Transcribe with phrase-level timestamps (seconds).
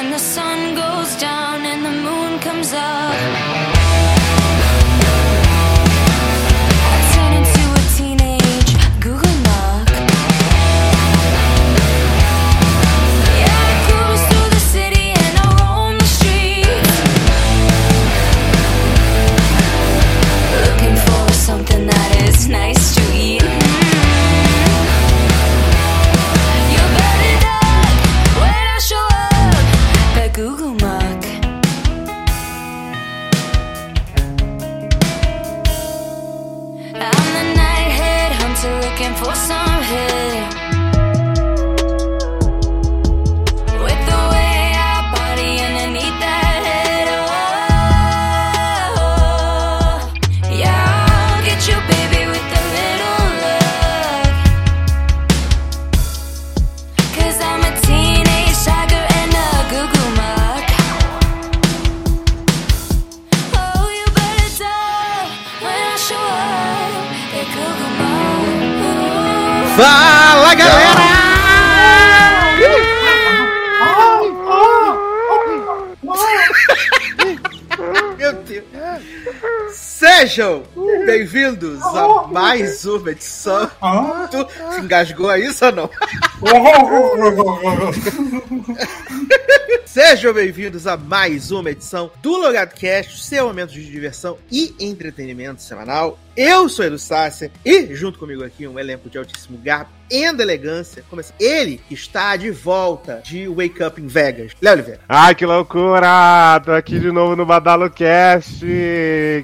[0.00, 4.19] when the sun goes down and the moon comes up.
[80.20, 80.62] Sejam
[81.06, 83.70] bem-vindos a mais uma edição.
[84.30, 85.90] Tu se engasgou a isso ou não?
[89.84, 95.60] Sejam bem-vindos a mais uma edição do Logado Cast, seu momento de diversão e entretenimento
[95.60, 96.18] semanal.
[96.34, 101.04] Eu sou Edu Sácia e, junto comigo aqui, um elenco de altíssimo garbo e elegância.
[101.10, 104.52] Começa ele que está de volta de Wake Up em Vegas.
[104.62, 105.00] Léo Oliveira.
[105.06, 106.58] Ai, que loucura!
[106.64, 108.64] Tô aqui de novo no BadaloCast!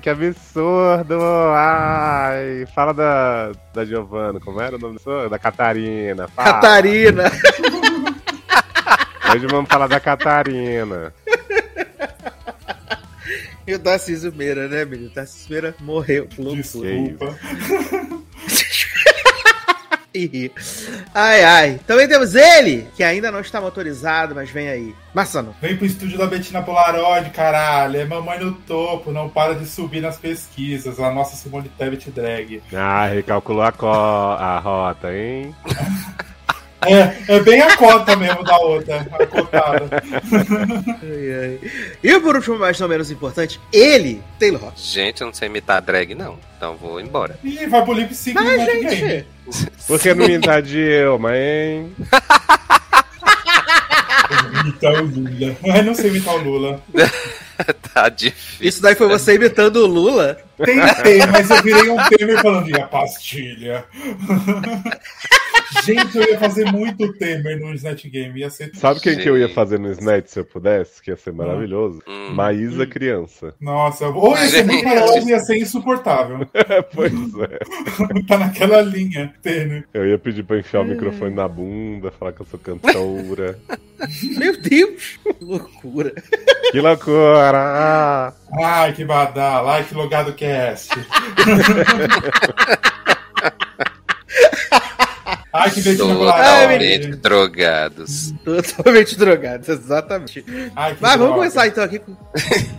[0.00, 1.18] Que absurdo!
[1.54, 5.28] Ai, fala da, da Giovana, como era o nome da?
[5.28, 6.26] Da Catarina.
[6.28, 6.54] Fala.
[6.54, 7.24] Catarina.
[9.32, 11.12] Hoje vamos falar da Catarina.
[13.66, 15.08] E o Tarcísio Meira, né, menino?
[15.08, 16.26] O Tarcísio Meira morreu.
[16.26, 17.38] Desculpa.
[20.16, 20.50] Ih.
[21.14, 21.80] ai, ai.
[21.86, 24.94] Também temos ele, que ainda não está motorizado, mas vem aí.
[25.12, 25.54] Massano.
[25.60, 28.00] Vem pro estúdio da Betina Polaroid, caralho.
[28.00, 30.98] É mamãe no topo, não para de subir nas pesquisas.
[30.98, 32.62] A nossa Simone Tebet drag.
[32.74, 35.54] Ah, recalculou a, co a rota, hein?
[36.86, 39.88] É, é bem a cota mesmo da outra, a cotada.
[41.02, 41.60] Ai, ai.
[42.02, 44.72] E por último, mas não menos importante, ele, Taylor.
[44.76, 46.38] Gente, eu não sei imitar drag, não.
[46.56, 47.38] Então vou embora.
[47.42, 49.26] E vai pro lip sync Mas, gente,
[49.86, 51.92] Por que não imitar de eu, mãe?
[54.64, 55.56] Imitar o Lula.
[55.64, 56.82] Mas não sei imitar o Lula.
[57.94, 58.68] tá difícil.
[58.68, 60.38] isso daí foi você imitando o Lula?
[60.56, 63.84] Tentei, mas eu virei um Temer falando e a pastilha.
[65.84, 68.38] Gente, eu ia fazer muito Temer no Snatch Game.
[68.38, 68.70] Ia ser.
[68.74, 71.02] Sabe quem que eu ia fazer no Snatch se eu pudesse?
[71.02, 72.02] Que ia ser maravilhoso?
[72.06, 72.30] Hum.
[72.34, 73.54] Maísa criança.
[73.60, 76.46] Nossa, ou ia ser muito maravilhoso, ia ser insuportável.
[76.94, 77.58] pois é.
[78.28, 79.86] tá naquela linha, Temer.
[79.92, 83.58] Eu ia pedir pra enfiar o microfone na bunda, falar que eu sou cantora.
[84.36, 85.18] Meu Deus!
[85.22, 86.12] Que loucura.
[86.70, 88.34] que loucura!
[88.58, 89.72] Ai, que badala.
[89.72, 90.90] Ai, que logado cast.
[95.56, 98.34] Ai, que Totalmente drogados.
[98.44, 100.44] Totalmente drogado, exatamente.
[100.74, 101.34] Ai, Mas vamos droga.
[101.34, 102.14] começar então aqui com,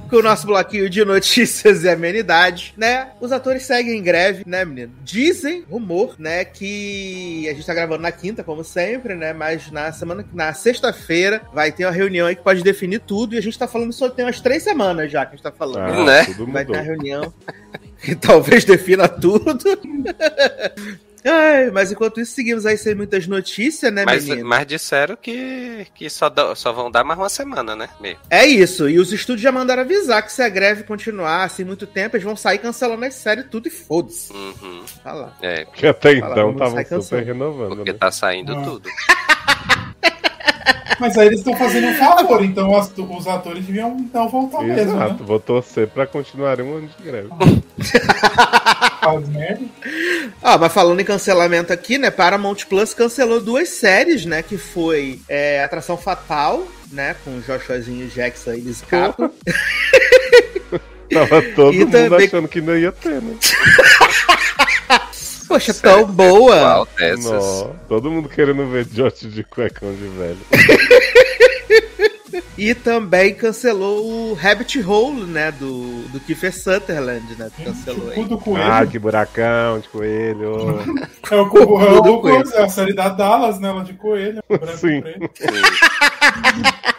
[0.10, 3.10] com o nosso bloquinho de notícias e amenidades, né?
[3.20, 4.94] Os atores seguem em greve, né, menino?
[5.04, 9.34] Dizem, rumor, né, que a gente tá gravando na quinta, como sempre, né?
[9.34, 13.36] Mas na semana, na sexta-feira, vai ter uma reunião aí que pode definir tudo.
[13.36, 15.52] E a gente tá falando isso tem umas três semanas já que a gente tá
[15.52, 16.00] falando.
[16.02, 16.26] Ah, Né?
[16.26, 17.34] tudo Vai ter uma reunião
[18.02, 19.58] que talvez defina tudo.
[21.28, 24.48] Ai, mas enquanto isso, seguimos aí sem muitas notícias, né, Mas, menino?
[24.48, 27.90] mas disseram que, que só, só vão dar mais uma semana, né?
[28.00, 28.20] Mesmo.
[28.30, 31.86] É isso, e os estúdios já mandaram avisar que se a greve continuar assim muito
[31.86, 34.32] tempo, eles vão sair cancelando as séries tudo e foda-se.
[34.34, 34.84] Uhum.
[35.04, 35.34] Tá lá.
[35.42, 37.98] É, Que até então estavam super renovando, porque né?
[38.00, 38.62] tá saindo Ah.
[38.64, 38.90] tudo.
[41.00, 44.94] Mas aí eles estão fazendo um favor, então as- os atores deviam então voltar mesmo,
[44.98, 45.06] né?
[45.06, 47.30] Exato, vou torcer pra continuar um ano de greve.
[49.02, 49.66] Faz merda.
[50.42, 55.20] Ah, mas falando em cancelamento aqui, né, Paramount Plus cancelou duas séries, né, que foi
[55.30, 59.32] é, Atração Fatal, né, com Joshuazinho Jackson e Liz Capo.
[61.14, 63.36] Tava todo E mundo também- achando que não ia ter, né?
[65.48, 66.56] Poxa, tão boa!
[66.60, 67.24] Qual dessas?
[67.24, 70.38] Nó, todo mundo querendo ver Josh de cuecão de velho.
[72.58, 78.26] E também cancelou o Rabbit Hole, né, do, do Kiefer Sutherland, né, que cancelou aí.
[78.26, 78.72] do coelho.
[78.72, 80.80] Ah, que buracão de coelho.
[81.30, 83.70] É o, cu- é o é a série da Dallas, né?
[83.70, 84.42] Ela de coelho.
[84.50, 85.04] branco Sim.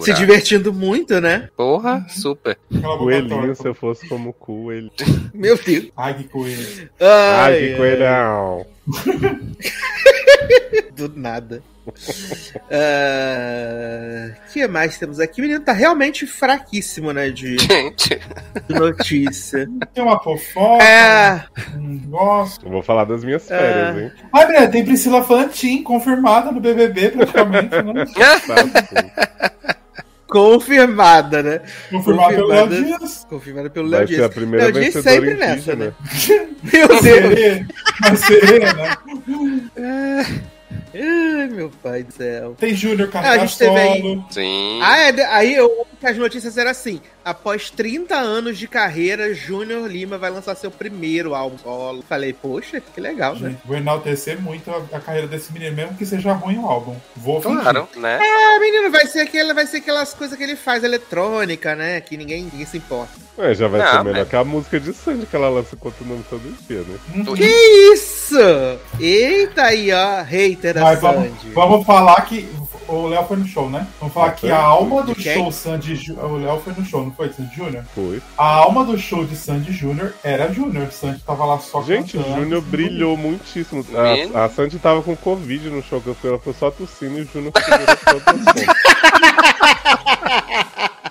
[0.00, 1.48] Se divertindo muito, né?
[1.56, 2.56] Porra, super.
[2.74, 4.90] Aquela boca Coelhinho, se eu fosse como coelho.
[5.34, 5.88] Meu Deus.
[5.96, 6.90] Ai, que coelho.
[7.00, 8.66] Ai, Ai, que coelhão.
[10.96, 11.62] Do nada.
[12.72, 15.40] Ah, que mais temos aqui?
[15.40, 17.30] O menino tá realmente fraquíssimo, né?
[17.30, 18.20] De, Gente,
[18.68, 19.68] de notícia.
[19.92, 20.84] Tem uma fofoca.
[20.84, 21.44] É.
[21.76, 22.64] Um gosto.
[22.64, 24.12] Eu vou falar das minhas férias, hein?
[24.32, 27.70] Breno, tem Priscila Fantin confirmada no BBB, praticamente.
[27.82, 28.04] Né?
[30.30, 31.60] Confirmada, né?
[31.90, 32.98] Confirmada pelo Léo Confirmada.
[32.98, 33.26] Dias.
[33.28, 34.34] Confirmada pelo Léo Vai ser a Dias.
[34.34, 35.84] primeira Léo Dias vencedora sempre nessa, indígena.
[35.86, 35.92] né?
[36.72, 37.00] Meu Deus.
[37.00, 37.66] ser,
[38.00, 40.42] vai ser, né?
[40.94, 42.54] Ai, meu pai do céu.
[42.58, 44.80] Tem Júnior Ah, a gente teve aí- sim.
[44.82, 47.00] Ah, é, aí eu, as notícias eram assim:
[47.30, 52.02] após 30 anos de carreira, Júnior Lima vai lançar seu primeiro álbum solo.
[52.08, 53.56] Falei, poxa, que legal, né?
[53.64, 56.96] Vou enaltecer muito a, a carreira desse menino, mesmo que seja ruim o álbum.
[57.16, 57.60] Vou fingir.
[57.60, 58.18] Claro, né?
[58.20, 62.00] Ah, menino, vai ser, aquele, vai ser aquelas coisas que ele faz eletrônica, né?
[62.00, 63.12] Que ninguém, ninguém se importa.
[63.38, 65.74] É, já vai Não, ser melhor mas- que a música de Sandy que ela lança
[65.76, 66.98] continuando todo dia, né?
[67.16, 67.34] Uhum.
[67.34, 67.46] Que
[67.94, 68.36] isso?
[68.98, 71.50] Eita aí, ó, hater da Mas vamos, Sandy.
[71.54, 72.48] vamos falar que
[72.92, 73.86] o Léo foi no show, né?
[73.98, 75.34] Vamos falar que a alma do De quem?
[75.34, 76.24] show Sandy Júnior.
[76.32, 77.32] O Léo foi no show, não foi?
[77.32, 77.84] Sandy Júnior?
[77.94, 78.20] Foi.
[78.36, 80.90] A alma do show de Sandy Júnior era Júnior.
[80.92, 82.40] Sandy tava lá só Gente, o cantando.
[82.42, 83.84] Júnior brilhou muitíssimo.
[83.88, 84.36] Menino.
[84.36, 87.18] A, a Sandy tava com Covid no show que eu fui, ela foi só tossindo
[87.18, 87.52] e o Júnior.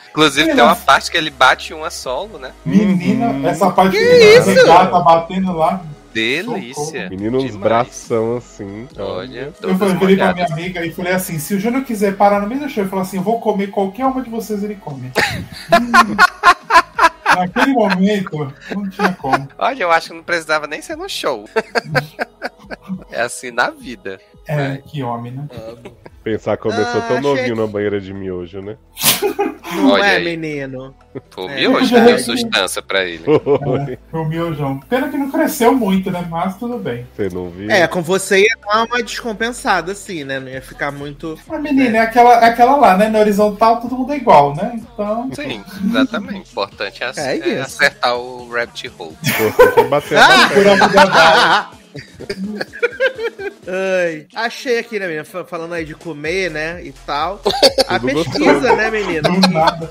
[0.10, 2.52] Inclusive tem uma parte que ele bate uma solo, né?
[2.66, 3.48] Menina, Uhum.
[3.48, 4.66] essa parte Que que isso?
[4.66, 5.82] tá batendo lá.
[6.14, 7.10] Delícia.
[7.10, 8.88] Menino, uns bração assim.
[8.98, 12.48] Olha, Eu falei pra minha amiga e falei assim: se o Júnior quiser parar no
[12.48, 15.12] meio do show e falar assim, eu vou comer qualquer uma de vocês, ele come.
[15.72, 16.16] Hum.
[17.36, 19.48] Naquele momento, não tinha como.
[19.58, 21.48] Olha, eu acho que não precisava nem ser no show.
[23.12, 24.20] é assim na vida.
[24.48, 25.48] É, que homem, né?
[26.30, 28.78] Pensar que começou Ah, tão novinho que- na banheira de miojo, né?
[29.76, 30.24] Não Olha é, aí.
[30.38, 30.94] menino?
[31.34, 31.56] Pô, É.
[31.56, 32.02] miojo É.
[32.06, 33.24] deu sustância pra ele.
[33.24, 33.98] Foi.
[34.12, 34.80] Foi o miojão.
[34.88, 36.26] Pena que não cresceu muito, né?
[36.30, 37.08] Mas tudo bem.
[37.16, 37.70] Você não viu?
[37.72, 40.40] É, com você ia dar uma descompensada, assim, né?
[40.40, 41.36] Não ia ficar muito.
[41.48, 43.10] Mas, menina, é aquela, é aquela lá, né?
[43.10, 44.72] Na horizontal todo mundo é igual, né?
[44.76, 45.30] Então.
[45.34, 46.48] Sim, exatamente.
[46.50, 49.18] O importante é, ac- É é acertar o rabbit hole.
[49.78, 50.88] É bater a Ah!
[50.88, 51.80] batata.
[53.68, 55.24] Ai, achei aqui, né, menina?
[55.26, 56.84] Fa- Falando aí de comer, né?
[56.84, 57.42] E tal.
[57.88, 58.92] A pesquisa, né,
[59.52, 59.90] nada.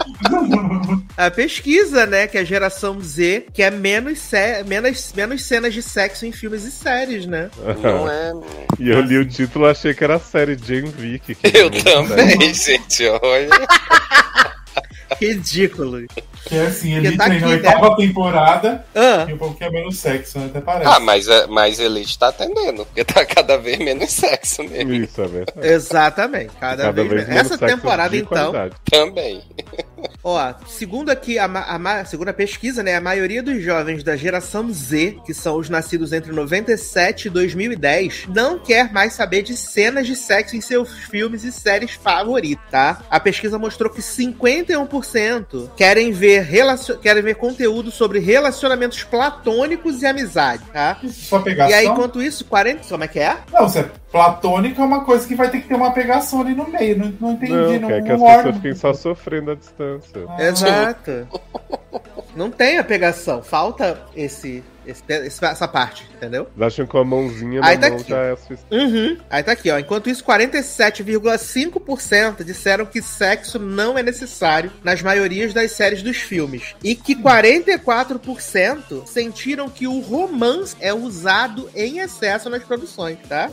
[1.16, 6.24] A pesquisa, né, que a geração Z quer menos, ce- menos, menos cenas de sexo
[6.26, 7.50] em filmes e séries, né?
[7.82, 8.32] Não é.
[8.78, 11.34] E eu li o título e achei que era a série Jane Vick.
[11.34, 13.06] que Eu também, gente.
[13.08, 13.48] Olha.
[15.20, 16.06] Ridículo.
[16.44, 17.68] Que é assim, ele Porque tá treinou a aqui, né?
[17.74, 20.46] oitava temporada Ah, e um pouquinho menos sexo, né?
[20.46, 20.90] Até parece.
[20.90, 24.92] Ah, mas, é- mas Elite tá atendendo, porque tá cada vez menos sexo mesmo.
[24.94, 25.66] Isso, é verdade.
[25.68, 26.50] exatamente.
[26.60, 27.28] Cada, Cada vez, vez menos.
[27.34, 28.74] menos Essa sexo temporada, de então, qualidade.
[28.90, 29.42] Também.
[30.22, 34.16] Ó, segundo aqui a, a ma- segundo a pesquisa, né, a maioria dos jovens da
[34.16, 39.56] geração Z, que são os nascidos entre 97 e 2010, não quer mais saber de
[39.56, 43.02] cenas de sexo em seus filmes e séries favoritos, tá?
[43.08, 46.96] A pesquisa mostrou que 51% querem ver relacion...
[46.96, 50.98] querem ver conteúdo sobre relacionamentos platônicos e amizade, tá?
[51.10, 51.70] Só pegação.
[51.70, 53.36] E aí, enquanto isso, 40, como é que é?
[53.52, 56.68] Não, é platônico é uma coisa que vai ter que ter uma pegação ali no
[56.68, 56.98] meio.
[56.98, 57.52] Não, não entendi.
[57.52, 60.24] Não, Não, quer que não as pessoas fiquem só sofrendo à distância.
[60.28, 61.28] Ah, Exato.
[62.34, 66.46] Não tem a pegação, falta esse, esse- esse- essa parte, entendeu?
[66.56, 68.10] Eles acham que a mãozinha Aí na tá mão aqui.
[68.10, 68.64] já é suficiente.
[68.72, 69.16] Uhum.
[69.30, 69.78] Aí tá aqui, ó.
[69.78, 76.74] Enquanto isso, 47,5% disseram que sexo não é necessário nas maiorias das séries dos filmes.
[76.82, 83.50] E que 44% sentiram que o romance é usado em excesso nas produções, tá?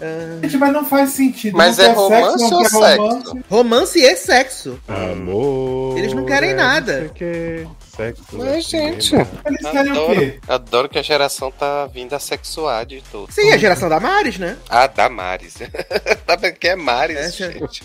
[0.00, 1.56] Ah, Gente, mas não faz sentido.
[1.56, 3.02] Mas não é romance não ou quer sexo?
[3.02, 3.44] romance.
[3.48, 4.80] romance e sexo.
[4.88, 5.98] Amor.
[5.98, 7.10] Eles não querem é nada.
[7.14, 7.66] quê,
[7.98, 8.22] Sexo.
[8.32, 9.04] Mas, é gente.
[9.06, 9.28] cinema.
[9.44, 10.00] Eles querem o quê?
[10.00, 13.32] Adoro, adoro que a geração tá vindo a sexuar de tudo.
[13.32, 14.56] Sim, a geração da Maris, né?
[14.68, 15.56] Ah, da Maris.
[16.28, 17.82] tá vendo que é Maris, É, gente.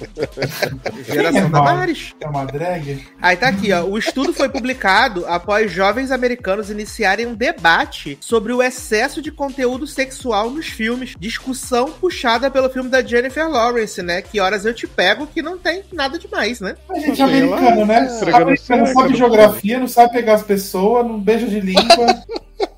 [1.07, 1.77] Geração da Maris?
[1.77, 2.15] Maris.
[2.19, 3.07] É uma drag?
[3.21, 3.83] Aí tá aqui, ó.
[3.85, 9.87] O estudo foi publicado após jovens americanos iniciarem um debate sobre o excesso de conteúdo
[9.87, 11.15] sexual nos filmes.
[11.17, 14.21] Discussão puxada pelo filme da Jennifer Lawrence, né?
[14.21, 16.75] Que horas eu te pego, que não tem nada demais, né?
[16.89, 17.97] A gente é americano, né?
[18.33, 22.23] Americano seca sabe geografia, não sabe pegar as pessoas, não beija de língua.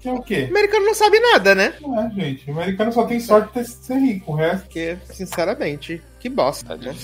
[0.00, 0.46] que é o quê?
[0.48, 1.74] O americano não sabe nada, né?
[1.80, 2.50] Não é, gente.
[2.50, 4.32] O americano só tem sorte de ser rico.
[4.32, 4.62] O resto.
[4.62, 6.76] Porque, sinceramente, que bosta.
[6.76, 6.94] Né?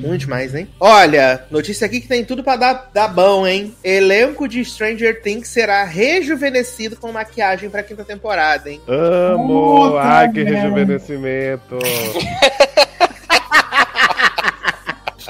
[0.00, 0.68] Muito demais, hein?
[0.78, 3.74] Olha, notícia aqui que tem tudo pra dar, dar bom, hein?
[3.82, 8.80] Elenco de Stranger Things será rejuvenescido com maquiagem pra quinta temporada, hein?
[8.86, 9.88] Amo!
[9.90, 11.78] Puta Ai, que rejuvenescimento!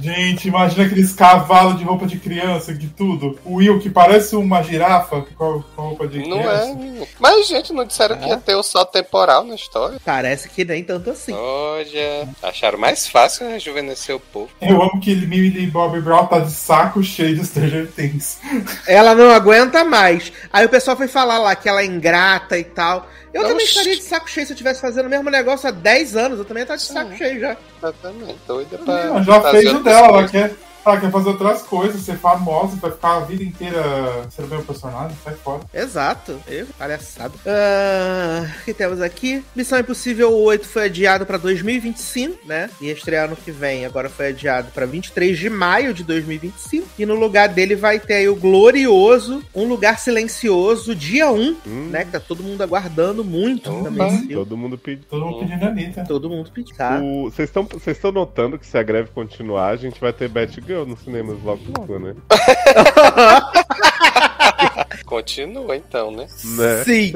[0.00, 3.38] Gente, imagina aqueles cavalos de roupa de criança, de tudo.
[3.44, 6.64] O Will, que parece uma girafa com roupa de Não criança.
[6.64, 7.08] é, menino.
[7.18, 9.98] Mas, gente, não disseram que ia ter o salto temporal na história?
[10.04, 11.32] Parece que nem tanto assim.
[11.32, 14.50] Olha, acharam mais fácil rejuvenescer o povo.
[14.60, 18.38] Eu amo que Millie Bobby Brown tá de saco cheio de Stranger Things.
[18.86, 20.32] Ela não aguenta mais.
[20.52, 23.06] Aí o pessoal foi falar lá que ela é ingrata e tal.
[23.38, 26.16] Eu também estaria de saco cheio se eu estivesse fazendo o mesmo negócio há 10
[26.16, 26.38] anos.
[26.38, 27.56] Eu também estaria de saco cheio já.
[27.78, 28.36] Exatamente.
[28.46, 29.22] Doida pra.
[29.22, 30.52] Já fez o dela, ela quer,
[30.88, 33.82] ela quer fazer outras coisas, ser famosa, vai ficar a vida inteira
[34.30, 35.60] sendo o mesmo personagem, sai fora.
[35.72, 36.38] Exato.
[36.48, 37.34] Eu, palhaçada.
[37.46, 39.42] Ah, o que temos aqui?
[39.54, 42.70] Missão Impossível 8 foi adiado pra 2025, né?
[42.80, 43.84] Ia estrear ano que vem.
[43.84, 46.86] Agora foi adiado pra 23 de maio de 2025.
[46.98, 51.88] E no lugar dele vai ter aí o glorioso Um Lugar Silencioso, dia 1, Hum,
[51.90, 52.04] né?
[52.04, 53.84] Que tá todo mundo aguardando muito Opa.
[53.84, 54.28] também.
[54.28, 55.04] Todo mundo pediu.
[55.08, 56.04] Todo mundo pedindo a Anitta.
[56.06, 56.76] Todo mundo pediu.
[56.76, 57.00] Tá?
[57.02, 60.28] O- Vocês estão vocês estão notando que se a greve continuar, a gente vai ter
[60.28, 62.14] Batgirl nos cinemas logo logo, né?
[65.04, 66.26] Continua então, né?
[66.56, 66.84] Né?
[66.84, 67.14] Sim.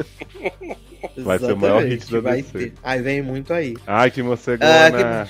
[1.18, 2.58] Vai ser o maior hit Exatamente, da vai DC.
[2.58, 2.72] ter.
[2.82, 3.76] Aí vem muito aí.
[3.86, 5.22] Ai, que morcegona.
[5.22, 5.26] Ah,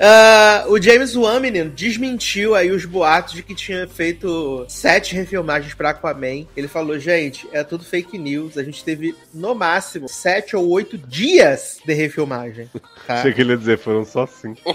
[0.00, 5.74] Ah, o James Wan, menino, desmentiu aí os boatos de que tinha feito sete refilmagens
[5.74, 6.46] pra Aquaman.
[6.56, 8.56] Ele falou, gente, é tudo fake news.
[8.56, 12.70] A gente teve, no máximo, sete ou oito dias de refilmagem.
[13.06, 13.14] Tá?
[13.20, 14.60] Achei que ele ia dizer, foram só cinco.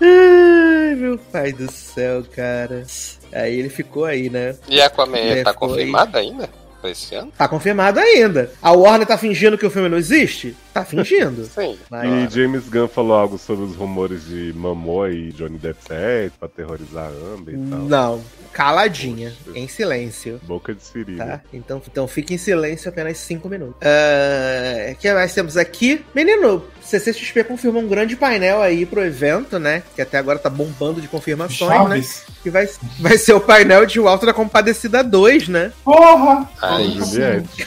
[0.00, 2.84] Ai, meu pai do céu, cara.
[3.32, 4.56] Aí ele ficou aí, né?
[4.68, 6.48] E Aquaman É, tá confirmada ainda?
[6.80, 7.30] Pra esse ano?
[7.36, 8.50] Tá confirmado ainda.
[8.62, 10.56] A Warner tá fingindo que o filme não existe?
[10.72, 11.44] Tá fingindo.
[11.54, 11.76] Sim.
[11.90, 16.34] Mas- E James Gunn falou algo sobre os rumores de Momoa e Johnny Depp certo,
[16.38, 17.78] pra aterrorizar a Amber e tal.
[17.80, 18.20] Não,
[18.52, 19.58] caladinha, Poxa.
[19.58, 20.40] em silêncio.
[20.44, 21.24] Boca de siri, Tá?
[21.24, 21.40] né?
[21.52, 23.76] Então, então fique em silêncio apenas 5 minutos.
[23.76, 26.04] O que mais temos aqui?
[26.14, 29.82] Menino, CCXP confirmou um grande painel aí pro evento, né?
[29.94, 31.96] Que até agora tá bombando de confirmações, né?
[31.96, 32.22] Chaves.
[32.42, 35.72] Que vai, vai ser o painel de O Alto da Compadecida 2, né?
[35.84, 36.48] Porra!
[36.60, 37.66] Ai, Juliette.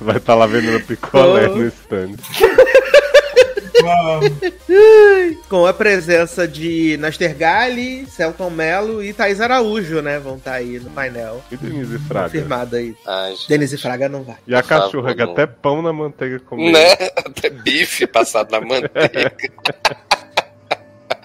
[0.00, 1.56] Vai estar lá vendendo picolé Oh.
[1.56, 2.16] no stand.
[5.48, 10.18] Com a presença de Nastergali, Celton Mello e Thaís Araújo, né?
[10.18, 11.42] Vão estar aí no painel.
[11.50, 12.26] E Denise Fraga.
[12.26, 12.94] Confirmado aí.
[13.06, 13.34] ai.
[13.48, 14.36] Denise Fraga não vai.
[14.46, 16.72] E a cachorra que até pão na manteiga comeu.
[16.72, 16.92] Né?
[17.16, 19.32] Até bife passado na manteiga.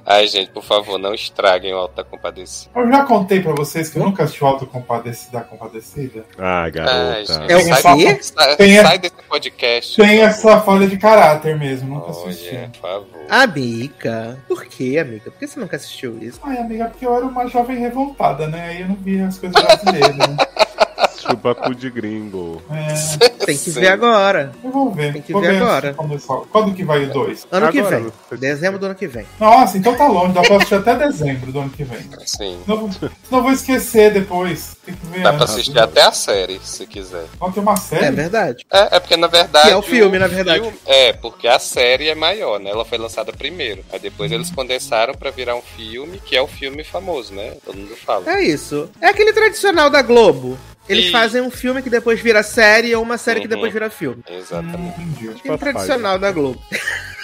[0.10, 2.72] Ai, gente, por favor, não estraguem o Alto da Compadecida.
[2.80, 6.24] eu já contei pra vocês que eu nunca assisti o Compadecida da Compadecida.
[6.40, 7.26] Ah, Ai, garota.
[7.26, 8.20] gente, É o sai, quê?
[8.24, 9.96] sai, Tem a- sai desse podcast.
[10.02, 12.56] Tem essa falha de caráter mesmo, nunca assisti.
[12.56, 13.08] Olha, por favor.
[13.30, 14.38] Amiga.
[14.48, 15.30] Por que, amiga?
[15.30, 16.40] Por que você nunca assistiu isso?
[16.42, 18.70] Ai, amiga, porque eu era uma jovem revoltada, né?
[18.70, 20.16] Aí eu não via as coisas brasileiras.
[20.16, 20.38] né?
[21.20, 22.62] Chupa cu de gringo.
[22.72, 23.80] É, Tem que Sim.
[23.80, 24.52] ver agora.
[24.64, 25.14] eu vou ver.
[25.14, 25.94] Tem que vou ver agora.
[25.94, 26.20] Quando,
[26.52, 27.48] quando que vai o 2?
[27.52, 28.40] Ano que Agora, vem.
[28.40, 29.26] Dezembro do ano que vem.
[29.40, 32.00] Nossa, então tá longe, dá pra assistir até dezembro do ano que vem.
[32.26, 32.60] Sim.
[32.66, 34.76] Senão, senão eu vou esquecer depois.
[34.86, 35.22] Tem que ver.
[35.24, 37.26] Dá pra assistir até a série, se quiser.
[37.40, 38.12] Ó, tem uma É série?
[38.16, 38.66] verdade.
[38.72, 39.68] É, é porque na verdade.
[39.68, 40.62] Que é o filme, na verdade.
[40.62, 42.70] filme- é, porque a série é maior, né?
[42.70, 43.84] Ela foi lançada primeiro.
[43.92, 47.54] Aí depois eles condensaram pra virar um filme, que é o filme famoso, né?
[47.66, 48.30] Todo mundo fala.
[48.32, 48.90] É isso.
[49.02, 50.58] É aquele tradicional da Globo.
[50.90, 53.50] Eles E- fazem um filme que depois vira série ou uma série que Uhum.
[53.52, 54.24] depois vira filme.
[54.30, 55.00] Exatamente.
[55.00, 56.62] Hum, tradicional da Globo.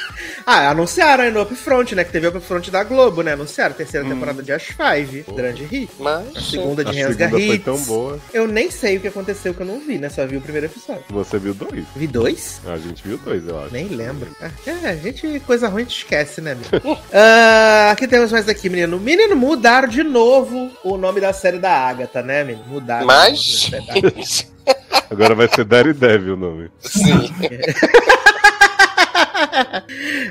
[0.45, 2.03] ah, anunciaram aí no Upfront, né?
[2.03, 3.33] Que teve o Upfront da Globo, né?
[3.33, 4.75] Anunciaram a terceira temporada de Ash
[5.15, 5.33] 5.
[5.33, 5.89] Grande hit.
[5.99, 6.35] Mas.
[6.35, 8.19] A segunda de Rensga segunda foi tão boa.
[8.33, 10.09] Eu nem sei o que aconteceu que eu não vi, né?
[10.09, 11.03] Só vi o primeiro episódio.
[11.09, 11.85] Você viu dois?
[11.95, 12.61] Vi dois?
[12.65, 13.73] A gente viu dois, eu acho.
[13.73, 14.27] Nem lembro.
[14.41, 16.97] Ah, É, a gente, coisa ruim a gente esquece, né, menino?
[17.13, 18.99] Ah, aqui temos mais aqui, menino.
[18.99, 22.65] Menino, mudaram de novo o nome da série da Agatha, né, menino?
[22.67, 23.05] Mudaram.
[23.05, 23.69] Mas.
[23.69, 24.53] da Agatha.
[25.09, 26.71] Agora vai ser Daredevil o nome.
[26.79, 27.29] Sim.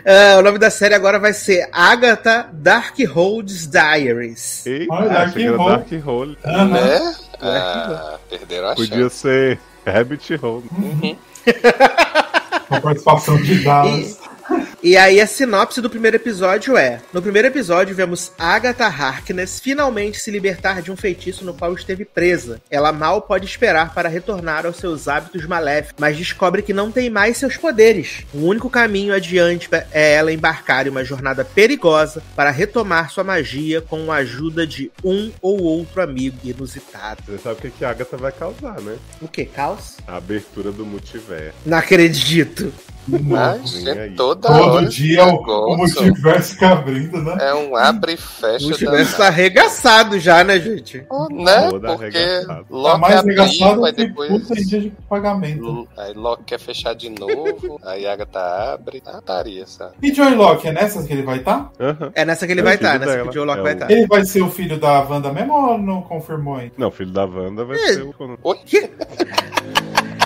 [0.04, 4.66] Ah, o nome da série agora vai ser Agatha Darkholds Diaries.
[4.66, 5.70] Eita, Olha, Dark achei que era Hole.
[5.76, 6.38] Dark Hole.
[6.44, 6.68] Aham.
[6.68, 7.14] Né?
[7.40, 9.16] Ah, perderam a Podia chance.
[9.16, 10.64] ser Rabbit Hole.
[10.72, 11.16] Uhum.
[12.68, 14.18] Com a participação de Dallas.
[14.82, 20.18] E aí a sinopse do primeiro episódio é: No primeiro episódio vemos Agatha Harkness finalmente
[20.18, 22.60] se libertar de um feitiço no qual esteve presa.
[22.68, 27.08] Ela mal pode esperar para retornar aos seus hábitos maléficos, mas descobre que não tem
[27.08, 28.24] mais seus poderes.
[28.34, 33.80] O único caminho adiante é ela embarcar em uma jornada perigosa para retomar sua magia
[33.80, 37.22] com a ajuda de um ou outro amigo inusitado.
[37.24, 38.96] Você sabe o que, que a Agatha vai causar, né?
[39.20, 39.98] O que, caos?
[40.08, 41.56] A abertura do multiverso.
[41.64, 42.72] Não acredito.
[43.08, 47.36] Mas é toda Todo hora dia o, o multiverso fica abrindo, né?
[47.40, 50.98] É um abre e O fecha multiverso tá arregaçado já, né, gente?
[51.30, 51.68] Né?
[51.70, 52.44] Toda Porque.
[52.46, 54.30] Tá Loki mais abriu, engraçado aí que depois.
[54.30, 55.88] puta dia de pagamento.
[55.96, 59.02] Aí Loki quer fechar de novo, aí Agatha abre.
[59.04, 59.94] Ah, taria, sabe?
[60.02, 61.70] E Joey Locke, é nessas que ele vai estar?
[61.80, 62.12] Aham.
[62.14, 63.72] É nessa que ele É o vai estar, nessa que o Joe Locke É vai
[63.72, 63.90] o- estar.
[63.90, 66.72] Ele vai ser o filho da Wanda mesmo ou não confirmou ainda?
[66.78, 67.92] Não, filho da Wanda vai É.
[67.94, 68.14] ser o.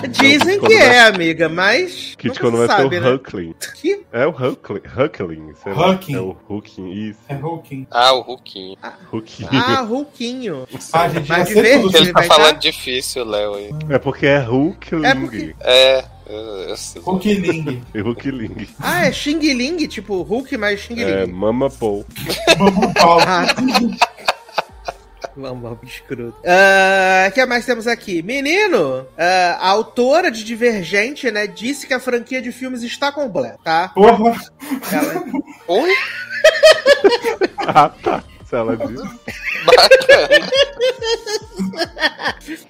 [0.09, 2.13] Dizem que é, amiga, mas.
[2.17, 3.13] Kit nunca quando vai sabe, ser o né?
[3.15, 3.55] Huckling.
[3.81, 4.01] Que?
[4.11, 4.81] É o Huckling.
[4.97, 5.91] Huckling, sei lá.
[5.91, 6.15] Hucking.
[6.15, 7.19] É o Hucking, isso.
[7.27, 7.87] É Hulking.
[7.91, 8.19] Ah, o.
[8.33, 8.77] Hucking.
[9.51, 10.67] Ah, Hulkinho.
[10.93, 11.81] Ah, gente, Mas vai de ser verde?
[11.83, 11.97] tudo.
[11.97, 13.55] Ele tá vai falando difícil, Léo.
[13.55, 13.69] aí.
[13.89, 15.05] É porque é Hulkling.
[15.05, 16.37] É porque- É, eu,
[16.69, 17.01] eu sei.
[17.01, 17.81] Hulkling.
[17.93, 18.67] E Hulkling.
[18.79, 21.31] Ah, é Xing Ling, tipo Hulk mais Xing É Ling.
[21.31, 22.05] Mama Paul.
[22.57, 23.19] Vamos pau.
[25.37, 25.53] Ah.
[25.53, 26.35] Vamos, escroto.
[26.41, 28.21] O que mais temos aqui?
[28.21, 33.59] Menino, ah, a autora de Divergente, né, disse que a franquia de filmes está completa,
[33.63, 33.89] tá?
[33.89, 34.35] Porra.
[34.91, 35.23] Ela-
[35.67, 35.91] Oi?
[37.69, 38.23] Ah, tá.
[38.49, 39.01] Se ela diz.
[39.65, 40.47] Bacana.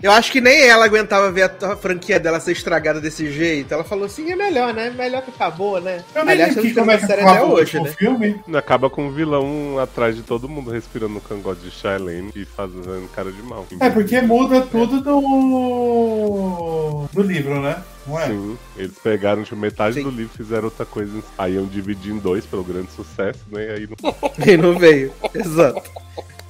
[0.02, 3.72] Eu acho que nem ela aguentava ver a, a franquia dela ser estragada desse jeito.
[3.74, 4.90] Ela falou assim: é melhor, né?
[4.90, 6.04] Melhor que acabou, né?
[6.16, 7.92] Eu Aliás, que como é que série até o hoje, né?
[7.92, 8.42] filme.
[8.56, 13.08] Acaba com o vilão atrás de todo mundo respirando no cangote de Shailene e fazendo
[13.12, 13.66] cara de mal.
[13.80, 17.08] É, porque muda tudo do.
[17.14, 17.84] do livro, né?
[18.08, 18.28] Não é?
[18.28, 20.04] Sim, eles pegaram tipo, metade Sim.
[20.04, 21.22] do livro e fizeram outra coisa.
[21.38, 23.66] Aí iam dividir em dois pelo grande sucesso, né?
[23.66, 24.16] E aí não
[24.48, 25.12] E não veio.
[25.34, 25.90] Exato.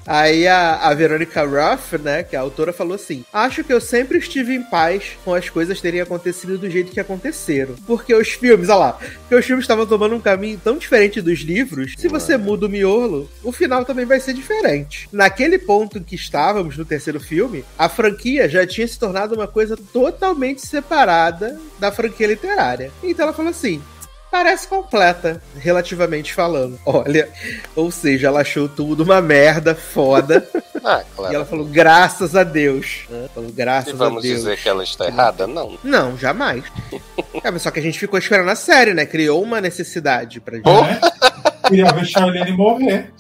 [0.08, 3.82] Aí a, a Verônica Ruff, né, que é a autora, falou assim: Acho que eu
[3.82, 7.76] sempre estive em paz com as coisas terem acontecido do jeito que aconteceram.
[7.86, 11.40] Porque os filmes, olha lá, porque os filmes estavam tomando um caminho tão diferente dos
[11.40, 11.94] livros.
[11.98, 15.10] Se você muda o miolo, o final também vai ser diferente.
[15.12, 19.48] Naquele ponto em que estávamos no terceiro filme, a franquia já tinha se tornado uma
[19.48, 22.92] coisa totalmente separada da franquia literária.
[23.04, 23.82] Então ela falou assim:
[24.32, 26.80] parece completa, relativamente falando.
[26.86, 27.28] Olha,
[27.76, 30.48] ou seja, ela achou tudo uma merda foda.
[30.90, 31.34] Ah, claro.
[31.34, 33.00] e ela falou, graças a Deus.
[33.10, 33.28] né?
[33.36, 34.38] Falou, E graças a vamos Deus.
[34.38, 35.46] dizer que ela está errada?
[35.46, 35.78] Não.
[35.84, 36.64] Não, jamais.
[37.44, 39.06] É, mas só que a gente ficou esperando a série, né?
[39.06, 40.64] Criou uma necessidade pra gente.
[40.64, 40.82] Pô.
[40.82, 41.00] Né?
[41.68, 43.12] Queria ver Charlene morrer.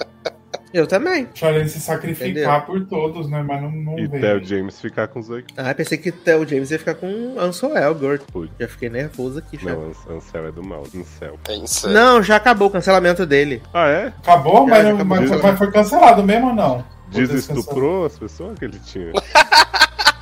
[0.77, 1.27] Eu também.
[1.33, 3.41] Charlene se sacrificar por todos, né?
[3.41, 4.21] Mas não, não E veio.
[4.21, 5.43] Theo James ficar com os dois.
[5.57, 8.21] Ah, pensei que o James ia ficar com Ansel Elgort.
[8.59, 9.71] Já fiquei nervoso aqui já.
[9.73, 10.83] Não, Ans- Ansel é do mal.
[10.95, 11.39] Ansel.
[11.49, 11.89] É isso.
[11.89, 13.59] Não, já acabou o cancelamento dele.
[13.73, 14.07] Ah, é?
[14.19, 15.17] Acabou, Já, mas, já não- acabou.
[15.17, 16.85] mas, mas foi cancelado mesmo ou não?
[17.09, 19.11] Desestuprou as pessoas que ele tinha.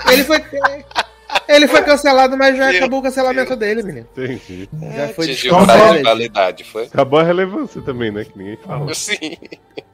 [0.10, 0.38] Ele foi.
[1.48, 4.08] Ele foi cancelado, mas já Meu acabou o cancelamento dele, menino.
[4.18, 4.70] Entendi.
[4.96, 5.80] Já foi Atingiu o descontado.
[5.80, 6.84] prazo de validade, foi?
[6.86, 8.24] Acabou a relevância também, né?
[8.26, 8.94] Que ninguém fala.
[8.94, 9.38] Sim.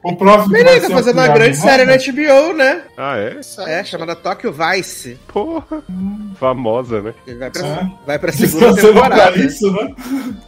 [0.02, 1.96] O próximo Menino, tá fazendo uma grande série na.
[1.96, 2.82] HBO, né?
[2.96, 3.38] Ah, é?
[3.68, 5.18] É, chamada Tokyo Vice.
[5.28, 5.82] Porra.
[6.40, 7.14] Famosa, né?
[7.26, 7.88] Ele vai pra, É.
[8.06, 9.38] vai pra segunda Descansando pra temporada.
[9.38, 9.94] isso, né?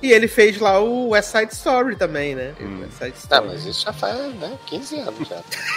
[0.02, 2.52] E ele fez lá o West Side Story também, né?
[2.60, 2.80] Hum.
[2.80, 3.46] West Side Ah, Story.
[3.48, 4.52] mas isso já faz, né?
[4.66, 5.36] 15 anos já.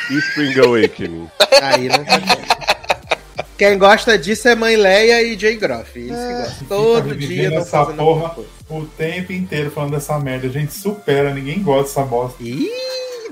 [0.09, 1.27] E Spring Awakening.
[1.61, 2.17] Aí não tá
[3.57, 5.97] Quem gosta disso é Mãe Leia e Jay Groff.
[5.97, 6.67] Eles que gostam.
[6.67, 8.49] Todo dia estão essa porra coisa.
[8.69, 10.47] o tempo inteiro falando dessa merda.
[10.47, 12.43] A gente supera, ninguém gosta dessa bosta.
[12.43, 12.69] Ih,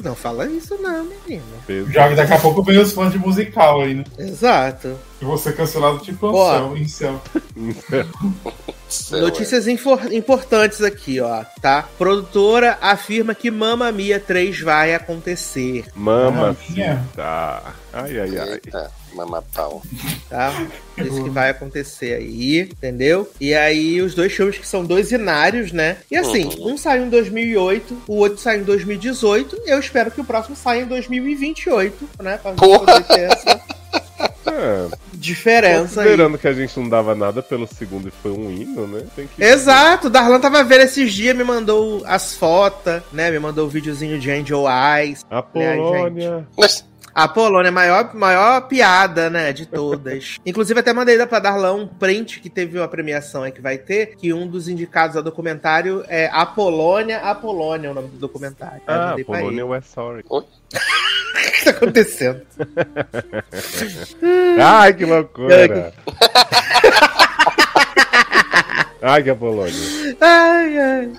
[0.03, 1.43] não fala isso não, menino.
[1.91, 4.03] Já daqui a pouco vem os fãs de musical aí, né?
[4.17, 4.97] Exato.
[5.21, 6.75] E você cancelado tipo Ó.
[6.75, 7.21] Incel.
[8.87, 11.87] Céu, Notícias infor- importantes aqui, ó, tá?
[11.97, 17.03] Produtora afirma que Mamma Mia 3 vai acontecer, Mama Maminha.
[17.15, 17.73] tá.
[17.91, 18.39] Ai, ai, é.
[18.39, 18.49] ai.
[18.53, 19.81] Eita, mamapau.
[20.29, 20.53] tá?
[20.99, 23.29] Isso que vai acontecer aí, entendeu?
[23.41, 25.97] E aí, os dois filmes que são dois inários, né?
[26.11, 26.73] E assim, Uhum.
[26.73, 29.61] um saiu em 2008, o outro saiu em 2018.
[29.65, 32.37] Eu espero que o próximo saia em 2028, né?
[32.37, 32.79] Pra Porra!
[32.85, 33.59] poder ter essa
[34.47, 36.07] É, diferença aí.
[36.07, 39.03] considerando que a gente não dava nada pelo segundo e foi um hino, né?
[39.15, 39.43] Tem que...
[39.43, 43.31] Exato, o Darlan tava vendo esses dias, me mandou as fotos, né?
[43.31, 45.25] Me mandou o videozinho de Angel Eyes.
[45.29, 46.47] A Polônia.
[46.57, 50.35] Mas, A Polônia é a maior, maior piada, né, de todas.
[50.45, 54.17] Inclusive, até mandei pra Darlan um print que teve uma premiação aí que vai ter,
[54.17, 58.17] que um dos indicados ao documentário é A Polônia, A Polônia é o nome do
[58.17, 58.81] documentário.
[58.85, 60.25] Ah, Polônia é West Sorry.
[61.35, 62.41] O que tá acontecendo?
[64.59, 65.93] Ai, que loucura!
[69.07, 69.71] Ai, que a Polônia.
[70.19, 71.11] Ai, ai.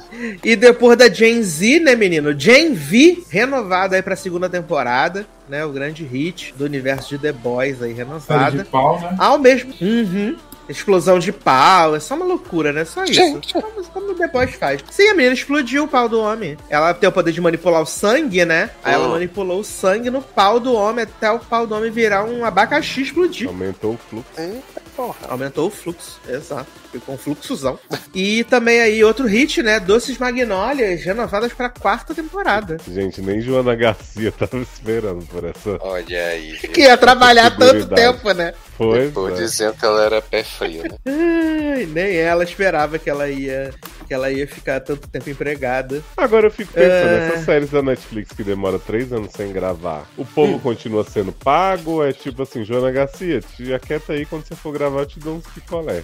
[0.43, 2.37] E depois da Gen Z, né, menino?
[2.37, 5.65] Gen V, renovada aí pra segunda temporada, né?
[5.65, 8.67] O grande hit do universo de The Boys aí, Série de renovada.
[8.73, 9.15] pau, né?
[9.21, 9.73] Ao mesmo.
[9.81, 10.37] Uhum.
[10.69, 12.85] Explosão de pau, é só uma loucura, né?
[12.85, 13.15] Só isso.
[13.15, 13.53] Gente.
[13.53, 14.83] Como, como depois faz.
[14.91, 16.57] Sim, a menina explodiu o pau do homem.
[16.69, 18.71] Ela tem o poder de manipular o sangue, né?
[18.85, 19.13] Aí ela Hum.
[19.13, 23.01] manipulou o sangue no pau do homem até o pau do homem virar um abacaxi
[23.01, 23.49] e explodir.
[23.49, 24.29] Aumentou o fluxo.
[24.39, 25.17] Eita porra.
[25.29, 26.67] Aumentou o fluxo, exato.
[26.91, 27.79] Ficou um fluxozão.
[28.15, 29.79] E também aí outro hit, né?
[29.79, 32.79] Doces Magnólias renovadas pra quarta temporada.
[32.91, 35.77] Gente, nem Joana Garcia tava esperando por essa.
[35.81, 36.53] Olha aí.
[36.55, 36.71] viu?
[36.71, 38.55] Que ia trabalhar tanto tempo, né?
[38.79, 39.43] Pois Depois é.
[39.43, 40.99] dizendo que ela era pé frio, né?
[41.07, 43.73] Ai, nem ela esperava que ela ia
[44.07, 46.01] que ela ia ficar tanto tempo empregada.
[46.17, 47.27] Agora eu fico pensando, É.
[47.29, 50.59] essas séries da Netflix que demora três anos sem gravar, o povo Hum.
[50.61, 52.05] continua sendo pago?
[52.05, 55.37] É tipo assim, Joana Garcia, te aquieta aí quando você for gravar, eu te dou
[55.37, 56.03] uns picolé.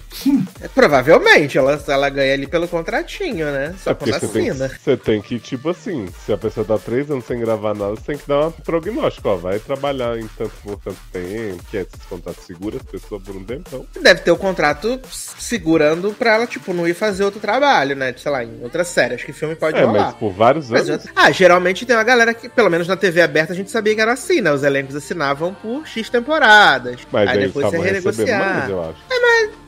[0.61, 3.73] É, provavelmente, ela, ela ganha ali pelo contratinho, né?
[3.83, 4.69] Só É quando assina.
[4.69, 8.01] você tem que, tipo assim, se a pessoa tá três anos sem gravar nada, você
[8.03, 9.35] tem que dar um prognóstico, ó.
[9.35, 13.35] Vai trabalhar em tanto por tanto tempo, que é esses contratos seguros a pessoa por
[13.35, 13.85] um tempão.
[14.01, 14.99] Deve ter o contrato
[15.37, 18.13] segurando pra ela, tipo, não ir fazer outro trabalho, né?
[18.17, 19.15] Sei lá, em outra série.
[19.15, 20.05] Acho que filme pode É, rolar.
[20.07, 21.05] mas por vários Mas anos.
[21.05, 23.95] outra- Ah, geralmente tem uma galera que, pelo menos na TV aberta, a gente sabia
[23.95, 24.51] que era assim, né?
[24.51, 26.99] Os elencos assinavam por X temporadas.
[27.11, 27.85] Mas aí aí depois você estavam
[28.73, 28.97] eu acho.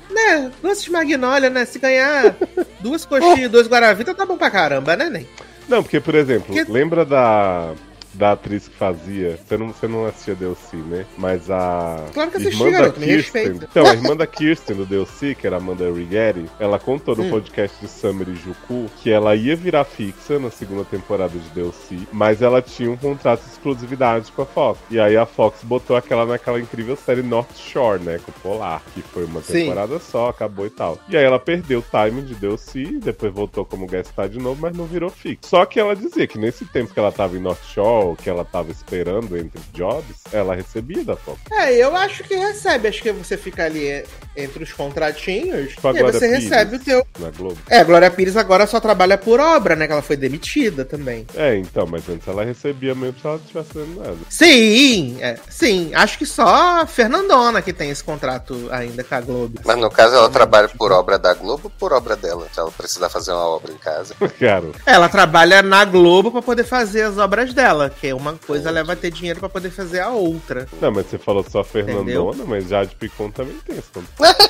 [0.09, 0.51] Né?
[0.61, 1.65] Doces Magnólia, né?
[1.65, 2.35] Se ganhar
[2.79, 5.27] duas coxinhas e dois Guaravita, tá bom pra caramba, né, Nen?
[5.67, 7.73] Não, porque, por exemplo, Que- lembra da,
[8.15, 9.37] da atriz que fazia.
[9.37, 11.05] Você não, você não assistia DLC, né?
[11.17, 12.05] Mas a.
[12.13, 13.47] Claro que assisti, irmã da garoto, Kirsten.
[13.47, 17.29] Então, a irmã da Kirsten do DLC, que era Amanda Righetti, ela contou no Hum.
[17.29, 21.99] podcast de Summer e Juku que ela ia virar fixa na segunda temporada de DLC,
[22.11, 24.79] mas ela tinha um contrato de exclusividade com a Fox.
[24.89, 28.19] E aí a Fox botou aquela naquela incrível série North Shore, né?
[28.23, 29.53] Com o Polar, que foi uma Sim.
[29.53, 30.97] temporada só, acabou e tal.
[31.09, 34.59] E aí ela perdeu o timing de DLC, depois voltou como guest star de novo,
[34.61, 35.49] mas não virou fixo.
[35.49, 38.43] Só que ela dizia que nesse tempo que ela tava em North Shore, que ela
[38.43, 41.39] tava esperando entre jobs, ela recebia da Fox.
[41.49, 42.89] É, eu acho que recebe.
[42.89, 44.03] Acho que você fica ali é,
[44.35, 46.43] entre os contratinhos Com e Glória você Pires.
[46.43, 47.07] recebe o teu.
[47.19, 47.57] Na Globo.
[47.69, 49.87] É, a Glória Pires agora só trabalha por obra, né?
[49.87, 51.25] Que ela foi demitida também.
[51.35, 54.17] É, então, mas antes ela recebia mesmo se ela não estivesse fazendo nada.
[54.29, 55.91] Sim, é, sim.
[55.93, 59.59] Acho que só a Fernandona que tem esse contrato ainda com a Globo.
[59.63, 62.47] Mas no caso ela trabalha por obra da Globo ou por obra dela?
[62.51, 64.13] Se ela precisar fazer uma obra em casa.
[64.39, 68.69] Cara, Ela trabalha na Globo pra poder fazer as obras dela, que é uma coisa
[68.69, 70.67] ela vai ter dinheiro pra poder fazer a outra.
[70.81, 72.47] não, mas você falou só Fernandona, Entendeu?
[72.47, 74.45] mas Jade Picon também tem contrato.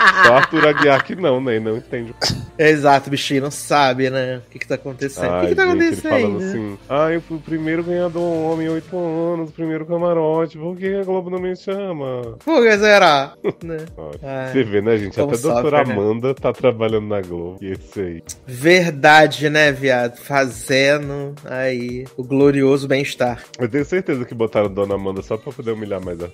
[0.26, 1.60] Só Arthur Aguiar que não, né?
[1.60, 2.14] Não entende.
[2.58, 4.42] Exato, bichinho, não sabe, né?
[4.46, 5.38] O que que tá acontecendo?
[5.38, 6.22] o que, que tá gente, ele acontecendo?
[6.22, 10.78] falando assim, ah, eu fui o primeiro ganhador homem, oito anos, o primeiro camarote, por
[10.78, 12.38] que a Globo não me chama?
[12.44, 13.34] Pô, que será?
[13.64, 13.78] né?
[14.24, 15.20] Ai, Você vê, né, gente?
[15.20, 15.94] Até a doutora sofre, né?
[15.94, 17.58] Amanda tá trabalhando na Globo.
[17.62, 18.24] E esse aí.
[18.46, 20.18] Verdade, né, viado?
[20.18, 23.44] Fazendo aí o glorioso bem-estar.
[23.60, 26.32] Eu tenho certeza que botaram Dona Amanda só pra poder humilhar mais ela.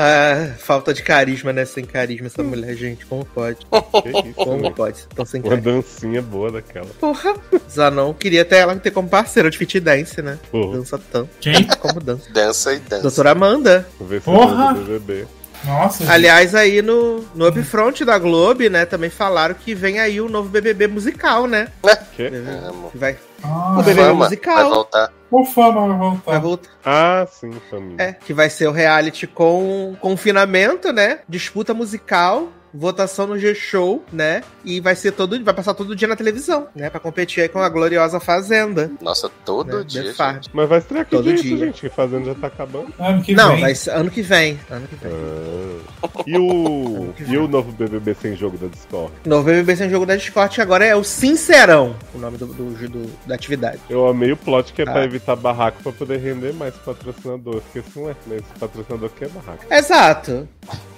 [0.00, 1.64] Ah, falta de carisma, né?
[1.64, 3.04] Sem carisma essa mulher, gente.
[3.04, 3.58] Como pode?
[4.06, 5.04] Isso, Como pode?
[5.12, 5.72] Tão sem Uma carisma.
[5.72, 6.86] dancinha boa daquela.
[7.00, 7.34] Porra.
[7.68, 10.38] Zanon queria até ela ter como parceira de fit dance, né?
[10.52, 10.78] Porra.
[10.78, 11.30] Dança tanto.
[11.40, 11.64] Quem?
[11.78, 12.30] Como dança.
[12.32, 13.02] Dança e dança.
[13.02, 13.88] Doutora Amanda.
[13.98, 14.70] Vou ver se Porra!
[14.70, 15.26] é do BBB.
[15.64, 16.12] Nossa, gente.
[16.12, 18.86] Aliás, aí no, no upfront da Globo, né?
[18.86, 21.66] Também falaram que vem aí o novo BBB musical, né?
[22.14, 22.26] Que?
[22.68, 22.90] Amo.
[22.92, 24.54] Que vai, Ah, o BBB Fama, musical.
[24.56, 25.12] vai voltar.
[25.30, 26.30] o fama vai voltar.
[26.32, 26.70] vai voltar.
[26.84, 28.02] Ah, sim, família.
[28.02, 31.20] É, que vai ser o reality com confinamento, né?
[31.28, 34.42] Disputa musical, votação no G-Show, né?
[34.64, 36.90] E vai ser todo, vai passar todo dia na televisão, né?
[36.90, 38.90] Pra competir aí com a gloriosa Fazenda.
[39.00, 39.84] Nossa, todo né?
[39.86, 40.14] dia.
[40.52, 41.56] Mas vai estrear que Todo jeito, dia.
[41.58, 41.80] gente?
[41.80, 42.92] Que Fazenda já tá acabando.
[42.98, 43.60] Ano que Não, vem.
[43.60, 44.58] vai ser ano que vem.
[44.70, 45.12] Ano que vem.
[45.12, 46.08] Ah.
[46.26, 47.14] E o.
[47.26, 49.12] e o novo BBB sem jogo da Discord?
[49.24, 53.10] Novo BBB sem jogo da Discord agora é o Sincerão, o nome do, do- do-
[53.26, 53.78] da atividade.
[53.88, 55.04] Eu amei o plot que é pra Ah.
[55.04, 57.60] evitar barraco pra poder render mais patrocinador.
[57.62, 59.64] Porque assim, ué, mas esse patrocinador quer barraco.
[59.70, 60.48] Exato.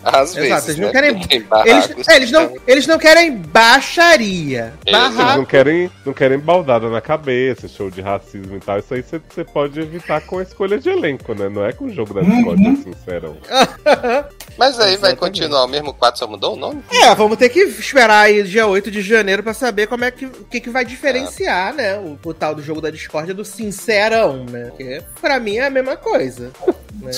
[0.02, 0.92] Às Exato, vezes, eles não né?
[0.92, 4.72] querem- Tem barraco, Eles, é, eles, não, eles não querem baixaria.
[4.86, 8.78] Eles não querem, não querem baldada na cabeça, show de racismo e tal.
[8.78, 11.48] Isso aí você pode evitar com a escolha de elenco, né?
[11.48, 12.72] Não é com o jogo da Discord, Uhum.
[12.72, 13.36] é sincerão.
[14.58, 16.82] Mas aí vai continuar o mesmo quadro, só mudou o nome?
[16.92, 20.26] É, vamos ter que esperar aí dia 8 de janeiro pra saber como é que,
[20.26, 21.96] o que, que vai diferenciar, né?
[21.96, 24.64] O, o tal do jogo da Discord do Sincerão, né?
[24.66, 26.50] Porque pra mim é a mesma coisa.
[26.94, 27.12] Né?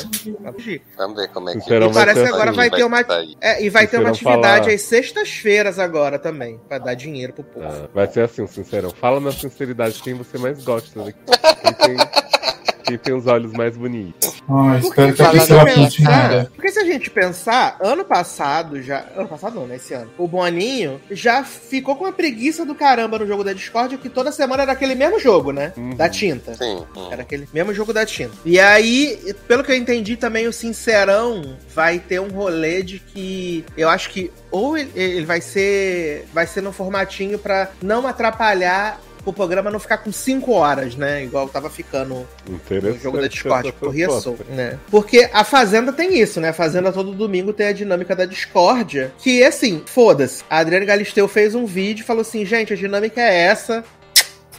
[0.52, 0.82] Fugir.
[0.96, 3.00] Vamos ver como é que E parece ser que agora vai ter uma.
[3.40, 7.44] É, e vai ter uma atividade falar- às sextas-feiras agora também, pra dar dinheiro pro
[7.44, 7.66] povo.
[7.66, 8.90] Ah, vai ser assim, sincerão.
[8.90, 11.02] Fala na sinceridade quem você mais gosta.
[11.02, 11.14] Né?
[11.62, 11.96] Quem, tem,
[12.98, 14.42] tem os olhos mais bonitos.
[14.48, 16.50] Ah, espero que a gente pensar- pinte nada.
[16.54, 19.04] porque se a gente pensar, ano passado já.
[19.16, 19.76] Ano passado não, né?
[19.76, 20.10] Esse ano.
[20.18, 24.32] O Boninho já ficou com uma preguiça do caramba no jogo da Discord, que toda
[24.32, 25.72] semana era aquele mesmo jogo, né?
[25.76, 25.94] Uhum.
[25.96, 26.54] Da tinta.
[26.54, 26.84] Sim.
[26.96, 27.08] hum.
[27.10, 28.32] Era aquele mesmo jogo da tinta.
[28.44, 33.64] E aí, pelo que eu entendi também, o Sincerão vai ter um rolê de que
[33.76, 39.00] eu acho que ou ele, ele vai ser vai ser no formatinho pra não atrapalhar
[39.24, 41.24] o programa não ficar com 5 horas, né?
[41.24, 44.78] Igual tava ficando no jogo da Discord, corria solto, né?
[44.90, 46.48] Porque a Fazenda tem isso, né?
[46.50, 50.44] A Fazenda todo domingo tem a dinâmica da discórdia, que assim, foda-se.
[50.48, 53.84] A Adriane Galisteu fez um vídeo e falou assim, gente, a dinâmica é essa.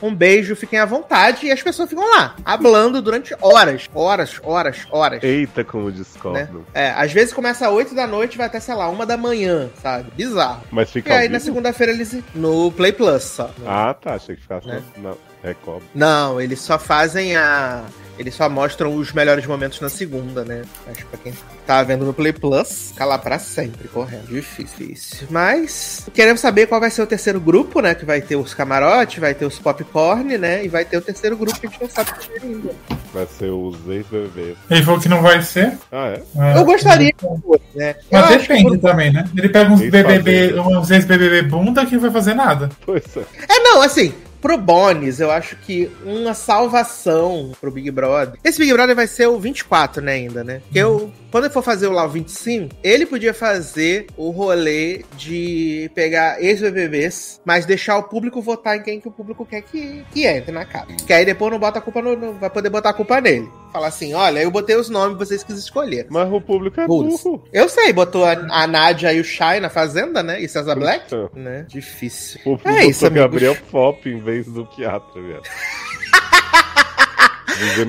[0.02, 1.46] Um beijo, fiquem à vontade.
[1.46, 5.24] E as pessoas ficam lá, hablando durante horas, horas, horas, horas.
[5.24, 6.66] Eita, como discordam.
[6.74, 9.16] É, às vezes começa às 8 da noite e vai até, sei lá, uma da
[9.18, 10.12] manhã, sabe?
[10.16, 10.64] Bizarro.
[10.72, 12.18] Mas E fica aí ao na segunda-feira eles.
[12.36, 13.50] No Play Plus só.
[13.66, 14.16] Ah, tá.
[14.16, 14.82] Achei que ficasse Né?
[14.98, 15.84] na, na Record.
[15.94, 17.84] Não, eles só fazem a.
[18.18, 20.62] Eles só mostram os melhores momentos na segunda, né?
[20.88, 21.34] Acho que pra quem
[21.66, 24.28] tá vendo no Play Plus, fica lá pra sempre, correndo.
[24.28, 25.28] Difícil, difícil.
[25.32, 27.96] Mas queremos saber qual vai ser o terceiro grupo, né?
[27.96, 30.64] Que vai ter os camarote, vai ter os popcorn, né?
[30.64, 32.76] E vai ter o terceiro grupo que a gente não sabe o que é ainda.
[33.12, 34.58] Vai ser os ex-bebês.
[34.70, 35.76] Ele falou que não vai ser.
[35.92, 36.22] Ah, é?
[36.38, 36.58] É.
[36.58, 37.96] Eu gostaria que fosse, né?
[38.12, 39.28] Eu Mas que depende também, né?
[39.36, 40.20] Ele pega uns Ex-fazenda.
[40.20, 42.70] BBB, uns ex-BBB bunda que não vai fazer nada.
[42.86, 43.24] Pois é.
[43.50, 48.38] É, não, assim, pro Bones, eu acho que uma salvação pro Big Brother.
[48.44, 50.62] Esse Big Brother vai ser o 24, né, ainda, né?
[50.76, 55.90] Eu, quando ele for fazer o lá o 25, ele podia fazer o rolê de
[55.96, 60.28] pegar ex-BBBs, mas deixar o público votar em quem que o público quer que, que
[60.28, 60.88] entre na casa.
[61.08, 63.50] Que aí depois não bota a culpa no, no- vai poder botar a culpa nele.
[63.74, 66.06] Falar assim, olha, eu botei os nomes, vocês quis escolher.
[66.10, 67.44] Mas o público é burro.
[67.52, 70.40] Eu sei, botou a, a Nádia e o Shai na Fazenda, né?
[70.40, 71.28] E César Black, Então.
[71.34, 71.66] né?
[71.68, 72.40] Difícil.
[72.46, 73.10] O público É isso.
[73.10, 75.42] Gabriel Fop em vez do Piatra, velho.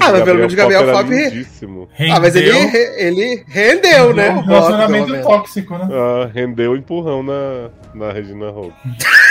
[0.01, 1.89] Ah, mas pelo menos Gabriel Fop- lindíssimo.
[2.13, 4.31] Ah, mas ele, Rendeu- ele rendeu, né?
[4.31, 5.89] um o relacionamento tóxico, né?
[5.91, 8.75] Ah, rendeu empurrão na, na Regina Roque.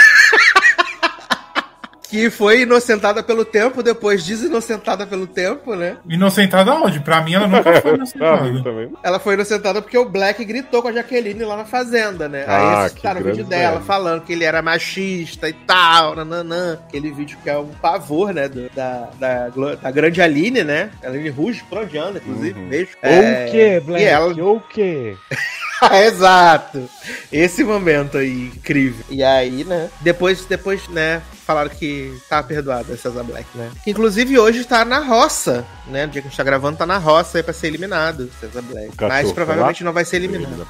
[2.13, 5.97] Que foi inocentada pelo tempo, depois desinocentada pelo tempo, né?
[6.07, 6.99] Inocentada onde?
[6.99, 8.43] Pra mim, ela nunca foi inocentada.
[8.63, 8.91] também.
[9.01, 12.45] Ela foi inocentada porque o Black gritou com a Jaqueline lá na fazenda, né?
[12.47, 13.85] Ah, Aí esse que tá no vídeo dela velho.
[13.85, 16.77] falando que ele era machista e tal, nananã.
[16.87, 18.47] Aquele vídeo que é um pavor, né?
[18.47, 19.49] do- da, da,
[19.81, 20.91] da grande Aline, né?
[21.03, 21.63] Aline Ruge,
[21.97, 22.59] anda, inclusive.
[22.59, 22.69] Uhum.
[22.69, 22.89] Beijo.
[23.01, 24.03] Ou É, o quê, Black?
[24.03, 25.15] E ela, Ou o quê?
[26.05, 26.87] Exato.
[27.31, 29.03] Esse momento aí, incrível.
[29.09, 29.89] E aí, né?
[30.01, 31.21] Depois, depois, né?
[31.45, 33.69] Falaram que tá perdoado a César Black, né?
[33.83, 36.05] Que, inclusive hoje tá na roça, né?
[36.05, 38.61] No dia que a gente tá gravando, tá na roça aí pra ser eliminado, César
[38.61, 38.91] Black.
[39.01, 40.65] Mas provavelmente não vai ser eliminado.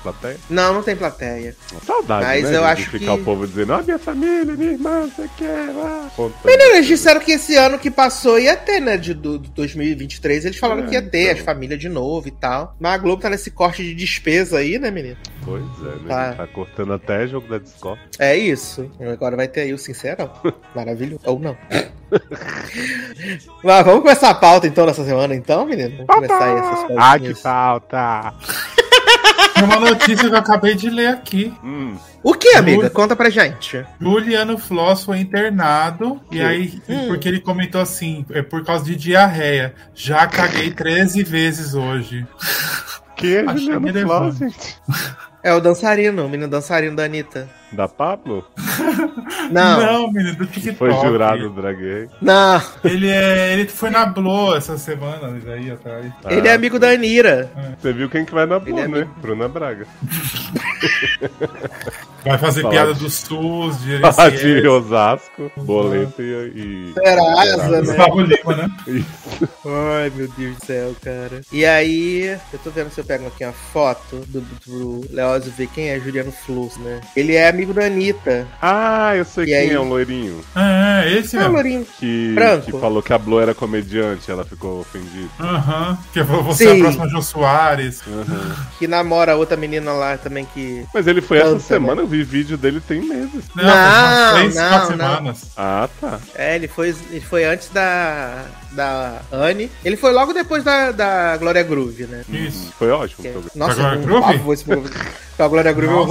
[0.50, 1.56] Não, não tem plateia.
[1.86, 2.58] Saudade, Mas né?
[2.58, 5.70] eu de acho ficar que- o povo dizendo, ó, minha família, minha irmã, você quer,
[5.76, 6.10] lá.
[6.46, 8.98] Menino, eles disseram que esse ano que passou ia ter, né?
[8.98, 10.46] De, do, do 2023.
[10.46, 11.34] Eles falaram É, que ia ter então.
[11.34, 12.76] as famílias de novo e tal.
[12.80, 15.18] Mas a Globo tá nesse corte de despesa aí, né, menino?
[15.46, 16.08] Pois é, né?
[16.08, 16.34] Tá.
[16.34, 16.48] Tá.
[16.48, 18.00] cortando até jogo da Discord.
[18.20, 18.90] É isso.
[19.12, 20.32] Agora vai ter aí o Sincerão.
[20.76, 21.22] Maravilhoso.
[21.26, 21.58] Ou não.
[23.64, 26.06] Mas vamos começar a pauta então nessa semana, então, menino?
[26.08, 26.98] Vamos começar aí essas coisas.
[27.04, 28.34] Ah, que falta!
[29.54, 31.54] Tem uma notícia que eu acabei de ler aqui.
[31.64, 32.90] Hum, O que, amiga?
[32.90, 33.86] Conta pra gente.
[34.00, 36.42] Juliano Floss foi internado e Que?
[36.42, 37.08] aí, Hum.
[37.08, 39.74] porque ele comentou assim, é por causa de diarreia.
[39.94, 42.26] Já caguei 13 vezes hoje.
[43.16, 44.02] que Juliano.
[44.08, 44.78] Floss, gente?
[45.44, 47.50] É o dançarino, o menino dançarino da Anitta.
[47.74, 48.46] Da Pablo?
[49.52, 49.94] Não, não.
[50.04, 50.78] Não, menino, do TikTok.
[50.78, 52.10] Foi jurado do Drag Race.
[52.84, 56.12] Ele, é, ele foi na Blow essa semana aí atrás.
[56.30, 57.52] Ele é Ah, amigo da Anira.
[57.80, 58.98] Você viu quem que vai na boa, é né?
[59.02, 59.14] amigo.
[59.22, 59.88] Bruna Braga.
[62.26, 66.52] Vai fazer Falar piada de- do SUS, de Ah, de Osasco, Boleto e...
[66.56, 66.94] e...
[66.94, 67.80] Serasa, né?
[67.82, 68.70] Gustavo Lima, né?
[68.88, 69.50] Isso.
[69.66, 71.42] Ai, meu Deus do céu, cara.
[71.52, 75.68] E aí, eu tô vendo se eu pego aqui uma foto do, do Leózio ver
[75.68, 77.02] quem é Juliano Flux, né?
[77.16, 78.48] Ele é amigo da Anitta.
[78.60, 79.70] Ah, eu sei E quem aí?
[79.72, 80.42] é o loirinho.
[80.56, 81.54] É, esse É, mesmo.
[81.54, 81.86] Lourinho.
[82.00, 82.66] Que, Branco.
[82.66, 85.30] que falou que a Blue era comediante, ela ficou ofendida.
[85.40, 85.98] Aham.
[86.12, 86.82] Que falou, você é a Sim.
[86.82, 88.02] próxima Jô Soares.
[88.08, 88.52] Uhum.
[88.80, 90.84] Que namora outra menina lá também que.
[90.94, 93.46] Mas ele foi essa Canta, semana, eu vi vídeo dele tem meses.
[93.56, 95.06] Não, Não, três, não, quatro não.
[95.08, 95.42] semanas.
[95.56, 96.20] Ah, tá.
[96.34, 98.46] É, ele foi, ele foi antes da.
[98.74, 99.70] Da Anne.
[99.86, 102.24] Ele foi logo depois da, da Glória Groove, né?
[102.28, 102.74] Isso.
[102.80, 103.52] Foi ótimo Que- o programa.
[103.56, 104.22] Nossa, Glória um Groove?
[104.40, 104.66] pavor esse.
[105.38, 106.08] A Glória Groove é Nossa.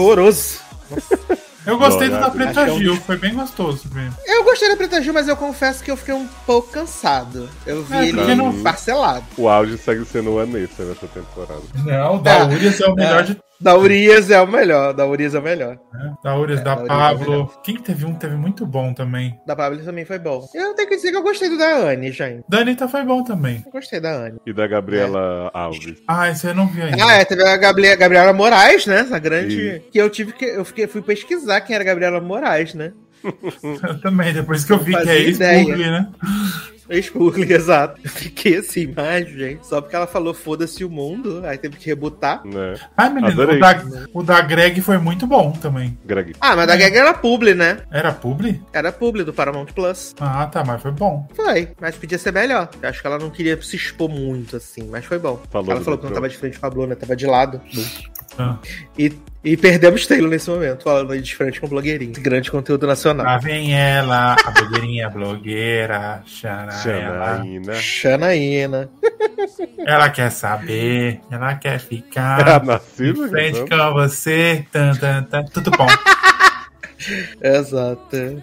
[1.64, 4.14] Eu gostei Glória, do da Preta é um Gil, foi bem gostoso mesmo.
[4.26, 7.48] Eu gostei da Preta Gil, mas eu confesso que eu fiquei um pouco cansado.
[7.66, 9.24] Eu vi É, ele não- parcelado.
[9.36, 11.62] O áudio segue sendo o Anessa nessa temporada.
[11.84, 13.22] Não, o da Ah, Urias é o melhor ah.
[13.22, 14.92] de, Da Urias é o melhor.
[14.92, 15.78] Da Urias é o melhor.
[15.92, 16.12] né?
[16.22, 17.52] Da Urias, É, da da Urias Pablo.
[17.62, 19.38] Quem que teve um que teve muito bom também?
[19.46, 20.44] Da Pablo também foi bom.
[20.54, 22.44] Eu tenho que dizer que eu gostei do da Anne, gente.
[22.48, 23.62] Da Anitta foi bom também.
[23.64, 24.38] Eu gostei da Anne.
[24.44, 26.02] E da Gabriela Alves.
[26.08, 27.04] Ah, esse eu não vi ainda.
[27.04, 29.00] Ah, é, teve a Gabriela, Gabriela Moraes, né?
[29.00, 29.76] Essa grande.
[29.76, 29.84] Isso.
[29.90, 30.44] Que eu tive que.
[30.44, 32.92] Eu fiquei, fui pesquisar quem era a Gabriela Moraes, né?
[33.62, 36.08] Eu também, depois que eu vi que é ex-Google, né?
[36.92, 38.00] Ex-Publi, exato.
[38.02, 41.86] Eu fiquei assim, mas, gente, só porque ela falou foda-se o mundo, aí teve que
[41.86, 42.44] rebutar.
[42.46, 42.74] Né?
[42.96, 45.98] Ah, menino, o da, o da Greg foi muito bom também.
[46.04, 46.34] Greg.
[46.40, 47.78] Ah, mas da Gag era Publi, né?
[47.90, 48.62] Era publi?
[48.72, 50.14] Era Publi do Paramount Plus.
[50.20, 51.26] Ah, tá, mas foi bom.
[51.34, 52.68] Foi, mas podia ser melhor.
[52.80, 55.40] Eu acho que ela não queria se expor muito, assim, mas foi bom.
[55.50, 57.60] Falou ela falou que não tava de frente com a Bruna, tava de lado.
[58.38, 58.58] Ah.
[58.98, 59.12] E,
[59.44, 62.12] e perdemos Taylor nesse momento, falando aí de frente com o blogueirinho.
[62.12, 63.26] Grande conteúdo nacional.
[63.26, 67.36] Lá vem ela, a blogueirinha blogueira, xana, ela.
[67.36, 67.74] Janaína.
[67.74, 68.90] Xanaína.
[69.78, 72.62] ela quer saber, ela quer ficar
[73.00, 73.66] em frente né?
[73.68, 74.64] com você.
[74.70, 75.44] Tan, tan, tan.
[75.46, 75.88] Tudo bom.
[77.42, 78.42] Exato.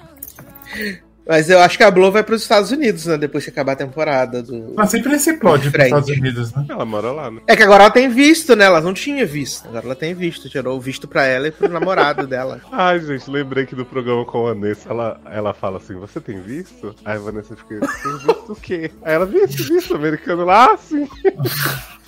[1.30, 3.16] Mas eu acho que a Blow vai pros Estados Unidos, né?
[3.16, 4.74] Depois que acabar a temporada do.
[4.76, 5.86] Mas sempre nesse plot De pros frente.
[5.86, 6.66] Estados Unidos, né?
[6.68, 7.40] Ela mora lá, né?
[7.46, 8.66] É que agora ela tem visto, né?
[8.66, 9.68] Ela não tinha visto.
[9.68, 10.50] Agora ela tem visto.
[10.50, 12.60] Tirou o visto pra ela e pro namorado dela.
[12.72, 16.42] Ai, gente, lembrei que no programa com a Vanessa, ela, ela fala assim, você tem
[16.42, 16.96] visto?
[17.06, 18.90] Aí a Vanessa fica, tem visto o quê?
[19.04, 20.80] Aí ela, visto, visto, americano lá, ah,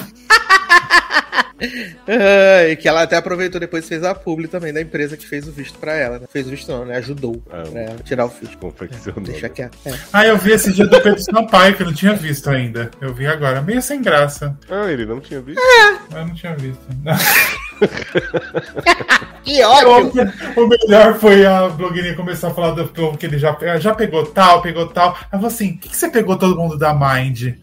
[2.08, 5.48] Ai, que ela até aproveitou depois e fez a publi também da empresa que fez
[5.48, 6.20] o visto pra ela.
[6.20, 6.26] Né?
[6.32, 6.98] Fez o visto não, né?
[6.98, 8.58] Ajudou Ah, pra ela tirar o visto.
[8.58, 9.22] Confeccionou.
[9.24, 9.78] Deixa quieto.
[9.86, 9.94] É.
[10.12, 12.90] Ah, eu vi esse dia do Pedro Sampaio, que eu não tinha visto ainda.
[13.00, 14.58] Eu vi agora, meio sem graça.
[14.70, 15.62] Ah, ele não tinha visto?
[16.10, 16.82] Mas eu não tinha visto.
[19.44, 20.32] Que ótimo!
[20.56, 24.24] o melhor foi a blogueirinha começar a falar do povo que ele já, já pegou
[24.24, 25.16] tal, pegou tal.
[25.20, 27.56] Aí falou assim: o que, que você pegou todo mundo da Mind?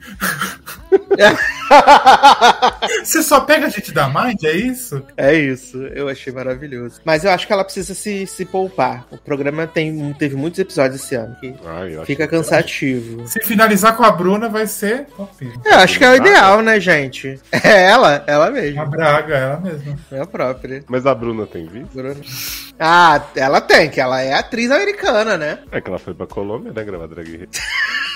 [3.04, 5.02] Você só pega a gente da Mind, é isso?
[5.16, 7.00] É isso, eu achei maravilhoso.
[7.04, 9.06] Mas eu acho que ela precisa se, se poupar.
[9.10, 13.26] O programa tem, teve muitos episódios esse ano que Ai, fica cansativo.
[13.26, 15.06] Se finalizar com a Bruna, vai ser.
[15.64, 17.38] Eu acho que é o ideal, né, gente?
[17.68, 18.86] É ela, ela A mesma.
[18.86, 19.98] Braga, ela mesma.
[20.10, 20.84] É a própria.
[20.88, 21.92] Mas a Bruna tem visto?
[21.92, 22.16] Bruna.
[22.78, 25.58] Ah, ela tem, que ela é atriz americana, né?
[25.70, 27.48] É que ela foi pra Colômbia, né, gravar Drag Race.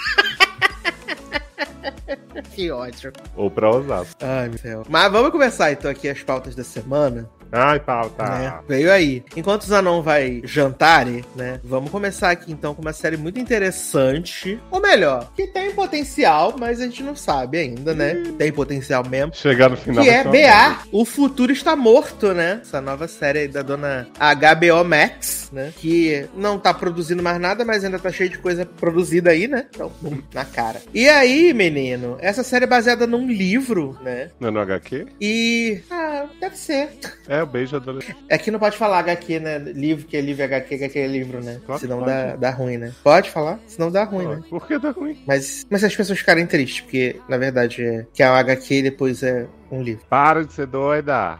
[2.54, 3.12] Que ótimo.
[3.36, 4.16] Ou pra Osasco.
[4.20, 4.82] Ai, meu céu.
[4.88, 7.28] Mas vamos começar então aqui as pautas da semana.
[7.52, 8.24] Ai, pauta.
[8.24, 8.54] né?
[8.66, 9.22] Veio aí.
[9.36, 11.60] Enquanto o Zanon vai jantarem, né?
[11.62, 14.58] Vamos começar aqui então com uma série muito interessante.
[14.70, 18.14] Ou melhor, que tem potencial, mas a gente não sabe ainda, né?
[18.38, 19.34] Tem potencial mesmo.
[19.34, 20.74] Chegar no final Que é merda.
[20.74, 22.60] BA, O Futuro Está Morto, né?
[22.62, 25.72] Essa nova série aí da dona HBO Max, né?
[25.76, 29.66] Que não tá produzindo mais nada, mas ainda tá cheio de coisa produzida aí, né?
[29.74, 30.80] Então, bum, na cara.
[30.94, 34.30] E aí, menino, essa série é baseada num livro, né?
[34.40, 35.06] Não é no HQ?
[35.20, 35.80] E.
[35.90, 36.88] Ah, deve ser.
[37.28, 38.16] É, o beijo adolescente.
[38.28, 39.58] É que não pode falar HQ, né?
[39.58, 41.60] Livro que é livro, HQ, HQ é livro, né?
[41.64, 42.10] Claro que Senão pode.
[42.10, 42.92] dá, dá ruim, né?
[43.02, 43.58] Pode falar?
[43.66, 44.42] Senão dá ruim, né?
[44.48, 45.22] Por que tá ruim?
[45.26, 48.82] Mas, mas as pessoas ficarem tristes, porque na verdade é que é um HQ e
[48.82, 50.04] depois é um livro.
[50.08, 51.38] Para de ser doida.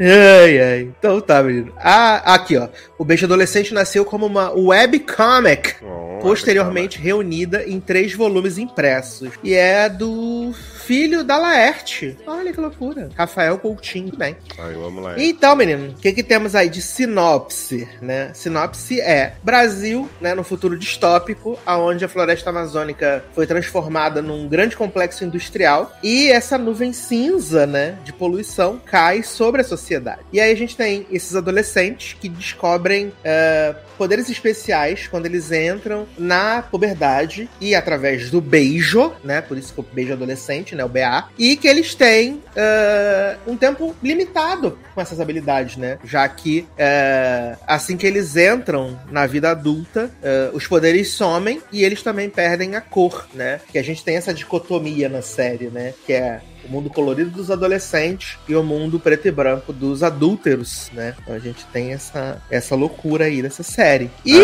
[0.00, 0.80] Ai, ai.
[0.98, 1.72] Então tá, menino.
[1.76, 2.68] Ah, aqui, ó.
[2.98, 5.74] O Beijo Adolescente nasceu como uma webcomic.
[5.82, 9.30] Oh, Posteriormente reunida em três volumes impressos.
[9.42, 12.16] E é do filho da Laerte.
[12.26, 13.08] Olha que loucura.
[13.16, 14.06] Rafael Coutinho.
[14.06, 14.36] Tudo bem.
[14.58, 15.14] Ai, vamos lá.
[15.16, 18.30] Então, menino, o que, que temos aí de sinopse, né?
[18.34, 24.76] Sinopse é Brasil, né, no futuro distópico, aonde a floresta amazônica foi transformada num grande
[24.76, 30.20] complexo industrial e essa nuvem cinza, né, de poluição cai sobre a sociedade.
[30.32, 36.06] E aí a gente tem esses adolescentes que descobrem eh, poderes especiais quando eles entram
[36.18, 40.88] na puberdade e através do beijo, né, por isso que o beijo adolescente, né, o
[40.88, 45.98] BA, e que eles têm eh, um tempo limitado com essas habilidades, né?
[46.04, 51.84] Já que eh, assim que eles entram na vida adulta, eh, os poderes somem e
[51.84, 53.60] eles também perdem a cor, né?
[53.70, 55.94] Que a gente tem essa dicotomia na série, né?
[56.06, 60.90] Que é o mundo colorido dos adolescentes e o mundo preto e branco dos adúlteros,
[60.92, 61.14] né?
[61.22, 64.10] Então a gente tem essa, essa loucura aí dessa série.
[64.24, 64.38] E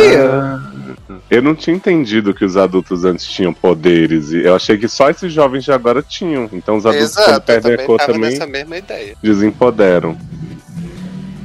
[1.31, 4.31] Eu não tinha entendido que os adultos antes tinham poderes.
[4.31, 6.49] e Eu achei que só esses jovens de agora tinham.
[6.53, 9.17] Então os adultos, quando Exato, eu perdem a também cor, também nessa mesma ideia.
[9.23, 10.17] desempoderam.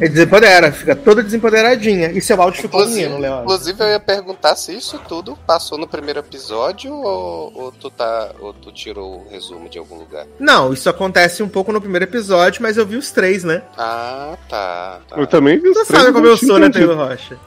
[0.04, 2.12] Ele desempodera, fica toda desempoderadinha.
[2.12, 3.44] E seu áudio ficou Inclusive, menino, Leandro.
[3.44, 8.32] inclusive, eu ia perguntar se isso tudo passou no primeiro episódio ou, ou tu tá.
[8.40, 10.26] ou tu tirou o resumo de algum lugar.
[10.40, 13.62] Não, isso acontece um pouco no primeiro episódio, mas eu vi os três, né?
[13.78, 15.00] Ah, tá.
[15.08, 15.16] tá.
[15.18, 16.70] Eu também vi os Tu três, sabe como eu sou, né.
[16.70, 17.38] Taylor Rocha?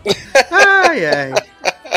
[0.51, 1.33] Ai, ai.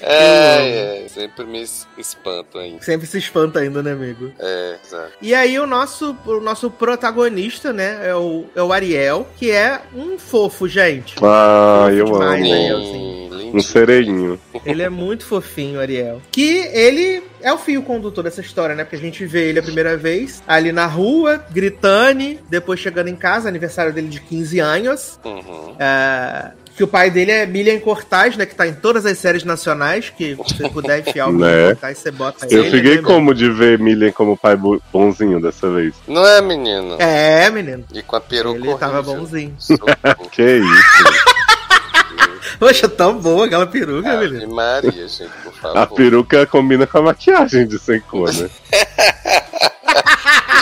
[0.00, 1.08] É, é.
[1.08, 2.82] sempre me es- espanto ainda.
[2.82, 4.32] Sempre se espanta ainda, né, amigo?
[4.38, 5.12] É, exato.
[5.20, 9.80] E aí o nosso, o nosso protagonista, né, é o, é o Ariel, que é
[9.94, 11.14] um fofo, gente.
[11.22, 12.50] Ah, eu demais, amo.
[12.54, 12.74] né?
[12.74, 13.62] Hum, Um lindinho.
[13.62, 14.40] sereinho.
[14.64, 16.20] Ele é muito fofinho, o Ariel.
[16.30, 18.84] Que ele é o fio condutor dessa história, né?
[18.84, 23.16] Porque a gente vê ele a primeira vez ali na rua, gritando, depois chegando em
[23.16, 25.18] casa, aniversário dele de 15 anos.
[25.24, 25.74] Uhum.
[25.78, 28.46] É, que o pai dele é Milian Cortaz, né?
[28.46, 30.10] Que tá em todas as séries nacionais.
[30.10, 31.68] Que se você puder enfiar o Milian Né?
[31.72, 35.40] Cortaz, você bota Eu ele, fiquei né, como de ver Milian como pai bo- bonzinho
[35.40, 35.94] dessa vez.
[36.08, 36.96] Não é, menino?
[36.98, 37.84] É, menino.
[37.92, 39.54] E com a peruca Ele tava bonzinho.
[40.32, 41.30] Que isso?
[42.58, 44.54] Poxa, tão boa aquela peruca, Ave menino.
[44.54, 45.78] Maria, gente, por favor.
[45.78, 48.50] A peruca combina com a maquiagem de sem cor, né?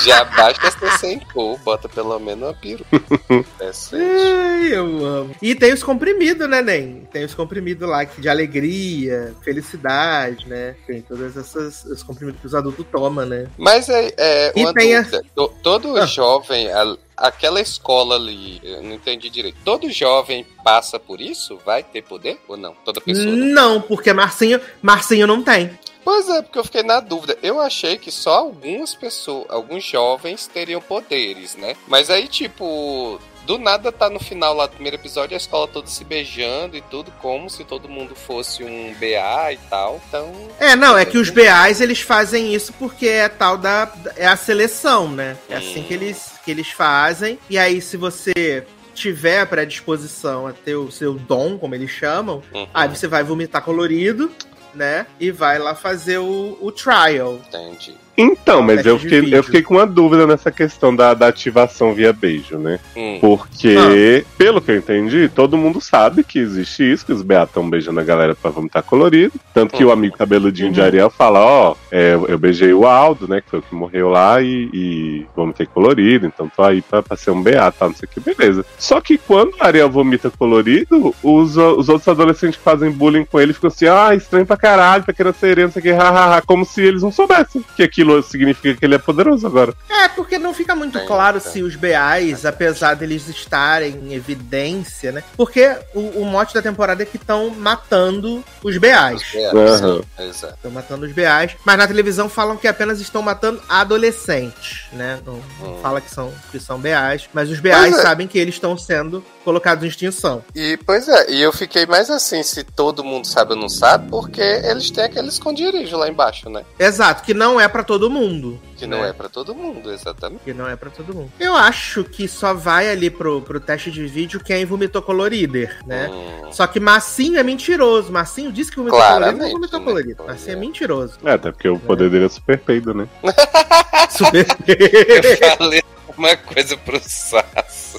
[0.05, 2.85] Já basta ser sem cor, bota pelo menos uma peruca.
[3.59, 4.05] Decente.
[4.05, 5.35] Ai, eu amo.
[5.43, 7.07] E tem os comprimidos, né, Nen?
[7.13, 10.75] Tem os comprimidos lá que de alegria, felicidade, né?
[10.87, 13.47] Tem todos esses os comprimidos que os adultos tomam, né?
[13.57, 15.23] Mas é, é E uma tem a- dúvida.
[15.35, 16.07] To- Todo Ah.
[16.07, 19.59] jovem, a- aquela escola ali, eu não entendi direito.
[19.65, 21.59] Todo jovem passa por isso?
[21.65, 22.75] Vai ter poder ou não?
[22.85, 23.27] Toda pessoa.
[23.27, 25.71] Não, porque Marcinho, Marcinho não tem.
[26.09, 27.37] Pois é, porque eu fiquei na dúvida.
[27.43, 31.77] Eu achei que só algumas pessoas, alguns jovens teriam poderes, né?
[31.87, 35.87] Mas aí, tipo, do nada tá no final lá do primeiro episódio a escola toda
[35.87, 40.01] se beijando e tudo, como se todo mundo fosse um BA e tal.
[40.09, 40.33] Então.
[40.59, 43.93] É, não, é que os BAs eles fazem isso porque é tal da.
[44.17, 45.37] É a seleção, né?
[45.47, 47.39] É assim que eles, que eles fazem.
[47.51, 52.43] E aí, se você tiver a predisposição a ter o seu dom, como eles chamam,
[52.53, 54.33] Uhum, aí você vai vomitar colorido,
[54.79, 55.07] né?
[55.20, 57.41] E vai lá fazer o, o trial.
[57.49, 57.97] entendi.
[58.21, 62.12] Então, mas eu fiquei, eu fiquei com uma dúvida nessa questão da, da ativação via
[62.12, 62.81] beijo, né?
[62.97, 63.19] Hum.
[63.21, 67.71] Porque, pelo que eu entendi, todo mundo sabe que existe isso, que os beatos estão
[67.71, 69.35] beijando a galera pra vomitar colorido.
[69.55, 70.87] Tanto que o amigo cabeludinho de Uhum.
[70.87, 74.43] Ariel fala, ó, é, eu beijei o Aldo, né, que foi o que morreu lá,
[74.43, 78.09] e, e vomitei colorido, então tô aí pra, pra ser um beato, tá, não sei
[78.09, 78.64] o que, beleza.
[78.77, 83.41] Só que quando o Ariel vomita colorido, os, os outros adolescentes que fazem bullying com
[83.41, 86.64] ele ficam assim, ah, estranho pra caralho, pequena sereia, não sei o que, hahaha, como
[86.64, 89.75] se eles não soubessem que aquilo significa que ele é poderoso agora.
[89.89, 95.23] É, porque não fica muito claro se os BAs, apesar deles estarem em evidência, né?
[95.37, 99.23] Porque o, o mote da temporada é que estão matando os BAs.
[99.35, 100.05] Exato.
[100.19, 105.21] Estão matando os BAs, mas na televisão falam que apenas estão matando adolescentes, né?
[105.25, 105.79] Não, não Hum.
[105.83, 108.03] fala que são, que são BAs, mas os BAs é.
[108.03, 110.45] sabem que eles estão sendo colocados em extinção.
[110.55, 114.09] E, pois é, e eu fiquei mais assim, se todo mundo sabe ou não sabe,
[114.11, 116.65] porque eles têm aquele esconderijo lá embaixo, né?
[116.79, 118.61] Exato, que não é pra todo mundo.
[118.77, 119.11] Que não né?
[119.11, 120.45] é pra todo mundo, exatamente.
[120.45, 121.33] Que não é pra todo mundo.
[121.41, 126.09] Eu acho que só vai ali pro, pro teste de vídeo quem vomitou colorider, né?
[126.09, 128.13] Hum, Só que Massinho é mentiroso.
[128.13, 129.85] Massinho disse que vomitou colorido, não Claramente, vomitou né?
[129.85, 130.25] colorido.
[130.25, 130.61] Massinho é é.
[130.61, 131.19] mentiroso.
[131.25, 133.09] É, até porque o poder dele é super peido, né?
[134.11, 134.47] Super.
[134.67, 135.83] eu falei
[136.17, 137.99] uma coisa pro Sasso.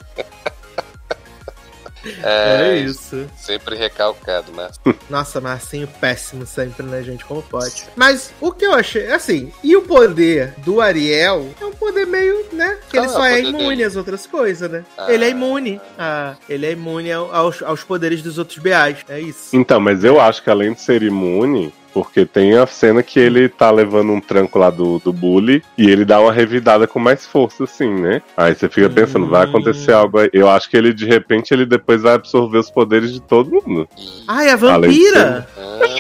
[2.24, 3.28] É isso.
[3.38, 4.70] Sempre recalcado, né?
[5.10, 7.26] Nossa, Marcinho péssimo sempre, né, gente?
[7.26, 7.86] Como pode?
[7.96, 12.46] Mas o que eu achei, assim, e o poder do Ariel é um poder meio,
[12.54, 12.78] né?
[12.90, 13.84] Que Qual ele é só é imune dele?
[13.84, 14.84] às outras coisas, né?
[14.98, 15.12] Ah.
[15.12, 15.82] Ele é imune.
[15.98, 18.98] Ah, ele é imune ao- aos, aos poderes dos outros BAs.
[19.10, 19.56] É isso.
[19.56, 23.50] Então, mas eu acho que além de ser imune, porque tem a cena que ele
[23.50, 27.26] tá levando um tranco lá do, do bully e ele dá uma revidada com mais
[27.26, 28.22] força, assim, né?
[28.38, 30.30] Aí você fica pensando, vai acontecer algo aí.
[30.34, 33.88] Eu acho que ele, de repente, ele depois vai absorver os poderes de todo mundo.
[33.98, 34.24] E...
[34.28, 35.48] Ai, a de vampira!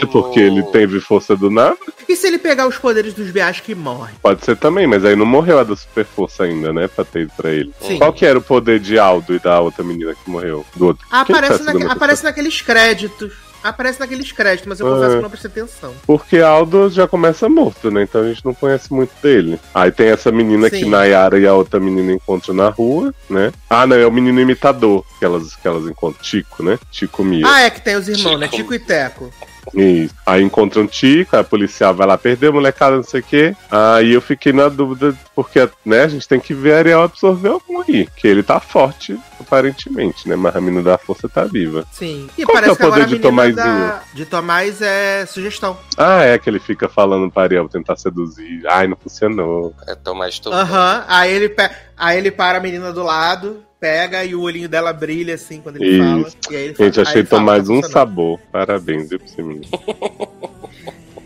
[0.01, 1.77] É porque ele teve força do nada,
[2.07, 4.15] E se ele pegar os poderes dos BAs que morrem?
[4.21, 6.87] pode ser também, mas aí não morreu a da super força ainda, né?
[6.87, 7.71] Pra ter pra ele.
[7.81, 7.97] Sim.
[7.97, 10.65] Qual que era o poder de Aldo e da outra menina que morreu?
[10.75, 11.05] Do outro.
[11.09, 13.33] Quem que foi a Aparece, segunda naque- aparece naqueles créditos.
[13.63, 14.91] Aparece naqueles créditos, mas eu Ah.
[14.95, 15.93] confesso que não prestei atenção.
[16.07, 18.03] Porque Aldo já começa morto, né?
[18.03, 19.59] Então a gente não conhece muito dele.
[19.73, 20.79] Aí tem essa menina Sim.
[20.79, 23.51] que Nayara e a outra menina encontram na rua, né?
[23.69, 26.21] Ah, não, é o menino imitador que elas, que elas encontram.
[26.21, 26.79] Tico, né?
[26.91, 27.45] Tico Mia.
[27.47, 28.45] Ah, é que tem os irmãos, né?
[28.47, 28.57] Chico.
[28.57, 29.33] Tico e Teco.
[29.73, 30.13] Isso.
[30.25, 33.55] Aí encontram Tico, aí a policial vai lá perder, molecada, não sei o quê.
[33.69, 37.81] Aí eu fiquei na dúvida, porque, né, a gente tem que ver Ariel absorver algum
[37.81, 38.07] aí.
[38.15, 40.35] Que ele tá forte, aparentemente, né?
[40.35, 41.85] Mas a menina da força tá viva.
[41.91, 42.29] Sim.
[42.37, 43.87] E Qual que é parece o que, agora poder a de menina Tomazinho?
[43.87, 44.01] da...
[44.13, 45.77] de Tomás é sugestão.
[45.97, 48.63] Ah, é que ele fica falando pra Ariel tentar seduzir.
[48.67, 49.73] Ai, não funcionou.
[49.87, 50.55] É tomar estudo.
[50.55, 51.05] Aham.
[51.07, 51.69] Aí ele pe...
[51.97, 55.77] aí ele para a menina do lado, pega e o olhinho dela brilha assim quando
[55.77, 56.27] ele fala.
[56.27, 56.37] Isso.
[56.49, 58.39] E aí ele fala, Gente, achei fala, Tomás tá um sabor.
[58.51, 59.65] Parabéns, viu, pra menino.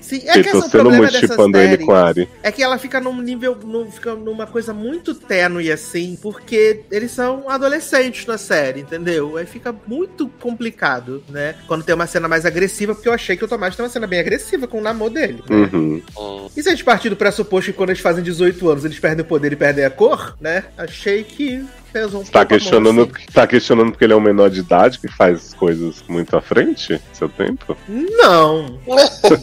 [0.04, 1.86] Sim, é Eu que tô é o sendo problema muito chipando ele série.
[1.86, 2.30] com a Ari.
[2.44, 7.10] É que ela fica num nível, num, fica numa coisa muito tênue, assim, porque eles
[7.12, 9.38] são adolescentes na série, entendeu?
[9.38, 11.56] Aí fica muito complicado, né?
[11.68, 14.06] Quando tem uma cena mais agressiva, porque eu achei que o Tomás tem uma cena
[14.06, 15.70] bem agressiva com o namoro dele, né?
[15.74, 16.02] Uhum.
[16.18, 16.50] Hum.
[16.56, 19.24] E se a gente partir do pressuposto que quando eles fazem 18 anos eles perdem
[19.24, 20.66] o poder e perdem a cor, né?
[20.78, 21.66] Achei que
[22.14, 23.26] um Tá a mão, questionando, assim.
[23.34, 27.00] tá questionando porque ele é um menor de idade que faz coisas muito à frente?
[27.14, 27.78] Seu tempo?
[27.88, 28.80] Não.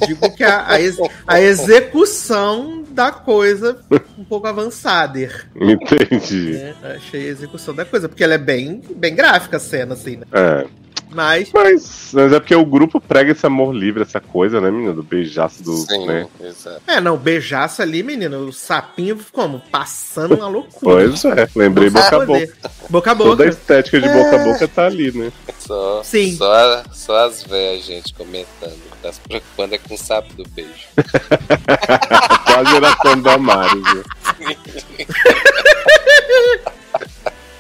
[0.07, 3.79] Digo que a, a, ex- a execução da coisa
[4.19, 5.11] um pouco avançada.
[5.57, 6.53] Entendi.
[6.53, 6.75] né?
[6.97, 10.25] Achei a execução da coisa, porque ela é bem, bem gráfica a cena, assim, né?
[10.33, 10.67] É.
[11.13, 11.51] Mas.
[11.53, 14.95] Mas, mas é porque o grupo prega esse amor livre, essa coisa, né, menino?
[14.95, 15.77] Do beijaço do.
[15.77, 16.27] Sim, Né?
[16.41, 16.81] exato.
[16.87, 18.39] É, não, beijaço ali, menino.
[18.47, 19.61] O sapinho, como?
[19.71, 20.79] Passando uma loucura.
[20.81, 22.53] Pois é, lembrei boca a boca.
[22.89, 23.49] Boca a Toda a boca.
[23.49, 25.33] estética de boca a boca tá ali, né?
[25.59, 26.37] Só, Sim.
[26.37, 28.91] Só, só as velhas, gente, comentando.
[29.03, 30.71] Tá se preocupando é com o sapo do beijo.
[32.47, 34.03] Só a geração do Amares, né?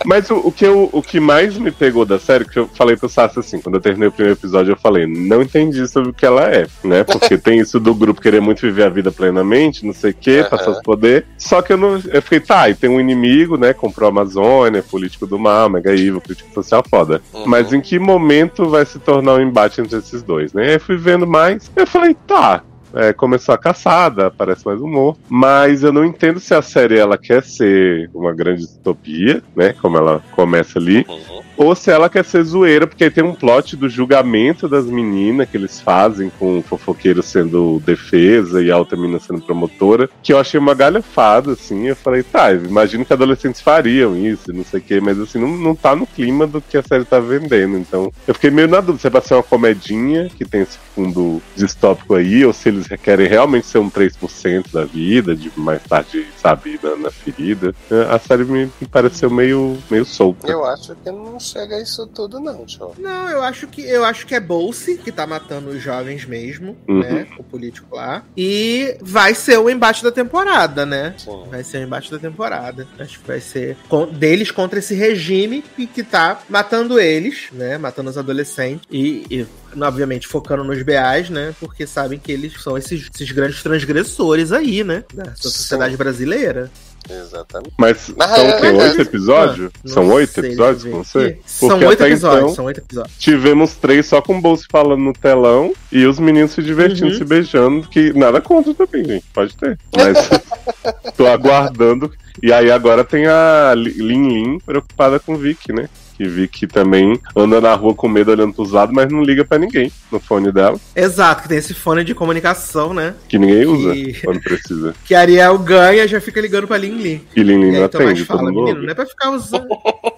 [0.05, 2.96] Mas o, o que eu, o que mais me pegou da série, que eu falei
[2.96, 6.12] pro Sassi assim, quando eu terminei o primeiro episódio, eu falei, não entendi sobre o
[6.12, 7.05] que ela é, né?
[7.05, 10.44] Porque tem isso do grupo querer muito viver a vida plenamente, não sei o quê,
[10.48, 11.24] passar os poderes.
[11.38, 12.01] Só que eu não.
[12.12, 13.72] Eu fiquei, tá, e tem um inimigo, né?
[13.72, 17.20] Comprou a Amazônia, político do mal, mega evil, crítico social foda.
[17.32, 17.44] Uhum.
[17.46, 20.68] Mas em que momento vai se tornar um embate entre esses dois, né?
[20.68, 22.62] Aí eu fui vendo mais, eu falei, tá.
[22.95, 27.16] É, começou a caçada, aparece mais humor, mas eu não entendo se a série ela
[27.18, 29.72] quer ser uma grande distopia, né?
[29.80, 31.41] Como ela começa ali, Uhum.
[31.61, 35.58] Ou se ela quer ser zoeira, porque tem um plot do julgamento das meninas que
[35.58, 40.38] eles fazem com o fofoqueiro sendo defesa e a outra menina sendo promotora, que eu
[40.38, 41.86] achei uma galhofada, assim.
[41.86, 45.54] Eu falei, tá, imagino que adolescentes fariam isso, não sei o quê, mas assim, não,
[45.54, 47.76] não tá no clima do que a série tá vendendo.
[47.76, 50.78] Então, eu fiquei meio na dúvida se é pra ser uma comedinha que tem esse
[50.94, 55.82] fundo distópico aí, ou se eles querem realmente ser um 3% da vida, de mais
[55.82, 57.74] tarde, sabe, na, na ferida.
[58.11, 60.50] A série me, me pareceu meio, meio solta.
[60.50, 62.92] Eu acho que não chega a isso tudo, não, tio.
[62.98, 66.76] Não, eu acho que eu acho que é Bolse que tá matando os jovens mesmo,
[66.88, 67.01] Uhum.
[67.01, 67.26] né?
[67.38, 68.24] O político lá.
[68.36, 71.14] E vai ser o embate da temporada, né?
[71.18, 71.44] Sim.
[71.51, 72.86] Vai ser o embate da temporada.
[72.98, 77.78] Acho que vai ser con- deles contra esse regime que, que tá matando eles, né?
[77.78, 78.86] Matando os adolescentes.
[78.90, 79.46] E, e,
[79.82, 81.55] obviamente, focando nos BAs, né?
[81.61, 85.05] Porque sabem que eles são esses, esses grandes transgressores aí, né?
[85.14, 85.98] Da sociedade Sim.
[85.98, 86.70] brasileira.
[87.11, 87.72] Exatamente.
[87.78, 88.66] Mas Mas são é- o quê?
[88.66, 89.70] é- Oito episódios?
[89.74, 91.26] Ah, são não oito episódios, não sei?
[91.28, 91.40] aqui.
[91.46, 93.16] São Porque oito até episódios, então são oito episódios.
[93.18, 97.18] tivemos três só com o Bolso falando no telão e os meninos se divertindo, Uhum.
[97.18, 99.24] se beijando, que nada contra também, gente.
[99.34, 99.78] Pode ter.
[99.96, 100.16] Mas
[101.16, 102.11] tô aguardando.
[102.42, 105.88] E aí agora tem a Li- Lin Lin preocupada com o Vic, né?
[106.21, 109.57] Que Vic também anda na rua com medo olhando pros lados, mas não liga pra
[109.57, 113.14] ninguém no fone dela, Exato, que tem esse fone de comunicação, né?
[113.27, 114.95] que ninguém usa E- quando precisa.
[115.07, 117.25] Que Ariel ganha e já fica ligando pra Lin Lin.
[117.35, 119.66] E Lin Lin não atende, todo fala, mundo menino, não é pra ficar usando.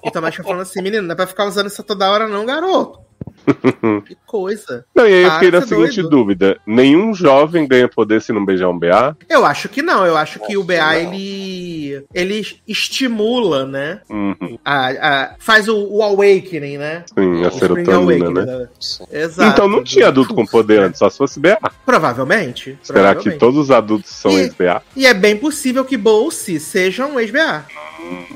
[0.04, 2.44] e Tomás fica falando assim, menino, não é pra ficar usando isso toda hora, não,
[2.44, 2.98] garoto.
[4.06, 4.84] que coisa.
[4.94, 6.08] Não, e aí eu fiquei na seguinte doido.
[6.10, 9.16] dúvida: nenhum jovem ganha poder se não beijar um BA?
[9.28, 10.92] Eu acho que não, eu acho que o BA, Não.
[11.14, 12.04] ele.
[12.14, 14.00] ele estimula, né?
[14.08, 17.04] Uhum, A, a- faz o, o awakening, né?
[17.12, 18.68] sim, a O serotonina, Awakening, né?
[18.80, 19.04] Sim.
[19.10, 19.50] Exato.
[19.52, 21.58] Então não tinha adulto com poder antes, só se fosse BA.
[21.84, 22.78] Provavelmente.
[22.82, 24.82] Será que todos os adultos são ex-BA?
[24.96, 27.64] E é bem possível que Bolse seja um ex-BA.
[28.00, 28.26] Hum,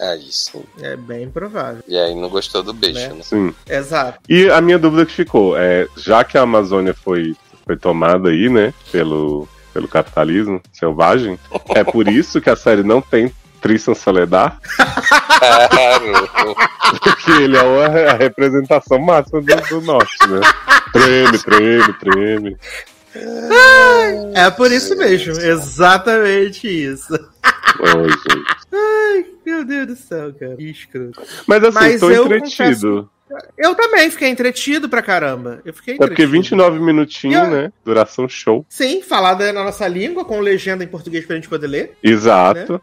[0.00, 0.62] aí sim.
[0.80, 1.82] É bem provável.
[1.88, 3.08] E aí não gostou do beijo, Né?
[3.14, 3.22] né?
[3.22, 3.54] Sim.
[3.68, 4.18] Exato.
[4.28, 7.34] E a minha dúvida que ficou é, já que a Amazônia foi,
[7.66, 11.38] foi tomada aí, né, pelo, pelo capitalismo selvagem,
[11.74, 16.56] é por isso que a série não tem Tristan Soledad, Claro.
[17.02, 20.40] porque ele é uma- a representação máxima do, do norte, né?
[20.92, 22.56] Treme, treme, treme.
[24.34, 25.32] É por isso mesmo.
[25.40, 27.12] Exatamente isso.
[27.84, 28.48] Gente.
[29.44, 30.56] Meu Deus do céu, cara.
[30.56, 31.20] Que escroto.
[31.46, 33.10] Mas assim, Mas tô eu entretido.
[33.56, 35.60] Eu também fiquei entretido pra caramba.
[35.64, 36.32] Eu fiquei É porque entretido.
[36.32, 37.72] 29 minutinhos, eu- né?
[37.84, 38.64] Duração show.
[38.68, 41.92] Sim, falada na nossa língua, com legenda em português pra gente poder ler.
[42.02, 42.80] Exato.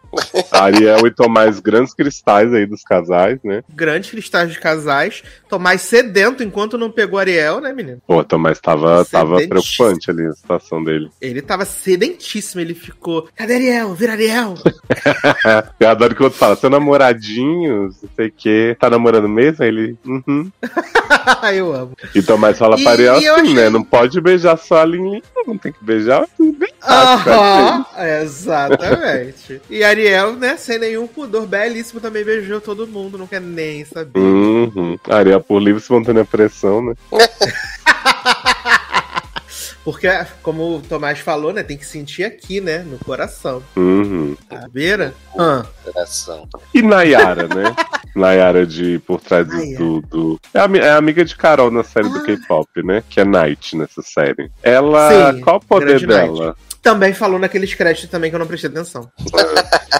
[0.52, 3.64] Ariel e Tomás, grandes cristais aí dos casais, né?
[3.74, 5.24] Grandes cristais de casais.
[5.50, 8.02] Tomás sedento enquanto não pegou Ariel, né, menino?
[8.08, 11.10] Pô, Tomás tava, tava preocupante ali a situação dele.
[11.22, 13.28] Ele tava sedentíssimo, ele ficou.
[13.36, 13.94] Cadê Ariel?
[13.94, 14.56] Vira Ariel!
[15.80, 19.64] Eu adoro que o outro fala, seu namoradinho, não sei o que, tá namorando mesmo?
[19.64, 20.35] Aí ele, uhum.
[21.54, 21.94] eu amo.
[22.14, 23.70] E Tomás fala pra Ariel e eu assim, achei- né?
[23.70, 27.86] Não pode beijar só a Lin Lin, não tem que beijar tudo Aham,
[28.22, 29.62] exatamente.
[29.70, 34.20] E Ariel, né, sem nenhum pudor, belíssimo, também beijou todo mundo, não quer nem saber.
[34.20, 34.98] Uhum.
[35.10, 36.94] Ariel por livre espontânea pressão, né?
[39.84, 40.08] Porque,
[40.42, 41.64] como o Tomás falou, né?
[41.64, 42.80] Tem que sentir aqui, né?
[42.80, 43.62] No coração.
[43.76, 44.36] Uhum.
[44.50, 45.14] A beira.
[45.38, 46.48] Ah, Coração.
[46.74, 47.76] E Nayara, né?
[48.16, 49.54] Nayara de Por Trás do.
[49.56, 49.78] Nayara.
[49.78, 53.04] do, do- É, ami- é amiga de Carol na série do K-pop, né?
[53.10, 54.50] Que é Night nessa série.
[54.64, 55.34] Ela.
[55.34, 56.56] Sim, qual o poder dela?
[56.82, 59.10] também falou naqueles créditos também que eu não prestei atenção.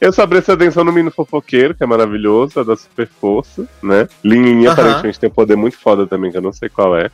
[0.00, 4.08] Eu só prestei atenção no Menino Fofoqueiro, que é maravilhoso, é da super força, né?
[4.24, 4.72] Linha Aham.
[4.72, 7.08] aparentemente tem um poder muito foda também, que eu não sei qual é.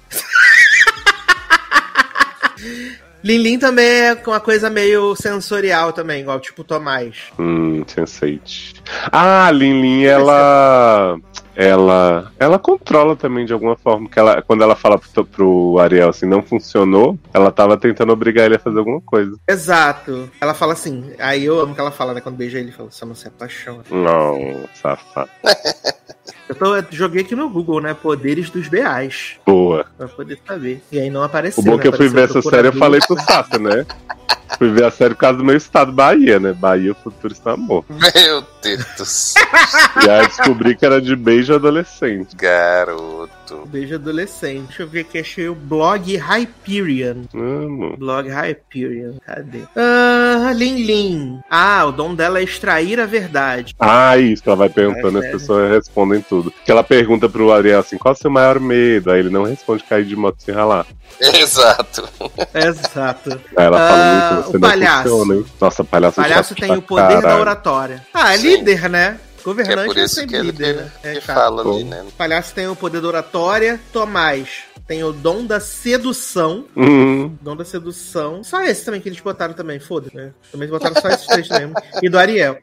[3.22, 7.16] Lin Lin também é com uma coisa meio sensorial também, igual tipo Tomás.
[7.38, 8.80] Hum, Sense8.
[9.11, 11.18] Ah, a Lin Lin, ela.
[11.56, 12.30] Ela.
[12.38, 14.09] Ela controla também de alguma forma.
[14.09, 18.46] Que ela, quando ela fala pro, pro Ariel assim, não funcionou, ela tava tentando obrigar
[18.46, 19.36] ele a fazer alguma coisa.
[19.48, 20.30] Exato.
[20.40, 21.12] Ela fala assim.
[21.18, 22.20] Aí eu amo que ela fala, né?
[22.20, 23.82] Quando beija ele, fala, só não se apaixona.
[23.90, 25.30] Não, safado.
[26.49, 27.94] Eu tô, eu joguei aqui no Google, né?
[27.94, 29.36] Poderes dos BAs.
[29.44, 29.84] Boa.
[29.96, 30.82] Pra poder saber.
[30.90, 31.62] E aí não apareceu.
[31.62, 31.82] O bom né?
[31.82, 33.16] que eu fui ver essa série, eu falei pro
[33.61, 33.84] né?
[34.57, 36.53] Fui ver a série por causa do meu estado, Bahia, né?
[36.53, 37.84] Bahia, o futuro está amor.
[37.88, 39.42] Meu Deus do céu,
[40.05, 42.34] E aí descobri que era de beijo adolescente.
[42.34, 43.66] garoto.
[43.66, 44.66] Beijo adolescente.
[44.68, 47.24] Deixa eu ver aqui, achei o blog Hyperion.
[47.34, 47.96] Amo.
[47.96, 49.14] Blog Hyperion.
[49.24, 49.61] Cadê?
[49.76, 51.40] Ah, Lin Lin.
[51.51, 53.74] Ah, o dom dela é extrair a verdade.
[53.78, 55.38] Ah, isso, ela vai perguntando É e as sério.
[55.38, 56.53] pessoas respondem tudo.
[56.64, 59.11] Que ela pergunta pro Ariel assim, qual é o seu maior medo?
[59.11, 60.86] Aí ele não responde cair de moto sem ralar.
[61.20, 62.09] Exato.
[62.55, 63.30] Exato.
[63.57, 65.03] Aí ela Ah, fala muito, o palhaço.
[65.09, 65.47] funciona, hein?
[65.61, 67.41] Nossa, palhaço O palhaço tem o poder da caralho.
[67.41, 68.07] oratória.
[68.14, 68.57] Ah, é Sim.
[68.57, 69.18] líder, né?
[69.36, 70.91] Que é Governante por é isso sempre que ele líder, que, né?
[71.05, 72.03] É que fala ali, né?
[72.07, 73.80] O palhaço tem o poder da oratória.
[73.93, 76.64] Tomás tem o dom da sedução.
[76.76, 78.43] Hum, Dom da sedução.
[78.45, 80.32] Só esse também que eles botaram também, foda, né?
[80.51, 81.72] Também botaram só esses três mesmo.
[82.03, 82.59] E do Ariel.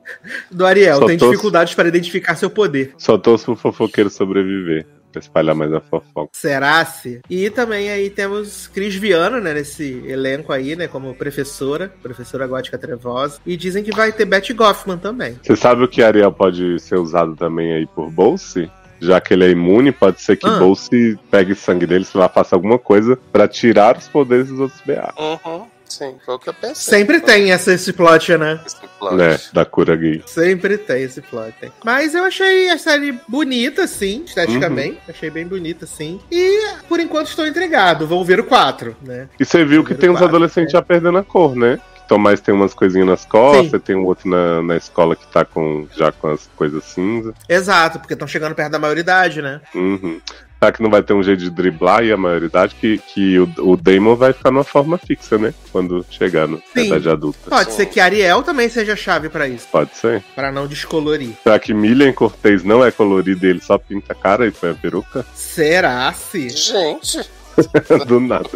[0.51, 2.93] Do Ariel, Só tem tô- dificuldades para identificar seu poder.
[2.97, 4.85] só torço pro fofoqueiro sobreviver.
[5.15, 6.29] Pra espalhar mais a fofoca.
[6.33, 7.21] Será-se?
[7.29, 12.77] E também aí temos Cris Viana, né, nesse elenco aí, né, como professora, professora gótica
[12.77, 13.39] trevosa.
[13.45, 15.39] E dizem que vai ter Betty Goffman também.
[15.41, 18.69] Você sabe o que Ariel pode ser usado também aí por Bolse?
[18.99, 20.57] Já que ele é imune, pode ser que Ah.
[20.57, 24.81] Bolse pegue sangue dele, sei lá, faça alguma coisa pra tirar os poderes dos outros
[24.85, 25.13] BA.
[25.17, 25.65] Uhum.
[25.95, 26.75] Sim, foi o que eu pensei.
[26.75, 28.59] Sempre tem essa, esse plot, né?
[28.65, 29.15] Esse plot.
[29.15, 30.21] Né, da cura gay.
[30.25, 31.71] Sempre tem esse plot.
[31.85, 34.99] Mas eu achei a série bonita, sim, esteticamente.
[35.07, 36.19] Achei bem bonita, sim.
[36.29, 38.05] E por enquanto estou intrigado.
[38.05, 39.29] Vou ver o 4, né?
[39.39, 40.77] E você viu que tem uns adolescentes é.
[40.77, 41.79] já perdendo a cor, né?
[41.95, 43.79] Que Tomás tem umas coisinhas nas costas, Sim.
[43.79, 47.33] tem um outro na, na escola que tá com, já com as coisas cinza.
[47.47, 49.61] Exato, porque estão chegando perto da maioridade, né?
[49.73, 50.19] Uhum.
[50.65, 52.73] Será que não vai ter um jeito de driblar aí a maioridade?
[52.73, 55.53] Que, que o, o Damon vai ficar numa forma fixa, né?
[55.71, 57.37] Quando chegar na idade adulta.
[57.47, 60.23] Pode ser que Ariel também seja a chave pra isso, Pode ser.
[60.33, 61.35] Pra não descolorir.
[61.43, 64.71] Será que Milian Cortez não é colorido e ele só pinta a cara e põe
[64.71, 65.23] a peruca?
[65.35, 66.49] Será se?
[66.49, 67.19] Gente,
[68.07, 68.49] Do nada.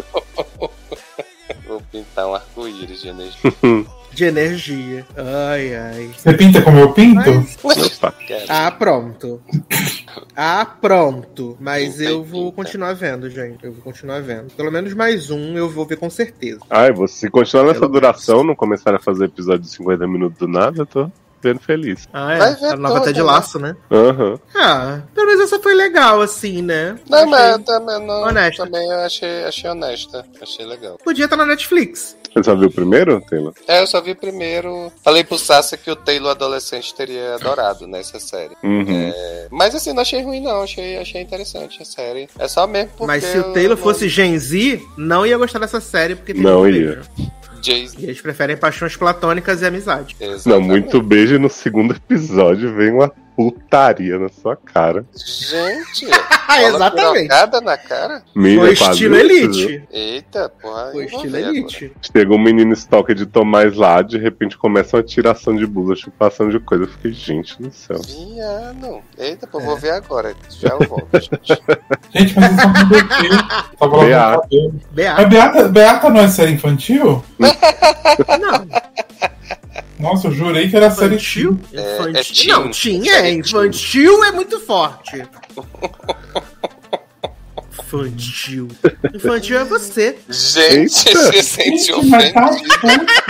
[1.64, 3.52] vou pintar um arco-íris de energia.
[4.12, 5.06] De energia.
[5.16, 6.10] Ai, ai.
[6.16, 7.30] Você pinta como eu pinto?
[7.62, 8.12] Opa.
[8.12, 9.40] Cara, Ah, pronto.
[10.34, 11.56] Ah, pronto.
[11.60, 13.64] Mas eu vou continuar vendo, gente.
[13.64, 14.50] Eu vou continuar vendo.
[14.54, 16.60] Pelo menos mais um eu vou ver com certeza.
[16.68, 20.48] Ai, você continuar nessa Pelo duração, não começar a fazer episódio de 50 minutos do
[20.48, 21.10] nada, eu tô
[21.42, 22.08] vendo feliz.
[22.12, 22.54] Ah, Vai é.
[22.56, 23.24] ver A nova até de né?
[23.26, 23.76] laço, né?
[23.90, 24.38] Aham.
[24.54, 26.98] Ah, pelo menos essa foi legal, assim, né?
[27.08, 28.64] Não, Achei- mas eu também, não, honesta.
[28.64, 30.24] também eu achei, achei honesta.
[30.40, 30.98] Achei legal.
[31.02, 32.16] Podia estar na Netflix.
[32.32, 33.52] Você só viu o primeiro, Taylor?
[33.66, 34.92] É, eu só vi primeiro.
[35.02, 38.54] Falei pro Sassa que o Taylor adolescente teria adorado nessa série.
[38.62, 38.84] Uhum.
[39.12, 40.62] É, mas assim, não achei ruim, não.
[40.62, 42.28] Achei, achei interessante a série.
[42.38, 43.06] É só mesmo porque.
[43.06, 46.42] Mas se o Taylor não- fosse Gen Z, não ia gostar dessa série, porque tem
[46.42, 46.72] Não ia.
[46.72, 47.02] beijo.
[47.62, 47.96] Jay-Z.
[47.98, 50.16] E eles preferem paixões platônicas e amizade.
[50.20, 50.68] Não, Exatamente.
[50.68, 55.02] muito beijo e no segundo episódio vem uma putaria na sua cara.
[55.14, 56.04] Gente,
[56.68, 57.28] exatamente.
[57.64, 58.22] na cara.
[58.36, 59.70] Menina, Foi estilo isso, viu?
[59.70, 59.88] Elite.
[59.90, 60.90] É Eita, porra.
[60.92, 61.92] Foi estilo ver Elite.
[62.02, 66.50] Chegou um menino stalker de Tomás lá, de repente começa uma tiração de blusa, chupação
[66.50, 66.84] de coisa.
[66.84, 67.96] Eu fiquei, gente do céu.
[67.96, 68.34] agora.
[68.34, 69.02] Viado.
[69.16, 70.34] Eita, pô, vou ver agora.
[70.50, 71.62] Já eu volto, gente.
[72.12, 74.48] Gente, mas isso é um Beata.
[74.50, 75.26] no Beata.
[75.26, 77.24] Beata, Beata não é série infantil?
[78.40, 78.66] Não,
[80.00, 81.58] Nossa, eu jurei que era série infantil?
[81.72, 82.16] É- Infantil.
[82.18, 82.48] é teen.
[82.48, 83.30] não, tinha, é.
[83.32, 85.22] Infantil é muito forte.
[87.82, 88.68] Infantil.
[89.14, 90.16] Infantil é você.
[90.28, 91.18] Gente, Eita.
[91.32, 92.78] você sente mas tá ofendido.
[92.80, 93.24] puta.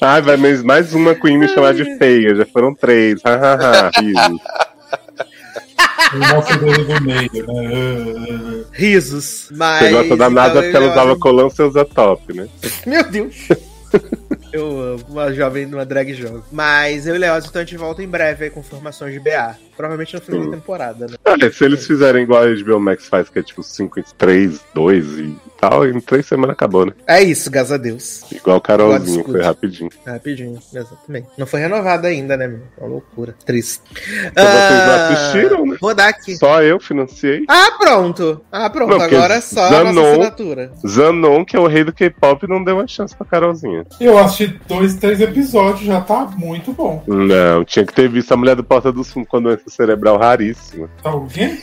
[0.00, 2.34] Ai, vai mais, mais uma Queen me chamar de feia.
[2.34, 3.20] Já foram três.
[3.24, 4.40] Hahaha, riso.
[6.14, 8.64] O nosso dedo do meio, né?
[8.72, 9.48] Risos.
[9.52, 9.80] Mas.
[9.80, 12.48] Você gosta da nada porque ela usava colã, você usa top, né?
[12.86, 13.48] Meu Deus.
[14.52, 15.04] Eu amo.
[15.08, 16.42] Uma jovem numa drag jovem.
[16.50, 19.56] Mas eu e Leoz, então a gente volta em breve aí com informações de BA.
[19.76, 21.16] Provavelmente no final da temporada, né?
[21.24, 24.60] Olha, se eles fizerem igual a HBO Max faz, que é tipo 5 em 3,
[24.74, 26.92] 2 e tal, em 3 semanas acabou, né?
[27.06, 28.24] É isso, graças a Deus.
[28.32, 29.90] Igual Carolzinho, God's foi rapidinho.
[30.06, 31.28] Rapidinho, exatamente.
[31.36, 32.60] Não foi renovada ainda, né, meu?
[32.78, 33.34] Uma loucura.
[33.44, 33.82] Triste.
[33.92, 35.76] vocês não assistiram, né?
[35.80, 36.36] Vou dar aqui.
[36.36, 37.44] Só eu financiei.
[37.48, 38.40] Ah, pronto.
[38.52, 38.90] Ah, pronto.
[38.96, 40.72] Não, Agora é só a nossa Zanon- assinatura.
[40.86, 43.84] Zanon, que é o rei do K-pop, não deu uma chance pra Carolzinha.
[44.00, 47.02] Eu assisti dois, três episódios, já tá muito bom.
[47.06, 50.18] Não, tinha que ter visto a mulher do Porta dos Fundos com a doença cerebral
[50.18, 50.88] raríssima.
[51.02, 51.56] Tá ouvindo?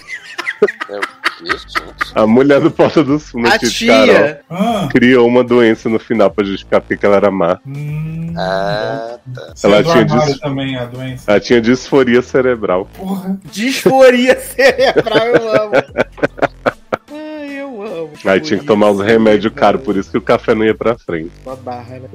[0.89, 1.01] Meu
[1.43, 2.11] Deus, gente.
[2.13, 4.35] A mulher do Porta dos Fundos, A que Carol.
[4.49, 7.59] Ah, criou uma doença no final pra justificar porque que ela era má.
[7.65, 9.17] hum, Ah,
[9.55, 10.39] saiu ela tinha disso.
[10.39, 11.29] também a doença.
[11.31, 12.87] Ela tinha disforia cerebral.
[12.97, 13.37] Porra.
[13.51, 15.71] Disforia cerebral, eu amo.
[18.25, 20.97] Aí tinha que tomar uns remédios caros, por isso que o café não ia pra
[20.97, 21.31] frente.
[21.45, 22.09] Uma barra, né?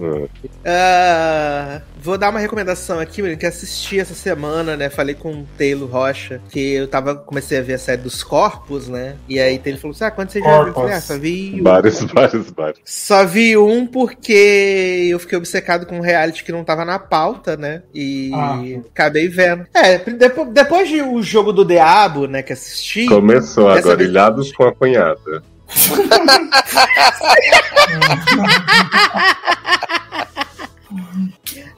[0.65, 0.71] Ah.
[0.73, 4.89] Ah, vou dar uma recomendação aqui, menino, que assisti essa semana, né?
[4.89, 8.89] Falei com o Taylor Rocha, que eu tava, comecei a ver a série dos corpos,
[8.89, 9.17] né?
[9.29, 10.67] E aí Taylor falou assim: Ah, quando você já viu?
[10.69, 11.63] Eu falei, ah, só vi um.
[11.63, 12.81] Vários, vários, vários.
[12.85, 17.57] Só vi um porque eu fiquei obcecado com um reality que não tava na pauta,
[17.57, 17.83] né?
[17.95, 18.61] E Ah.
[18.93, 19.67] acabei vendo.
[19.75, 23.07] É, depois, depois de o jogo do Diabo, né, que assisti.
[23.07, 25.43] Começou agora, vez- ilhados com a cunhada.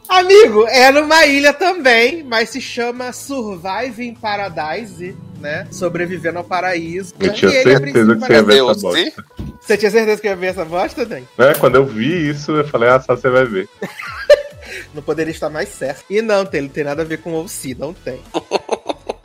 [0.09, 5.66] Amigo, é numa ilha também, mas se chama Surviving Paradise, né?
[5.70, 7.14] Sobrevivendo ao paraíso.
[7.18, 9.24] Eu tinha ele, a certeza que você ia ver essa bosta.
[9.61, 11.22] Você tinha certeza que ia ver essa bosta, Dan?
[11.38, 11.55] Né?
[11.59, 13.68] Quando eu vi isso, eu falei, ah, só você vai ver.
[14.95, 16.05] Não poderia estar mais certo.
[16.09, 18.20] E não, tem, não tem nada a ver com o OC, não tem.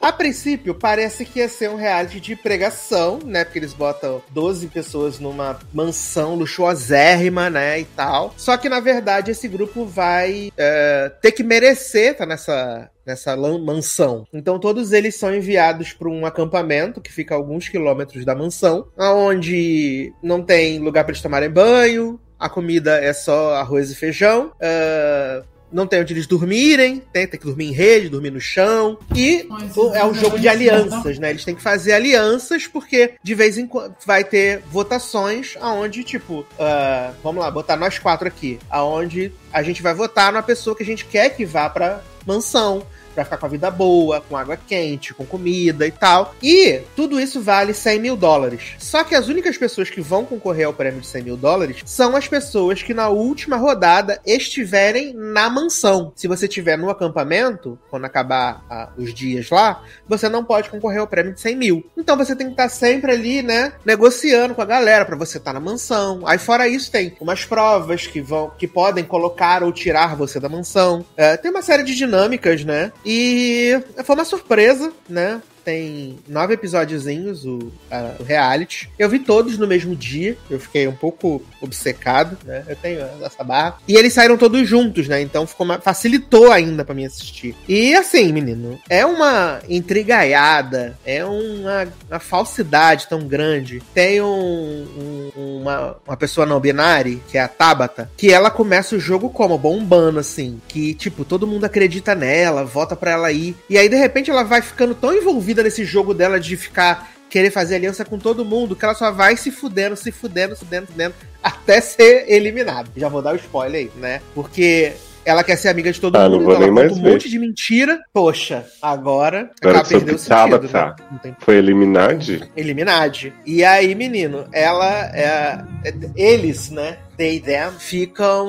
[0.08, 3.44] A princípio, parece que ia ser um reality de pregação, né?
[3.44, 7.82] Porque eles botam 12 pessoas numa mansão luxuosérrima, né?
[7.82, 8.34] E tal.
[8.38, 14.26] Só que, na verdade, esse grupo vai é, ter que merecer tá nessa, nessa mansão.
[14.32, 18.88] Então, todos eles são enviados para um acampamento que fica a alguns quilômetros da mansão,
[18.98, 22.18] onde não tem lugar para eles tomarem banho.
[22.40, 24.54] A comida é só arroz e feijão.
[24.62, 28.98] é, não tem onde eles dormirem, tem, tem que dormir em rede, dormir no chão.
[29.16, 29.48] E
[29.94, 31.30] é um jogo de alianças, né?
[31.30, 36.46] Eles têm que fazer alianças, porque de vez em quando vai ter votações aonde, tipo,
[36.60, 40.84] ah, vamos lá, botar nós quatro aqui, aonde a gente vai votar na pessoa que
[40.84, 42.86] a gente quer que vá pra mansão.
[43.18, 46.36] Pra ficar com a vida boa, com água quente, com comida e tal.
[46.40, 48.76] E tudo isso vale 100 mil dólares.
[48.78, 52.16] Só que as únicas pessoas que vão concorrer ao prêmio de 100 mil dólares são
[52.16, 56.14] as pessoas que na última rodada estiverem na mansão.
[56.16, 61.00] Se você estiver no acampamento, quando acabar ah, os dias lá, você não pode concorrer
[61.00, 61.90] ao prêmio de 100 mil.
[61.98, 65.54] Então você tem que estar sempre ali, né, negociando com a galera pra você estar
[65.54, 66.22] na mansão.
[66.24, 70.48] Aí fora isso tem umas provas que vão, que podem colocar ou tirar você da
[70.48, 71.04] mansão.
[71.16, 72.92] É, tem uma série de dinâmicas, né?
[73.10, 75.42] E foi uma surpresa, né?
[75.68, 78.90] Tem nove episódiozinhos, o, a- o reality.
[78.98, 80.38] Eu vi todos no mesmo dia.
[80.50, 82.64] Eu fiquei um pouco obcecado, né?
[82.70, 83.76] Eu tenho essa barra.
[83.86, 85.22] E eles saíram todos juntos, né?
[85.22, 87.54] Então ficou ma- facilitou ainda pra mim assistir.
[87.68, 93.84] E assim, menino, é uma intrigaiada, é uma, uma falsidade tão grande.
[93.94, 98.96] Tem um- um- uma, uma pessoa não binária, que é a Tabata, que ela começa
[98.96, 99.58] o jogo como?
[99.58, 100.62] Bombando, assim.
[100.66, 103.54] Que, tipo, todo mundo acredita nela, vota pra ela ir.
[103.70, 107.12] E aí, de repente, ela vai ficando tão envolvida nesse jogo dela de ficar.
[107.30, 110.64] Querer fazer aliança com todo mundo, que ela só vai se fudendo, se fudendo, se
[110.64, 112.88] fudendo, se fudendo, até ser eliminada.
[112.96, 114.22] Já vou dar o spoiler aí, né?
[114.34, 114.94] Porque
[115.26, 117.12] ela quer ser amiga de todo Ah, mundo, então ela nem conta um ver.
[117.12, 118.00] monte de mentira.
[118.14, 120.30] Poxa, agora, Agora ela perdeu o sentido,
[120.70, 121.20] Tabata né?
[121.22, 122.50] Tem Foi eliminado?
[122.56, 123.34] Eliminade.
[123.46, 126.98] E aí, menino, ela é, é- eles, né?
[127.18, 128.48] They them ficam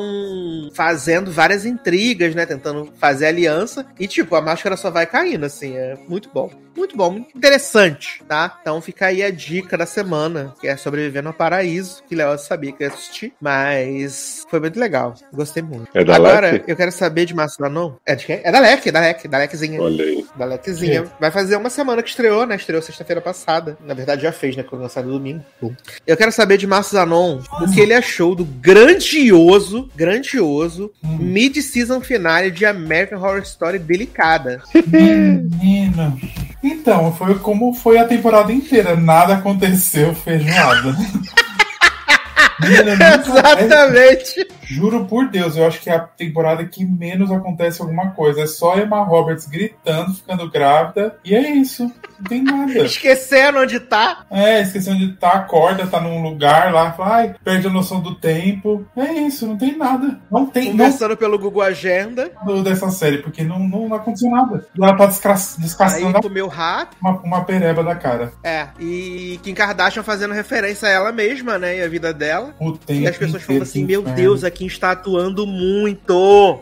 [0.75, 2.45] fazendo várias intrigas, né?
[2.45, 3.87] Tentando fazer aliança.
[3.99, 5.77] E, tipo, a máscara só vai caindo, assim.
[5.77, 6.51] É muito bom.
[6.79, 8.57] Muito bom, muito interessante, tá?
[8.61, 12.71] Então fica aí a dica da semana, que é Sobrevivendo ao Paraíso, que Léo sabia
[12.71, 13.33] que ia assistir.
[13.41, 15.13] Mas foi muito legal.
[15.33, 15.89] Gostei muito.
[15.93, 16.71] É da Agora, Leque?
[16.71, 17.95] eu quero saber de Márcio Danon.
[18.07, 18.41] É de quem?
[18.45, 19.83] É da Leque, da Leque, da Lequezinha.
[19.83, 20.25] Olha aí.
[20.37, 21.05] Da Lequezinha.
[21.19, 22.55] Vai fazer uma semana que estreou, né?
[22.55, 23.77] Estreou sexta-feira passada.
[23.85, 24.63] Na verdade, já fez, né?
[24.63, 25.45] Quando lançado domingo.
[25.61, 25.75] Bom.
[26.07, 32.51] Eu quero saber de Márcio Zanon o que ele achou do grandioso, grandioso mid-season finale
[32.51, 34.63] de American Horror Story Delicada.
[34.87, 36.19] Menino.
[36.63, 38.97] Então, foi como foi a temporada inteira.
[38.97, 40.97] Nada aconteceu, feijoada.
[42.61, 44.58] Menina, Exatamente.
[44.69, 48.43] Juro por Deus, eu acho que é a temporada que menos acontece alguma coisa.
[48.43, 51.17] É só Emma Roberts gritando, ficando grávida.
[51.25, 51.85] E é isso.
[52.19, 52.79] Não tem nada.
[52.85, 54.25] Esquecendo onde tá.
[54.31, 58.15] É, esqueci onde tá, acorda, tá num lugar lá, fala, ai, perde a noção do
[58.15, 58.85] tempo.
[58.97, 60.21] É isso, não tem nada.
[60.31, 62.31] Não tem não Conversando pelo Google Agenda.
[62.65, 64.67] dessa série, porque não, não aconteceu nada.
[64.77, 66.97] E ela tá descra- Aí descascando comeu rato.
[67.01, 68.33] uma, uma pereba da cara.
[68.43, 68.69] É.
[68.81, 71.79] E Kim Kardashian fazendo referência a ela mesma, né?
[71.79, 72.55] E a vida dela.
[72.59, 74.17] O tempo E as pessoas falam assim: Meu inferno.
[74.17, 76.59] Deus, a Kim está atuando muito.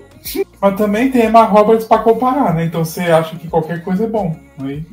[0.60, 2.64] Mas também tem Emma Roberts pra comparar, né?
[2.64, 4.36] Então você acha que qualquer coisa é bom.
[4.58, 4.84] Aí,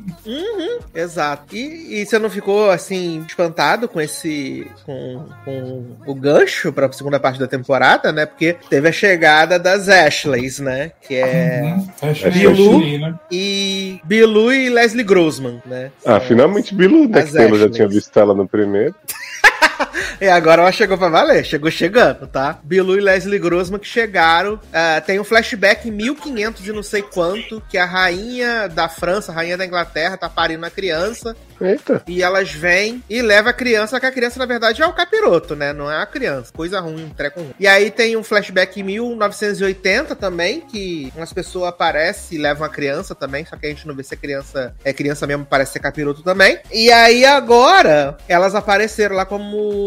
[0.94, 1.56] Exato.
[1.56, 6.92] E, e você não ficou assim espantado com esse com, com o gancho para a
[6.92, 8.24] segunda parte da temporada, né?
[8.24, 10.92] Porque teve a chegada das Ashleys, né?
[11.02, 12.14] Que é uhum.
[12.22, 12.98] é Bilu.
[13.00, 13.14] Né?
[13.30, 15.90] e Bilu e Leslie Grossman, né?
[16.06, 17.22] Ah, finalmente Bilu, né?
[17.22, 18.94] Que eu já tinha visto ela no primeiro.
[20.20, 22.58] E agora ela chegou pra valer, chegou chegando, tá?
[22.62, 24.60] Bilu e Leslie Grossman que chegaram.
[24.72, 29.32] ah, tem um flashback em 1500 e não sei quanto, que a rainha da França,
[29.32, 31.36] a rainha da Inglaterra, tá parindo a criança.
[31.60, 32.02] Eita.
[32.08, 35.54] E elas vêm e levam a criança, que a criança, na verdade, é o capiroto,
[35.54, 35.72] né?
[35.72, 36.52] Não é a criança.
[36.52, 37.54] Coisa ruim, um treco ruim.
[37.58, 42.70] E aí tem um flashback em 1980 também, que umas pessoas aparecem e levam a
[42.70, 45.72] criança também, só que a gente não vê se a criança é criança mesmo, parece
[45.72, 46.58] ser capiroto também.
[46.72, 49.83] E aí agora, elas apareceram lá como.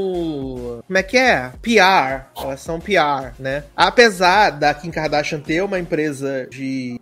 [0.85, 1.51] Como é que é?
[1.61, 2.27] PR.
[2.37, 3.63] Elas são PR, né?
[3.75, 6.99] Apesar da Kim Kardashian ter uma empresa de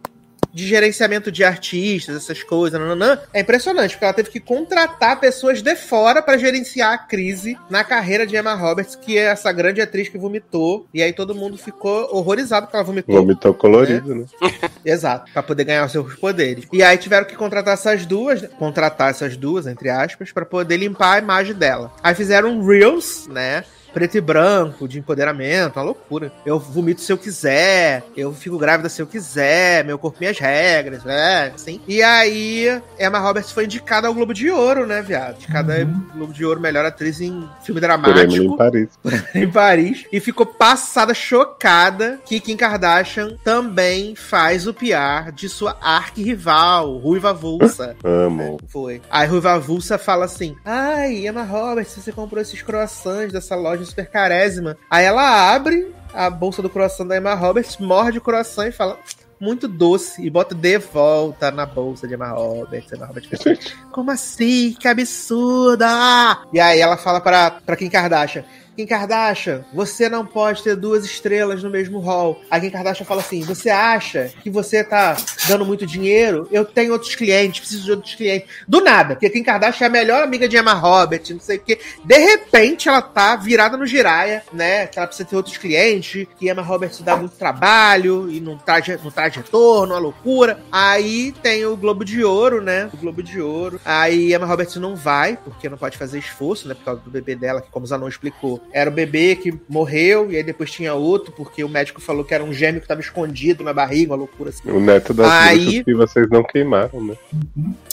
[0.55, 5.61] de gerenciamento de artistas, essas coisas, nananã, é impressionante, porque ela teve que contratar pessoas
[5.61, 9.81] de fora pra gerenciar a crise na carreira de Emma Roberts, que é essa grande
[9.81, 13.13] atriz que vomitou, e aí todo mundo ficou horrorizado que ela vomitou.
[13.17, 14.25] Vomitou colorido, né?
[14.85, 16.65] Exato, pra poder ganhar os seus poderes.
[16.71, 21.15] E aí tiveram que contratar essas duas, contratar essas duas, entre aspas, pra poder limpar
[21.15, 21.91] a imagem dela.
[22.01, 23.65] Aí fizeram um Reels, né?
[23.95, 26.29] Preto e branco, de empoderamento, uma loucura.
[26.45, 31.05] Eu vomito se eu quiser, eu fico grávida se eu quiser, meu corpo, minhas regras,
[31.05, 31.53] né?
[31.55, 31.79] Assim.
[31.87, 35.37] E aí, Emma Roberts foi indicada ao Globo de Ouro, né, viado?
[35.37, 36.03] Indicada Uhum.
[36.13, 38.89] Globo de Ouro, melhor atriz em filme dramático em Paris.
[39.33, 45.77] em Paris e ficou passada chocada que Kim Kardashian também faz o PR de sua
[45.81, 47.95] arqui-rival, Ruiva Vulsa.
[48.03, 48.59] Amo.
[48.67, 49.01] Foi.
[49.09, 54.09] Aí Ruiva Vulsa fala assim: Ai, Emma Roberts, você comprou esses croissants dessa loja super
[54.09, 54.77] carésima.
[54.89, 58.97] Aí ela abre a bolsa do croissant da Emma Roberts, morde o croissant e fala.
[59.37, 62.91] Muito doce e bota de volta na bolsa de Emma Roberts.
[62.93, 64.73] Emma Roberts fica, Gente, como assim?
[64.79, 66.41] Que absurda!
[66.53, 68.45] E aí ela fala pra, pra Kim Kardashian.
[68.75, 72.41] Kim Kardashian, você não pode ter duas estrelas no mesmo hall.
[72.51, 75.15] A Kim Kardashian fala assim: você acha que você tá
[75.47, 76.47] dando muito dinheiro?
[76.51, 78.49] Eu tenho outros clientes, preciso de outros clientes.
[78.67, 81.57] Do nada, porque a Kim Kardashian é a melhor amiga de Emma Roberts, não sei
[81.57, 81.79] o quê.
[82.03, 84.87] De repente ela tá virada no giraia, né?
[84.87, 88.87] Que ela precisa ter outros clientes, que Emma Roberts dá muito trabalho e não traz,
[89.03, 90.59] não traz retorno, uma loucura.
[90.71, 92.89] Aí tem o Globo de Ouro, né?
[92.93, 93.79] O Globo de Ouro.
[93.85, 96.73] Aí Emma Roberts não vai, porque não pode fazer esforço, né?
[96.73, 100.31] Por causa do bebê dela, que como o Zanon explicou, era o bebê que morreu,
[100.31, 103.01] e aí depois tinha outro, porque o médico falou que era um gêmeo que tava
[103.01, 104.69] escondido na barriga, uma loucura assim.
[104.69, 107.15] o neto das Aí- que vocês não queimaram, né?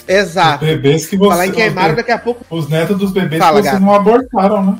[0.08, 0.64] Exato.
[0.64, 1.28] Bebês que você.
[1.30, 2.44] Falar em queimaram, daqui a pouco.
[2.50, 3.84] Os netos dos bebês Fala, que vocês gato.
[3.84, 4.78] não abortaram, né?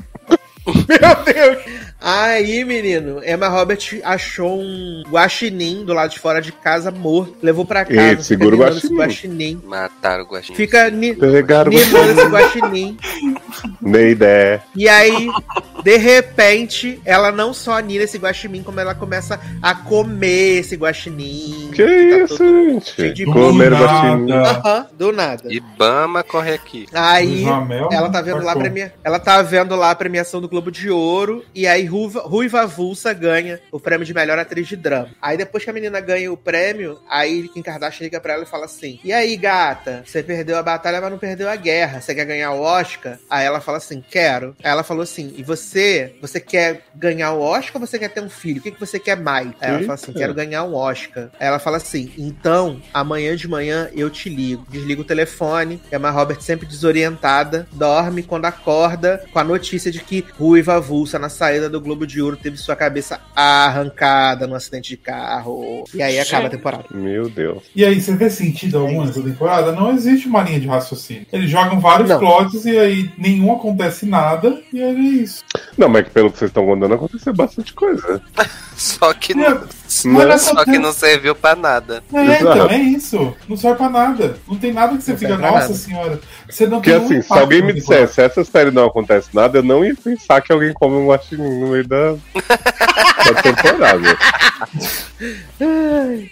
[0.67, 1.59] Meu Deus!
[2.05, 7.65] Aí, menino, Emma Roberts achou um guaxinim do lado de fora de casa morto, levou
[7.65, 8.21] pra casa.
[8.21, 8.97] Ih, segura o guaxinim.
[8.97, 9.61] guaxinim.
[9.65, 10.57] Mataram o Guaxinim.
[10.57, 12.97] Fica ni Pegaram ninando esse guaxinim.
[13.81, 14.63] Nem ideia.
[14.75, 15.29] E aí,
[15.83, 21.71] de repente, ela não só nina esse guaxinim, como ela começa a comer esse guaxinim.
[21.75, 23.13] Que tá isso, gente?
[23.13, 23.85] de Comer nada.
[23.85, 24.33] guaxinim.
[24.33, 25.53] Aham, do nada.
[25.53, 26.87] Ibama corre aqui.
[26.93, 27.45] Aí,
[27.91, 28.95] ela tá vendo lá a premia...
[29.03, 33.13] ela tá vendo lá a premiação do Globo de Ouro e aí Ruiva, Ruiva Vulsa
[33.13, 35.09] ganha o prêmio de melhor atriz de drama.
[35.21, 38.47] Aí depois que a menina ganha o prêmio, aí Kim Kardashian liga pra ela e
[38.47, 42.01] fala assim: "E aí, gata, você perdeu a batalha, mas não perdeu a guerra.
[42.01, 44.55] Você quer ganhar o Oscar?" Aí ela fala assim: "Quero".
[44.63, 48.23] Aí ela falou assim: "E você, você quer ganhar o Oscar ou você quer ter
[48.23, 48.61] um filho?
[48.61, 50.13] O que, que você quer mais?" Aí ela fala assim.
[50.13, 51.31] "Quero ganhar um Oscar".
[51.39, 54.67] Aí ela fala assim: "Então, amanhã de manhã eu te ligo".
[54.71, 55.81] Desliga o telefone.
[55.93, 61.29] Emma Roberts sempre desorientada, dorme quando acorda com a notícia de que Ruiva Vulsa na
[61.29, 65.85] saída do Globo de Ouro teve sua cabeça arrancada num acidente de carro.
[65.95, 66.85] E aí acaba a temporada.
[66.91, 67.63] Meu Deus.
[67.75, 69.73] E aí, você vê sentido algum nessa temporada?
[69.73, 71.27] Não existe uma linha de raciocínio.
[71.33, 72.19] Eles jogam vários Não.
[72.19, 75.45] plots e aí nenhum acontece nada, e aí é isso.
[75.77, 78.23] Não, mas que pelo que vocês estão contando, aconteceu bastante coisa.
[78.77, 79.61] Só que É,
[80.05, 82.03] Mas Só que não serviu pra nada.
[82.13, 83.35] É, então, é isso.
[83.49, 84.37] Não serve pra nada.
[84.49, 85.75] Não tem nada que você Não fica, nossa nada.
[85.75, 86.21] senhora.
[86.49, 89.63] Você não Porque tem assim, se alguém me dissesse essa série não acontece nada, eu
[89.63, 92.13] não ia pensar que alguém come um guaxinim no meio da,
[93.33, 94.19] da temporada.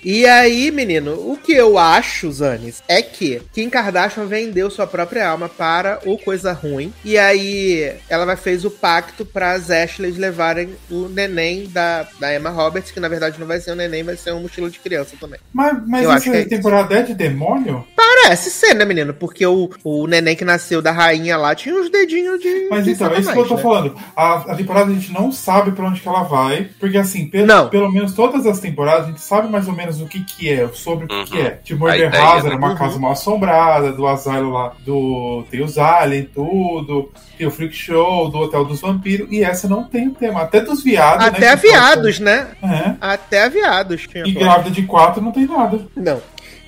[0.05, 5.29] E aí, menino, o que eu acho, Zanis, é que Kim Kardashian vendeu sua própria
[5.29, 6.93] alma para o Coisa Ruim.
[7.05, 12.51] E aí ela fez o pacto para as Ashleys levarem o neném da, da Emma
[12.51, 15.17] Roberts, que na verdade não vai ser um neném, vai ser um mochila de criança
[15.21, 15.39] também.
[15.53, 16.49] Mas, mas Eu acho essa que é isso.
[16.51, 17.85] temporada é de demônio?
[17.97, 19.13] Parece ser, né, menino?
[19.15, 22.69] Porque o, o neném que nasceu da rainha lá tinha uns dedinhos de.
[22.71, 23.63] Mas de então, é isso que eu tô né?
[23.63, 23.97] falando.
[24.17, 27.47] A, a temporada a gente não sabe pra onde que ela vai, porque assim, pelo,
[27.47, 27.69] Não.
[27.69, 30.69] pelo menos todas as temporadas a gente sabe mais ou menos o que que é,
[30.73, 31.25] sobre o que Uhum.
[31.25, 31.51] que é.
[31.65, 32.51] Tipo, A Murder ideia, House né?
[32.51, 32.77] era uma Uhum.
[32.77, 35.45] casa mal assombrada, do asilo lá, do...
[35.51, 39.85] tem os aliens, tudo, tem o Freak Show, do Hotel dos Vampiros, e essa não
[39.85, 40.43] tem o tema.
[40.43, 41.29] Até dos viados, né?
[41.29, 42.49] Até que viados, né?
[42.63, 42.95] É.
[43.01, 44.25] Até viados tinha.
[44.27, 45.81] E grávida de quatro não tem nada.
[45.97, 46.21] Não.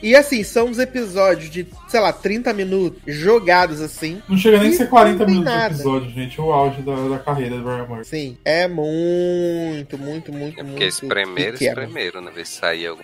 [0.02, 4.22] E assim, são uns episódios de, sei lá, 30 minutos jogados assim.
[4.26, 5.68] Não chega nem a ser 40 não tem minutos nada.
[5.68, 6.40] de episódio, gente.
[6.40, 8.04] O auge da, da carreira do Barrymore.
[8.04, 10.72] Sim, é muito, muito, muito, É muito.
[10.72, 12.32] porque esse primeiro, esse primeiro, né?
[12.34, 13.02] Ver se sair algum.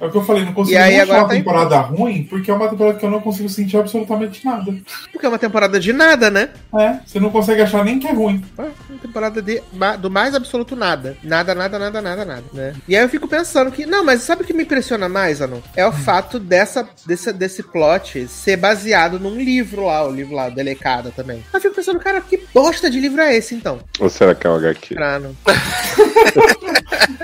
[0.00, 2.54] É o que eu falei, não consigo achar uma tá em temporada ruim, porque é
[2.54, 4.74] uma temporada que eu não consigo sentir absolutamente nada.
[5.12, 6.48] Porque é uma temporada de nada, né?
[6.74, 8.42] É, você não consegue achar nem que é ruim.
[8.56, 9.62] É Uma temporada de,
[10.00, 11.18] do mais absoluto nada.
[11.22, 12.74] Nada, nada, nada, nada, nada, né?
[12.88, 13.84] E aí eu fico pensando que.
[13.84, 15.62] Não, mas sabe o que me impressiona mais, Anu?
[15.76, 17.89] É o fato dessa, desse, desse plot
[18.28, 21.44] ser baseado num livro lá, o livro lá, Delecada também.
[21.52, 23.80] Eu fico pensando, cara, que bosta de livro é esse, então?
[23.98, 24.94] Ou será que é um HQ?
[24.94, 25.34] Pra não-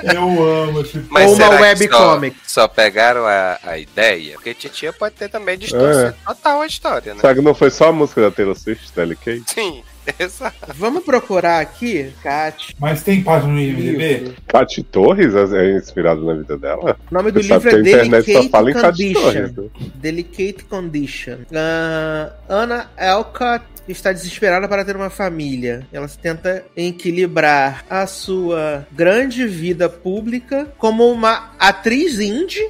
[0.02, 1.06] Eu amo, tipo.
[1.10, 2.36] Mas Ou uma webcomic.
[2.46, 4.34] Só, só pegaram a, a ideia?
[4.34, 7.20] Porque Titia pode ter também distorcido total a história, né?
[7.20, 9.42] Será que não foi só a música da Taylor Swift, Delicate?
[9.52, 9.82] Sim,
[10.18, 10.56] exato.
[10.74, 12.74] Vamos procurar aqui, Kat.
[12.78, 14.16] Mas tem página no IMDB?
[14.18, 14.34] livro.
[14.46, 16.96] Cate Torres é inspirado na vida dela?
[17.10, 19.50] O nome do Você livro é internet só fala em Delicate Cate Torres.
[19.50, 19.62] Condition.
[19.62, 19.90] né?
[19.96, 21.36] Delicate Condition.
[21.54, 25.86] Ah, Anna Elcott está desesperada para ter uma família.
[25.92, 32.68] Ela se tenta equilibrar a sua grande vida pública como uma atriz indie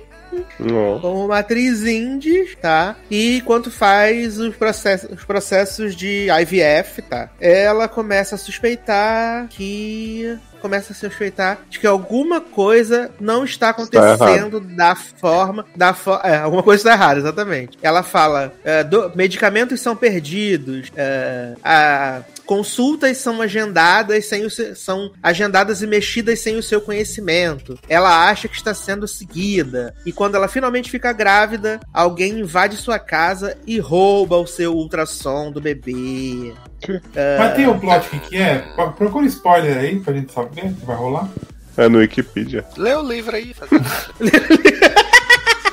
[0.59, 0.99] Não.
[1.01, 2.97] como uma atriz indie, tá?
[3.11, 7.29] E enquanto faz os processos, os processos de IVF, tá?
[7.41, 14.59] Ela começa a suspeitar que começa a suspeitar de que alguma coisa não está acontecendo
[14.61, 17.79] da forma da fo é, alguma coisa está errada, exatamente.
[17.83, 24.75] Ela fala, é, do- medicamentos são perdidos, é, a- consultas são agendadas sem o seu,
[24.75, 27.79] são agendadas e mexidas sem o seu conhecimento.
[27.89, 32.99] Ela acha que está sendo seguida e quando ela finalmente fica grávida, alguém invade sua
[32.99, 36.55] casa e rouba o seu ultrassom do bebê.
[37.39, 38.59] Mas tem o plot que, que é?
[38.75, 41.29] Pro- Procura spoiler aí pra gente saber o que vai rolar.
[41.77, 42.65] É no Wikipedia.
[42.77, 43.53] Lê o livro aí.
[43.53, 45.06] faz nada.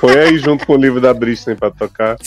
[0.04, 2.18] Põe aí junto com o livro da Britney pra tocar.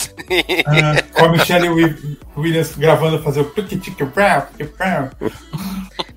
[0.65, 3.51] Ah, com a Michelle Wi- Williams gravando fazer o.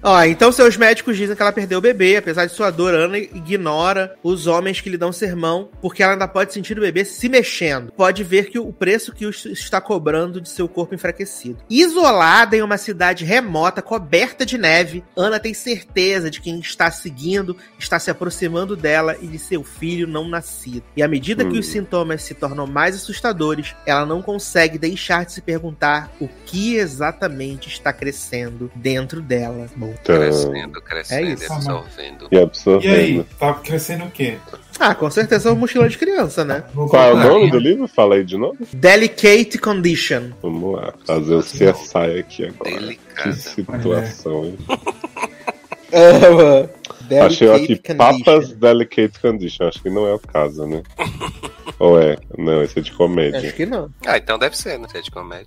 [0.02, 3.18] Ó, então seus médicos dizem que ela perdeu o bebê, apesar de sua dor, Ana
[3.18, 7.28] ignora os homens que lhe dão sermão, porque ela ainda pode sentir o bebê se
[7.28, 7.92] mexendo.
[7.92, 11.58] Pode ver que o preço que está cobrando de seu corpo enfraquecido.
[11.68, 16.90] Isolada em uma cidade remota, coberta de neve, Ana tem certeza de que quem está
[16.90, 20.82] seguindo está se aproximando dela e de seu filho não nascido.
[20.96, 21.60] E à medida que Hum.
[21.60, 26.76] os sintomas se tornam mais assustadores, ela não consegue deixar de se perguntar o que
[26.76, 29.66] exatamente está crescendo dentro dela.
[29.76, 31.52] Bom, Então, Crescendo, crescendo, É isso.
[31.52, 32.28] absorvendo.
[32.30, 32.94] e E absorvendo.
[33.20, 34.36] aí, tá crescendo o quê?
[34.78, 36.64] Ah, com certeza é uma mochila de criança, né?
[36.74, 37.86] Qual é o nome do livro?
[37.86, 38.56] Fala aí de novo.
[38.72, 40.30] Delicate Condition.
[40.42, 42.70] Vamos lá, fazer o CSI aqui agora.
[42.70, 43.32] Que Delicada.
[43.34, 44.58] situação, hein?
[45.92, 46.79] Delicate
[47.18, 47.96] Achei aqui Condition.
[47.96, 49.66] Papas Delicate Condition.
[49.68, 50.82] Acho que não é o caso, né?
[51.78, 52.16] Ou é?
[52.36, 53.38] Não, esse é de comédia.
[53.40, 53.90] Acho que não.
[54.06, 54.86] Ah, então deve ser, né?
[54.90, 55.46] Se é de comédia.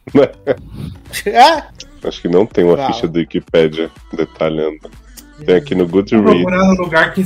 [1.39, 1.68] ah!
[2.03, 4.80] Acho que não tem uma ficha do Wikipedia detalhando.
[5.45, 6.32] Tem aqui no Vou Goodreads.
[6.41, 7.24] procurar no lugar que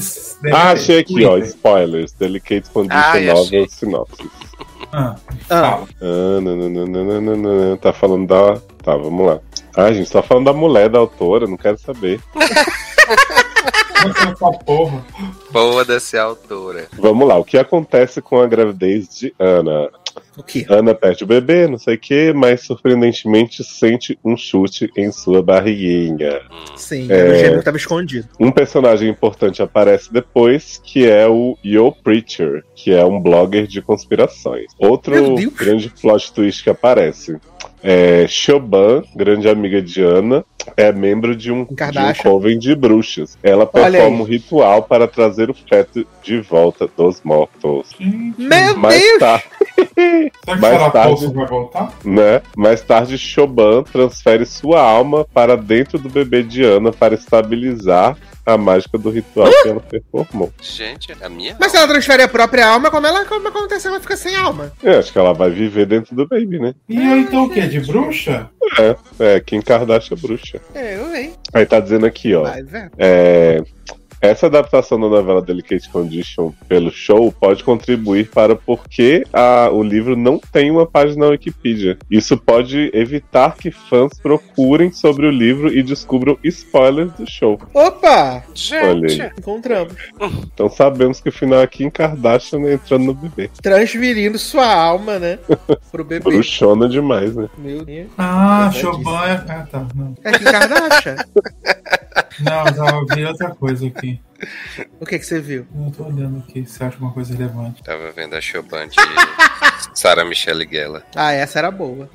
[0.53, 1.37] Ah, achei aqui, ó.
[1.37, 2.13] Spoilers.
[2.13, 3.43] Delicate Condition Ah, eu achei.
[3.59, 4.27] Novel Synopsis.
[4.93, 5.15] Ah,
[5.49, 5.79] Ah.
[6.01, 8.57] Ah, nananana, tá falando da.
[8.83, 9.39] Tá, vamos lá.
[9.75, 12.19] Ah, gente, tá falando da mulher da autora, não quero saber.
[14.25, 15.03] Essa porra.
[15.51, 16.87] Foda-se a autora.
[16.97, 19.89] Vamos lá, o que acontece com a gravidez de Ana?
[20.37, 20.65] O quê?
[20.69, 25.41] Ana perde o bebê, não sei o que, mas surpreendentemente sente um chute em sua
[25.41, 26.41] barriguinha.
[26.75, 27.29] Sim, É.
[27.29, 28.27] o gêmeo que tava escondido.
[28.39, 33.81] Um personagem importante aparece depois, que é o Yo Preacher, que é um blogger de
[33.81, 34.65] conspirações.
[34.77, 35.13] Outro
[35.57, 37.37] grande plot twist que aparece
[37.83, 40.43] é Shoban, grande amiga de Ana,
[40.75, 42.23] é membro de um, de um Kardashian.
[42.23, 43.37] coven de bruxas.
[43.41, 47.89] Ela performa um ritual para trazer o feto de volta dos mortos.
[47.99, 49.19] Meu Mais Deus!
[49.19, 49.43] tarde,
[50.45, 51.93] será que mais tarde- vai voltar?
[52.03, 52.41] né?
[52.55, 58.17] Mais tarde, Choban transfere sua alma para dentro do bebê Diana para estabilizar
[58.47, 60.53] a mágica do ritual que ela performou.
[60.61, 61.57] Gente, a minha.
[61.59, 63.87] Mas se ela transfere a própria alma, como ela como acontece?
[63.87, 64.71] Ela fica sem alma.
[64.81, 66.73] Eu acho que ela vai viver dentro do baby, né?
[66.87, 67.61] E eu então o quê?
[67.67, 68.49] De bruxa?
[68.79, 70.61] É, é, Kim Kardashian é bruxa.
[70.73, 71.33] É, eu venho.
[71.53, 72.43] Aí tá dizendo aqui, ó.
[72.43, 72.89] Vai ver.
[72.97, 73.61] É,
[74.21, 80.15] essa adaptação da novela Delicate Condition pelo show pode contribuir para porque a, o livro
[80.15, 81.97] não tem uma página na Wikipedia.
[82.09, 87.59] Isso pode evitar que fãs procurem sobre o livro e descubram spoilers do show.
[87.73, 88.43] Opa!
[88.53, 89.21] Gente.
[89.37, 89.93] Encontramos.
[90.53, 93.49] Então sabemos que o final aqui em Kardashian entrando no bebê.
[93.61, 95.39] Transferindo sua alma, né?
[95.91, 96.23] Pro bebê.
[96.23, 97.49] Bruxona demais, né?
[97.57, 98.07] Meu Deus.
[98.17, 98.71] Ah.
[98.73, 99.43] Choban é.
[99.47, 99.87] Ah, tá.
[99.95, 101.15] Não, É Kim Kardashian.
[102.39, 104.21] não já vi outra coisa aqui.
[104.99, 105.65] o que que você viu?
[105.75, 107.83] Eu tô olhando aqui se acha uma coisa relevante.
[107.83, 108.95] tava vendo a Choban de
[109.93, 111.03] Sarah Michelle Gellar.
[111.15, 112.09] Ah, essa era boa.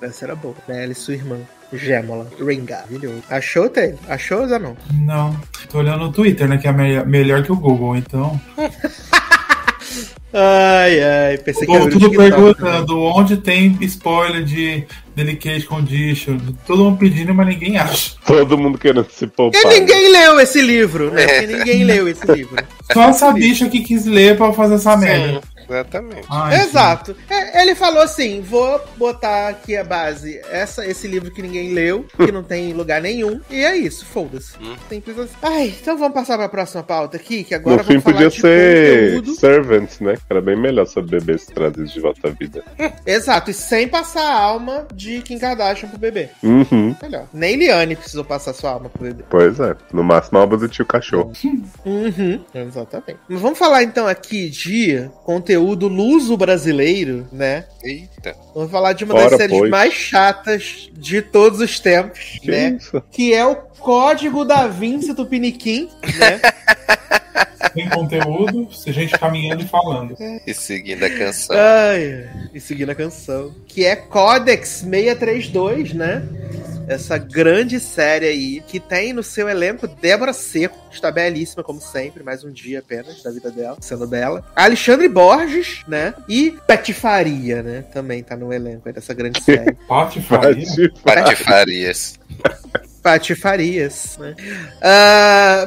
[0.00, 0.54] essa era boa.
[0.68, 1.38] Ela e sua irmã.
[1.72, 2.28] Gêmola.
[2.38, 2.76] Ringa.
[2.90, 3.22] Maravilhoso.
[3.30, 3.98] Achou, Taylor?
[4.08, 4.74] Achou, Zanon?
[4.92, 5.34] Não,
[5.70, 6.58] tô olhando no Twitter, né?
[6.58, 8.38] Que é me- melhor que o Google, então.
[10.32, 11.38] Ai, ai.
[11.38, 12.16] Pensei que era tudo né?
[12.16, 16.38] perguntando onde tem spoiler de Delicate Condition.
[16.66, 18.12] Todo mundo pedindo, mas ninguém acha.
[18.26, 19.60] Todo mundo querendo se poupar.
[19.60, 21.26] Porque ninguém leu esse livro, né?
[21.26, 22.56] Porque ninguém leu esse livro.
[22.92, 25.42] Só essa bicha que quis ler pra fazer essa merda.
[25.72, 26.26] Exatamente.
[26.30, 27.16] Ai, Exato.
[27.28, 32.06] É, ele falou assim: vou botar aqui a base, essa, esse livro que ninguém leu,
[32.16, 33.40] que não tem em lugar nenhum.
[33.50, 34.52] E é isso, foda-se.
[34.60, 34.76] Hum.
[34.88, 35.34] Simples assim.
[35.42, 39.14] Ai, então vamos passar pra próxima pauta aqui, que agora No fim podia de ser
[39.14, 39.34] conteúdo.
[39.38, 40.14] Servants, né?
[40.28, 42.62] Era bem melhor sobre bebês trazidos de volta à vida.
[43.06, 46.28] Exato, e sem passar a alma de Kim Kardashian pro bebê.
[46.42, 46.94] Uhum.
[47.02, 47.26] Melhor.
[47.32, 49.24] Nem Liane precisou passar sua alma pro bebê.
[49.28, 49.74] Pois é.
[49.92, 51.32] No máximo a alma do tio cachorro.
[51.84, 53.20] Uhum, exatamente.
[53.28, 57.64] Mas vamos falar então aqui de conteúdo luso brasileiro, né?
[57.82, 58.36] Eita.
[58.54, 59.70] Vamos falar de uma das séries pois.
[59.70, 62.76] mais chatas de todos os tempos, Que né?
[62.78, 63.02] isso?
[63.10, 65.88] Que é o Código da Vinci Tupiniquim,
[66.18, 66.40] né?
[67.74, 70.14] Tem conteúdo, se gente caminhando e falando.
[70.46, 71.56] E seguindo a canção.
[71.56, 73.54] Ai, e seguindo a canção.
[73.66, 76.22] Que é Codex 632, né?
[76.88, 81.80] Essa grande série aí, que tem no seu elenco Débora Seco, que está belíssima, como
[81.80, 84.44] sempre, mais um dia apenas da vida dela, sendo bela.
[84.54, 86.12] Alexandre Borges, né?
[86.28, 87.84] E Patifaria, né?
[87.92, 89.72] Também tá no elenco aí dessa grande série.
[89.88, 90.66] Patifaria.
[91.04, 92.18] Patifarias.
[93.02, 94.34] Patifarias, né?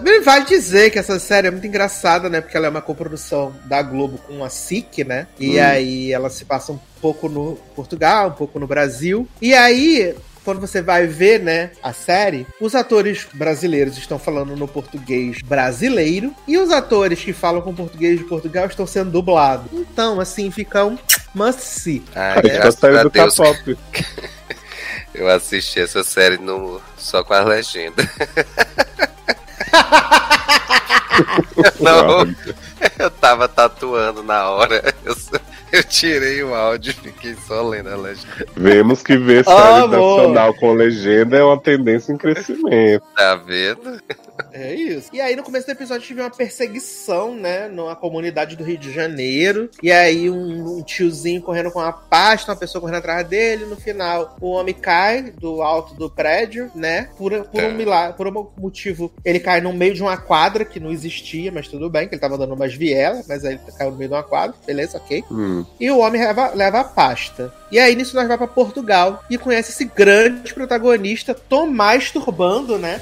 [0.04, 2.40] Bem, vale dizer que essa série é muito engraçada, né?
[2.40, 5.28] Porque ela é uma coprodução da Globo com a SIC, né?
[5.40, 5.64] E Hum.
[5.64, 9.28] aí ela se passa um pouco no Portugal, um pouco no Brasil.
[9.42, 10.14] E aí.
[10.46, 16.36] Quando você vai ver, né, a série, os atores brasileiros estão falando no português brasileiro
[16.48, 19.66] e os atores que falam com português de Portugal estão sendo dublados.
[19.74, 21.00] Então, assim, fica um
[21.34, 22.04] must see.
[22.14, 23.10] Ai, Acho que tá graças a saindo do.
[23.10, 23.78] K-pop.
[25.16, 26.80] Eu assisti essa série no...
[26.96, 28.08] só com a legenda.
[31.80, 32.36] Não,
[33.00, 34.94] eu tava tatuando na hora.
[35.04, 35.16] Eu,
[35.72, 38.46] eu tirei o áudio e fiquei só lendo a legenda.
[38.56, 40.18] Vemos que ver série Amor.
[40.18, 43.04] nacional com legenda é uma tendência em crescimento.
[43.16, 44.02] Tá vendo?
[44.52, 45.10] É isso.
[45.14, 47.68] E aí, no começo do episódio, tive uma perseguição, né?
[47.68, 49.70] Numa comunidade do Rio de Janeiro.
[49.82, 53.66] E aí, um, um tiozinho correndo com uma pasta, uma pessoa correndo atrás dele.
[53.66, 57.10] No final, o homem cai do alto do prédio, né?
[57.18, 57.74] Por, por um É.
[57.74, 59.12] milagre, por um motivo.
[59.24, 62.22] Ele cai no meio de uma quadra que não existia, mas tudo bem, que ele
[62.22, 64.56] tava dando umas vielas, mas aí caiu no meio de uma quadra.
[64.66, 65.24] Beleza, ok.
[65.32, 65.66] Hum.
[65.80, 67.54] E o homem leva, leva a pasta.
[67.72, 73.02] E aí, nisso, nós vamos pra Portugal e conhece esse grande protagonista, Tomás Turbando, né?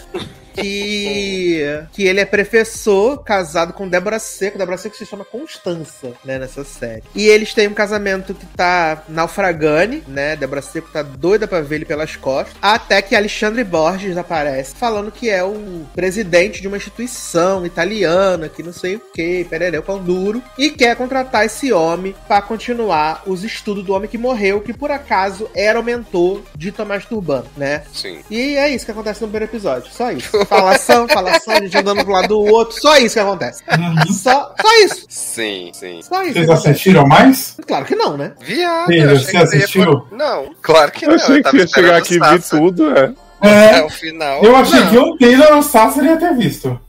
[0.55, 4.55] Que, que ele é professor, casado com Débora Seco.
[4.55, 7.01] Débora Seco se chama Constança, né, nessa série.
[7.15, 10.35] E eles têm um casamento que tá naufragane, né?
[10.35, 12.53] Débora Seco tá doida pra ver ele pelas costas.
[12.61, 18.61] Até que Alexandre Borges aparece, falando que é o presidente de uma instituição italiana, que
[18.61, 23.43] não sei o que, perereu pão duro, e quer contratar esse homem pra continuar os
[23.43, 27.83] estudos do homem que morreu, que por acaso era o mentor de Tomás Turbano, né?
[27.93, 28.19] Sim.
[28.29, 29.91] E é isso que acontece no primeiro episódio.
[29.91, 30.45] Só isso.
[30.45, 32.79] Falação, falação, a gente andando pro lado do outro.
[32.81, 33.63] Só isso que acontece.
[33.69, 34.13] Uhum.
[34.13, 35.05] Só, só isso.
[35.09, 36.01] Sim, sim.
[36.01, 36.33] Só isso.
[36.33, 37.55] que Vocês assistiram mais?
[37.67, 38.33] Claro que não, né?
[38.41, 39.85] Viado, eu achei você que assistiu?
[39.85, 41.15] con- Não, claro que Eu não.
[41.15, 43.13] achei que tava ia chegar aqui e ver o tudo, é.
[43.41, 44.41] Até É, o final.
[44.43, 44.89] eu achei Não.
[44.89, 46.79] que o Taylor ou Sasser ia ter visto.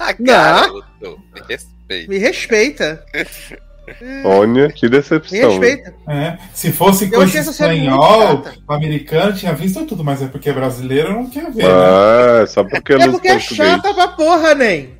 [0.00, 0.84] Ah, garoto,
[1.32, 2.10] me respeita.
[2.10, 3.04] Me respeita.
[4.24, 5.50] Olha, que decepção.
[5.50, 5.94] respeita.
[6.08, 6.38] É.
[6.52, 11.50] Se fosse Eu coisa espanhol, americano, tinha visto tudo, mas é porque brasileiro não quer
[11.52, 11.64] ver.
[11.64, 11.68] né?
[11.72, 14.94] Ah, só porque É nos porque é chata pra porra, nem.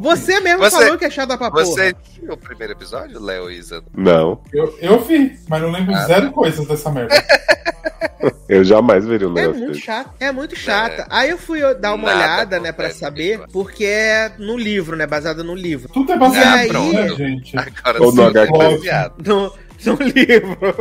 [0.00, 1.64] Você mesmo Você- falou que é chata pra porra.
[1.64, 3.82] Você viu o primeiro episódio, Léo e Isa?
[3.96, 7.14] Não, Eu, eu vi, mas não lembro Ah, zero coisas dessa merda.
[8.48, 11.06] eu jamais veria um É negócio muito chato, é muito chata.
[11.10, 15.06] Aí eu fui dar uma Nada olhada, né, pra saber, porque é no livro, né,
[15.06, 15.88] baseado no livro.
[15.92, 17.56] Tudo é baseado E aí- em né, gente?
[17.56, 18.54] Agora Ou no HQ.
[18.54, 19.14] é baseado.
[19.26, 19.52] No,
[19.86, 20.74] no livro.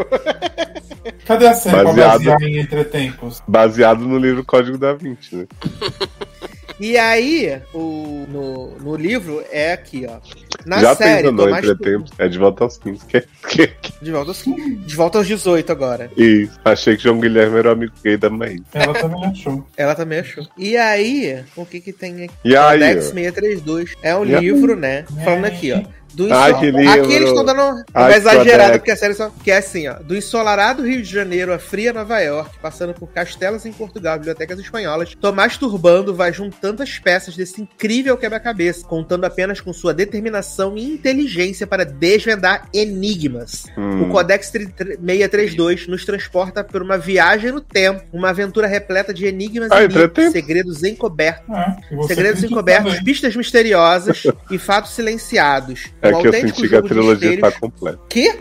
[1.26, 3.42] Cadê a série pra Baseado- basear em Entretempos?
[3.48, 5.48] Baseado no livro Código da Vinci, né?
[6.86, 10.18] E aí, o, no, no livro é aqui, ó.
[10.66, 12.06] Na Já série, pensou no entretempo?
[12.18, 13.06] É de volta aos 15.
[13.06, 16.12] Que, que, que- de volta, aos, de volta aos 18 agora.
[16.18, 16.60] Isso.
[16.66, 18.60] Achei que João Guilherme era o amigo gay da mãe.
[18.74, 19.66] Ela também achou.
[19.78, 20.46] Ela também achou.
[20.58, 22.34] E aí, o que que tem aqui?
[22.44, 22.98] E aí?
[22.98, 23.02] Ó?
[23.02, 23.94] 632.
[24.04, 24.42] É um E aí?
[24.42, 25.06] livro, né?
[25.24, 25.82] Falando aqui, ó.
[26.14, 27.12] Do Ai, que Aqui livro.
[27.12, 29.32] eles estão dando uma Ai, exagerada, porque a série só.
[29.44, 29.96] Que é assim, ó.
[29.96, 34.60] Do ensolarado Rio de Janeiro à fria Nova York, passando por castelos em Portugal, bibliotecas
[34.60, 40.78] espanholas, Tomás Turbando vai juntando as peças desse incrível quebra-cabeça, contando apenas com sua determinação
[40.78, 43.66] e inteligência para desvendar enigmas.
[43.78, 44.04] Hum.
[44.04, 49.72] O Codex 632 nos transporta por uma viagem no tempo, uma aventura repleta de enigmas
[49.72, 50.32] Ah, e mitos, entretempo.
[50.32, 51.56] segredos encobertos.
[51.56, 55.92] É, você Segredos encobertos, pistas misteriosas e fatos silenciados.
[56.04, 57.54] É que eu senti que a trilogia mistérios.
[57.54, 58.00] tá completa.
[58.10, 58.40] Quê?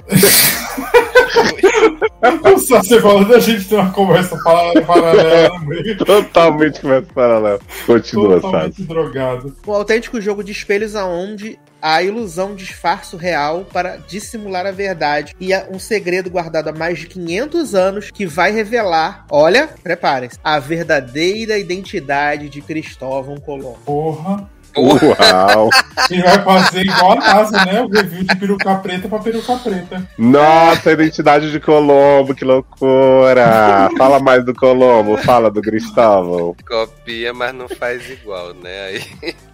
[2.59, 5.97] Só você falando, a gente tem uma conversa para- paralela no meio.
[5.99, 7.61] Totalmente começa paralelo.
[7.87, 8.43] Continua, sabe?
[8.43, 9.57] Totalmente drogado.
[9.67, 15.35] Um autêntico jogo de espelhos aonde a ilusão disfarça o real para dissimular a verdade
[15.41, 20.39] e há um segredo guardado há mais de 500 anos que vai revelar, olha, preparem-se,
[20.45, 23.79] a verdadeira identidade de Cristóvão Colombo.
[23.85, 24.49] Porra.
[24.77, 25.71] Uau!
[26.11, 27.83] E vai fazer igual a NASA, né?
[27.83, 30.09] O review de peruca preta pra peruca preta.
[30.19, 33.89] Nossa, a identidade de Colombo, que loucura!
[33.97, 36.57] Fala mais do Colombo, fala do Cristóvão.
[36.67, 38.85] Copia, mas não faz igual, né?
[38.87, 39.35] Aí...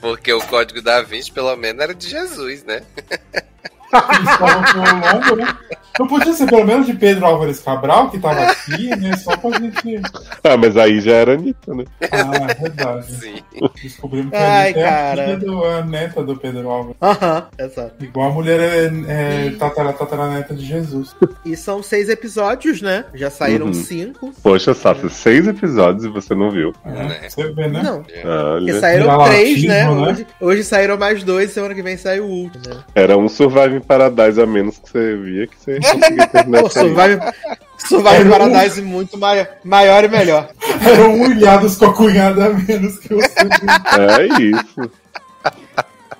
[0.00, 2.82] Porque o código da Vinci, pelo menos, era de Jesus, né?
[3.90, 5.56] Cristóvão Colombo, né?
[5.98, 9.16] Não podia ser pelo menos de Pedro Álvares Cabral, que tava aqui, né?
[9.16, 10.00] Só pra gente.
[10.42, 11.84] Ah, mas aí já era Anitta, né?
[12.10, 13.12] Ah, é verdade.
[13.12, 13.34] Sim.
[13.82, 15.10] Descobrimos que Ai, a é cara.
[15.22, 16.96] a filha do, a neta do Pedro Álvares.
[17.02, 18.02] Aham, exato.
[18.02, 21.14] Igual a mulher é, é tatara, tataraneta de Jesus.
[21.44, 23.04] E são seis episódios, né?
[23.12, 23.74] Já saíram Uhum.
[23.74, 24.32] cinco.
[24.42, 26.72] Poxa, Sassi, seis episódios e você não viu.
[26.84, 27.28] É, Né?
[27.28, 27.82] Você vê, né?
[27.82, 28.02] Não.
[28.02, 29.84] Porque Olha, saíram Viralatismo, três, né?
[29.84, 29.90] né?
[29.90, 32.80] Hoje, hoje saíram mais dois, semana que vem sai o último, né?
[32.94, 33.28] era um
[33.80, 36.70] Surviving Paradise a menos que você via que você conseguia terminar Pô.
[36.70, 37.20] Survive,
[37.78, 40.48] Survive Paradise muito mai- maior e melhor.
[40.86, 43.34] Eram humilhados com a cunhada a menos que você.
[43.98, 44.90] É isso.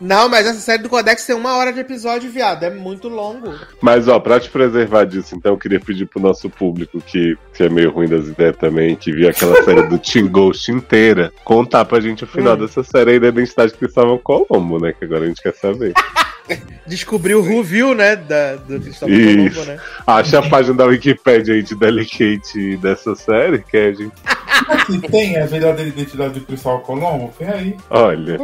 [0.01, 2.65] Não, mas essa série do Codex tem uma hora de episódio, viado.
[2.65, 3.55] É muito longo.
[3.81, 7.63] Mas, ó, pra te preservar disso, então eu queria pedir pro nosso público, que, que
[7.65, 11.85] é meio ruim das ideias também, que viu aquela série do Team Ghost inteira, contar
[11.85, 12.61] pra gente o final Hum.
[12.61, 14.93] dessa série aí da identidade de Cristóvão Colombo, né?
[14.99, 15.93] Que agora a gente quer saber.
[16.87, 18.17] Descobriu o review, né?
[18.17, 19.17] Da, do Cristóvão.
[19.17, 19.79] Colombo, né?
[20.07, 24.13] Acha a página da Wikipedia aí de Delicate dessa série, que a gente.
[24.87, 27.77] Se tem a verdadeira identidade do Cristóvão Colombo, vem aí.
[27.91, 28.39] Olha,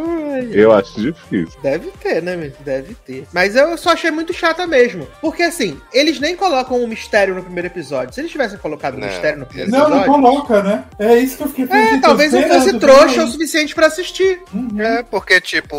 [0.52, 1.58] eu acho difícil.
[1.62, 2.52] Deve ter, né, meu?
[2.60, 3.26] Deve ter.
[3.32, 5.06] Mas eu só achei muito chata mesmo.
[5.20, 8.14] Porque assim, eles nem colocam um mistério no primeiro episódio.
[8.14, 9.08] Se eles tivessem colocado um Não.
[9.08, 10.12] mistério no primeiro Não, não episódio.
[10.22, 10.84] coloca, né?
[10.98, 14.40] É isso que eu fiquei É, pensando, talvez eu fosse trouxa o suficiente pra assistir.
[14.52, 14.80] Uhum.
[14.80, 15.76] É, porque, tipo,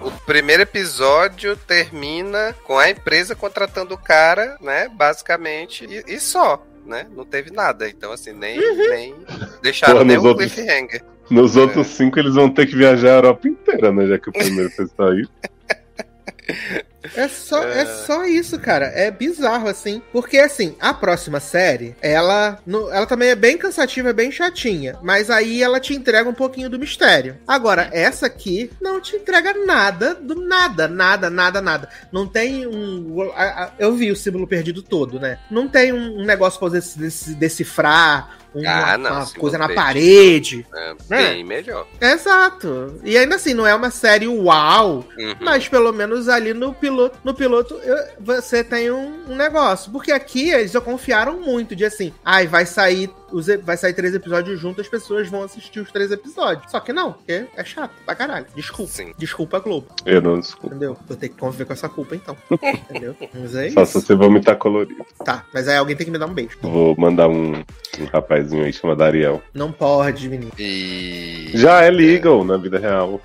[0.00, 4.88] o primeiro episódio termina com a empresa contratando o cara, né?
[4.94, 7.06] Basicamente, e, e só, né?
[7.16, 7.88] Não teve nada.
[7.88, 8.58] Então, assim, nem,
[8.90, 9.14] nem
[9.62, 11.02] deixaram nem nos o outros- cliffhanger.
[11.30, 14.06] Nos outros cinco, eles vão ter que viajar a Europa inteira, né?
[14.08, 15.28] Já que o primeiro fez sair.
[17.16, 17.86] É só, é.
[17.86, 18.86] só isso, cara.
[18.86, 20.02] É bizarro, assim.
[20.12, 22.58] Porque, assim, a próxima série, ela,
[22.92, 24.98] ela também é bem cansativa, é bem chatinha.
[25.02, 27.38] Mas aí ela te entrega um pouquinho do mistério.
[27.46, 31.88] Agora, essa aqui não te entrega nada do nada, nada, nada, nada.
[32.12, 33.30] Não tem um.
[33.78, 35.38] eu vi o símbolo perdido todo, né?
[35.50, 38.39] Não tem um, negócio pra você dec- decifrar.
[38.54, 40.66] Uma, Ah, não, uma coisa na parede.
[40.74, 40.94] É, É.
[41.34, 41.86] bem melhor.
[42.00, 43.00] Exato.
[43.04, 45.34] E ainda assim, não é uma série uau, Uhum.
[45.40, 49.90] mas pelo menos ali no piloto, no piloto eu- você tem um, um negócio.
[49.92, 54.14] Porque aqui eles já confiaram muito de assim, ai, vai sair, os, vai sair três
[54.14, 56.70] episódios juntos, as pessoas vão assistir os três episódios.
[56.70, 58.46] Só que não, porque é chato pra caralho.
[58.54, 58.92] Desculpa.
[58.92, 59.12] Sim.
[59.16, 59.88] Desculpa, Globo.
[60.04, 60.68] Eu não desculpo.
[60.68, 60.96] Entendeu?
[61.06, 62.36] Vou ter que conviver com essa culpa então.
[62.90, 63.16] Entendeu?
[63.34, 65.04] Mas é Só se você vomitar colorido.
[65.24, 66.58] Tá, mas aí alguém tem que me dar um beijo.
[66.62, 67.52] Vou mandar um,
[67.98, 69.42] um rapazinho aí chamado Ariel.
[69.54, 70.52] Não pode, menino.
[70.58, 71.50] E.
[71.54, 73.20] Já é legal na vida real.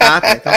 [0.00, 0.52] Ah, tá, então.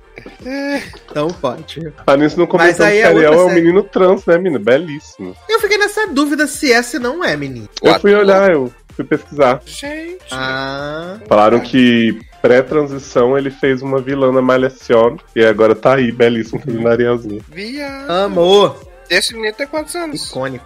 [0.42, 1.92] Então pode.
[2.06, 3.60] Ah, nisso não Mas começou aí que é Ariel é um série.
[3.60, 4.58] menino trans, né, menino?
[4.58, 5.36] Belíssimo.
[5.48, 7.68] Eu fiquei nessa dúvida se é, se não é, menino.
[7.82, 9.60] Eu fui olhar, eu fui pesquisar.
[9.66, 10.24] Gente.
[10.30, 11.18] Ah.
[11.28, 16.88] Falaram que pré-transição ele fez uma vilã na Malhação e agora tá aí, belíssimo, fazendo
[16.88, 17.42] Arielzinho.
[17.48, 18.10] Viado.
[18.10, 18.80] Amor.
[19.10, 20.28] Esse menino tem quantos anos?
[20.28, 20.64] Icônico.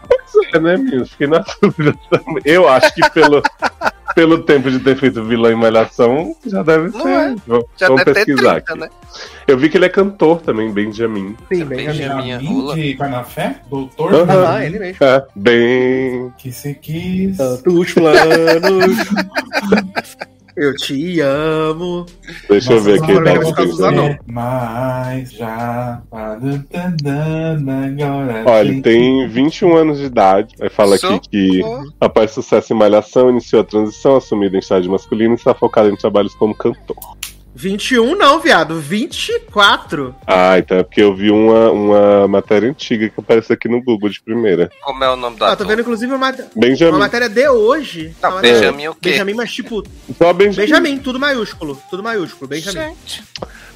[0.52, 1.06] É, né, menino?
[1.06, 2.42] Fiquei na dúvida também.
[2.44, 3.42] Eu acho que pelo,
[4.14, 7.08] pelo tempo de ter feito vilã em Malhação, já deve Não ser.
[7.08, 7.34] é.
[7.46, 8.80] Vamos, Já vamos deve ter pesquisar 30, aqui.
[8.80, 8.88] né?
[9.46, 11.36] Eu vi que ele é cantor também, Benjamin.
[11.52, 11.86] Sim, bem.
[11.86, 12.22] Benjamin.
[12.22, 12.74] minha rola.
[12.74, 13.56] de Vai na Fé?
[13.68, 14.26] Doutor Aham.
[14.26, 15.04] Benjamin, Ah, ele mesmo.
[15.04, 16.32] É, bem.
[16.38, 17.36] que se quis.
[17.36, 18.96] Tantos planos.
[20.56, 22.06] Eu te amo.
[22.48, 23.14] Deixa eu ver Nossa, aqui.
[23.24, 23.84] tá ver no os casos Twitter.
[23.84, 24.18] lá, não.
[24.26, 26.02] Mas já.
[26.12, 26.40] Agora
[28.46, 30.54] Olha, ele tem 21 anos de idade.
[30.60, 31.92] Aí fala aqui que, Socorro.
[32.00, 35.96] após sucesso em Malhação, iniciou a transição, assumiu a identidade masculina e está focado em
[35.96, 36.96] trabalhos como cantor.
[37.54, 38.80] 21 não, viado.
[38.80, 40.14] 24.
[40.26, 44.10] Ah, então é porque eu vi uma, uma matéria antiga que apareceu aqui no Google
[44.10, 44.70] de primeira.
[44.82, 46.34] Como é o nome do Ah, tô vendo inclusive uma,
[46.90, 48.14] uma matéria de hoje.
[48.22, 49.10] Não, matéria- Benjamin o quê?
[49.10, 49.82] Benjamin, mas tipo,
[50.18, 50.66] Só Benjamin.
[50.66, 51.80] Benjamin, tudo maiúsculo.
[51.88, 52.88] Tudo maiúsculo, Benjamin.
[52.88, 53.22] Gente.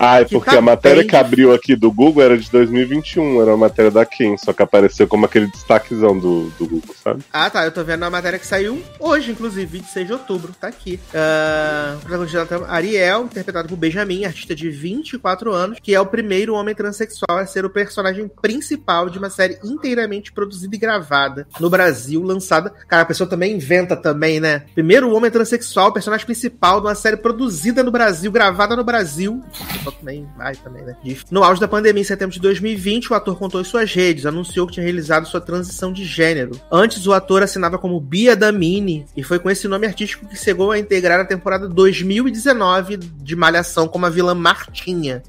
[0.01, 2.49] Ah, é que porque tá a matéria bem que abriu aqui do Google era de
[2.51, 6.95] 2021, era uma matéria da Ken, só que apareceu como aquele destaquezão do, do Google,
[7.03, 7.23] sabe?
[7.33, 7.65] Ah, tá.
[7.65, 10.53] Eu tô vendo a matéria que saiu hoje, inclusive, 26 de outubro.
[10.61, 11.01] Tá aqui.
[11.13, 16.75] Da trama, Ariel, interpretado por Benjamin, artista de 24 anos, que é o primeiro homem
[16.75, 22.23] transexual a ser o personagem principal de uma série inteiramente produzida e gravada no Brasil,
[22.23, 22.71] lançada.
[22.89, 24.65] Cara, a pessoa também inventa também, né?
[24.75, 29.43] Primeiro homem transexual, personagem principal de uma série produzida no Brasil, gravada no Brasil.
[29.73, 30.97] Pessoa também vai também, né?
[31.31, 34.67] No auge da pandemia, em setembro de 2020, o ator contou em suas redes, anunciou
[34.67, 36.59] que tinha realizado sua transição de gênero.
[36.71, 40.71] Antes, o ator assinava como Bia Damini e foi com esse nome artístico que chegou
[40.71, 45.23] a integrar a temporada 2019 de Malhação como a vilã Martinha.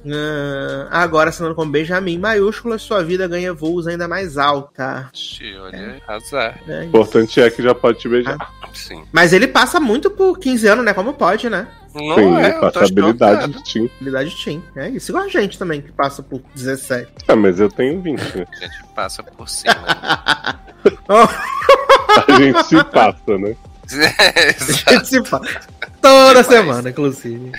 [0.91, 5.09] Ah, agora, assinando como Benjamin maiúsculas, sua vida ganha voos ainda mais alta.
[5.13, 6.59] Ixi, Olha, azar.
[6.67, 6.87] É O isso.
[6.89, 8.37] importante é que já pode te beijar.
[8.73, 9.03] Sim.
[9.11, 10.93] Mas ele passa muito por 15 anos, né?
[10.93, 11.67] Como pode, né?
[11.95, 13.53] Não Sim, é, passa habilidade chocado.
[13.53, 13.89] de Tim.
[13.99, 14.63] Habilidade Team.
[14.75, 15.09] É isso.
[15.11, 17.11] Igual a gente também, que passa por 17.
[17.27, 18.45] Ah, mas eu tenho 20, né?
[18.51, 19.73] A gente passa por cima.
[22.27, 23.55] A gente se passa, né?
[23.89, 24.93] Exato.
[24.93, 25.45] gente se fala.
[26.01, 26.47] Toda Demais.
[26.47, 27.51] semana, inclusive.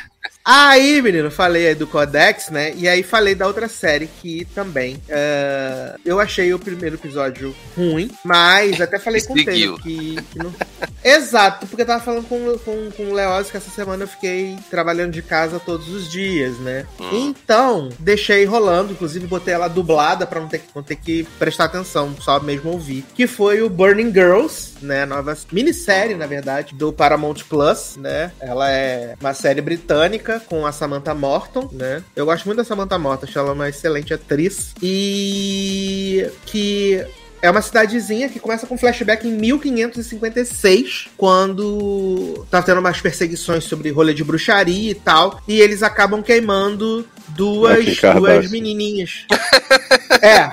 [0.53, 2.75] Aí, menino, falei aí do Codex, né?
[2.75, 5.01] E aí falei da outra série que também.
[5.09, 9.45] eh, eu achei o primeiro episódio ruim, mas até falei com o.
[9.45, 10.53] Taylor que, que não.
[11.05, 14.59] Exato, porque eu tava falando com, com, com o Leoz que essa semana eu fiquei
[14.69, 16.85] trabalhando de casa todos os dias, né?
[16.99, 17.29] Hum.
[17.29, 22.13] Então, deixei rolando, inclusive botei ela dublada pra não ter, não ter que prestar atenção,
[22.21, 23.05] só mesmo ouvir.
[23.15, 25.07] Que foi o Burning Girls, né?
[25.07, 28.33] Nova minissérie, na verdade, do Paramount Plus, né?
[28.41, 32.03] Ela é uma série britânica com a Samantha Morton, né?
[32.15, 34.75] Eu gosto muito da Samantha Morton, acho ela uma excelente atriz.
[34.83, 37.05] E que
[37.43, 43.91] é uma cidadezinha que começa com flashback em 1556, quando tá tendo umas perseguições sobre
[43.91, 49.27] rolê de bruxaria e tal, e eles acabam queimando duas, duas menininhas.
[50.21, 50.51] é,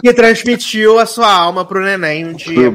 [0.00, 2.72] que transmitiu a sua alma pro neném um dia.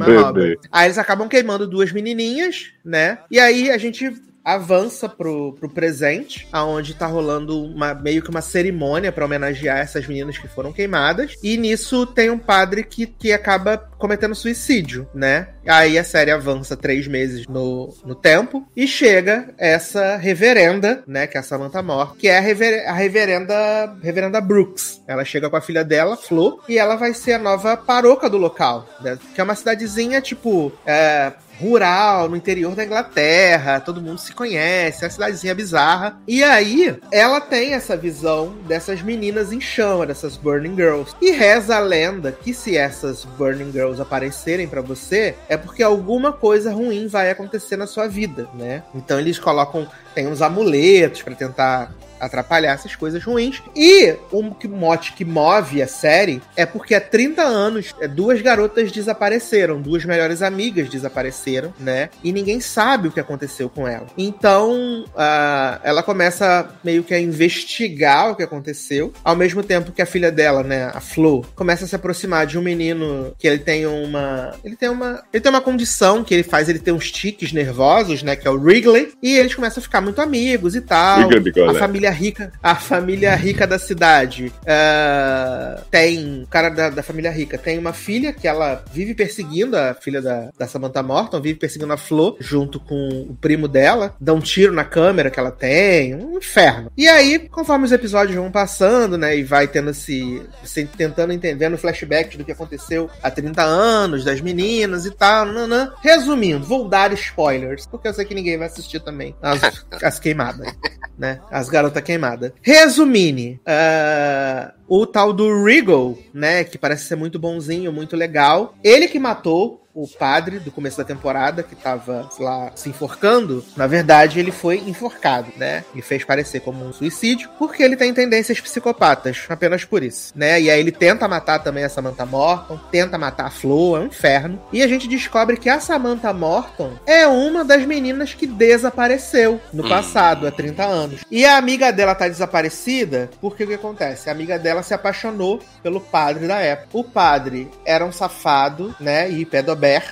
[0.71, 3.19] Aí eles acabam queimando duas menininhas, né?
[3.31, 4.11] E aí a gente
[4.45, 10.05] avança pro, pro presente, aonde tá rolando uma, meio que uma cerimônia pra homenagear essas
[10.05, 11.35] meninas que foram queimadas.
[11.41, 15.47] E nisso tem um padre que, que acaba cometendo suicídio, né?
[15.65, 21.25] Aí a série avança três meses no, no tempo e chega essa reverenda, né?
[21.25, 25.01] Que é a Samantha Moore, que é a, rever, a reverenda, reverenda Brooks.
[25.07, 28.37] Ela chega com a filha dela, Flo, e ela vai ser a nova paroca do
[28.37, 29.17] local, né?
[29.33, 35.03] Que é uma cidadezinha, tipo, é, rural, no interior da Inglaterra, todo mundo se conhece,
[35.03, 36.17] é uma cidadezinha bizarra.
[36.27, 41.15] E aí, ela tem essa visão dessas meninas em chama, dessas Burning Girls.
[41.21, 46.31] E reza a lenda que se essas Burning Girls aparecerem pra você, é porque alguma
[46.31, 48.83] coisa ruim vai acontecer na sua vida, né?
[48.93, 51.91] Então eles colocam, tem uns amuletos pra tentar
[52.25, 53.61] atrapalhar essas coisas ruins.
[53.75, 58.41] E o que- mote que move a série é porque há 30 anos é, duas
[58.41, 62.09] garotas desapareceram, duas melhores amigas desapareceram, né?
[62.23, 64.05] E ninguém sabe o que aconteceu com ela.
[64.17, 70.01] Então, ah, ela começa meio que a investigar o que aconteceu, ao mesmo tempo que
[70.01, 73.59] a filha dela, né, a Flo, começa a se aproximar de um menino que ele
[73.59, 77.11] tem uma, ele tem uma, ele tem uma condição que ele faz ele ter uns
[77.11, 80.81] tiques nervosos, né, que é o Wrigley, e eles começam a ficar muito amigos e
[80.81, 81.19] tal.
[81.29, 81.35] De
[81.69, 87.03] A família família rica, a família rica da cidade ah, tem, o cara da, da
[87.03, 91.41] família rica tem uma filha que ela vive perseguindo, a filha da, da Samantha Morton,
[91.41, 95.39] vive perseguindo a Flo junto com o primo dela, dá um tiro na câmera que
[95.39, 96.91] ela tem, um inferno.
[96.97, 101.69] E aí, conforme os episódios vão passando, né, e vai tendo esse, se tentando entender
[101.69, 105.91] no flashback do que aconteceu há 30 anos, das meninas e tal, nanã.
[106.01, 110.73] resumindo, vou dar spoilers, porque eu sei que ninguém vai assistir também as, as queimadas,
[111.17, 112.51] né, as garotas queimadas.
[112.61, 119.07] Resumindo, ah, o tal do Regal, né, que parece ser muito bonzinho, muito legal, ele
[119.07, 124.39] que matou o padre do começo da temporada, que tava lá se enforcando, na verdade
[124.39, 125.85] ele foi enforcado, né?
[125.95, 130.59] E fez parecer como um suicídio, porque ele tem tendências psicopatas, apenas por isso, né?
[130.59, 134.07] E aí ele tenta matar também a Samantha Morton, tenta matar a Flo, é um
[134.07, 134.61] inferno.
[134.73, 139.87] E a gente descobre que a Samantha Morton é uma das meninas que desapareceu no
[139.87, 141.21] passado, há 30 anos.
[141.31, 144.29] E a amiga dela tá desaparecida porque o que acontece?
[144.29, 146.89] A amiga dela se apaixonou pelo padre da época.
[146.91, 149.29] O padre era um safado, né?
[149.29, 149.45] E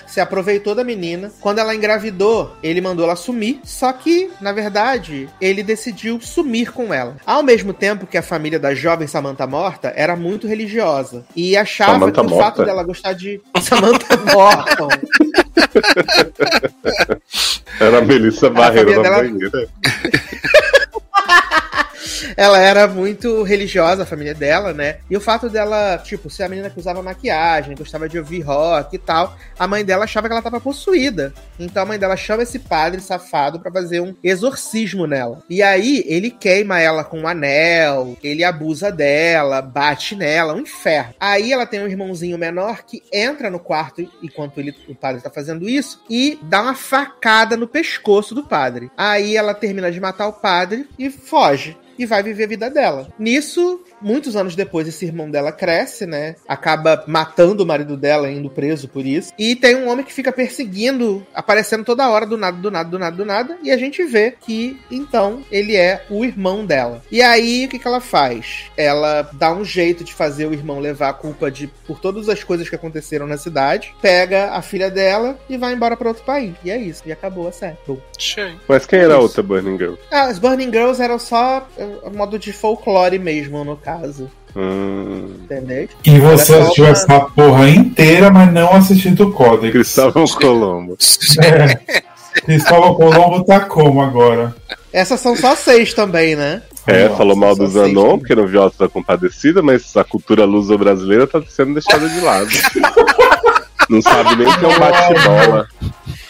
[0.07, 1.31] se aproveitou da menina.
[1.41, 3.59] Quando ela engravidou, ele mandou ela sumir.
[3.63, 7.17] Só que, na verdade, ele decidiu sumir com ela.
[7.25, 11.25] Ao mesmo tempo que a família da jovem Samantha morta era muito religiosa.
[11.35, 12.45] E achava Samantha que o morta?
[12.45, 14.87] fato dela gostar de Samantha Morton.
[17.79, 19.67] Era a Melissa Barreira na dela- banheira.
[22.35, 24.97] ela era muito religiosa, a família dela, né?
[25.09, 28.95] E o fato dela, tipo, ser a menina que usava maquiagem, gostava de ouvir rock
[28.95, 31.33] e tal, a mãe dela achava que ela tava possuída.
[31.59, 35.41] Então a mãe dela chama esse padre safado pra fazer um exorcismo nela.
[35.49, 41.13] E aí ele queima ela com um anel, ele abusa dela, bate nela, um inferno.
[41.19, 45.29] Aí ela tem um irmãozinho menor que entra no quarto enquanto ele, o padre tá
[45.29, 48.91] fazendo isso e dá uma facada no pescoço do padre.
[48.97, 53.07] Aí ela termina de matar o padre e foge e vai viver a vida dela.
[53.17, 56.35] Nisso, muitos anos depois, esse irmão dela cresce, né?
[56.47, 59.33] Acaba matando o marido dela, indo preso por isso.
[59.37, 62.99] E tem um homem que fica perseguindo, aparecendo toda hora, do nada, do nada, do
[62.99, 63.57] nada, do nada.
[63.63, 67.01] E a gente vê que, então, ele é o irmão dela.
[67.11, 68.71] E aí, o que, que ela faz?
[68.75, 72.43] Ela dá um jeito de fazer o irmão levar a culpa de por todas as
[72.43, 76.53] coisas que aconteceram na cidade, pega a filha dela e vai embora para outro país.
[76.63, 77.03] E é isso.
[77.05, 77.77] E acabou a série.
[77.87, 77.97] Bom.
[78.17, 78.55] Sim.
[78.67, 79.95] Mas quem era a outra Burning Girl?
[80.11, 83.92] Ah, as Burning Girls eram só é, modo de folclore mesmo, no caso.
[84.55, 85.87] Hum, Entendeu?
[86.05, 89.71] E você assistiu essa porra inteira, mas não assistiu do Codex.
[89.71, 90.97] Cristóvão Colombo.
[91.41, 92.03] É.
[92.41, 94.55] Cristóvão Colombo tá como agora?
[94.91, 96.61] Essas são só seis também, né?
[96.85, 101.25] É, Nossa, falou mal do Zanon, porque não viu da Compadecida, mas a cultura luso-brasileira
[101.25, 102.49] tá sendo deixada de lado.
[103.89, 105.67] não sabe nem que é um bate-bola.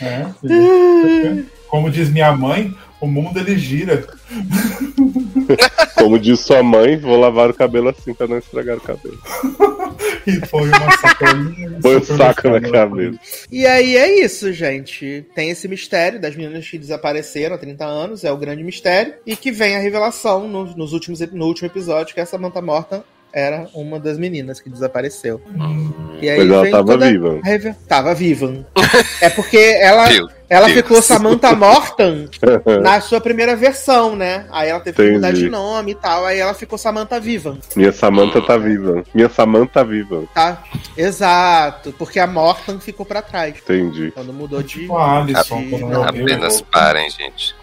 [0.01, 1.43] É.
[1.67, 4.05] Como diz minha mãe, o mundo ele gira.
[5.97, 9.19] Como diz sua mãe, vou lavar o cabelo assim pra não estragar o cabelo.
[10.25, 11.79] E foi uma sacolinha.
[11.81, 13.19] Põe o saco na cabeça.
[13.51, 15.25] E aí é isso, gente.
[15.35, 19.15] Tem esse mistério das meninas que desapareceram há 30 anos, é o grande mistério.
[19.25, 23.03] E que vem a revelação no, nos últimos, no último episódio que essa Samantha Morton
[23.33, 25.41] era uma das meninas que desapareceu.
[26.21, 27.39] E aí Mas ela tava toda viva.
[27.43, 28.65] reve- Tava viva.
[29.21, 30.07] É porque ela,
[30.49, 30.77] ela Deus.
[30.77, 32.27] ficou Samantha Morton
[32.83, 34.45] na sua primeira versão, né?
[34.51, 35.45] Aí ela teve que mudar Entendi.
[35.45, 36.25] de nome e tal.
[36.25, 37.57] Aí ela ficou Samantha Viva.
[37.75, 39.03] Minha Samanta tá viva.
[39.15, 40.23] Minha Samanta tá viva.
[40.33, 40.61] Tá?
[40.95, 41.93] Exato.
[41.97, 43.55] Porque a Morton ficou pra trás.
[43.63, 44.11] Entendi.
[44.13, 44.85] Quando mudou de.
[44.87, 47.55] O Alisson, morreu, Apenas parem, gente.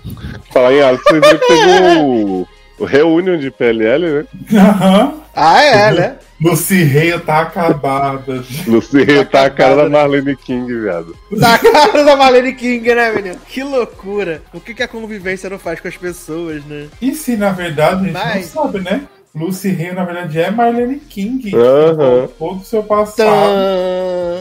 [0.52, 2.48] Falar em Alisson, você viu que teve o,
[2.80, 4.24] o Reunion de PLL, né?
[4.58, 5.14] Aham.
[5.34, 6.16] Ah, é, né?
[6.42, 8.42] Lucy Rei tá acabada.
[8.66, 9.88] Você Tá tá a cara da né?
[9.90, 11.14] Marlene King, viado.
[11.30, 13.36] Na cara da Marlene King, né, menino?
[13.46, 14.42] Que loucura.
[14.52, 16.86] O que, que a convivência não faz com as pessoas, né?
[17.00, 19.02] E se na verdade a gente Mas- não sabe, né?
[19.34, 21.52] Lucy Rei na verdade é Marlene King.
[21.54, 22.28] Aham.
[22.38, 23.28] Todo o seu passado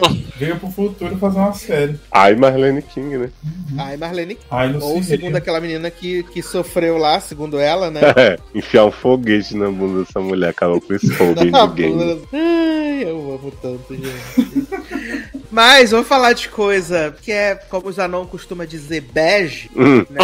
[0.36, 2.00] veio pro futuro fazer uma série.
[2.10, 3.30] Ai, Marlene King, né?
[3.78, 4.46] Ai, Marlene King.
[4.50, 8.00] Ai, Ou segundo aquela menina que, que sofreu lá, segundo ela, né?
[8.16, 12.20] É, enfiar um foguete na bunda dessa mulher, acabou com esse foguete Na do game.
[12.32, 14.68] Ai, eu amo tanto, gente.
[15.50, 20.04] Mas vamos falar de coisa que é, como o Zanon costuma dizer, bege, Hum.
[20.10, 20.20] né?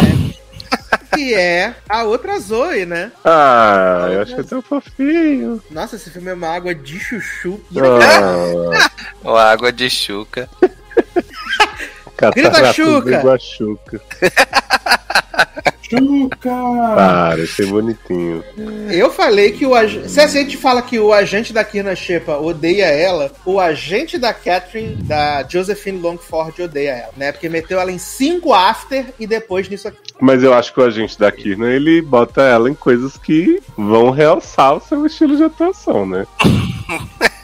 [1.13, 3.11] Que é a outra Zoe, né?
[3.23, 5.61] Ah, eu acho que é tão fofinho.
[5.71, 7.59] Nossa, esse filme é uma água de chuchu.
[7.75, 8.89] Ah,
[9.23, 10.49] Ou água de chuca.
[12.17, 13.01] Grita, catarata Xuca!
[13.01, 14.01] do Iguachuca.
[15.91, 16.49] Machuca!
[16.95, 18.43] Para, achei bonitinho.
[18.91, 20.09] Eu falei que o agente.
[20.09, 24.33] Se a gente fala que o agente da Kirna Shepa odeia ela, o agente da
[24.33, 27.31] Catherine, da Josephine Longford, odeia ela, né?
[27.31, 29.99] Porque meteu ela em cinco after e depois nisso aqui.
[30.19, 34.09] Mas eu acho que o agente da Kirna, ele bota ela em coisas que vão
[34.09, 36.27] realçar o seu estilo de atuação, né?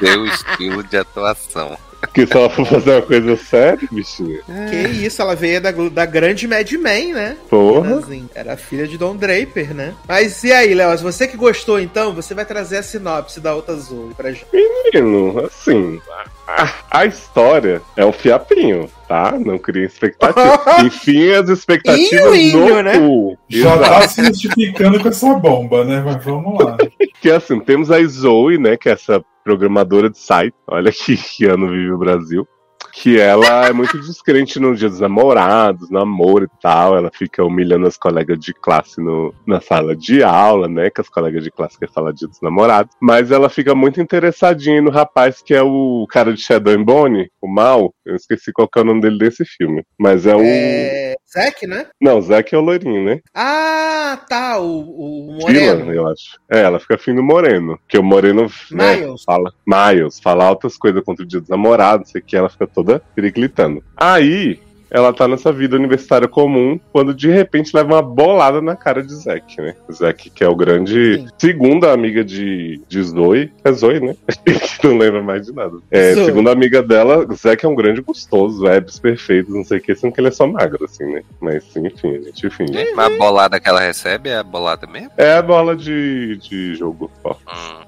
[0.00, 1.78] Seu estilo de atuação.
[2.12, 4.40] Porque se ela for fazer uma coisa séria, bichinha.
[4.68, 7.36] Que isso, ela veio da, da grande Mad Men, né?
[7.48, 7.88] Porra.
[7.88, 8.28] Kirnazinha.
[8.34, 9.94] Era filha de Don Draper, né?
[10.06, 10.96] Mas e aí, Léo?
[10.98, 14.44] Se você que gostou, então, você vai trazer a sinopse da outra Zoe pra gente.
[14.52, 16.02] Menino, assim,
[16.46, 19.32] a, a história é um fiapinho, tá?
[19.38, 20.60] Não cria expectativa.
[20.84, 22.98] Enfim, as expectativas Inho, no inho, né?
[22.98, 23.38] cu.
[23.48, 23.90] Já Exato.
[23.90, 26.02] tá se justificando com essa bomba, né?
[26.04, 26.76] Mas vamos lá.
[27.22, 28.76] Que assim, temos a Zoe, né?
[28.76, 30.54] Que é essa programadora de site.
[30.66, 32.46] Olha que, que ano vive o Brasil.
[32.92, 36.94] Que ela é muito descrente no dia dos namorados, namoro e tal.
[36.94, 40.90] Ela fica humilhando as colegas de classe no, na sala de aula, né?
[40.90, 42.94] Que as colegas de classe querem falar dia dos namorados.
[43.00, 47.30] Mas ela fica muito interessadinha no rapaz que é o cara de Shadow and Bone,
[47.40, 47.94] o mal.
[48.04, 49.82] Eu esqueci qual é o nome dele desse filme.
[49.98, 50.42] Mas é o.
[50.42, 51.14] É.
[51.32, 51.86] Zack, né?
[52.00, 53.20] Não, Zack é o loirinho, né?
[53.34, 54.58] Ah, tá.
[54.58, 55.94] O, o Dylan, Moreno.
[55.94, 56.38] eu acho.
[56.50, 57.78] É, ela fica afim do Moreno.
[57.78, 59.24] Porque o Moreno né, Miles.
[59.24, 59.52] fala.
[59.66, 63.82] Miles, fala altas coisas contra o dia dos namorados, sei que ela fica toda periclitando.
[63.96, 64.60] Aí.
[64.92, 69.14] Ela tá nessa vida universitária comum, quando de repente leva uma bolada na cara de
[69.14, 69.74] Zack, né?
[69.90, 71.16] Zack, que é o grande.
[71.16, 71.28] Sim.
[71.38, 73.50] Segunda amiga de, de Zoe.
[73.64, 74.14] É Zoe, né?
[74.78, 75.78] que não lembra mais de nada.
[75.90, 76.26] É, Zoe.
[76.26, 80.12] segunda amiga dela, Zack é um grande gostoso, webs perfeitos, não sei o que, sendo
[80.12, 81.22] que ele é só magro, assim, né?
[81.40, 82.92] Mas enfim, a gente finge.
[82.94, 85.10] Mas a bolada que ela recebe é a bolada mesmo?
[85.16, 87.42] É a bola de, de jogo forte.
[87.48, 87.84] Hum.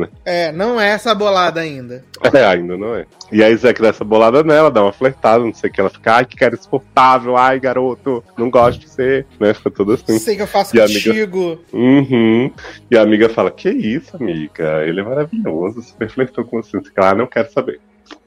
[0.00, 0.08] Né?
[0.24, 2.04] É, não é essa bolada ainda.
[2.34, 3.06] É, ainda não é.
[3.30, 5.90] E aí Zack dá essa bolada nela, dá uma flertada, não sei o que, ela
[5.90, 9.52] fica, ai, que cara insuportável, ai, garoto, não gosto de você, né?
[9.54, 10.18] Fica toda assim.
[10.18, 11.58] Sei que eu faço E a amiga- contigo.
[11.72, 12.50] Uhum.
[12.90, 14.84] E a amiga fala, que isso, amiga?
[14.84, 16.78] Ele é maravilhoso, super flertou com você.
[16.96, 17.78] Ah, não quero saber.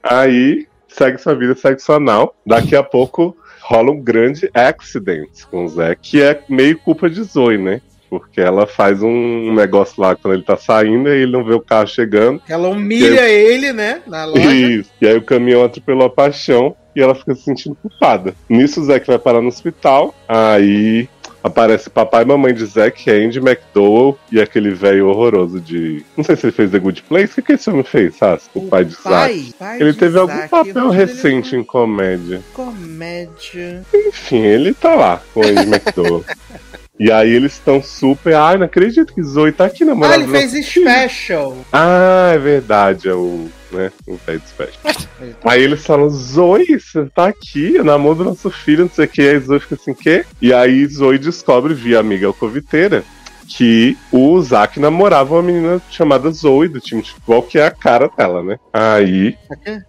[0.04, 2.36] Aí, segue sua vida, segue sua nau.
[2.46, 7.22] Daqui a pouco rola um grande accident com o Zack, que é meio culpa de
[7.24, 7.82] Zoe, né?
[8.10, 11.62] Porque ela faz um negócio lá quando ele tá saindo e ele não vê o
[11.62, 12.42] carro chegando.
[12.48, 14.02] Ela humilha ele, né?
[14.08, 14.54] Na loja.
[14.54, 14.90] Isso.
[15.02, 18.34] E aí o caminhão atropelou a paixão e ela fica se sentindo culpada.
[18.50, 21.08] Nisso o Zack vai parar no hospital, aí
[21.44, 26.04] aparece papai e mamãe de Zack, Andy McDowell e aquele velho horroroso de.
[26.16, 27.34] Não sei se ele fez The Good Place.
[27.34, 28.50] O que, que esse homem fez, Sassi?
[28.54, 29.54] O, pai de Zack.
[29.80, 32.42] Ele de teve algum papel o recente em comédia.
[32.54, 33.84] Comédia.
[33.94, 36.26] Enfim, ele tá lá com o Andy McDowell.
[37.00, 38.34] E aí eles estão super.
[38.34, 40.22] Ai, não acredito que Zoe tá aqui Ah, namorando.
[40.24, 41.56] ele fez special.
[41.72, 43.48] Ah, é verdade, é o.
[43.72, 44.80] Né, o velho special.
[45.44, 49.08] Aí eles falam, Zoe, você tá aqui, eu namoro do nosso filho, não sei o
[49.10, 49.22] que.
[49.22, 50.24] Aí Zoe fica assim, quê?
[50.42, 53.04] E aí Zoe descobre, via amiga alcoviteira,
[53.48, 57.72] que o Zack namorava uma menina chamada Zoe, do time de futebol, que é a
[57.72, 58.58] cara dela, né?
[58.74, 59.38] Aí,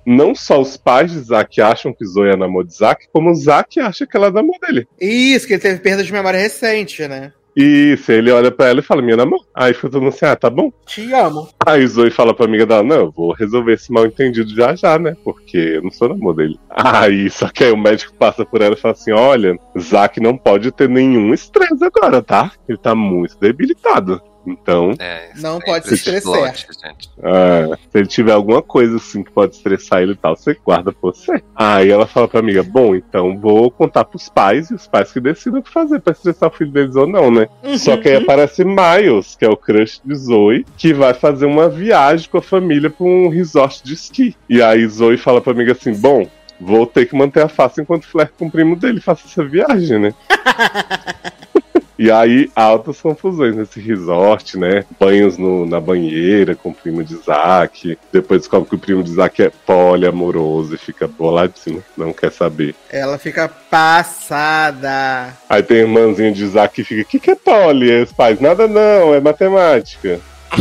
[0.06, 3.34] não só os pais de Zack acham que Zoe é namoro de Zack, como o
[3.34, 4.86] Zack acha que ela é namoro dele.
[5.00, 7.32] Isso, que ele teve perda de memória recente, né?
[7.60, 9.44] Isso, ele olha pra ela e fala, minha namor.
[9.52, 10.70] Aí fica todo mundo assim, ah, tá bom.
[10.86, 11.48] Te amo.
[11.66, 14.96] Aí Zoe fala pra amiga dela, não, eu vou resolver esse mal entendido já já,
[14.96, 15.16] né?
[15.24, 16.56] Porque eu não sou namoro dele.
[16.70, 20.36] Aí, só que aí o médico passa por ela e fala assim, olha, Zack não
[20.36, 22.52] pode ter nenhum estresse agora, tá?
[22.68, 24.22] Ele tá muito debilitado.
[24.50, 26.32] Então, É, Não pode se estressar.
[26.32, 27.10] plot, gente.
[27.22, 30.90] ah, se ele tiver alguma coisa assim que pode estressar ele e tal, você guarda
[30.92, 31.42] pra você.
[31.54, 35.20] Aí ela fala pra amiga, bom, então vou contar pros pais e os pais que
[35.20, 37.48] decidam o que fazer pra estressar o filho deles ou não, né?
[37.78, 41.68] Só que aí aparece Miles, que é o crush de Zoe, que vai fazer uma
[41.68, 44.34] viagem com a família pra um resort de esqui.
[44.48, 46.26] E aí Zoe fala pra amiga assim, bom,
[46.60, 49.44] vou ter que manter a face enquanto flerte com o primo dele e faça essa
[49.44, 50.14] viagem, né?
[51.98, 54.84] E aí, altas confusões nesse resort, né?
[55.00, 57.98] Banhos no- na banheira com o primo de Isaac.
[58.12, 62.76] Depois descobre que o primo de Isaac é poliamoroso e fica boladíssimo, não quer saber.
[62.88, 65.34] Ela fica passada.
[65.48, 67.90] Aí tem a irmãzinha de Isaac que fica: O que, que é poli?
[67.90, 70.20] E os pais: Nada não, é matemática.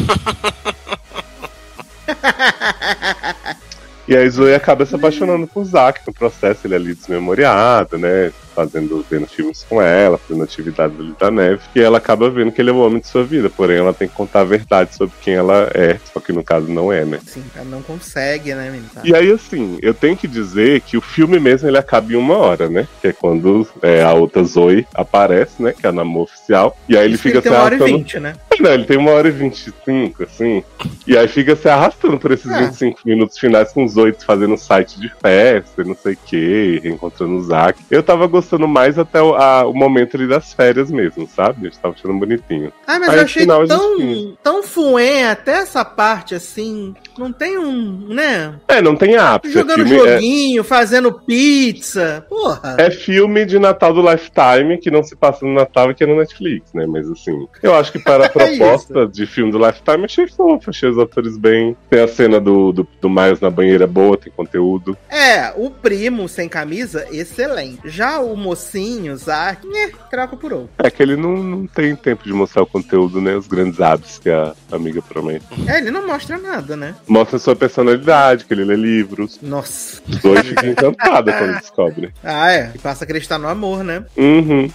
[4.08, 8.32] E aí Zoe acaba se apaixonando por Zack no processo, ele é ali desmemoriado, né?
[8.58, 11.62] Fazendo, vendo filmes com ela, fazendo atividades ali da neve.
[11.76, 14.08] E ela acaba vendo que ele é o homem de sua vida, porém ela tem
[14.08, 17.20] que contar a verdade sobre quem ela é, só que no caso não é, né?
[17.24, 18.90] Sim, ela não consegue, né, menina?
[19.04, 22.36] E aí, assim, eu tenho que dizer que o filme mesmo ele acaba em uma
[22.36, 22.88] hora, né?
[23.00, 25.72] Que é quando é, a outra Zoe aparece, né?
[25.80, 26.76] Que é a namor oficial.
[26.90, 27.98] E aí ele Isso fica tem se uma hora e arrastando.
[28.00, 28.34] vinte, né?
[28.60, 30.64] Não, ele tem uma hora e 25, assim.
[31.06, 32.62] E aí fica se arrastando por esses É.
[32.66, 36.80] 25 minutos finais com os oito fazendo site de festa, e não sei o que,
[36.84, 37.80] reencontrando o Zack.
[37.92, 41.68] Eu tava gostando mais até o, a- o momento ali das férias mesmo, sabe?
[41.68, 42.72] Eu tava achando bonitinho.
[42.86, 46.94] Ah, mas Aí eu achei final tão, gente- tão fué até essa parte assim.
[47.18, 48.54] Não tem um, né?
[48.68, 49.56] É, não tem ápice.
[49.58, 52.26] É Jogando filme, é, joguinho, fazendo pizza.
[52.30, 52.76] Porra.
[52.80, 56.08] é filme de Natal do Lifetime que não se passa no Natal e que é
[56.08, 56.86] no Netflix, né?
[56.88, 60.70] Mas assim, eu acho que para a É proposta de filme do Lifetime, achei fofo,
[60.70, 61.76] achei os atores bem.
[61.90, 64.96] Tem a cena do, do, do Miles na banheira boa, tem conteúdo.
[65.10, 67.80] É, o primo sem camisa, excelente.
[67.86, 70.70] Já o mocinho, Zack, né, troca por outro.
[70.78, 73.36] É que ele não, não tem tempo de mostrar o conteúdo, né?
[73.36, 75.46] Os grandes hábitos que a amiga promete.
[75.68, 76.96] É, ele não mostra nada, né?
[77.08, 79.40] Mostra sua personalidade, que ele lê livros.
[79.42, 80.02] Nossa.
[80.08, 82.12] Os dois ficam encantados quando descobrem.
[82.24, 82.72] Ah, é.
[82.76, 84.06] E passa a acreditar no amor, né?
[84.16, 84.70] Uhum.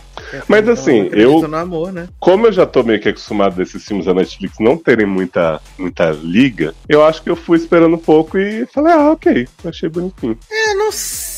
[0.48, 2.08] Mas assim, acredita eu- no amor, né?
[2.18, 6.10] Como eu já tô meio que acostumado desses filmes da Netflix não terem muita, muita
[6.10, 10.38] liga, eu acho que eu fui esperando um pouco e falei, ah, ok, achei bonitinho.
[10.50, 11.31] É, não sei.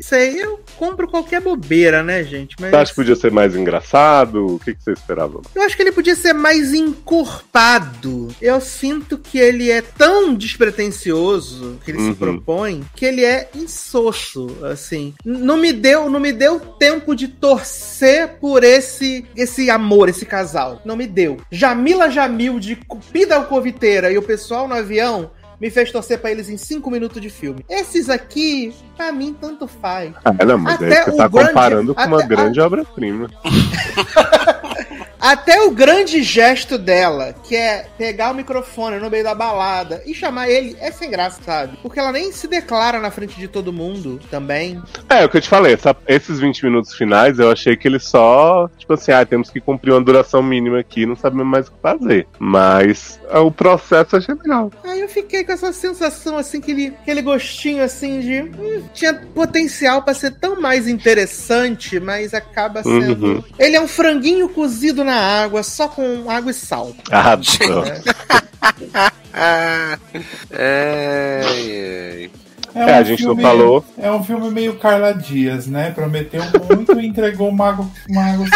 [0.00, 2.56] Sei, eu compro qualquer bobeira, né, gente?
[2.60, 4.54] Mas Você acha que podia ser mais engraçado?
[4.54, 5.40] O que, que você esperava?
[5.54, 8.28] eu acho que ele podia ser mais encorpado.
[8.40, 12.14] Eu sinto que ele é tão despretensioso que ele se Uhum.
[12.14, 15.14] propõe que ele é insosso, assim.
[15.24, 20.80] Não me deu, não me deu tempo de torcer por esse esse amor, esse casal.
[20.84, 21.38] Não me deu.
[21.50, 25.30] Jamila Jamil de Cupida Alcoviteira e o pessoal no avião
[25.62, 27.64] me fez torcer pra eles em cinco minutos de filme.
[27.70, 30.12] Esses aqui, pra mim, tanto faz.
[30.24, 33.30] Ah, não, mas Até aí você tá grande- comparando com uma grande obra-prima.
[35.22, 40.12] Até o grande gesto dela, que é pegar o microfone no meio da balada e
[40.12, 41.78] chamar ele, é sem graça, sabe?
[41.80, 44.82] Porque ela nem se declara na frente de todo mundo também.
[45.08, 48.02] É, o que eu te falei, essa- esses 20 minutos finais eu achei que eles
[48.02, 51.70] só, tipo assim, ah, temos que cumprir uma duração mínima aqui, não sabemos mais o
[51.70, 52.26] que fazer.
[52.40, 54.72] Mas ah, o processo eu achei legal.
[54.82, 58.42] Aí eu fiquei com essa sensação, assim, aquele, aquele gostinho, assim, de.
[58.42, 63.24] hum, tinha potencial pra ser tão mais interessante, mas acaba sendo.
[63.26, 63.44] Uhum.
[63.56, 66.92] Ele é um franguinho cozido na água, só com água e sal.
[67.10, 68.02] Ah, né?
[69.32, 69.98] Ai,
[70.54, 72.30] ai.
[72.74, 73.84] É, a gente não falou.
[73.98, 75.90] É um filme meio Carla Dias, né?
[75.90, 78.46] Prometeu muito e entregou uma água, uma água.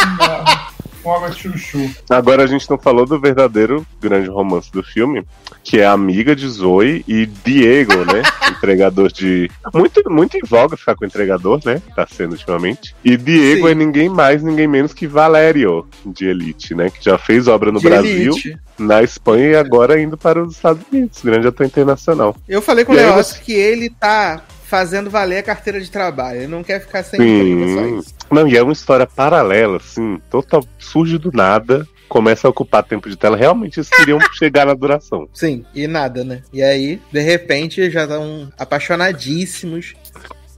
[1.02, 1.90] Com água chuchu.
[2.08, 5.24] Agora a gente não falou do verdadeiro grande romance do filme,
[5.66, 8.22] que é amiga de Zoe e Diego, né?
[8.56, 9.50] entregador de.
[9.74, 11.82] Muito, muito em voga ficar com o entregador, né?
[11.94, 12.94] Tá sendo ultimamente.
[13.04, 13.72] E Diego Sim.
[13.72, 16.88] é ninguém mais, ninguém menos que Valério de Elite, né?
[16.88, 18.56] Que já fez obra no De Brasil, elite.
[18.78, 21.20] na Espanha e agora indo para os Estados Unidos.
[21.24, 22.36] Grande ator internacional.
[22.48, 25.90] Eu falei com o E aí Leócio que ele tá fazendo valer a carteira de
[25.90, 26.42] trabalho.
[26.42, 27.98] Ele não quer ficar sem é só Sim.
[27.98, 28.14] isso.
[28.30, 30.64] Não, e é uma história paralela, assim, total.
[30.78, 31.86] Surge do nada.
[32.08, 33.36] Começa a ocupar tempo de tela.
[33.36, 35.28] Realmente eles queriam chegar na duração.
[35.32, 36.42] Sim, e nada, né?
[36.52, 39.94] E aí, de repente, já estão apaixonadíssimos.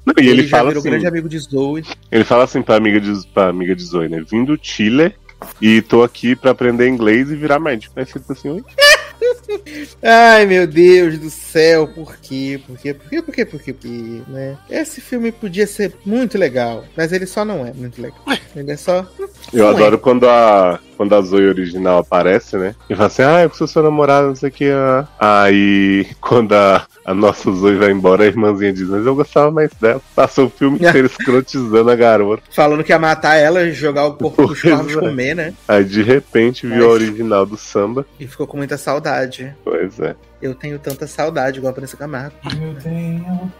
[0.04, 0.90] Não, e ele, já fala virou assim.
[0.90, 1.84] grande amigo de Zoe.
[2.10, 4.24] Ele fala assim pra amiga de, pra amiga de Zoe, né?
[4.28, 5.14] Vim do Chile
[5.60, 7.98] e tô aqui pra aprender inglês e virar médico.
[7.98, 8.64] Aí fica assim, oi?
[10.02, 12.60] Ai, meu Deus do céu, por quê?
[12.66, 12.94] Por quê?
[12.94, 13.22] Por quê?
[13.22, 13.44] Por quê?
[13.44, 13.72] Por quê?
[13.72, 14.22] Por quê?
[14.28, 14.56] Né?
[14.70, 18.22] Esse filme podia ser muito legal, mas ele só não é muito legal.
[18.54, 19.06] Ele é só.
[19.52, 19.70] Eu Ué.
[19.70, 22.74] adoro quando a, quando a Zoe original aparece, né?
[22.90, 24.70] E fala assim, ah, eu sou sua namorada, não sei o que.
[24.70, 25.06] ah.
[25.18, 29.70] Aí, quando a, a nossa Zoe vai embora, a irmãzinha diz, mas eu gostava mais
[29.80, 30.02] dela.
[30.14, 32.42] Passou o filme inteiro escrotizando a garota.
[32.50, 35.00] Falando que ia matar ela e jogar o corpo dos Pois corpos é.
[35.00, 35.54] comer, né?
[35.68, 38.04] Aí, de repente, viu a original do samba.
[38.18, 39.54] E ficou com muita saudade.
[39.64, 40.16] Pois é.
[40.42, 42.34] Eu tenho tanta saudade, igual a Vanessa Camargo.
[42.44, 43.52] Eu tenho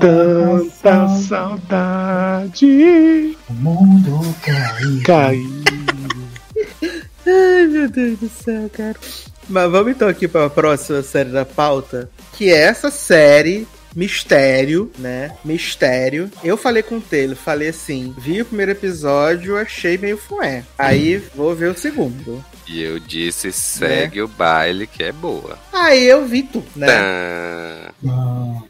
[0.00, 2.66] Tanta tanta saudade
[3.48, 5.02] O mundo caiu.
[5.04, 5.79] caiu.
[7.30, 8.96] Ai, meu Deus do céu, cara.
[9.48, 14.90] Mas vamos então aqui para a próxima série da pauta, que é essa série Mistério,
[14.98, 15.32] né?
[15.44, 16.30] Mistério.
[16.44, 20.64] Eu falei com o Taylor, falei assim: vi o primeiro episódio, achei meio fué.
[20.78, 22.44] Aí vou ver o segundo.
[22.68, 25.58] E eu disse, segue o baile que é boa.
[25.72, 26.86] Aí eu vi tudo, né?
[26.88, 27.90] Ah,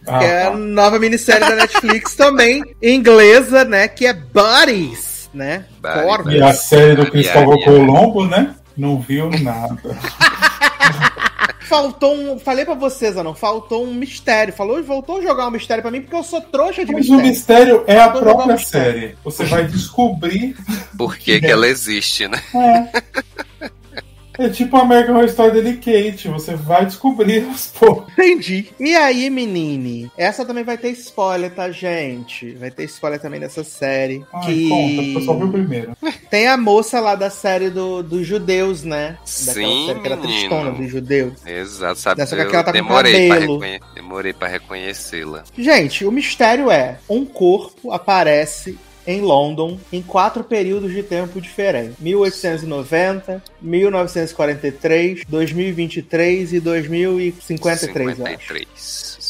[0.06, 3.88] Que é a ah, nova minissérie da Netflix também, inglesa, né?
[3.88, 5.64] Que é Buddies, né?
[5.82, 6.32] Corvos.
[6.34, 7.32] E a série do minha.
[7.64, 8.54] Colombo, né?
[8.76, 9.78] Não viu nada.
[11.70, 12.38] Faltou um.
[12.38, 13.32] Falei pra vocês, não.
[13.32, 14.52] Faltou um mistério.
[14.52, 17.14] Falou, voltou a jogar um mistério pra mim, porque eu sou trouxa de Mas o
[17.14, 17.78] mistério.
[17.78, 18.92] mistério é a própria mistério.
[19.00, 19.16] série.
[19.22, 20.56] Você vai descobrir.
[20.98, 22.42] Por que, que ela existe, né?
[22.52, 23.70] É,
[24.40, 26.28] É tipo a American Horror Story dele, Kate.
[26.28, 28.10] Você vai descobrir aos poucos.
[28.14, 28.68] Entendi.
[28.80, 30.10] E aí, menine?
[30.16, 32.52] Essa também vai ter spoiler, tá, gente?
[32.54, 34.24] Vai ter spoiler também dessa série.
[34.32, 35.92] Ai, que conta, eu só vi o primeiro.
[36.30, 39.18] tem a moça lá da série do, dos judeus, né?
[39.46, 41.34] Daquela Sim, série que era tristona dos judeus.
[41.46, 42.16] Exato, sabe?
[42.16, 43.58] Dessa que eu ela tá com demorei, pra cabelo.
[43.58, 45.44] reconhe- demorei pra reconhecê-la.
[45.58, 51.96] Gente, o mistério é: um corpo aparece em London em quatro períodos de tempo diferentes:
[51.98, 58.38] 1890, 1943, 2023 e 2053, eu acho.
[58.38, 59.20] 53.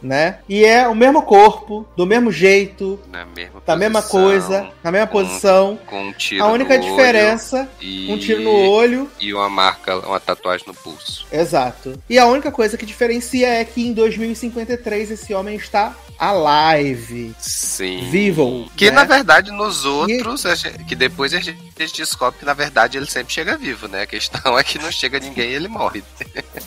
[0.00, 0.38] Né?
[0.48, 4.92] E é o mesmo corpo, do mesmo jeito, Na mesma da mesma posição, coisa, na
[4.92, 5.78] mesma posição.
[5.86, 8.10] Com um tiro A única diferença, e...
[8.10, 9.10] um tiro no olho.
[9.18, 11.26] E uma marca, uma tatuagem no pulso.
[11.32, 12.00] Exato.
[12.08, 17.34] E a única coisa que diferencia é que em 2053 esse homem está alive.
[17.38, 18.08] Sim.
[18.10, 18.70] Vivo.
[18.76, 18.90] Que né?
[18.92, 21.56] na verdade nos outros, gente- que depois a gente
[21.96, 24.02] descobre que na verdade ele sempre chega vivo, né?
[24.02, 26.02] A questão é que não chega ninguém e ele morre.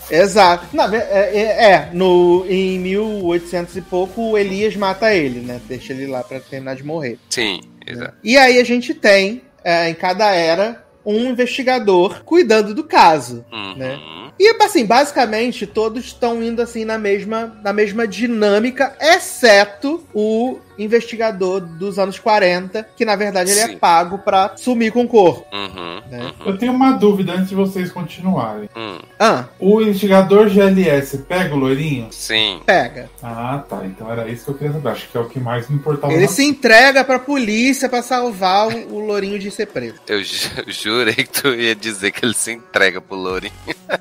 [0.09, 0.67] Exato.
[0.73, 5.59] Não, é, é- é, no, em 1800 e pouco, o Elias mata ele, né?
[5.67, 7.19] Deixa ele lá pra terminar de morrer.
[7.29, 8.13] Sim, exato.
[8.23, 13.45] E aí a gente tem, é, em cada era, um investigador cuidando do caso.
[13.51, 13.75] Uhum.
[13.75, 13.99] Né?
[14.39, 21.61] E assim, basicamente, todos estão indo assim na mesma, na mesma dinâmica, exceto o investigador
[21.61, 23.77] dos anos 40, que na verdade ele é Sim.
[23.77, 25.45] pago pra sumir com o corpo.
[25.55, 26.01] Uhum.
[26.09, 26.23] Né?
[26.39, 26.45] Uhum.
[26.47, 28.69] Eu tenho uma dúvida antes de vocês continuarem.
[28.75, 32.07] Hum, Ah, O investigador GLS pega o loirinho?
[32.11, 32.61] Sim.
[32.65, 33.09] pega.
[33.21, 33.81] Ah, tá.
[33.85, 34.89] Então era isso que eu queria saber.
[34.89, 36.11] Acho que é o que mais me importava.
[36.13, 39.95] Ele na- se entrega pra polícia pra salvar o, o lourinho de ser preso.
[40.07, 43.53] Eu ju- jurei que tu ia dizer que ele se entrega pro Lourinho.
[43.89, 43.99] Ah,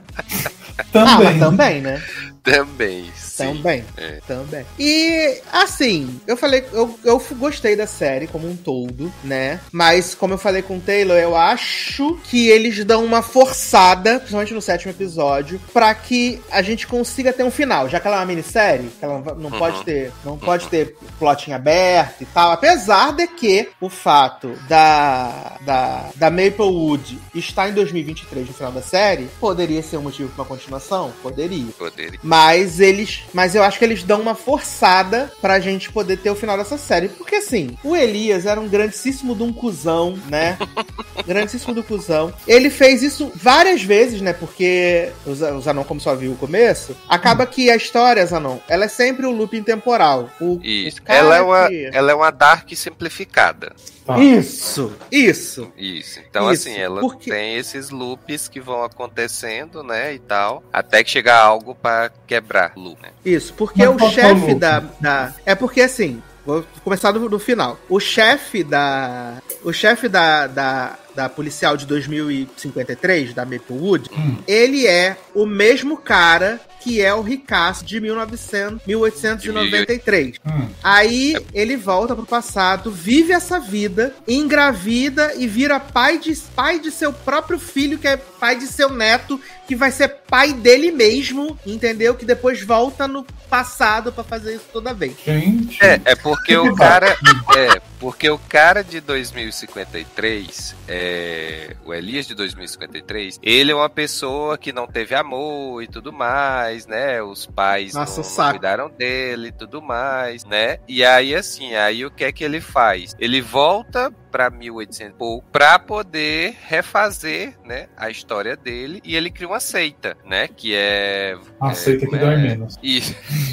[0.92, 1.38] mas Também.
[1.38, 2.02] também, né?
[2.42, 3.04] Também.
[3.48, 3.84] Também.
[3.96, 4.20] É.
[4.26, 4.64] Também.
[4.78, 9.60] E, assim, eu falei, eu, eu gostei da série como um todo, né?
[9.72, 14.54] Mas, como eu falei com o Taylor, eu acho que eles dão uma forçada, principalmente
[14.54, 17.88] no sétimo episódio, pra que a gente consiga ter um final.
[17.88, 19.58] Já que ela é uma minissérie, que ela não não Uhum.
[19.58, 22.52] pode ter, não pode ter plot em aberto e tal.
[22.52, 28.82] Apesar de que o fato da, da, da Maplewood estar em 2023 no final da
[28.82, 31.12] série, poderia ser um motivo pra uma continuação?
[31.22, 31.66] Poderia.
[31.78, 32.18] Poder.
[32.22, 33.22] Mas eles.
[33.32, 36.76] Mas eu acho que eles dão uma forçada pra gente poder ter o final dessa
[36.78, 37.08] série.
[37.08, 40.58] Porque assim, o Elias era um grandíssimo de um cuzão, né?
[41.26, 42.32] grandíssimo do cuzão.
[42.46, 44.32] Ele fez isso várias vezes, né?
[44.32, 48.58] Porque o Za- o Zanon, como só viu o começo, acaba que a história, Zanon,
[48.68, 50.30] ela é sempre o looping temporal.
[50.40, 50.98] O, Isso.
[51.00, 53.72] o Ela é, uma, que- ela é uma Dark simplificada.
[54.18, 55.70] Isso, isso.
[55.76, 56.20] Isso.
[56.28, 60.14] Então, Isso, assim, ela porque- tem esses loops que vão acontecendo, né?
[60.14, 60.62] E tal.
[60.72, 63.10] Até que chegar algo pra quebrar o loop, né?
[63.24, 65.34] Isso, porque Mas o é chefe da, da.
[65.44, 67.78] É porque assim, vou começar do, do final.
[67.88, 69.34] O chefe da.
[69.62, 74.36] O chefe da, da, da policial de 2053, da Maplewood, Hum.
[74.46, 80.36] ele é o mesmo cara que é o Ricasso de 1900, 1893.
[80.46, 80.68] Hum.
[80.82, 86.90] Aí ele volta pro passado, vive essa vida, engravida e vira pai de, pai de
[86.90, 89.38] seu próprio filho, que é pai de seu neto,
[89.68, 92.14] que vai ser pai dele mesmo, entendeu?
[92.14, 95.16] Que depois volta no passado pra fazer isso toda vez.
[95.24, 95.84] Gente.
[95.84, 97.18] É, é porque o cara.
[97.56, 104.56] É, porque o cara de 2053, é, o Elias de 2053, ele é uma pessoa
[104.56, 107.20] que não teve amor e tudo mais, né?
[107.20, 108.50] Os pais Nossa, não, saco.
[108.52, 110.78] cuidaram dele e tudo mais, né?
[110.88, 113.14] E aí, assim, aí o que é que ele faz?
[113.18, 119.30] Ele volta pra 1800 e pouco pra poder refazer, né, a história dele e ele
[119.30, 121.36] cria uma seita, né, que é...
[121.60, 122.78] Aceita é, que é, dói menos.
[122.82, 123.00] e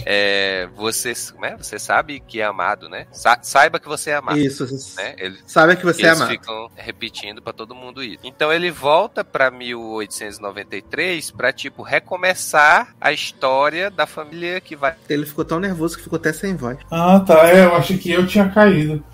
[0.05, 1.55] é, você, como é?
[1.57, 3.07] você sabe que é amado, né?
[3.11, 4.37] Sa- saiba que você é amado.
[4.37, 4.65] Isso,
[4.95, 5.15] Né?
[5.17, 6.31] Ele, sabe que você é eles amado.
[6.31, 8.19] ficam repetindo pra todo mundo isso.
[8.23, 15.25] Então ele volta pra 1893 pra tipo recomeçar a história da família que vai Ele
[15.25, 16.77] ficou tão nervoso que ficou até sem voz.
[16.91, 17.47] Ah, tá.
[17.49, 19.03] É, eu achei que eu tinha caído.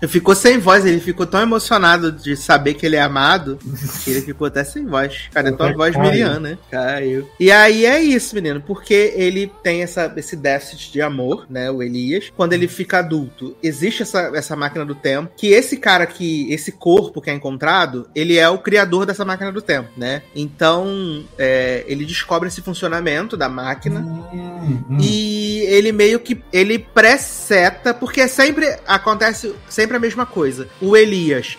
[0.00, 3.58] Ele ficou sem voz, ele ficou tão emocionado de saber que ele é amado
[4.04, 5.28] que ele ficou até sem voz.
[5.32, 6.10] Cara, é tua voz caiu.
[6.10, 6.58] Miriam, né?
[6.70, 7.28] Caiu.
[7.38, 11.70] E aí é isso, menino, porque ele tem essa, esse déficit de amor, né?
[11.70, 12.32] O Elias.
[12.36, 15.32] Quando ele fica adulto, existe essa, essa máquina do tempo.
[15.36, 16.52] Que esse cara que.
[16.52, 20.22] Esse corpo que é encontrado, ele é o criador dessa máquina do tempo, né?
[20.34, 24.00] Então, é, ele descobre esse funcionamento da máquina.
[24.00, 24.56] Hum,
[24.88, 24.98] Hum.
[25.00, 30.68] E ele meio que ele preseta, porque sempre acontece sempre a mesma coisa.
[30.80, 31.56] O Elias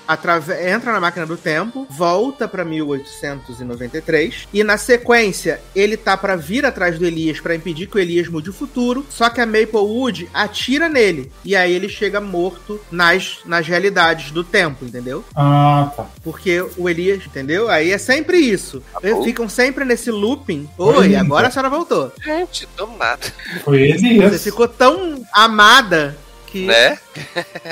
[0.66, 6.66] entra na máquina do tempo, volta pra 1893 e na sequência ele tá pra vir
[6.66, 10.30] atrás do Elias pra impedir que o Elias mude o futuro, só que a Maplewood
[10.34, 15.24] atira nele e aí ele chega morto nas nas realidades do tempo, entendeu?
[15.36, 16.06] Ah, tá.
[16.24, 17.70] Porque o Elias, entendeu?
[17.70, 18.82] Aí é sempre isso.
[19.02, 19.24] bom.
[19.24, 20.68] Ficam sempre nesse looping.
[20.78, 22.12] Oi, agora a senhora voltou.
[22.24, 23.26] Gente, do nada.
[23.64, 24.44] Foi Você Elias.
[24.44, 26.18] ficou tão amada
[26.62, 27.00] que, Né?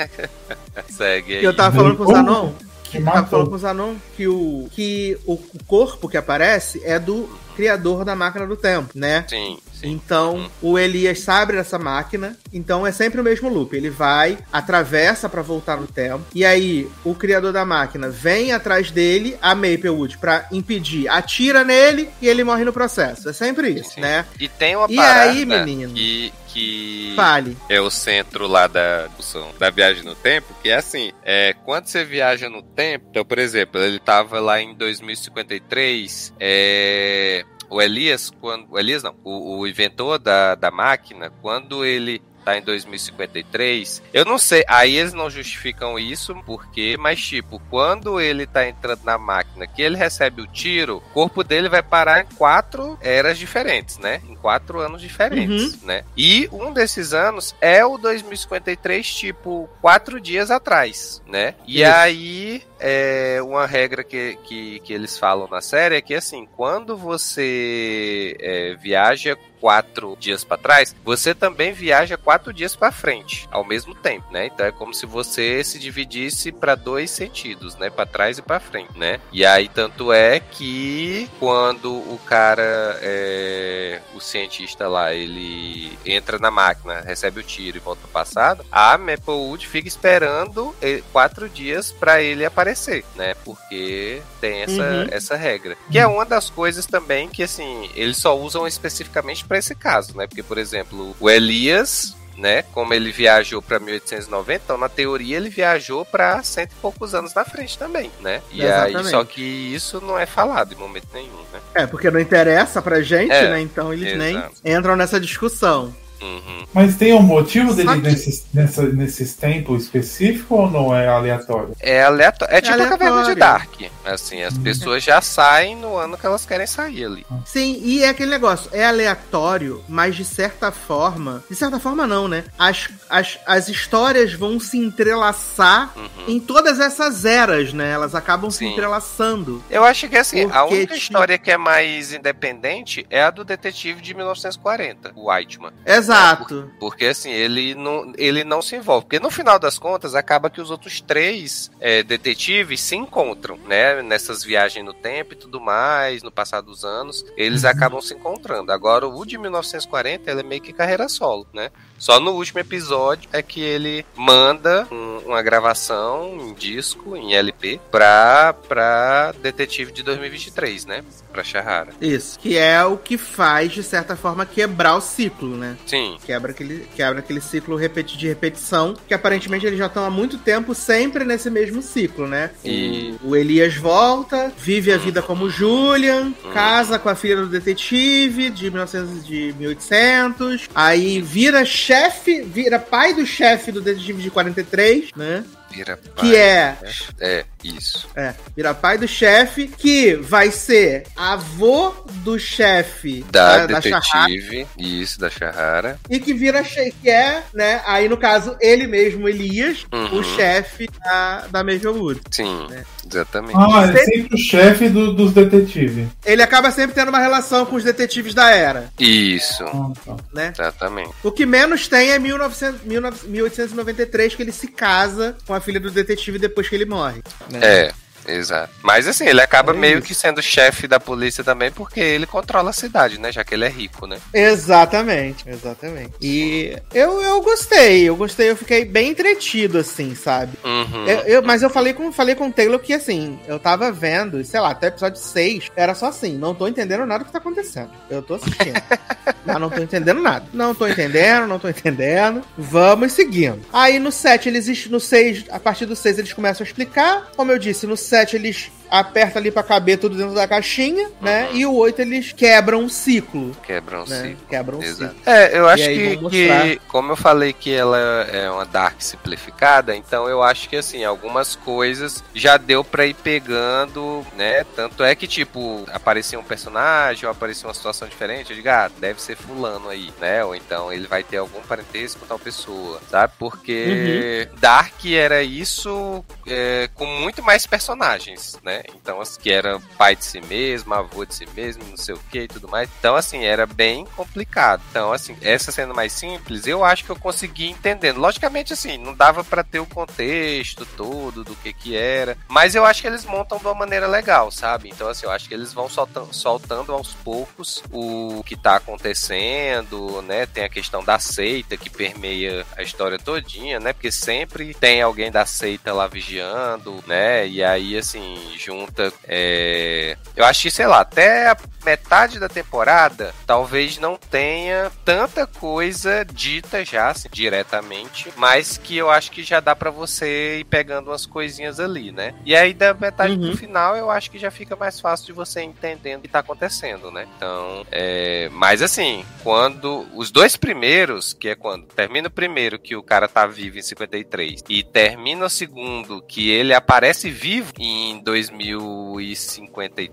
[0.88, 1.44] Segue aí.
[1.44, 2.12] eu tava falando com o?
[2.12, 2.52] Zanon.
[2.84, 5.36] Que Eu tava falando com o Zanon que o que o
[5.66, 9.24] corpo que aparece é do criador da máquina do tempo, né?
[9.28, 9.90] Sim, sim.
[9.90, 13.74] Então, o Elias sabe dessa máquina, então é sempre o mesmo loop.
[13.74, 18.90] Ele vai, atravessa pra voltar no tempo, e aí o criador da máquina vem atrás
[18.90, 23.28] dele, a Maplewood, pra impedir, atira nele e ele morre no processo.
[23.28, 24.02] É sempre isso, Sim.
[24.02, 24.26] né?
[24.38, 25.92] E tem uma E parada aí, menino?
[25.94, 27.54] que, que Fale.
[27.68, 31.86] é o centro lá da discussão da viagem no tempo, que é assim, é, quando
[31.86, 38.32] você viaja no tempo, então, por exemplo, ele tava lá em 2053, é, o Elias,
[38.40, 44.04] quando, o Elias não, o, o inventor da, da máquina, quando ele tá em 2053,
[44.14, 49.02] eu não sei, aí eles não justificam isso, porque, mas tipo, quando ele tá entrando
[49.02, 53.36] na máquina, que ele recebe o tiro, o corpo dele vai parar em quatro eras
[53.36, 54.22] diferentes, né?
[54.28, 56.04] Em quatro anos diferentes, né?
[56.16, 61.56] E um desses anos é o 2053, tipo, quatro dias atrás, né?
[61.66, 61.92] E Isso.
[61.92, 66.96] aí, é, uma regra que, que, que eles falam na série é que, assim, quando
[66.96, 73.64] você é, viaja quatro dias para trás, você também viaja quatro dias para frente ao
[73.64, 74.46] mesmo tempo, né?
[74.46, 77.90] Então é como se você se dividisse para dois sentidos, né?
[77.90, 79.20] Para trás e para frente, né?
[79.32, 86.50] E aí tanto é que quando o cara, é, o cientista lá, ele entra na
[86.50, 91.92] máquina, recebe o tiro e volta pro passado, a Maplewood fica esperando eh, quatro dias
[91.92, 93.34] para ele aparecer, né?
[93.44, 95.06] Porque tem essa, Uhum.
[95.10, 95.76] essa regra.
[95.90, 100.16] Que é uma das coisas também que, assim, eles só usam especificamente para esse caso,
[100.16, 100.26] né?
[100.26, 102.14] Porque, por exemplo, o Elias.
[102.36, 102.60] Né?
[102.74, 107.32] Como ele viajou para 1890, então na teoria ele viajou para cento e poucos anos
[107.32, 108.42] na frente também, né?
[108.52, 109.08] E aí, Exatamente.
[109.10, 111.58] só que isso não é falado em momento nenhum, né?
[111.72, 113.60] É, porque não interessa pra gente, É, né?
[113.62, 114.54] Então eles nem exato.
[114.62, 115.96] entram nessa discussão.
[116.20, 116.66] Uhum.
[116.72, 121.74] Mas tem um motivo dele que- nesses, nessa, nesses tempos específicos ou não é aleatório?
[121.80, 122.54] É aleatório.
[122.54, 123.36] É tipo a caverna de aleatório.
[123.36, 123.74] Dark.
[124.04, 127.26] Assim, as pessoas já saem no ano que elas querem sair ali.
[127.44, 131.42] Sim, e é aquele negócio, é aleatório, mas de certa forma.
[131.48, 132.44] De certa forma, não, né?
[132.58, 136.08] As, as, as histórias vão se entrelaçar Uhum.
[136.28, 137.90] em todas essas eras, né?
[137.92, 138.72] Elas acabam se Sim.
[138.72, 139.62] entrelaçando.
[139.70, 143.44] Eu acho que assim, a única tipo- história que é mais independente é a do
[143.44, 145.72] detetive de 1940, o Whiteman.
[146.06, 146.70] Exato.
[146.78, 149.06] Porque assim, ele não, ele não se envolve.
[149.06, 154.02] Porque no final das contas, acaba que os outros três é, detetives se encontram, né?
[154.02, 158.70] Nessas viagens no tempo e tudo mais, no passar dos anos, eles acabam se encontrando.
[158.70, 161.70] Agora, o de 1940, ele é meio que carreira solo, né?
[161.98, 167.80] Só no último episódio é que ele manda um- uma gravação em disco, em LP,
[167.90, 171.02] pra, pra detetive de 2023, né?
[171.32, 171.90] Pra Shahara.
[172.00, 172.38] Isso.
[172.38, 175.76] Que é o que faz, de certa forma, quebrar o ciclo, né?
[175.86, 180.10] Sim, Quebra aquele, quebra aquele ciclo repeti de repetição, que aparentemente eles já estão há
[180.10, 182.50] muito tempo sempre nesse mesmo ciclo, né?
[182.64, 187.46] E- O, o Elias volta, vive a vida como Julian, casa com a filha do
[187.46, 194.30] detetive de 1900 de 1800, aí vira chefe, vira pai do chefe do detetive de
[194.30, 195.44] 43, né?
[195.76, 196.88] Vira Que é né?
[197.20, 198.08] É, isso.
[198.16, 201.94] é, vira pai do chefe, que vai ser avô
[202.24, 205.98] do chefe Da da Shahara, detetive, isso, da Shahara.
[206.08, 207.80] e que vira chefe, que é, né?
[207.86, 210.18] Aí no caso, ele mesmo, Elias, Uhum.
[210.20, 212.20] o chefe da, da Maplewood.
[212.30, 212.82] Sim, É.
[213.06, 213.56] exatamente.
[213.56, 216.08] Ah, é sempre o chefe do- dos detetives.
[216.24, 220.16] Ele acaba sempre tendo uma relação com os detetives da era, Isso, Ah, tá.
[220.32, 220.52] né?
[220.52, 221.10] exatamente.
[221.22, 225.80] O que menos tem é 1900, 1900 1893, que ele se casa com a filha
[225.80, 227.20] do detetive depois que ele morre.
[227.50, 227.60] né?
[227.62, 227.92] É,
[228.26, 228.72] exato.
[228.82, 230.06] Mas assim, ele acaba É meio isso.
[230.08, 233.30] que sendo chefe da polícia também, porque ele controla a cidade, né?
[233.32, 234.18] Já que ele é rico, né?
[234.32, 236.12] Exatamente, exatamente.
[236.20, 240.52] E eu, eu gostei, eu gostei, eu fiquei bem entretido, assim, sabe?
[240.64, 241.06] Uhum.
[241.06, 244.42] Eu, eu- mas eu falei com, falei com o Taylor que, assim, eu tava vendo,
[244.44, 247.32] sei lá, até o episódio 6, era só assim, não tô entendendo nada do que
[247.32, 247.90] tá acontecendo.
[248.10, 248.74] Eu tô assistindo.
[249.46, 250.46] mas não tô entendendo nada.
[250.52, 252.42] Não tô entendendo, não tô entendendo.
[252.58, 253.60] Vamos seguindo.
[253.72, 257.30] Aí no 7, eles, no 6, a partir do 6, eles começam a explicar.
[257.36, 261.48] Como eu disse, no 7 eles aperta ali pra caber tudo dentro da caixinha, né?
[261.50, 261.56] Uhum.
[261.56, 264.22] E o 8 eles quebram um ciclo, Quebram um né?
[264.22, 264.46] ciclo.
[264.48, 265.14] Quebram um Exato.
[265.14, 265.30] ciclo.
[265.32, 267.98] É, eu acho que, que, como eu falei que ela
[268.32, 273.14] é uma Dark simplificada, então eu acho que assim, algumas coisas já deu pra ir
[273.14, 274.64] pegando, né?
[274.74, 278.90] Tanto é que, tipo, aparecia um personagem ou aparecia uma situação diferente, eu digo, ah,
[278.98, 280.44] deve ser fulano aí, né?
[280.44, 283.32] Ou então ele vai ter algum parentesco com tal pessoa, sabe?
[283.38, 284.58] Porque Uhum.
[284.58, 288.75] Dark era isso é, com muito mais personagens, né?
[288.94, 292.20] Então, assim, que era pai de si mesmo, avô de si mesmo, não sei o
[292.30, 292.88] que e tudo mais.
[292.98, 294.82] Então, assim, era bem complicado.
[294.90, 298.20] Então, assim, essa sendo mais simples, eu acho que eu consegui entendendo.
[298.20, 302.84] Logicamente, assim, não dava pra ter o contexto todo do que que era, mas eu
[302.84, 304.88] acho que eles montam de uma maneira legal, sabe?
[304.88, 310.22] Então, assim, eu acho que eles vão soltando, soltando aos poucos o que tá acontecendo,
[310.22, 310.46] né?
[310.46, 313.92] Tem a questão da seita que permeia a história todinha, né?
[313.92, 317.46] Porque sempre tem alguém da seita lá vigiando, né?
[317.46, 318.36] E aí, assim,
[318.66, 319.12] junta.
[319.26, 325.46] é, Eu acho que, sei lá, até a metade da temporada talvez não tenha tanta
[325.46, 330.64] coisa dita já, assim, diretamente, mas que eu acho que já dá pra você ir
[330.64, 332.34] pegando umas coisinhas ali, né?
[332.44, 333.48] E aí, da metade Uhum.
[333.48, 336.40] pro final, eu acho que já fica mais fácil de você entendendo o que tá
[336.40, 337.26] acontecendo, né?
[337.36, 338.48] Então, é...
[338.52, 343.28] mas assim, quando os dois primeiros, que é quando termina o primeiro que o cara
[343.28, 348.18] tá vivo em 53 e termina o segundo que ele aparece vivo em
[348.58, 350.10] 2053,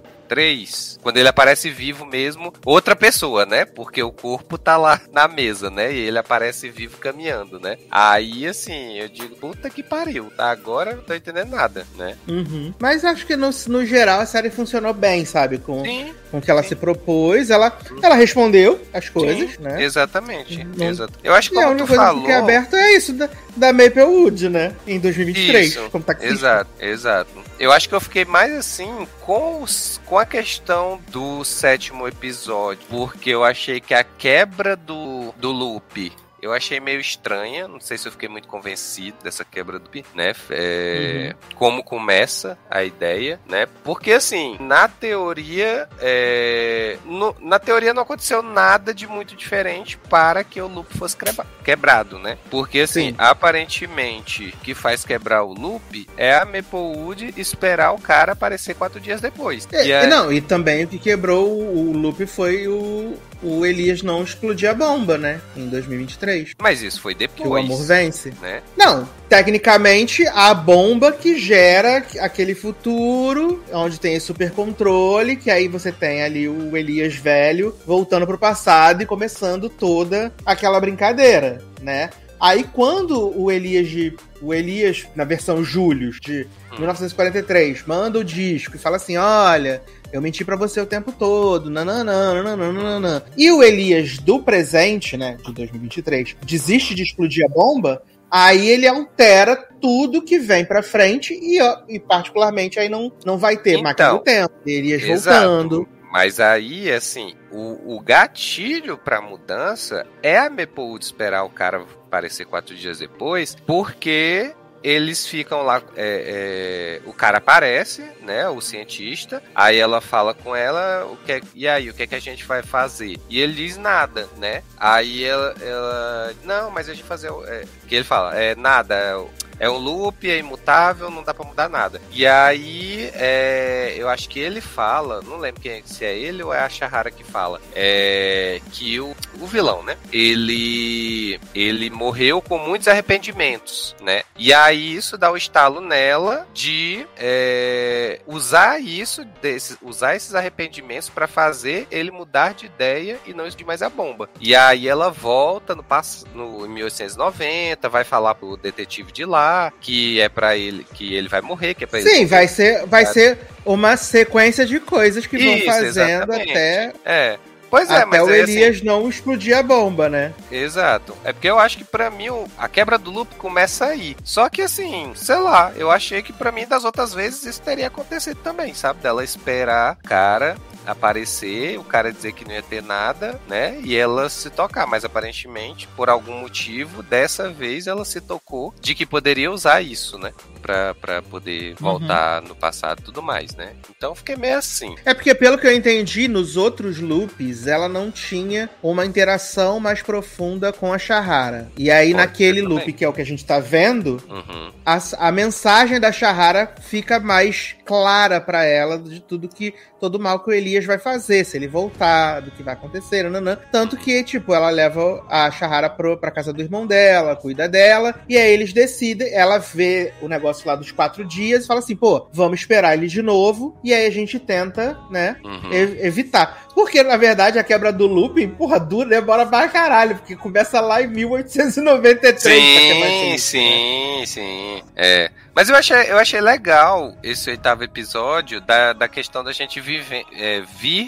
[1.02, 3.66] quando ele aparece vivo mesmo, outra pessoa, né?
[3.66, 5.94] Porque o corpo tá lá na mesa, né?
[5.94, 7.78] E ele aparece vivo caminhando, né?
[7.92, 10.50] Aí assim, eu digo, puta que pariu, tá?
[10.52, 12.16] Agora eu não tô entendendo nada, né?
[12.28, 12.74] Uhum.
[12.80, 15.58] Mas acho que no, no geral a série funcionou bem, sabe?
[15.60, 16.70] Com, Sim, com o que ela Sim.
[16.70, 17.50] se propôs.
[17.50, 19.84] Ela, ela respondeu as coisas, sim, né?
[19.84, 20.64] Exatamente.
[20.64, 21.14] Não- exato.
[21.24, 22.22] Eu acho que E a como única tu coisa falou.
[22.22, 24.74] que fica aberto é isso da, da Maplewood, né?
[24.88, 26.34] Em 2023, Isso, como taxista.
[26.34, 27.30] Exato, exato.
[27.60, 32.86] Eu acho que eu fiquei mais assim com, os- com a questão do sétimo episódio,
[32.88, 36.14] porque eu achei que a quebra do, do loop.
[36.44, 40.04] Eu achei meio estranha, não sei se eu fiquei muito convencido dessa quebra do loop,
[40.14, 40.34] né?
[40.50, 43.66] É, Como começa a ideia, né?
[43.84, 50.44] Porque assim, na teoria, é, no- na teoria não aconteceu nada de muito diferente para
[50.44, 51.16] que o loop fosse
[51.64, 52.38] quebrado, né?
[52.50, 53.16] Porque assim, Sim.
[53.18, 59.00] aparentemente, o que faz quebrar o loop é a Maplewood esperar o cara aparecer quatro
[59.00, 59.68] dias depois.
[59.72, 63.66] É, E aí- Não, e também o que quebrou o, o loop foi o, o
[63.66, 65.40] Elias não explodir a bomba, né?
[65.56, 66.52] Em 2023.
[66.62, 67.50] Mas isso foi Que depois.
[67.50, 68.34] o amor vence.
[68.42, 68.62] Né?
[68.78, 75.68] Não, tecnicamente, a bomba que gera aquele futuro, onde tem esse super controle, que aí
[75.68, 82.10] você tem ali o Elias velho voltando pro passado e começando toda aquela brincadeira, né?
[82.40, 84.16] Aí quando o Elias de.
[84.42, 86.80] O Elias, na versão Július, de Hum.
[86.80, 89.82] 1943, manda o disco e fala assim: olha.
[90.14, 93.24] Eu menti pra você o tempo todo, nananã, nananã.
[93.36, 98.88] E o Elias do presente, né, de 2023, desiste de explodir a bomba, aí ele
[98.88, 101.58] altera tudo que vem pra frente e,
[101.90, 105.48] e particularmente aí não, não vai ter Então, máquina do tempo, Elias Exato.
[105.48, 105.90] voltando.
[106.12, 112.46] Mas aí, assim, o, o gatilho pra mudança é a Maplewood esperar o cara aparecer
[112.46, 114.54] quatro dias depois, porque
[114.84, 120.56] eles ficam lá, é, é, o cara aparece, né, o cientista, aí ela fala com
[120.56, 123.18] ela, o que é- e aí, o que é que a gente vai fazer?
[123.30, 124.62] E ele diz nada, né?
[124.78, 128.96] Aí ela, ela não, mas a gente fazer, o- é, que ele fala, é nada,
[128.96, 129.16] é,
[129.64, 132.02] é um loop, é imutável, não dá pra mudar nada.
[132.12, 136.44] E aí, é, eu acho que ele fala, não lembro quem, é- se é ele
[136.44, 139.98] ou é a Shahara que fala, é, que o, o vilão, né?
[140.12, 144.24] Ele, ele morreu com muitos arrependimentos, né?
[144.38, 151.08] E aí isso dá o estalo nela de é, usar isso, desses, usar esses arrependimentos
[151.08, 154.30] pra fazer ele mudar de ideia e não explodir mais a bomba.
[154.42, 155.86] E aí ela volta no,
[156.34, 161.28] no em 1890, vai falar pro detetive de lá que é pra ele que ele
[161.28, 162.26] vai morrer, que é pra ele Sim, morrer.
[162.28, 166.52] vai ser, vai ser uma sequência de coisas que vão Isso, fazendo exatamente.
[166.52, 167.38] até, É.
[167.74, 170.32] Pois é, até mas o é assim, Elias não explodir a bomba, né?
[170.52, 171.18] Exato.
[171.24, 174.16] É porque eu acho que pra mim o- a quebra do loop começa aí.
[174.24, 177.88] Só que assim, sei lá, eu achei que pra mim das outras vezes isso teria
[177.88, 179.02] acontecido também, sabe?
[179.02, 180.56] Dela esperar o cara
[180.86, 183.80] aparecer, o cara dizer que não ia ter nada, né?
[183.84, 184.86] E ela se tocar.
[184.86, 190.18] Mas aparentemente, por algum motivo, dessa vez ela se tocou de que poderia usar isso,
[190.18, 190.32] né?
[190.62, 193.74] Pra, pra poder voltar no passado e tudo mais, né?
[193.96, 194.96] Então fiquei meio assim.
[195.06, 200.02] É porque, pelo que eu entendi, nos outros loops, ela não tinha uma interação mais
[200.02, 201.70] profunda com a Shahara.
[201.78, 202.96] E aí, Pode naquele loop, também.
[202.96, 204.72] que é o que a gente tá vendo, Uhum.
[204.86, 210.40] a, a mensagem da Shahara fica mais clara pra ela de tudo que todo mal
[210.42, 213.58] que o Elias vai fazer, se ele voltar, do que vai acontecer, nanã.
[213.72, 218.14] Tanto que, tipo, ela leva a Shahara pro, pra casa do irmão dela, cuida dela,
[218.28, 221.96] e aí eles decidem, ela vê o negócio lá dos quatro dias e fala assim,
[221.96, 225.72] pô, vamos esperar ele de novo, e aí a gente tenta, né, Uhum.
[225.72, 226.63] e- evitar.
[226.74, 231.02] Porque, na verdade, a quebra do looping, porra, dura, demora pra caralho, porque começa lá
[231.02, 232.44] em 1893.
[232.44, 234.84] pra quebrar esse Sim, looping, sim, sim.
[234.96, 235.32] É.
[235.56, 240.26] Mas eu achei, eu achei legal esse oitavo episódio da, da questão da gente viver,
[240.34, 240.64] é,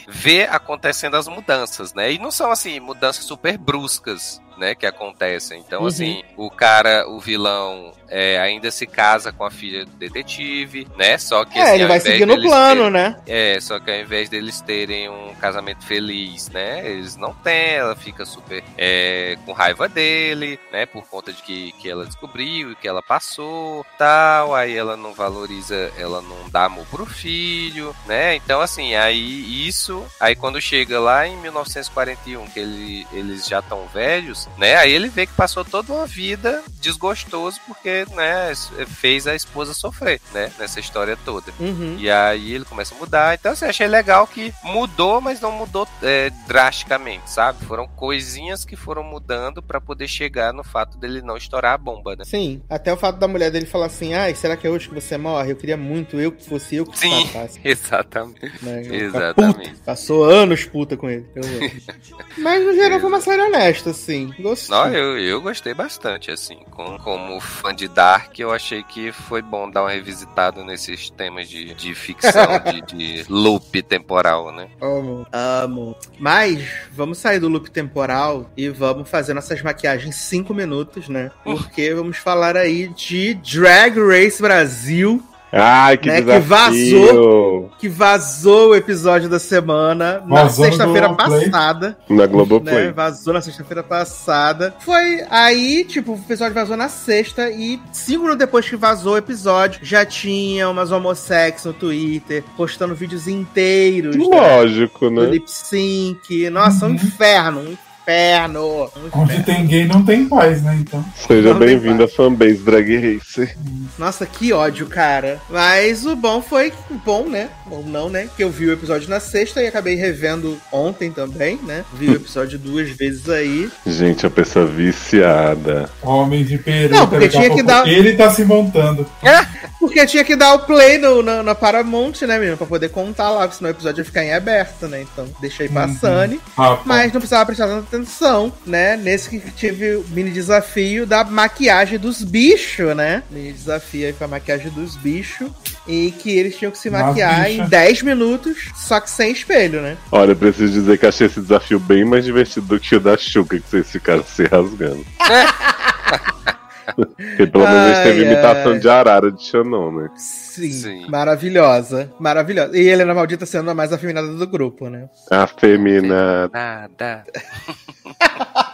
[0.08, 2.12] ver acontecendo as mudanças, né?
[2.14, 4.40] E não são assim, mudanças super bruscas.
[4.57, 5.60] Né, que acontecem.
[5.60, 5.88] Então, Uhum.
[5.88, 11.18] assim, o cara, o vilão, é, ainda se casa com a filha do detetive, né?
[11.18, 13.22] Só que assim, É, ele ao vai invés seguindo o deles plano, terem- né?
[13.27, 16.90] é, só que ao invés deles terem um casamento feliz, né?
[16.90, 20.86] Eles não têm, ela fica super é, com raiva dele, né?
[20.86, 24.56] Por conta de que, que ela descobriu e que ela passou, tal.
[24.56, 28.36] Aí ela não valoriza, ela não dá amor pro filho, né?
[28.36, 30.06] Então, assim, aí isso.
[30.19, 34.76] Aí quando chega lá em 1941, que ele, eles já estão velhos, né?
[34.76, 38.54] Aí ele vê que passou toda uma vida desgostoso porque, né?
[38.88, 40.52] Fez a esposa sofrer, né?
[40.60, 41.52] Nessa história toda.
[41.60, 41.98] Uhum.
[42.00, 43.36] E aí ele começa a mudar.
[43.36, 47.66] Então, assim, achei legal que mudou, mas não mudou é, drasticamente, sabe?
[47.66, 52.16] Foram coisinhas que foram mudando pra poder chegar no fato dele não estourar a bomba,
[52.16, 52.24] né?
[52.26, 54.96] Sim, até o fato da mulher dele falar assim, ai, será que é hoje que
[54.96, 55.52] você morre?
[55.52, 57.26] Eu queria muito eu que fosse eu que Sim.
[57.26, 57.60] matasse.
[57.66, 58.64] Exatamente.
[58.64, 58.80] Né?
[58.80, 59.70] Eu ficar Exatamente.
[59.70, 59.84] puta.
[59.86, 61.26] Passou anos puta com ele.
[62.38, 64.34] Mas no geral foi uma série honesta, assim.
[64.40, 64.76] Gostei.
[64.76, 66.57] Não, eu, eu gostei bastante, assim.
[66.72, 71.48] Com, como fã de Dark, eu achei que foi bom dar uma revisitada nesses temas
[71.49, 74.68] de, de ficção, de, de loop temporal, né?
[74.82, 75.26] Amo.
[75.32, 75.95] Amo.
[76.20, 81.32] Mas vamos sair do loop temporal e vamos fazer nossas maquiagens em 5 minutos, né?
[81.44, 87.06] Porque vamos falar aí de Drag Race Brasil, Ai, que Né, que desafio!
[87.06, 87.72] vazou.
[87.80, 91.98] que vazou o episódio da semana na Vazou no sexta-feira passada.
[92.10, 92.88] Na Globoplay.
[92.88, 92.92] né?
[92.92, 94.76] Vazou na sexta-feira passada.
[94.80, 99.18] Foi aí, tipo, o episódio vazou na sexta e cinco minutos depois que vazou o
[99.18, 105.26] episódio, já tinha umas homossexes no Twitter postando vídeos inteiros né, Lógico, do né?
[105.30, 106.50] lip sync.
[106.50, 106.96] Nossa, um Uhum.
[106.96, 107.85] inferno, um inferno.
[108.07, 109.44] Um Onde inferno.
[109.45, 110.77] tem gay não tem paz, né?
[110.80, 111.03] Então.
[111.15, 113.49] Seja bem-vindo à fanbase Drag Race.
[113.98, 115.40] Nossa, que ódio, cara.
[115.49, 116.72] Mas o bom foi
[117.03, 117.49] bom, né?
[117.69, 118.30] Ou não, né?
[118.38, 121.84] Que eu vi o episódio na sexta e acabei revendo ontem também, né?
[121.94, 123.69] Vi o episódio duas vezes aí.
[123.88, 125.90] Gente, a pessoa viciada.
[126.03, 126.95] Homem de peruca.
[126.95, 129.06] Não, porque tinha que dar- Ele tá se montando.
[129.77, 132.57] Porque tinha que dar o play no, na, na Paramount, né, menino?
[132.57, 135.02] Pra poder contar lá, porque senão o episódio ia ficar em aberto, né?
[135.03, 136.41] Então deixei passando.
[136.57, 136.82] Rapaz.
[136.86, 138.98] Mas não precisava prestar tanta atenção, né?
[138.98, 143.24] Nesse que tive o mini desafio da maquiagem dos bichos, né?
[143.32, 145.50] Mini desafio aí pra maquiagem dos bichos.
[145.88, 149.98] E que eles tinham que se maquiar em 10 minutos, só que sem espelho, né?
[150.12, 153.16] Olha, eu preciso dizer que achei esse desafio bem mais divertido do que o da
[153.16, 155.06] Xuca, que vocês ficaram se rasgando.
[156.95, 158.80] Porque pelo menos a gente teve Ai, imitação ai.
[158.80, 160.10] de arara de Xanon, né?
[160.16, 161.10] Sim, Sim.
[161.10, 162.12] maravilhosa.
[162.20, 162.78] Maravilhosa.
[162.78, 165.10] E Helena Maldita sendo a mais afeminada do grupo, né?
[165.32, 166.49] A femina.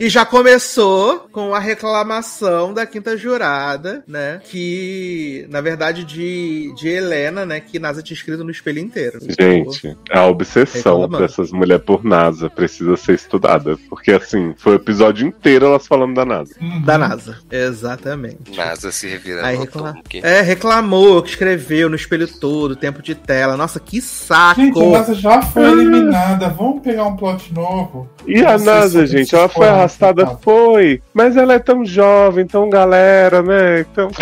[0.00, 4.40] E já começou com a reclamação da quinta jurada, né?
[4.44, 7.60] Que, na verdade, de, de Helena, né?
[7.60, 9.18] Que NASA tinha escrito no espelho inteiro.
[9.38, 13.76] Gente, a obsessão dessas mulheres por NASA precisa ser estudada.
[13.88, 16.54] Porque, assim, foi o episódio inteiro elas falando da NASA.
[16.60, 16.82] Uhum.
[16.82, 17.38] Da NASA.
[17.50, 18.56] Exatamente.
[18.56, 19.94] NASA se revira Aí no recla...
[20.22, 23.56] É, reclamou, que escreveu no espelho todo, tempo de tela.
[23.56, 24.60] Nossa, que saco!
[24.60, 26.48] Gente, a NASA já foi eliminada.
[26.48, 28.08] Vamos pegar um plot novo.
[28.26, 30.42] E a NASA, se gente, ela foi arrastada, arrastada.
[30.42, 31.02] foi.
[31.12, 33.80] Mas ela é tão jovem, tão galera, né?
[33.80, 34.10] Então.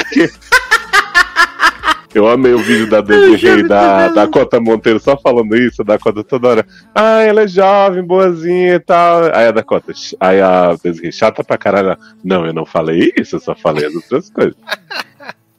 [2.15, 6.23] Eu amei o vídeo da Desiree e da Dakota Monteiro só falando isso, a Dakota
[6.23, 6.67] toda hora.
[6.95, 9.25] Ah, ela é jovem, boazinha e tal.
[9.35, 11.99] Aí a Dakota, aí a Desiree, chata pra caralho.
[12.23, 14.55] Não, eu não falei isso, eu só falei as outras coisas.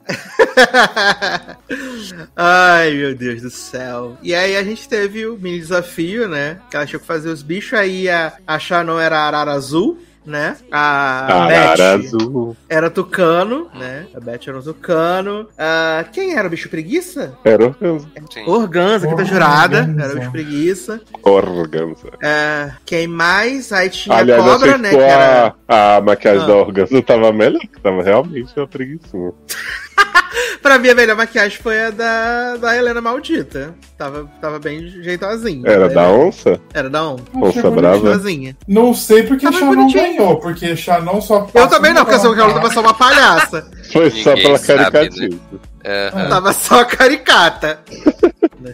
[2.36, 4.16] Ai, meu Deus do céu.
[4.22, 6.60] E aí a gente teve o mini desafio, né?
[6.70, 7.78] Que ela tinha que fazer os bichos.
[7.78, 10.56] Aí a, a Shannon era arara azul, né?
[10.70, 12.56] A Arara Beth azul.
[12.68, 14.06] era tucano, né?
[14.14, 15.48] A Beth era um tucano.
[15.56, 17.38] Ah, quem era o bicho preguiça?
[17.44, 18.08] Era organza.
[18.32, 18.44] Sim.
[18.46, 19.32] Organza, quinta Organza.
[19.32, 19.94] jurada.
[20.02, 21.00] Era o bicho preguiça.
[21.22, 22.08] Organza.
[22.22, 23.72] Ah, quem mais?
[23.72, 24.90] Aí tinha Aliás, a cobra, achei né?
[24.90, 25.54] que Que era...
[25.68, 26.46] a, a maquiagem Ah.
[26.46, 29.32] da Organza tava melhor, que tava realmente uma preguiçinha.
[30.66, 33.72] Pra mim, a melhor maquiagem foi a da, da Helena Maldita.
[33.96, 35.62] Tava, tava bem jeitosinha.
[35.64, 36.24] Era da Helena.
[36.26, 36.60] onça?
[36.74, 37.16] Era da On.
[37.36, 38.18] Onça Achei brava?
[38.66, 40.02] Não sei porque Shannon bonitinho.
[40.02, 43.70] ganhou, porque Shannon só Eu também não, porque uma- ela tava só uma palhaça.
[43.92, 44.90] Foi só Ninguém pela sabe, né?
[44.90, 45.38] caricativa.
[45.86, 46.28] Aham.
[46.30, 47.78] Tava só caricata.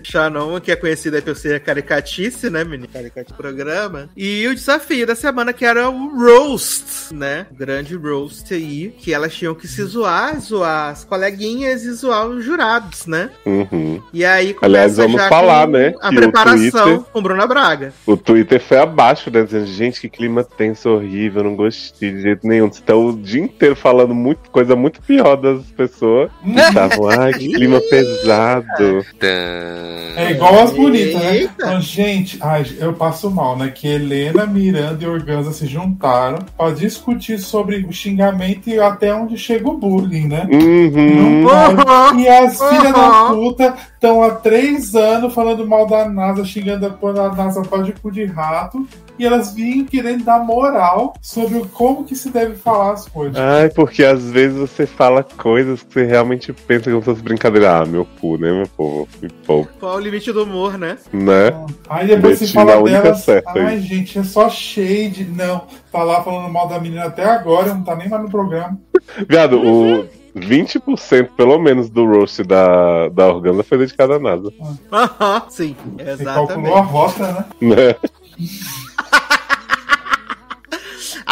[0.03, 2.89] Shannon, que é conhecida por ser caricatice, né, menino?
[2.93, 4.09] Caricate programa.
[4.17, 7.47] E o desafio da semana, que era o Roast, né?
[7.51, 12.27] O grande Roast aí, que elas tinham que se zoar, zoar as coleguinhas e zoar
[12.27, 13.31] os jurados, né?
[13.45, 14.03] Uhum.
[14.13, 17.93] E aí Aliás, começa vamos já falar, com né, A preparação Twitter- com Bruna Braga.
[18.07, 19.43] O Twitter foi abaixo, né?
[19.43, 22.67] Dizendo, gente, que clima tenso, horrível, não gostei de jeito nenhum.
[22.67, 26.31] Vocês estão o dia inteiro falando muito, coisa muito pior das pessoas.
[26.47, 29.05] Estavam, ai, que clima pesado.
[30.17, 31.43] É igual as bonitas, né?
[31.43, 33.69] Então, gente, ai, eu passo mal, né?
[33.69, 39.37] Que Helena, Miranda e Organza se juntaram pra discutir sobre o xingamento e até onde
[39.39, 40.47] chega o bullying, né?
[40.53, 41.43] Uhum.
[41.43, 42.13] Não.
[42.13, 42.21] Uhum.
[42.21, 43.35] E as filhas da Uhum.
[43.35, 48.11] puta estão há três anos falando mal da NASA, xingando a NASA pode de cu
[48.11, 48.87] de rato.
[49.19, 53.37] E elas vinham querendo dar moral sobre o- como que se deve falar as coisas.
[53.37, 57.79] Ai, porque às vezes você fala coisas que você realmente pensa que são brincadeira.
[57.81, 59.09] Ah, meu cu, né, meu povo?
[59.21, 60.97] Me poupa, Qual o limite do humor, né?
[61.13, 61.53] né?
[61.89, 63.61] Aí depois a fala única delas, certa aí.
[63.67, 65.25] ai gente, é só shade.
[65.25, 68.79] Não, tá lá falando mal da menina até agora, não tá nem mais no programa.
[69.29, 74.51] Viado, o 20% pelo menos do roast da, da Organza foi dedicado à NASA.
[74.91, 76.91] Aham, sim, Você calculou a exatamente.
[76.91, 77.45] rota, né?
[77.77, 77.95] Né?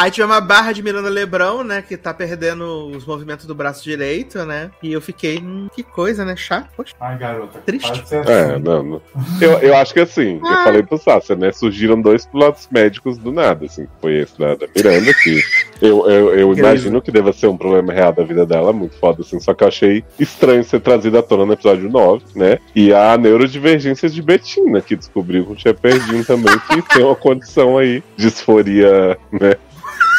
[0.00, 1.82] Aí tinha uma barra de Miranda Lebrão, né?
[1.86, 4.70] Que tá perdendo os movimentos do braço direito, né?
[4.82, 6.34] E eu fiquei, hum, que coisa, né?
[6.36, 6.70] Chato.
[6.74, 6.94] Poxa.
[6.98, 7.58] Ai, garota.
[7.66, 8.00] Triste.
[8.00, 8.32] de ser assim.
[8.32, 9.02] É, não, não.
[9.38, 11.52] Eu, eu acho que assim, eu falei pro Sácia, né?
[11.52, 13.86] Surgiram dois pilotos médicos do nada, assim.
[14.00, 15.38] Foi esse da, da Miranda, que
[15.82, 19.20] eu, eu, eu imagino que deva ser um problema real da vida dela, muito foda,
[19.20, 19.38] assim.
[19.38, 22.58] Só que eu achei estranho ser trazido à tona no episódio 9, né?
[22.74, 27.14] E a neurodivergência de Betina, que descobriu com o Tia Perdinho também, que tem uma
[27.14, 29.56] condição aí, disforia, né?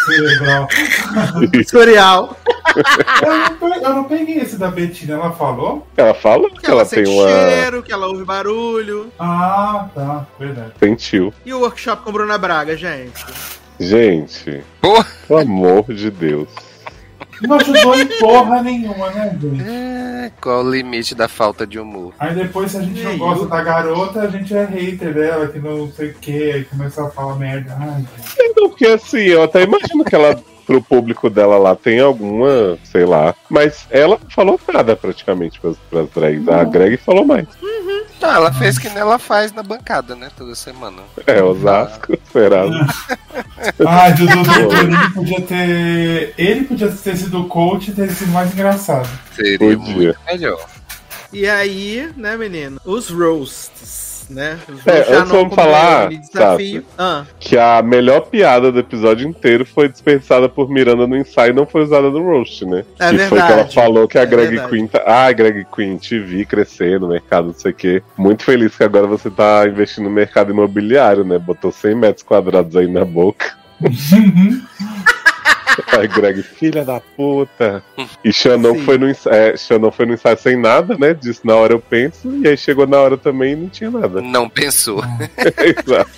[0.06, 0.68] Cerebral.
[1.52, 2.38] Tutorial.
[3.62, 5.88] eu, não, eu não peguei esse da Betina, ela falou?
[5.98, 7.28] Ela fala que, Que ela, ela tem sente uma.
[7.28, 9.12] cheiro, que ela ouve barulho.
[9.20, 10.72] Ah, tá, verdade.
[10.80, 11.34] Sentiu.
[11.46, 13.24] E o workshop com Bruna Braga, gente?
[13.80, 15.08] Gente, Porra.
[15.28, 16.50] pelo amor de Deus.
[17.42, 19.62] Não ajudou em porra nenhuma, né, gente?
[19.64, 22.14] É, Qual o limite da falta de humor?
[22.20, 25.14] Aí depois, se a gente não Ei, gosta eu- da garota, a gente é hater
[25.14, 27.76] dela, que não sei o que, aí começa a falar merda.
[27.80, 28.06] Ai,
[28.38, 28.54] gente.
[28.56, 30.42] Não, porque assim, eu até imagino que ela,
[30.72, 33.36] pro público dela lá, tem alguma, sei lá.
[33.50, 36.48] Mas ela não falou nada praticamente pras, pras drags.
[36.48, 37.48] A Greg falou mais.
[38.22, 40.30] Não, ela fez que nem ela faz na bancada, né?
[40.38, 41.02] Toda semana.
[41.26, 42.64] É, Osasco, será?
[43.86, 44.32] Ai, Dudu
[45.14, 46.34] podia ter.
[46.38, 49.10] Ele podia ter sido o coach e ter sido mais engraçado.
[49.36, 49.94] Seria Podia.
[49.96, 50.66] muito melhor.
[51.34, 52.80] E aí, né, menino?
[52.86, 54.58] Os roasts, né?
[54.86, 56.10] É, antes vamos falar.
[56.98, 61.56] Ah, Que a melhor piada do episódio inteiro foi desperdiçada por Miranda no ensaio e
[61.56, 62.84] não foi usada no roast, né?
[63.00, 63.76] É que foi que ela verdade.
[63.76, 64.70] falou que a É Greg verdade.
[64.70, 65.04] Queen tá.
[65.06, 68.04] Ah, Greg Queen, te vi crescer no mercado, não sei o quê.
[68.18, 71.38] Muito feliz que agora você tá investindo no mercado imobiliário, né?
[71.38, 73.54] Botou 100 metros quadrados aí na boca.
[75.98, 77.84] Aí Greg, filha da puta.
[78.24, 78.84] E Shannon Sim.
[78.86, 81.14] foi, no ensaio, é, Shannon foi no ensaio sem nada, né?
[81.14, 82.30] Disse na hora eu penso.
[82.44, 84.22] E aí chegou na hora também e não tinha nada.
[84.22, 85.04] Não pensou.
[85.58, 86.12] Exato.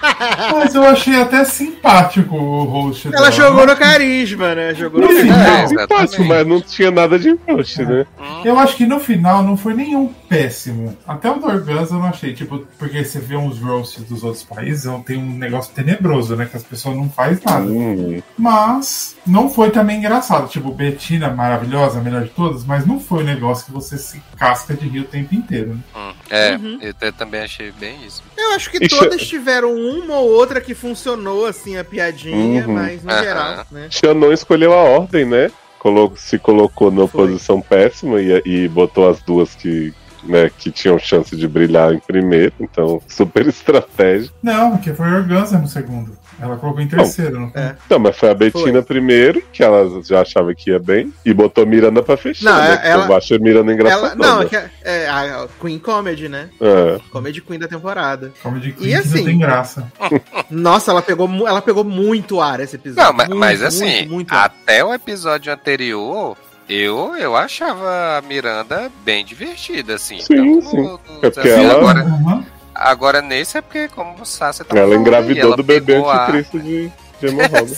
[0.52, 3.30] Mas eu achei até simpático o host Ela dela.
[3.32, 4.74] jogou no carisma, né?
[4.74, 5.36] Jogou no carisma.
[5.36, 8.06] É, Simpático, mas não tinha nada de roast, né?
[8.44, 10.96] Eu acho que no final não foi nenhum péssimo.
[11.06, 12.32] Até o do Organza eu não achei.
[12.32, 16.46] Tipo, porque você vê uns roasts dos outros países, tem um negócio tenebroso, né?
[16.50, 17.64] Que as pessoas não fazem nada.
[17.66, 18.79] Hum, Mas
[19.26, 20.48] não foi também engraçado.
[20.48, 24.20] Tipo, Betina maravilhosa, a melhor de todas, mas não foi um negócio que você se
[24.36, 25.74] casca de rir o tempo inteiro.
[25.74, 25.80] Né?
[25.96, 26.78] Hum, É, Uhum.
[26.80, 28.22] eu te- também achei bem isso.
[28.36, 28.98] Eu acho que Ixi.
[28.98, 32.74] todas tiveram uma ou outra que funcionou, assim, a piadinha, Uhum.
[32.74, 33.22] mas no Aham.
[33.22, 33.88] geral, né?
[33.90, 35.50] Shannon escolheu a ordem, né?
[35.78, 37.26] Colo- se colocou numa Foi.
[37.28, 41.98] posição péssima e, e botou as duas que, né, que tinham chance de brilhar em
[41.98, 42.52] primeiro.
[42.60, 44.30] Então, super estratégia.
[44.42, 46.16] Não, porque foi Organza no segundo.
[46.40, 47.38] Ela colocou em terceiro.
[47.40, 47.60] Não foi?
[47.60, 47.76] É.
[47.88, 51.66] Não, mas foi a Betina primeiro, que ela já achava que ia bem, e botou
[51.66, 52.44] Miranda pra fechar.
[52.50, 52.80] Não, né?
[52.82, 54.14] é- ela- Eu acho Miranda engraçada.
[54.14, 56.48] Não, é, que é, é a Queen Comedy, né?
[56.60, 56.98] É.
[57.10, 58.32] Comedy Queen da temporada.
[58.42, 59.86] Comedy E Queen que assim- não tem graça.
[60.50, 63.04] Nossa, ela pegou, ela pegou muito ar esse episódio.
[63.08, 66.36] Não, mas, Muito, mas assim, muito, muito até o episódio anterior,
[66.68, 70.20] eu, eu achava a Miranda bem divertida, assim.
[70.20, 70.76] Sim, Tanto sim.
[70.76, 72.44] no- no É porque ela- Agora, Uhum.
[72.80, 76.22] Agora nesse é porque, como o Sasha tava Ela engravidou ela do bebê pegou a-
[76.24, 76.90] anticristo de.
[77.20, 77.76] de hemorroida.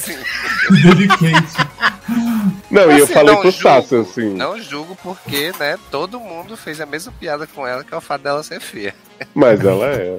[2.70, 6.56] Não, e eu Assim, falei pro julgo, Sácio, assim, Não julgo porque, né, todo mundo
[6.56, 8.94] fez a mesma piada com ela, que é o fato dela ser feia.
[9.34, 10.18] Mas ela é.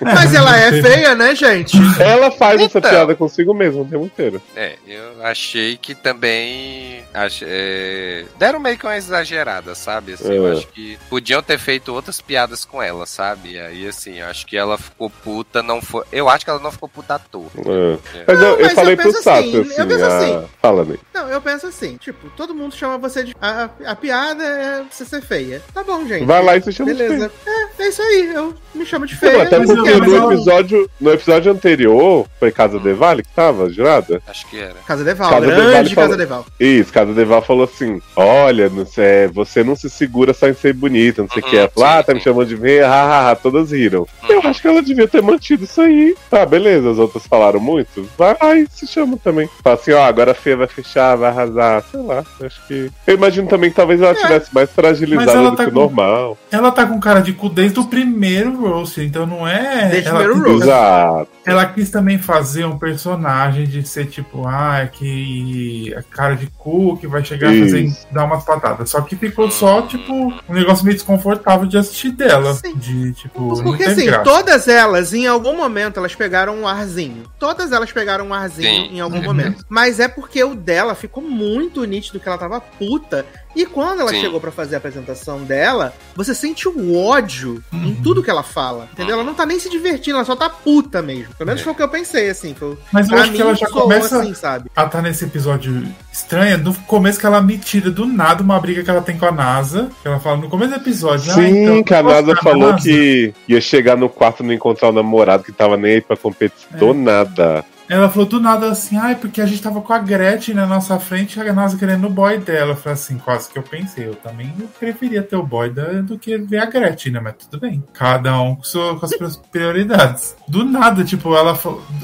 [0.00, 1.76] Mas ela é feia, né, gente?
[2.00, 2.90] Ela faz essa Então.
[2.90, 4.42] piada consigo mesmo o tempo inteiro.
[4.56, 7.04] É, eu achei que também.
[7.14, 10.14] ach- é, deram meio que uma exagerada, sabe?
[10.14, 10.52] Assim, Eu É.
[10.52, 13.58] acho que podiam ter feito outras piadas com ela, sabe?
[13.60, 16.04] Aí, assim, eu acho que ela ficou puta, não foi.
[16.12, 17.46] Eu acho que ela não ficou puta à toa.
[17.58, 18.24] É.
[18.26, 20.48] Mas eu, eu mas eu falei pro penso Sácio, assim, assim, eu penso a- assim.
[20.60, 20.98] Fala, Ney.
[21.14, 23.34] Não, eu penso assim, tipo, todo mundo chama você de.
[23.40, 25.62] A, a piada é você ser feia.
[25.74, 26.24] Tá bom, gente.
[26.24, 27.30] Vai lá e se chama de Beleza.
[27.46, 28.32] É, é isso aí.
[28.34, 28.41] Eu
[28.74, 29.42] me chamo de Não, feia.
[29.42, 33.70] até porque eu- no eu- episódio, no episódio anterior, foi Casa de Vale que tava,
[33.70, 34.20] jurada?
[34.26, 34.74] Acho que era.
[34.86, 36.46] Casa Deval, Casa grande Deval, Casa falou- Deval.
[36.58, 40.54] Isso, Casa de Vale falou assim: Olha, não sei, você não se segura só em
[40.54, 41.56] ser bonita, não sei o Uhum, que.
[41.56, 44.06] Ela falou, ah, tá me chamando de feia, hahaha, todas riram.
[44.28, 46.14] Eu acho que ela devia ter mantido isso aí.
[46.30, 48.08] Tá, beleza, as outras falaram muito.
[48.18, 48.36] Vai
[48.70, 49.48] se chama também.
[49.62, 52.24] Fala assim, ó, agora a feia vai fechar, vai arrasar, sei lá.
[52.42, 52.90] Acho que.
[53.06, 56.38] Eu imagino também que talvez ela tivesse mais fragilizada do tá que o com- normal.
[56.50, 59.88] Ela tá com cara de cu desde o primeiro roast, então não é.
[59.88, 60.62] Desde o ela, primeiro roast.
[60.64, 61.28] Exato.
[61.44, 66.96] ela quis também fazer um personagem de ser tipo, ah, que a cara de cu
[66.96, 68.06] que vai chegar a fazer Isso.
[68.10, 68.90] dar umas patadas.
[68.90, 70.12] Só que ficou só, tipo,
[70.48, 72.54] um negócio meio desconfortável de assistir dela.
[72.54, 72.74] Sim.
[72.76, 74.24] De, tipo, Porque assim, graça.
[74.24, 77.24] todas elas, em algum momento, elas pegaram um arzinho.
[77.38, 78.96] Todas elas pegaram um arzinho Sim.
[78.96, 79.24] em algum Uhum.
[79.24, 79.64] momento.
[79.68, 83.24] Mas é porque o dela ficou muito nítido que ela tava puta.
[83.54, 84.20] E quando ela Sim.
[84.20, 87.96] chegou pra fazer a apresentação dela, você sente o ódio em Uhum.
[88.02, 88.88] tudo que ela fala.
[88.92, 89.14] Entendeu?
[89.16, 91.34] Ela não tá nem se divertindo, ela só tá puta mesmo.
[91.36, 91.64] Pelo menos É.
[91.64, 92.54] foi o que eu pensei, assim.
[92.54, 94.70] Foi, Mas eu pra acho que ela já começa assim, sabe?
[94.74, 98.82] a estar nesse episódio estranha no começo que ela me tira do nada uma briga
[98.82, 99.90] que ela tem com a NASA.
[100.02, 101.30] Que ela fala no começo do episódio.
[101.32, 102.82] ah, Sim, então, que a NASA falou NASA.
[102.84, 106.16] que ia chegar no quarto e não encontrar o namorado que tava nem aí pra
[106.16, 106.66] competir.
[106.72, 106.76] É.
[106.78, 107.64] Do nada.
[107.92, 110.98] Ela falou do nada assim, ai, porque a gente tava com a Gretchen na nossa
[110.98, 112.70] frente e a NASA querendo o boy dela.
[112.72, 114.08] Eu falei assim, quase que eu pensei.
[114.08, 114.48] Eu também
[114.80, 117.20] preferia ter o boy da, do que ver a Gretchen, né?
[117.20, 117.84] Mas tudo bem.
[117.92, 120.34] Cada um com, sua- com as suas prioridades.
[120.48, 121.54] Do nada, tipo, ela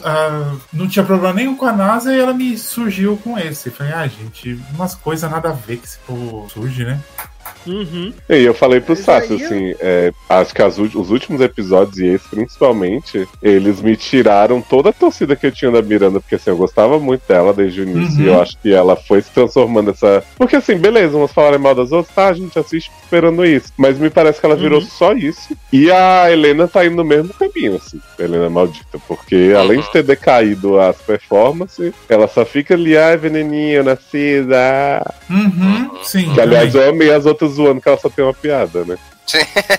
[0.05, 3.70] ah, não tinha problema nenhum com a NASA e ela me surgiu com esse.
[3.70, 7.01] Eu falei, ai, gente, umas coisas nada a ver que esse povo surge, né?
[7.66, 8.12] Uhum.
[8.29, 8.95] E eu falei pro
[9.35, 14.61] eu- assim, é, acho que as os últimos episódios, e esse principalmente, eles me tiraram
[14.61, 17.81] toda a torcida que eu tinha da Miranda, porque assim, eu gostava muito dela desde
[17.81, 18.25] o início, Uhum.
[18.25, 20.23] e eu acho que ela foi se transformando essa.
[20.37, 23.73] Porque assim, beleza, umas falarem mal das outras, tá, a gente assiste esperando isso.
[23.77, 24.87] Mas me parece que ela virou Uhum.
[24.87, 25.57] só isso.
[25.73, 30.03] E a Helena tá indo no mesmo caminho, assim, Helena maldita, porque além de ter
[30.03, 34.59] decaído as performances, ela só fica ali, ai, veneninho, nascida.
[35.31, 36.33] Uhum, sim.
[36.35, 38.98] Que aliás eu amei as outras zoando que ela só tem uma piada, né?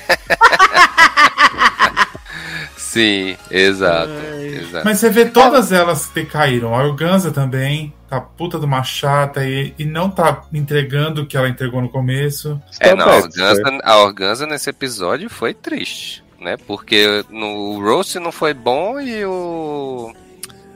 [2.78, 4.12] Sim, exato.
[4.12, 4.48] Ai.
[4.48, 4.84] exato.
[4.84, 6.74] Mas você vê todas elas que caíram.
[6.74, 11.38] A Organza também, tá puta de uma chata e, e não tá entregando o que
[11.38, 12.60] ela entregou no começo.
[12.80, 13.80] É, não, a Organza, né?
[13.84, 16.58] a Organza nesse episódio foi triste, né?
[16.66, 20.12] Porque no o Roast não foi bom e o.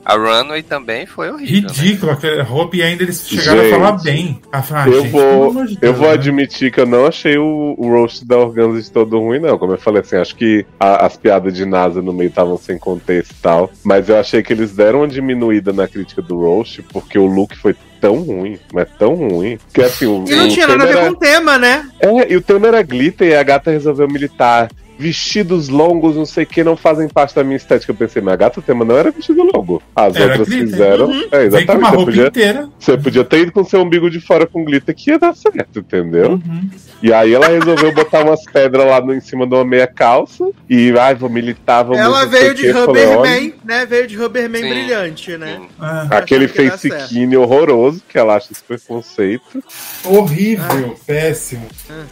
[0.05, 1.69] A Runway também foi horrível.
[1.69, 1.75] né?
[1.75, 4.41] Ridículo aquele roupa e ainda eles chegaram Gente, a falar bem.
[4.51, 6.13] A falar, eu gente, vou, eu Deus, vou né?
[6.13, 9.57] admitir que eu não achei o, o roast da Organza de todo ruim, não.
[9.57, 12.77] Como eu falei assim, acho que a- as piadas de NASA no meio estavam sem
[12.77, 13.71] contexto e tal.
[13.83, 17.55] Mas eu achei que eles deram uma diminuída na crítica do roast, porque o look
[17.57, 19.57] foi tão ruim, mas tão ruim.
[19.73, 21.87] Que assim, o, E não tinha nada a ver era- com o tema, né?
[22.01, 24.69] É, e o tema era glitter e a gata resolveu militar.
[25.03, 27.91] Vestidos longos, não sei o que, não fazem parte da minha estética.
[27.91, 29.81] Eu pensei, mas a gata, o tema não era vestido longo.
[29.93, 30.67] As Era outras glitter.
[30.69, 31.05] fizeram.
[31.07, 31.23] Uhum.
[31.31, 31.69] É, Vem exatamente.
[31.79, 32.69] uma Você roupa podia, inteira.
[32.79, 35.79] você podia ter ido com seu umbigo de fora com glitter que ia dar certo,
[35.79, 36.31] entendeu?
[36.31, 36.69] Uhum.
[37.01, 40.49] E aí ela resolveu botar umas pedras lá no, em cima de uma meia calça.
[40.69, 43.85] E, ai, vou militar, vamos Ela veio de Rubberman, né?
[43.85, 45.59] Veio de Rubberman brilhante, né?
[45.77, 49.61] Ah, Aquele face skinny horroroso, que ela acha esse preconceito.
[50.05, 51.65] horrível, péssimo.
[51.89, 52.03] Ah.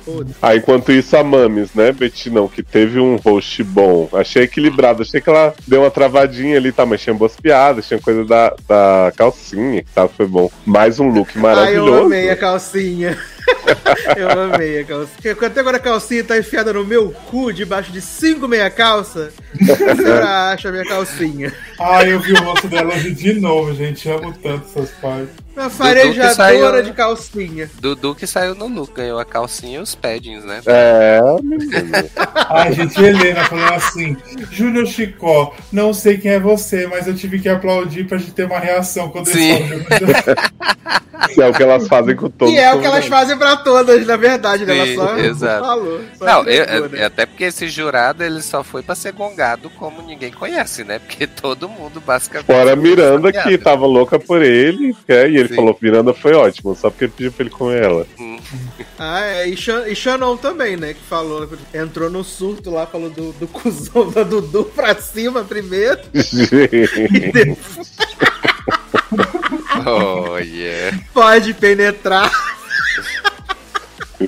[0.41, 4.09] Aí, enquanto isso, a Mames, né, Betinão, que teve um host bom.
[4.13, 5.01] Achei equilibrado.
[5.01, 6.85] Achei que ela deu uma travadinha ali, tá?
[6.85, 10.49] Mas tinha boas piadas, tinha coisa da, da calcinha, que tava, foi bom.
[10.65, 12.03] Mais um look Ai, eu maravilhoso.
[12.05, 13.17] amei a calcinha.
[14.17, 15.35] eu amei a calcinha.
[15.35, 19.31] Porque Até agora a calcinha tá enfiada no meu cu, debaixo de cinco meia calça.
[19.95, 21.53] Senhora acha a minha calcinha.
[21.79, 24.09] Ai, eu vi o rosto dela hoje de novo, gente.
[24.09, 25.41] Amo tanto essas partes.
[25.55, 27.69] Uma saiu- farejadora de calcinha.
[27.79, 30.61] Dudu que saiu no look, ganhou a calcinha e os paddings, né?
[30.65, 31.19] É.
[32.49, 34.15] Ai, gente, Helena falou assim:
[34.49, 38.45] Júnior Chicó, não sei quem é você, mas eu tive que aplaudir pra gente ter
[38.45, 39.51] uma reação quando Sim.
[39.51, 40.51] eles falam.
[41.33, 43.55] que é o que elas fazem com todos E é o que elas fazem pra
[43.57, 44.77] todas, na verdade, né?
[44.77, 45.65] Ela só exato.
[45.65, 46.01] falou.
[46.15, 46.99] só Não, eu- entregou, é- né?
[46.99, 50.99] é até porque esse jurado ele só foi pra ser gongado como ninguém conhece, né?
[50.99, 52.45] Porque todo mundo basicamente.
[52.45, 55.55] Fora a Miranda, que tava louca por ele, é, e ele Sim.
[55.55, 58.05] falou: Miranda foi ótimo, só porque ele pediu pra ele comer ela.
[58.99, 59.53] Ah, é, e,
[59.87, 60.93] e Shannon também, né?
[60.93, 65.99] Que falou, entrou no surto lá, falou do, do cuzão da Dudu pra cima primeiro.
[66.13, 67.91] E depois
[69.85, 70.97] Oh, yeah.
[71.13, 72.31] pode penetrar.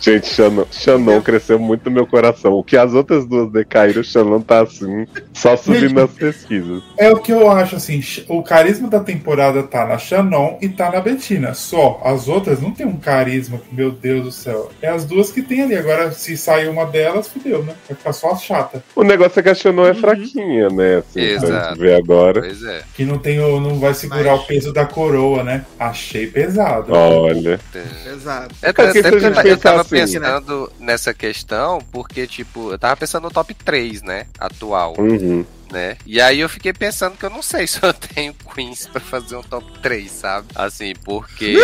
[0.02, 0.28] Gente,
[0.72, 2.54] Shannon cresceu muito no meu coração.
[2.54, 5.94] O que as outras duas decaíram, o Shannon tá assim, só subindo Gente.
[5.96, 6.84] nas pesquisas.
[6.98, 10.92] É o que eu acho, assim, o carisma da temporada tá na Shannon e tá
[10.92, 11.54] na Bettina.
[11.54, 12.02] Só.
[12.04, 14.72] As outras não tem um carisma meu Deus do céu.
[14.82, 15.76] É as duas que tem ali.
[15.76, 17.74] Agora, se sair uma delas, fudeu, né?
[17.88, 18.84] Vai ficar só a chata.
[18.96, 20.98] O negócio é que a Shannon é fraquinha, né?
[20.98, 21.70] Assim, pra Exato.
[21.70, 22.42] gente ver agora.
[22.42, 22.82] Pois é.
[22.96, 25.66] Que não tem o, não vai segurar Mas- o peso da coroa, né?
[25.80, 26.94] Achei pesado.
[26.94, 27.60] Olha.
[28.06, 28.56] Exato.
[28.62, 32.26] É, porque até se a gente porque eu pensar tava assim, pensando nessa questão, porque,
[32.28, 34.26] tipo, eu tava pensando no top 3, né?
[34.40, 35.46] Atual, Uhum.
[35.72, 35.98] né?
[36.06, 39.36] E aí eu fiquei pensando que eu não sei se eu tenho Queens pra fazer
[39.36, 40.48] um top 3, sabe?
[40.56, 41.58] Assim, porque,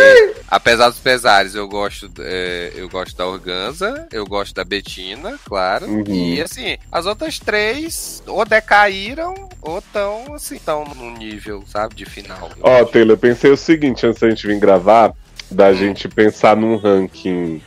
[0.47, 5.85] apesar dos pesares, eu gosto, é, eu gosto da Organza, eu gosto da Betina, claro.
[5.87, 6.03] Uhum.
[6.07, 11.93] E, assim, as outras três ou decaíram ou tão, assim, tão no nível, sabe?
[11.95, 12.49] De final.
[12.61, 15.13] Ó, Taylor, eu pensei o seguinte antes da gente vir gravar.
[15.51, 17.61] Da gente pensar num ranking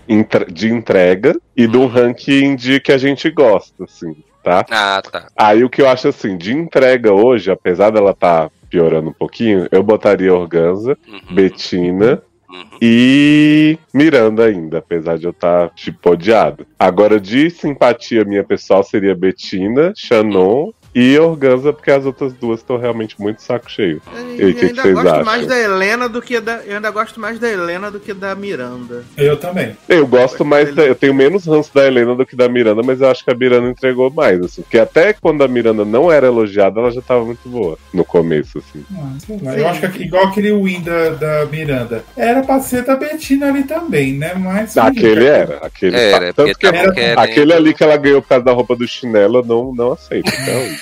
[0.52, 4.64] de entrega e de um ranking de que a gente gosta, assim, tá?
[4.70, 5.26] Ah, tá.
[5.36, 9.66] Aí o que eu acho assim, de entrega hoje, apesar dela tá piorando um pouquinho,
[9.70, 11.34] eu botaria Organza, Uhum.
[11.34, 12.64] Betina Uhum.
[12.82, 16.66] e Miranda ainda, apesar de eu estar tipo odiado.
[16.78, 22.76] Agora, de simpatia minha pessoal seria Betina, Shannon e Organza, porque as outras duas estão
[22.76, 24.00] realmente muito saco cheio.
[24.38, 25.24] Eu, E que que ainda vocês gosto acham?
[25.24, 26.60] mais da Helena do que da.
[26.64, 29.02] Eu ainda gosto mais da Helena do que da Miranda.
[29.16, 29.76] Eu também.
[29.88, 33.00] Eu gosto mais, da- eu tenho menos ranço da Helena do que da Miranda, mas
[33.00, 34.62] eu acho que a Miranda entregou mais, assim.
[34.62, 38.58] Porque até quando a Miranda não era elogiada, ela já tava muito boa no começo,
[38.58, 38.84] assim.
[38.94, 39.56] Ah.
[39.56, 42.04] Eu acho que aqui- igual aquele win da, da Miranda.
[42.16, 44.34] Era pra ser da Bettina ali também, né?
[44.34, 44.76] Mas.
[44.76, 48.52] Aquele era, aquele Era, tanto que era- aquele ali que ela ganhou por causa da
[48.52, 50.28] roupa do chinelo, eu não, não aceito.
[50.28, 50.81] Então,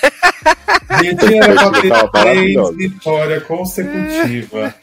[1.01, 4.73] Bettina era pra ter três vitórias consecutivas.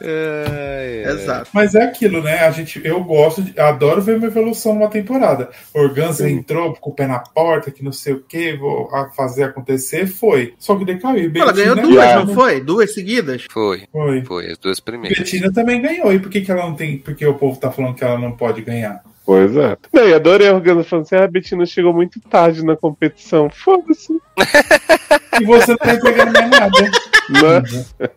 [0.00, 1.12] É, é.
[1.12, 1.50] Exato.
[1.52, 2.40] Mas é aquilo, né?
[2.40, 5.50] A gente, eu gosto, de, adoro ver uma evolução numa temporada.
[5.72, 6.34] Organza Sim.
[6.34, 10.54] entrou com o pé na porta, que não sei o que, vou fazer acontecer, foi.
[10.58, 11.32] Só que decaiu.
[11.34, 12.60] Ela ganhou duas, não foi?
[12.60, 13.46] Duas seguidas?
[13.50, 14.24] Foi, Foi.
[14.24, 15.18] foi, as duas primeiras.
[15.18, 16.12] Bettina também ganhou.
[16.12, 16.98] E por que, que ela não tem?
[16.98, 19.02] Porque o povo tá falando que ela não pode ganhar.
[19.24, 19.76] Pois é.
[19.92, 23.50] Não, e adorei a Organza falando assim: ah, a Betina chegou muito tarde na competição.
[23.50, 24.12] Foda-se.
[25.40, 26.90] E você não tá entregando mais nada.
[27.30, 28.08] Né?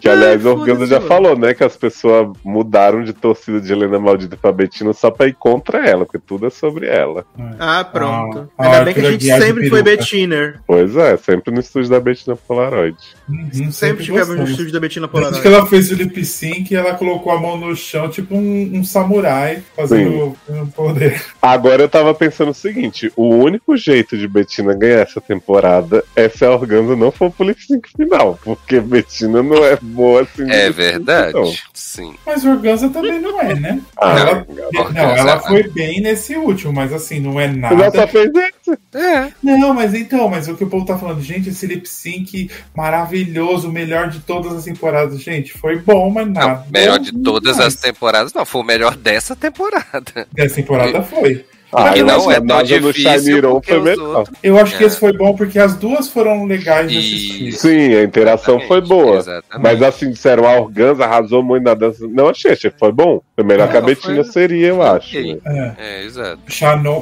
[0.00, 1.54] Que aliás, a Organza foda-se, já falou, né?
[1.54, 5.88] Que as pessoas mudaram de torcida de Helena Maldita pra Betina só pra ir contra
[5.88, 7.24] ela, porque tudo é sobre ela.
[7.58, 8.48] Ah, pronto.
[8.58, 9.82] Ah, Ainda ah, bem que a gente sempre foi.
[9.82, 10.60] Bettiner.
[10.66, 12.96] Pois é, sempre no estúdio da Betina Polaroid.
[13.28, 15.42] Uhum, Sempre tivemos no estúdio da Bettina Desde Polaroid.
[15.42, 18.84] que ela fez o lip sync, ela colocou a mão no chão, tipo um, um
[18.84, 21.22] samurai, fazendo um poder.
[21.40, 26.28] Agora eu tava pensando o seguinte: o único jeito de Betina ganhar essa temporada é
[26.28, 30.50] se a Organza não for pro lip sync final, porque Betina não é boa assim.
[30.50, 31.52] É verdade, não.
[31.72, 32.14] sim.
[32.26, 33.80] Mas Organza também não é, né?
[33.96, 34.46] Ah, ela,
[34.92, 38.08] não, ela é- foi bem nesse último, mas assim, não é Mas ela só nada.
[38.08, 38.78] fez esse.
[38.94, 39.32] É.
[39.42, 43.68] Não, mas então, mas o que o povo tá falando, gente, esse lip sync maravilhoso,
[43.68, 46.54] o melhor de todas as temporadas, gente, foi bom, mas nada.
[46.64, 47.74] Não, melhor de todas mais.
[47.74, 50.26] as temporadas, não, foi o melhor dessa temporada.
[50.32, 51.44] Dessa temporada foi.
[51.74, 54.24] Ah, que eu não acho é que tão difícil foi melhor.
[54.42, 54.86] Eu acho que É.
[54.86, 57.52] esse foi bom porque as duas foram legais de assistir.
[57.52, 59.16] Sim, a interação foi boa.
[59.18, 59.62] Exatamente.
[59.62, 62.06] Mas assim, disseram, a Organza arrasou muito na dança.
[62.08, 63.20] Não achei, achei que foi bom.
[63.34, 65.08] Foi melhor Não, que a Betina foi- seria, eu acho.
[65.08, 65.40] Ok.
[65.44, 65.74] né?
[65.78, 66.00] É.
[66.00, 66.40] É, exato.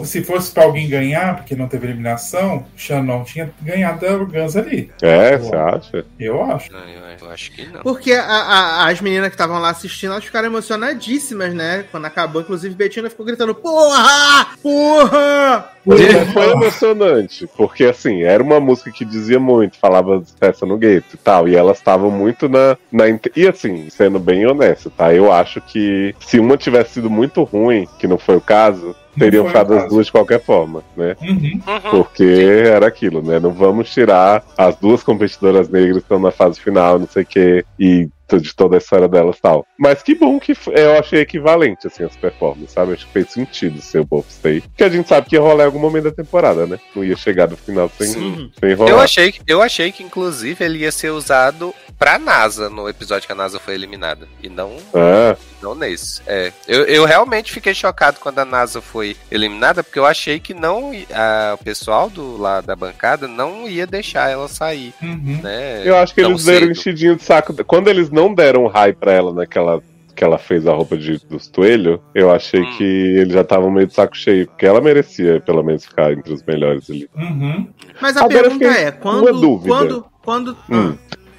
[0.04, 4.90] Se fosse pra alguém ganhar, porque não teve eliminação, Shannon tinha ganhado a Organza ali.
[5.02, 6.04] É, você acha?
[6.18, 6.72] Eu acho.
[6.72, 7.82] Não, eu, eu acho que não.
[7.82, 11.84] Porque a- a- as meninas que estavam lá assistindo, elas ficaram emocionadíssimas, né?
[11.90, 14.48] Quando acabou, inclusive, Betina ficou gritando: Porra!
[14.62, 15.72] Porra!
[15.84, 15.98] Foi,
[16.32, 21.14] foi emocionante, porque assim, era uma música que dizia muito, falava de festa no gueto
[21.14, 23.04] e tal, e elas estavam muito na, na.
[23.34, 25.12] E assim, sendo bem honesto, tá?
[25.12, 29.46] Eu acho que se uma tivesse sido muito ruim, que não foi o caso, teriam
[29.46, 31.16] ficado as duas de qualquer forma, né?
[31.20, 31.60] Uhum.
[31.90, 33.40] Porque era aquilo, né?
[33.40, 37.26] Não vamos tirar as duas competidoras negras que estão na fase final, não sei o
[37.26, 38.08] quê, e
[38.40, 39.66] de toda a história delas e tal.
[39.78, 42.92] Mas que bom que eu achei equivalente, assim, as performances, sabe?
[42.92, 44.60] Acho que fez sentido ser o Both Stay.
[44.62, 46.78] Porque a gente sabe que ia rolar em algum momento da temporada, né?
[46.94, 48.52] Não ia chegar no final sem, Sim.
[48.58, 48.90] sem rolar.
[48.90, 53.26] Eu achei, que- eu achei que, inclusive, ele ia ser usado pra NASA no episódio
[53.26, 54.26] que a NASA foi eliminada.
[54.42, 56.20] E não, Ah, não nesse.
[56.26, 60.52] É, eu, eu realmente fiquei chocado quando a NASA foi eliminada, porque eu achei que
[60.54, 65.40] não a- o pessoal do lá da bancada não ia deixar ela sair, Uhum.
[65.42, 65.82] né?
[65.84, 66.70] eu acho que eles deram cedo.
[66.72, 67.52] enchidinho de saco.
[67.64, 69.80] Quando eles não deram raio pra ela naquela.
[70.14, 72.76] Que ela fez a roupa de, dos toelhos, eu achei Hum.
[72.76, 76.34] que eles já estavam meio de saco cheio, porque ela merecia, pelo menos, ficar entre
[76.34, 77.08] os melhores ali.
[77.16, 77.66] Uhum.
[77.98, 79.22] Mas a Agora pergunta é, quando.
[79.22, 79.68] uma dúvida.
[79.74, 80.04] Quando.
[80.22, 80.56] Quando.
[80.70, 80.94] Hum.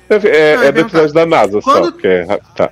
[0.10, 0.16] Ah, É,
[0.54, 2.26] é, Não, é do episódio da NASA só, Quando- que é.
[2.56, 2.72] Tá.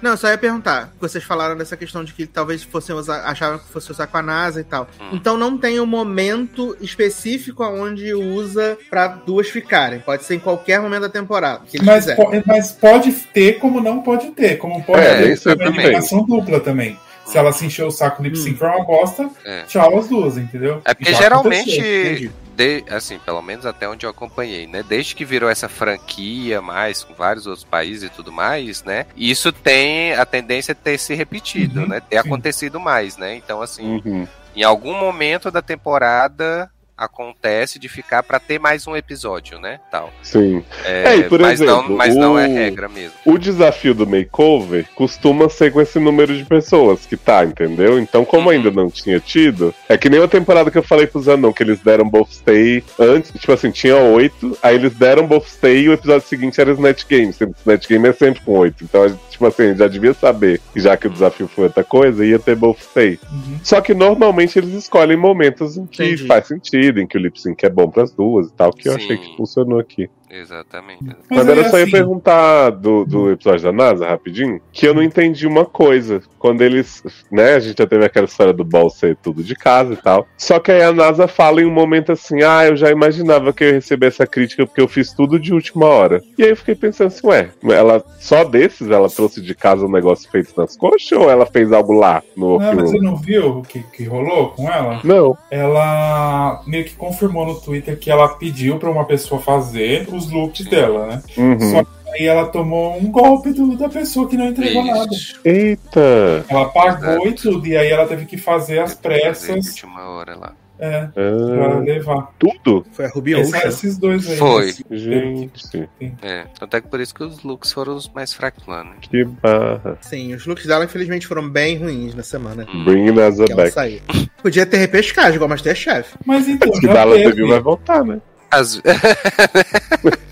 [0.00, 0.92] Não, eu só ia perguntar.
[1.00, 4.22] Vocês falaram dessa questão de que talvez fossem usar, achavam que fosse usar com a
[4.22, 4.88] NASA e tal.
[5.00, 5.10] Hum.
[5.12, 9.98] Então não tem um momento específico onde usa pra duas ficarem.
[10.00, 11.62] Pode ser em qualquer momento da temporada.
[11.82, 14.56] Mas, po- mas pode ter, como não pode ter.
[14.58, 16.98] Como pode É, ter isso eliminação dupla também.
[17.24, 19.62] Se ela se encher o saco lip sync for uma bosta, É.
[19.64, 20.80] tchau as duas, entendeu?
[20.84, 22.30] É porque geralmente.
[22.56, 24.82] De- assim, pelo menos até onde eu acompanhei, né?
[24.82, 29.04] Desde que virou essa franquia mais com vários outros países e tudo mais, né?
[29.14, 32.00] Isso tem a tendência de ter se repetido, Uhum, né?
[32.00, 32.26] Ter sim.
[32.26, 33.34] acontecido mais, né?
[33.36, 34.26] Então, assim, Uhum.
[34.54, 39.80] em algum momento da temporada acontece de ficar pra ter mais um episódio, né?
[39.90, 40.12] Tal.
[40.22, 40.64] Sim.
[40.84, 43.12] É, É, e por mas exemplo, não, mas não é o- regra mesmo.
[43.24, 47.98] O desafio do makeover costuma ser com esse número de pessoas que tá, entendeu?
[47.98, 48.50] Então, como Uhum.
[48.50, 51.62] ainda não tinha tido, é que nem a temporada que eu falei pro Zanon, que
[51.62, 55.88] eles deram Both Stay antes, tipo assim, tinha oito, aí eles deram Both Stay e
[55.88, 57.30] o episódio seguinte era Snatch Game.
[57.30, 58.84] Snatch Game é sempre com oito.
[58.84, 61.84] Então, a gente, tipo assim, já devia saber, que já que o desafio foi outra
[61.84, 63.18] coisa, ia ter Both Stay.
[63.30, 63.58] Uhum.
[63.62, 66.26] Só que normalmente eles escolhem momentos em que Entendi.
[66.26, 68.98] faz sentido, que o lip sync é bom pras duas e tal, que eu Sim.
[68.98, 70.10] achei que funcionou aqui.
[70.30, 71.04] Exatamente.
[71.30, 74.94] Mas aí, era só ia assim- perguntar do, do episódio da NASA, rapidinho, que eu
[74.94, 76.22] não entendi uma coisa.
[76.38, 79.94] Quando eles, né, a gente já teve aquela história do Ball ser tudo de casa
[79.94, 80.26] e tal.
[80.36, 83.64] Só que aí a NASA fala em um momento assim, ah, eu já imaginava que
[83.64, 86.22] eu ia receber essa crítica porque eu fiz tudo de última hora.
[86.38, 89.90] E aí eu fiquei pensando assim, ué, ela só desses ela trouxe de casa um
[89.90, 93.58] negócio feito nas coxas ou ela fez algo lá no Não, mas você não viu
[93.58, 95.00] o que, que rolou com ela?
[95.02, 95.36] Não.
[95.50, 100.66] Ela meio que confirmou no Twitter que ela pediu pra uma pessoa fazer os looks
[100.66, 101.22] dela, né?
[101.36, 101.60] Uhum.
[101.70, 105.08] Só que aí ela tomou um golpe do- da pessoa que não entregou nada.
[105.14, 105.38] Isso.
[105.44, 106.44] Eita!
[106.48, 107.28] Ela pagou Exato.
[107.28, 110.52] e tudo, e aí ela teve que fazer as de pressas última hora lá.
[110.78, 112.34] é, pra Ah, levar.
[112.38, 112.84] tudo?
[112.92, 113.68] Foi a Ruby Essa- Ocean.
[113.68, 114.36] esses dois aí.
[114.36, 114.66] Foi.
[114.66, 114.72] né?
[114.90, 115.88] Gente,
[116.22, 116.44] É.
[116.58, 118.90] Tanto é que por isso que os looks foram os mais fracos lá, né?
[119.00, 119.96] que barra.
[120.02, 122.66] Sim, os looks dela infelizmente foram bem ruins na semana.
[122.72, 122.84] Hum.
[122.84, 123.70] Bring NASA Que back.
[123.72, 124.00] saiu.
[124.42, 126.14] Podia ter repescagem, igual Masterchef.
[126.26, 127.46] Mas então, Se já Dallas teve.
[127.48, 128.20] Vai voltar, né?
[128.52, 128.80] As...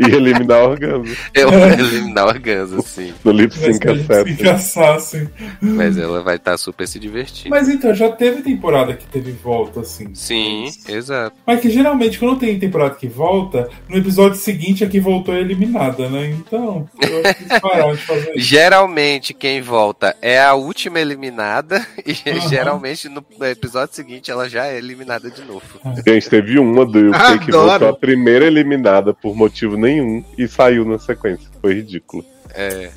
[0.00, 1.16] E eliminar o orgasmo.
[1.34, 3.12] Eu vou eliminar o organza, assim.
[3.24, 3.86] No lip sync
[4.48, 5.28] assassin.
[5.60, 7.50] Mas ela vai estar super se divertindo.
[7.50, 10.14] Mas então, já teve temporada que teve volta, assim.
[10.14, 11.36] Sim, exato.
[11.46, 15.40] Mas que geralmente, quando tem temporada que volta, no episódio seguinte a que voltou é
[15.40, 16.30] eliminada, né?
[16.30, 18.46] Então, eu acho que eles pararam de fazer isso.
[18.46, 22.48] Geralmente quem volta é a última eliminada e Aham.
[22.48, 25.62] geralmente no episódio seguinte ela já é eliminada de novo.
[26.06, 29.89] Gente, teve uma do UK que voltou a primeira eliminada por motivo nenhum
[30.36, 31.48] e saiu na sequência.
[31.60, 32.24] Foi ridículo.
[32.52, 32.90] É,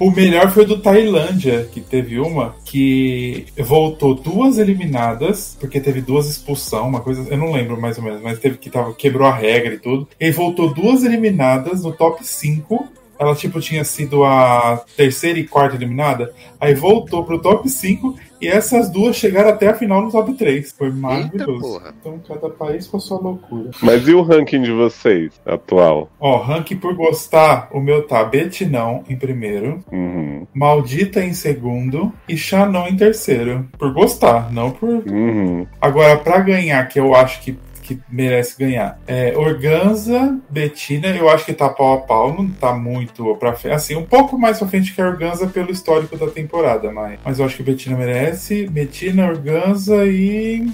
[0.00, 6.28] O melhor foi do Tailândia, que teve uma que voltou duas eliminadas, porque teve duas
[6.28, 9.34] expulsão, uma coisa, eu não lembro mais ou menos, mas teve que tava, quebrou a
[9.34, 10.08] regra e tudo.
[10.18, 12.88] E voltou duas eliminadas no top 5.
[13.22, 16.34] Ela, tipo, tinha sido a terceira e quarta eliminada.
[16.60, 20.72] Aí voltou pro top 5 e essas duas chegaram até a final no top 3.
[20.72, 21.60] Foi maravilhoso.
[21.60, 21.94] porra.
[22.00, 23.70] Então, cada país com a sua loucura.
[23.80, 26.10] Mas e o ranking de vocês, atual?
[26.18, 29.78] Ó, rank por gostar, o meu tá Betinão em primeiro.
[29.92, 30.44] Uhum.
[30.52, 33.68] Maldita em segundo e Xanon em terceiro.
[33.78, 34.88] Por gostar, não por.
[34.88, 35.64] Uhum.
[35.80, 37.56] Agora, pra ganhar, que eu acho que,
[37.96, 42.72] que merece ganhar, é Organza, Betina, eu acho que tá pau a pau, não tá
[42.72, 43.74] muito pra frente.
[43.74, 47.38] Assim, um pouco mais pra frente que a Organza pelo histórico da temporada, mas, mas
[47.38, 48.66] eu acho que Betina merece.
[48.68, 50.66] Betina, Organza e.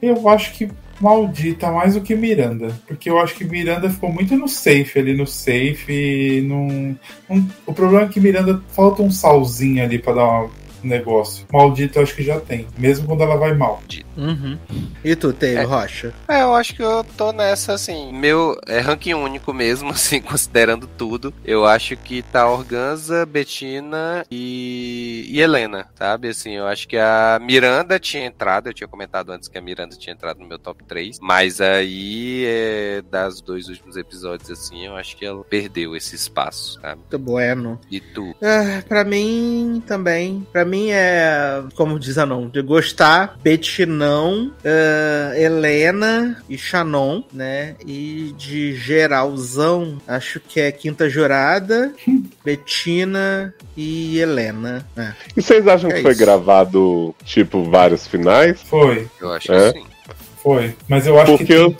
[0.00, 0.68] Eu acho que.
[1.00, 2.68] Maldita mais do que Miranda.
[2.86, 6.40] Porque eu acho que Miranda ficou muito no safe ali, no safe.
[6.46, 6.96] Não,
[7.28, 10.50] não- o problema é que Miranda falta um salzinho ali pra dar uma,
[10.86, 11.46] negócio.
[11.52, 13.82] Maldito eu acho que já tem, mesmo quando ela vai mal.
[14.16, 14.58] Uhum.
[15.04, 15.66] E tu, Taylor É.
[15.66, 16.14] Rocha?
[16.28, 18.12] É, eu acho que eu tô nessa, assim.
[18.12, 21.34] Meu é ranking único mesmo, assim, considerando tudo.
[21.44, 26.28] Eu acho que tá Organza, Betina e, e Helena, sabe?
[26.28, 29.96] Assim, eu acho que a Miranda tinha entrado, eu tinha comentado antes que a Miranda
[29.96, 31.18] tinha entrado no meu top 3.
[31.20, 36.80] Mas aí, é, das dois últimos episódios, assim, eu acho que ela perdeu esse espaço,
[36.80, 37.00] sabe?
[37.00, 37.80] Muito bueno.
[37.90, 38.34] E tu?
[38.42, 40.46] Ah, pra mim também.
[40.52, 47.76] Pra mim é, como diz a não, de gostar, Betinão, ah, Helena e Shannon, né?
[47.86, 51.92] E de geralzão, acho que é Quinta Jurada,
[52.44, 54.86] Betina e Helena.
[54.96, 55.12] É.
[55.36, 56.20] E vocês acham É que foi isso.
[56.20, 58.60] gravado, tipo, vários finais?
[58.62, 59.72] Foi, Eu acho É?
[59.72, 59.86] que sim.
[60.42, 60.74] foi.
[60.88, 61.76] Mas eu acho Porque que eu-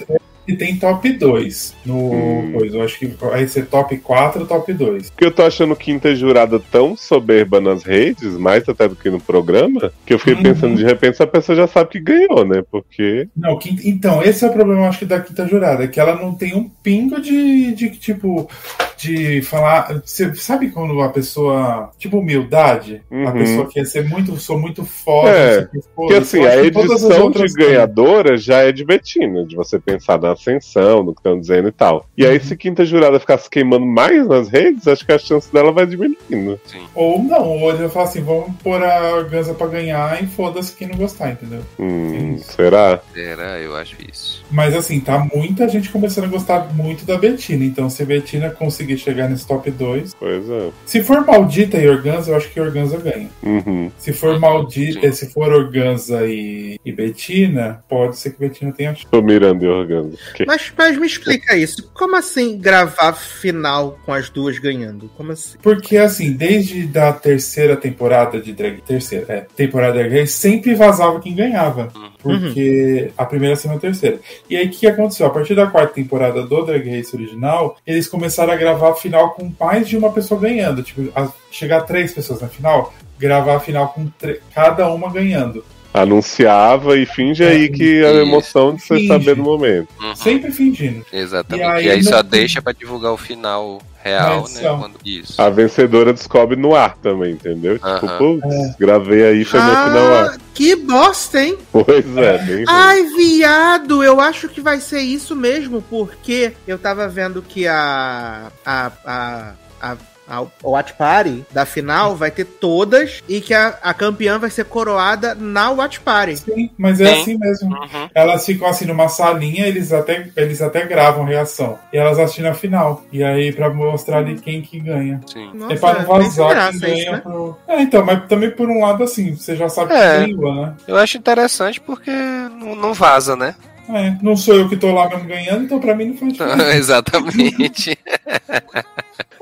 [0.47, 2.53] que tem top 2 no Hum.
[2.53, 2.77] coisa.
[2.77, 5.11] Eu acho que vai ser top 4, top 2.
[5.11, 9.21] Porque eu tô achando Quinta Jurada tão soberba nas redes, mais até do que no
[9.21, 10.43] programa, que eu fiquei Uhum.
[10.43, 12.62] pensando, de repente, a pessoa já sabe que ganhou, né?
[12.71, 13.29] Porque.
[13.37, 16.15] Não, quinta- então, esse é o problema, eu acho que da quinta jurada, que ela
[16.16, 18.49] não tem um pingo de, de tipo,
[18.97, 20.01] de falar.
[20.05, 21.91] Você sabe quando a pessoa.
[21.99, 23.03] Tipo, humildade?
[23.11, 23.33] A Uhum.
[23.33, 24.37] pessoa quer ser muito.
[24.37, 25.31] Sou muito foda.
[25.31, 30.33] É, Porque assim, a edição de ganhadora já é de Betina, de você pensar na
[30.33, 32.07] ascensão, no que estão dizendo e tal.
[32.16, 32.31] E Uhum.
[32.31, 35.73] aí, se Quinta Jurada ficar se queimando mais nas redes, acho que a chance dela
[35.73, 36.61] vai diminuindo.
[36.66, 36.83] Sim.
[36.95, 40.75] Ou não, ou ele vai falar assim: vamos pôr a Ganza pra ganhar e foda-se
[40.75, 41.61] quem não gostar, entendeu?
[41.79, 43.01] Hum, será?
[43.12, 43.59] Será?
[43.59, 44.45] Eu acho isso.
[44.51, 47.65] Mas assim, tá muita gente começando a gostar muito da Betina.
[47.65, 50.15] Então, se a Betina conseguir chegar nesse top 2.
[50.19, 50.70] Pois é.
[50.86, 53.28] Se for maldita e Organza, eu acho que Organza ganha.
[53.43, 53.90] Uhum.
[53.98, 59.06] Se for maldita, se for Organza e, e Betina, pode ser que Betina tenha chance.
[59.11, 60.19] Tô mirando e orgando.
[60.35, 61.90] Que- Mas, mas me explica isso.
[61.94, 65.11] Como assim gravar final com as duas ganhando?
[65.16, 65.56] Como assim?
[65.62, 70.74] Porque assim, desde da terceira temporada de Drag terceira, é, temporada de Drag Race, sempre
[70.74, 71.90] vazava quem ganhava.
[72.25, 74.19] Porque a primeira, a segunda e a terceira.
[74.49, 75.27] E aí o que aconteceu?
[75.27, 79.31] A partir da quarta temporada do Drag Race original, eles começaram a gravar a final
[79.35, 80.83] com mais de uma pessoa ganhando.
[80.83, 84.09] Tipo, a- chegar a três pessoas na final, gravar a final com
[84.55, 85.65] cada uma ganhando.
[85.95, 88.19] Anunciava e finge aí que a Isso.
[88.21, 89.07] emoção de você Finge.
[89.07, 89.89] saber no momento.
[90.03, 90.16] Uhum.
[90.16, 91.07] Sempre fingindo.
[91.12, 91.65] Exatamente.
[91.65, 94.61] E aí E aí, só deixa pra divulgar o final real, né?
[94.77, 94.95] Quando...
[95.05, 95.41] Isso.
[95.41, 97.75] A vencedora descobre no ar também, entendeu?
[97.79, 98.19] Tipo, Aham.
[98.19, 100.27] putz, gravei aí, foi meu final ar.
[100.35, 101.57] Ah, que bosta, hein?
[101.71, 102.65] Pois é, bem ruim.
[102.66, 108.51] Ai, viado, eu acho que vai ser isso mesmo, porque eu tava vendo que a.
[108.66, 108.93] a.
[109.07, 109.53] a.
[109.81, 109.97] a
[110.29, 114.65] a Watch Party da final vai ter todas e que a, a campeã vai ser
[114.65, 116.37] coroada na Watch Party.
[116.39, 117.21] Sim, mas é Sim.
[117.21, 117.75] assim mesmo.
[117.75, 118.09] Uhum.
[118.15, 121.79] Elas ficam assim numa salinha, eles até, eles até gravam reação.
[121.93, 123.03] E elas assistem a final.
[123.13, 125.21] E aí, pra mostrar ali quem que ganha.
[125.27, 125.51] Sim.
[125.71, 127.19] é pra não vazar quem ganha isso, né?
[127.19, 127.57] pro.
[127.69, 130.25] É, então, mas também por um lado assim, você já sabe É.
[130.25, 130.75] quem ganhou, né?
[130.87, 133.55] Eu acho interessante porque não, não vaza, né?
[133.89, 136.73] É, não sou eu que tô lá mesmo ganhando, então pra mim não faz diferença.
[136.77, 137.98] Exatamente.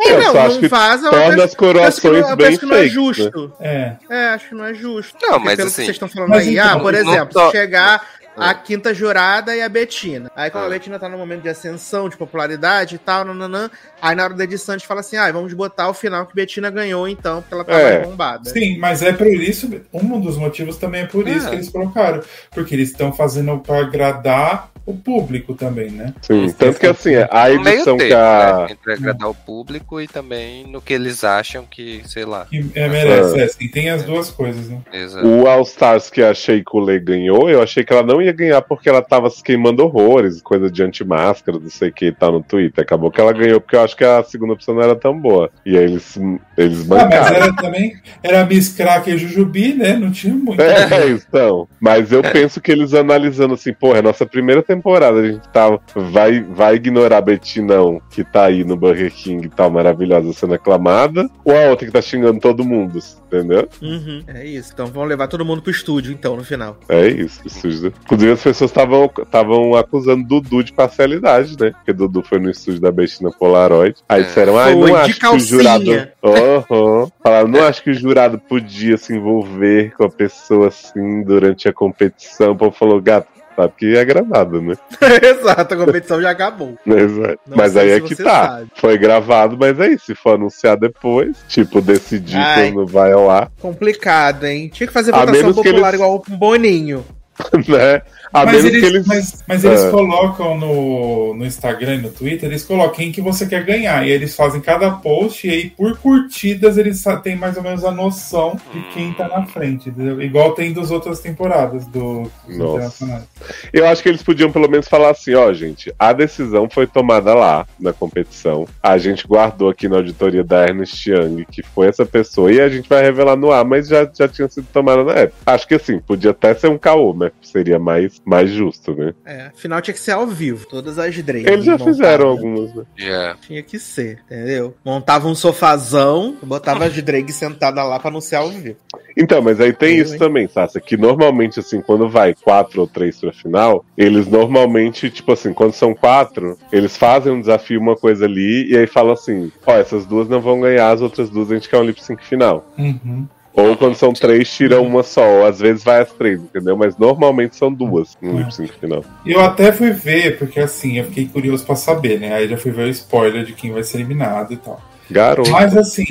[0.05, 2.59] É, Eu não, acho que vaza, eu Torna as coroações penso que não- eu bem
[2.59, 3.05] que não é feitas, né?
[3.15, 3.53] justo.
[3.61, 3.93] É.
[4.11, 5.15] É, acho que não é justo.
[5.23, 7.29] Não, Porque mas pelo assim- que vocês estão falando Mas aí, então, ah, por exemplo,
[7.33, 8.05] tô- chegar
[8.37, 8.55] a É.
[8.55, 10.31] quinta jurada e a Betina.
[10.35, 10.67] Aí como Ah.
[10.67, 14.35] a Betina tá no momento de ascensão, de popularidade e tal, nananã, aí na hora
[14.35, 17.41] da edição a gente fala assim, ah, vamos botar o final que Betina ganhou então,
[17.43, 17.99] porque ela tá É.
[18.01, 18.49] bombada.
[18.49, 21.51] Sim, mas é por isso, um dos motivos também é por isso É.
[21.51, 22.23] que eles colocaram.
[22.51, 26.13] Porque eles estão fazendo pra agradar o público também, né?
[26.23, 28.67] Sim, Esse tanto que assim, a edição que termo, a.
[28.67, 28.73] né?
[28.73, 32.47] Entre agradar o público e também no que eles acham que, sei lá.
[32.51, 34.81] Que é, merece, é, sim, tem as duas coisas, né?
[34.93, 35.25] Exato.
[35.27, 38.63] O All Stars que a Sheikh Lei ganhou, eu achei que ela não ia ganhar
[38.63, 42.33] porque ela tava se queimando horrores, coisa de anti-máscara, não sei o que e tal
[42.33, 42.83] no Twitter.
[42.83, 45.51] Acabou que ela ganhou porque eu acho que a segunda opção não era tão boa.
[45.65, 46.19] E aí eles,
[46.57, 47.95] eles Ah, mas era também.
[48.23, 49.97] Era Miss Crack e Jujubi, né?
[49.97, 50.61] Não tinha muito.
[50.61, 51.69] É, então.
[51.81, 55.79] Mas eu penso que eles analisando assim, porra, é nossa primeira temporada, a gente tá.
[55.95, 60.55] Vai, vai ignorar a Betinão, que tá aí no Burger King e tal, maravilhosa, sendo
[60.55, 62.99] aclamada, ou a outra que tá xingando todo mundo,
[63.33, 63.69] entendeu?
[63.81, 64.71] Uhum, é isso.
[64.73, 66.77] Então vamos levar todo mundo pro estúdio, então, no final.
[66.89, 67.87] É isso, isso.
[68.05, 71.71] Inclusive as pessoas estavam estavam acusando Dudu de parcialidade, né?
[71.73, 73.97] Porque Dudu foi no estúdio da Betina Polaroid.
[74.09, 74.25] Aí É.
[74.25, 75.85] disseram, ai, Foi, não acho que o jurado.
[75.87, 76.13] calcinha.
[76.23, 77.09] Aham.
[77.23, 81.73] Falaram, não acho que o jurado podia se envolver com a pessoa assim durante a
[81.73, 82.53] competição.
[82.53, 84.75] O povo falou, gato, sabe que é gravado, né?
[85.23, 86.77] Exato, a competição já acabou.
[86.87, 87.39] Exato.
[87.47, 88.49] Não Mas aí é que tá.
[88.49, 88.71] sabe.
[88.75, 90.07] Foi gravado, mas é isso.
[90.07, 92.71] Se for anunciar depois, tipo, decidir Ai.
[92.73, 93.51] quando vai ao ar.
[93.61, 94.69] Complicado, hein?
[94.73, 97.05] Tinha que fazer votação popular eles- igual o Boninho.
[97.69, 98.03] né?
[98.33, 99.07] A mas eles, eles.
[99.07, 99.91] mas, mas eles Ah.
[99.91, 104.07] colocam no, no Instagram e no Twitter, eles colocam quem que você quer ganhar.
[104.07, 107.91] E eles fazem cada post e aí, por curtidas, eles têm mais ou menos a
[107.91, 109.91] noção de quem tá na frente.
[109.91, 110.21] entendeu?
[110.23, 112.63] Igual tem das outras temporadas do, Nossa.
[112.65, 113.25] internacionais.
[113.73, 117.35] Eu acho que eles podiam pelo menos falar assim, ó, gente, a decisão foi tomada
[117.35, 118.67] lá na competição.
[118.83, 122.69] A gente guardou aqui na auditoria da Ernest Young, que foi essa pessoa, e a
[122.69, 125.37] gente vai revelar no ar, mas já, já tinha sido tomada na época.
[125.45, 129.15] Acho que assim, podia até ser um caô, mas seria mais, mais justo, né?
[129.25, 130.67] É, afinal tinha que ser ao vivo.
[130.67, 131.51] Todas as drags.
[131.51, 131.97] Eles já montadas.
[131.97, 132.85] fizeram algumas, né?
[132.97, 133.37] Já.
[133.41, 134.75] Tinha que ser, entendeu?
[134.85, 138.77] Montava um sofazão, botava as drags sentadas lá pra não ser ao vivo.
[139.17, 140.19] Então, mas aí tem Eu, isso hein?
[140.19, 145.33] também, Sasha, que normalmente, assim, quando vai quatro ou três pra final, eles normalmente, tipo
[145.33, 149.53] assim, quando são quatro, eles fazem um desafio, uma coisa ali, e aí falam assim,
[149.67, 152.25] ó, essas duas não vão ganhar, as outras duas a gente quer um lip sync
[152.25, 152.67] final.
[152.79, 153.27] Uhum.
[153.55, 156.77] Ou quando são três, tira uma só, ou às vezes vai as três, entendeu?
[156.77, 159.05] Mas normalmente são duas no lip sync final.
[159.27, 162.33] Eu até fui ver, porque assim, eu fiquei curioso pra saber, né?
[162.33, 164.81] Aí já fui ver o spoiler de quem vai ser eliminado e tal.
[165.11, 165.51] Garoto.
[165.51, 166.07] Mas assim,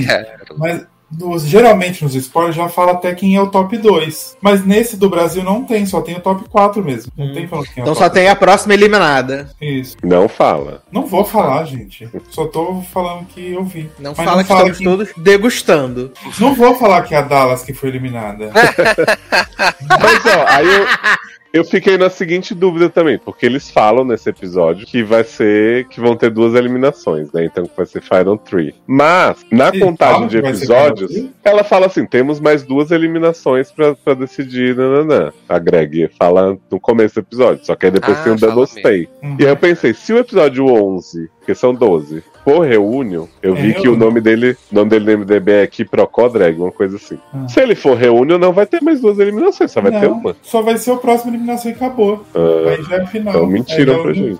[0.57, 0.85] mas
[1.17, 4.38] nos- geralmente nos spoilers já fala até quem é o top 2.
[4.41, 7.11] Mas nesse do Brasil não tem, só tem o top 4 mesmo.
[7.17, 7.33] Não Hum.
[7.33, 9.49] tem falando quem é Então o só tem a próxima eliminada.
[9.61, 9.97] Isso.
[10.03, 10.83] Não fala.
[10.91, 12.09] Não vou falar, gente.
[12.29, 13.89] Só tô falando que eu vi.
[13.99, 16.11] Não Mas fala que fala estamos todos degustando.
[16.39, 18.51] Não vou falar que é a Dallas que foi eliminada.
[19.89, 20.85] Mas ó, aí eu,
[21.53, 25.88] eu fiquei na seguinte dúvida também, porque eles falam nesse episódio que vai ser.
[25.88, 27.45] que vão ter duas eliminações, né?
[27.45, 28.73] Então que vai ser Final Three.
[28.88, 31.11] Mas, na contagem de que episódios,
[31.44, 35.32] ela fala assim: temos mais duas eliminações pra, pra decidir, nananã.
[35.48, 38.52] A Greg fala no começo do episódio, só que aí depois Ah, tem o fala
[38.54, 39.10] Double Stay.
[39.21, 39.38] Uhum.
[39.39, 43.61] E aí eu pensei, se o episódio 11, porque são 12, for Reunion, eu É
[43.61, 44.05] vi que o Reunion.
[44.05, 47.18] nome dele, o nome dele no MDB é Kiprocó Drag, uma coisa assim.
[47.34, 47.47] Ah.
[47.47, 50.36] Se ele for Reunion, não vai ter mais duas eliminações, só vai ter Não, uma.
[50.41, 52.26] Só vai ser o próximo eliminação e acabou.
[52.36, 53.34] Ah, Aí já é final.
[53.34, 54.39] então mentiram é pra gente.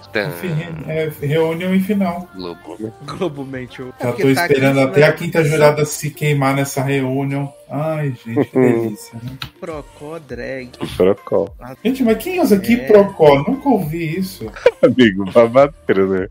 [0.88, 2.28] É, reunião e final.
[2.36, 2.92] Globo.
[3.06, 3.80] Globalmente.
[3.80, 5.08] eu- Já É tô tá esperando aqui, até né?
[5.08, 7.52] a quinta jurada se queimar nessa reunião.
[7.74, 9.32] Ai, gente, que delícia, né?
[9.58, 10.72] Procó drag.
[10.72, 11.48] Kiprocó.
[11.82, 12.86] Gente, mas quem usa aqui É.
[12.86, 13.38] Procó?
[13.48, 14.52] Nunca ouvi isso.
[14.84, 16.28] Amigo, babadeiro, né?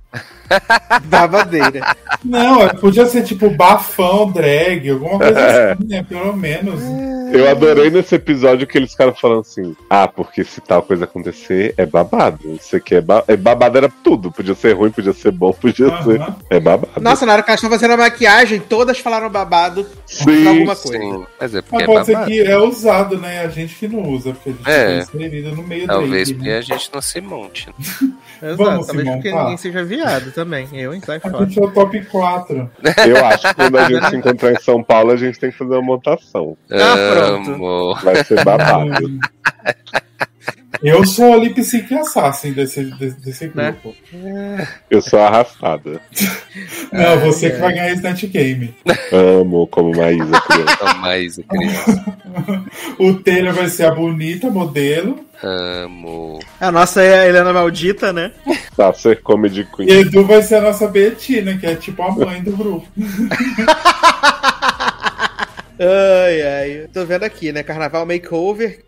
[1.05, 1.97] Babadeira.
[2.23, 6.03] Não, é- podia ser tipo bafão, drag, alguma coisa assim, né?
[6.03, 6.83] Pelo menos.
[7.33, 11.73] Eu adorei nesse episódio que eles ficaram falando assim: ah, porque se tal coisa acontecer,
[11.77, 12.53] é babado.
[12.55, 14.33] Isso aqui é, ba é babado, era tudo.
[14.33, 16.21] Podia ser ruim, podia ser bom, podia ser.
[16.21, 16.37] Aham.
[16.51, 17.01] É babado.
[17.01, 20.77] Nossa, na hora que elas estão fazendo a maquiagem, todas falaram babado Sim, pra alguma
[20.77, 20.99] coisa.
[20.99, 22.31] Sim, mas é porque Mas é pode ser babado.
[22.31, 23.41] que é usado, né?
[23.41, 24.87] A gente que não usa, porque a gente É.
[24.87, 26.59] tá inserido no meio Talvez drag, porque né?
[26.59, 27.67] a gente não se monte.
[27.69, 27.75] né?
[28.43, 29.43] Exato, Vamos, talvez Simão, porque tá.
[29.43, 30.67] ninguém seja viado também.
[30.73, 31.01] Eu, hein?
[31.05, 31.45] Sai A fora.
[31.47, 32.71] gente é o top 4.
[33.07, 35.59] Eu acho que quando a gente se encontrar em São Paulo, a gente tem que
[35.59, 36.57] fazer uma montação.
[36.71, 37.51] Ah, pronto.
[37.53, 38.03] Amor.
[38.03, 38.91] Vai ser babado.
[40.83, 43.77] Eu sou a lip sync assassin desse, desse, desse Né?
[43.83, 43.95] grupo.
[44.91, 46.01] Eu sou arrastada.
[46.93, 47.51] Não, você é.
[47.51, 48.75] que vai ganhar Snatch Game.
[49.13, 50.79] Amo como Maísa criança.
[50.85, 52.05] Não mais a criança.
[52.99, 55.25] O Taylor vai ser a bonita modelo.
[55.43, 56.39] Amo.
[56.61, 58.31] A nossa é a Helena Maldita, né?
[58.77, 59.89] Tá, ser comedy E queen.
[59.89, 62.87] Edu vai ser a nossa Betina, que é tipo a mãe do grupo.
[65.81, 66.89] Ai, ai.
[66.93, 67.63] Tô vendo aqui, né?
[67.63, 68.85] Carnaval Makeover,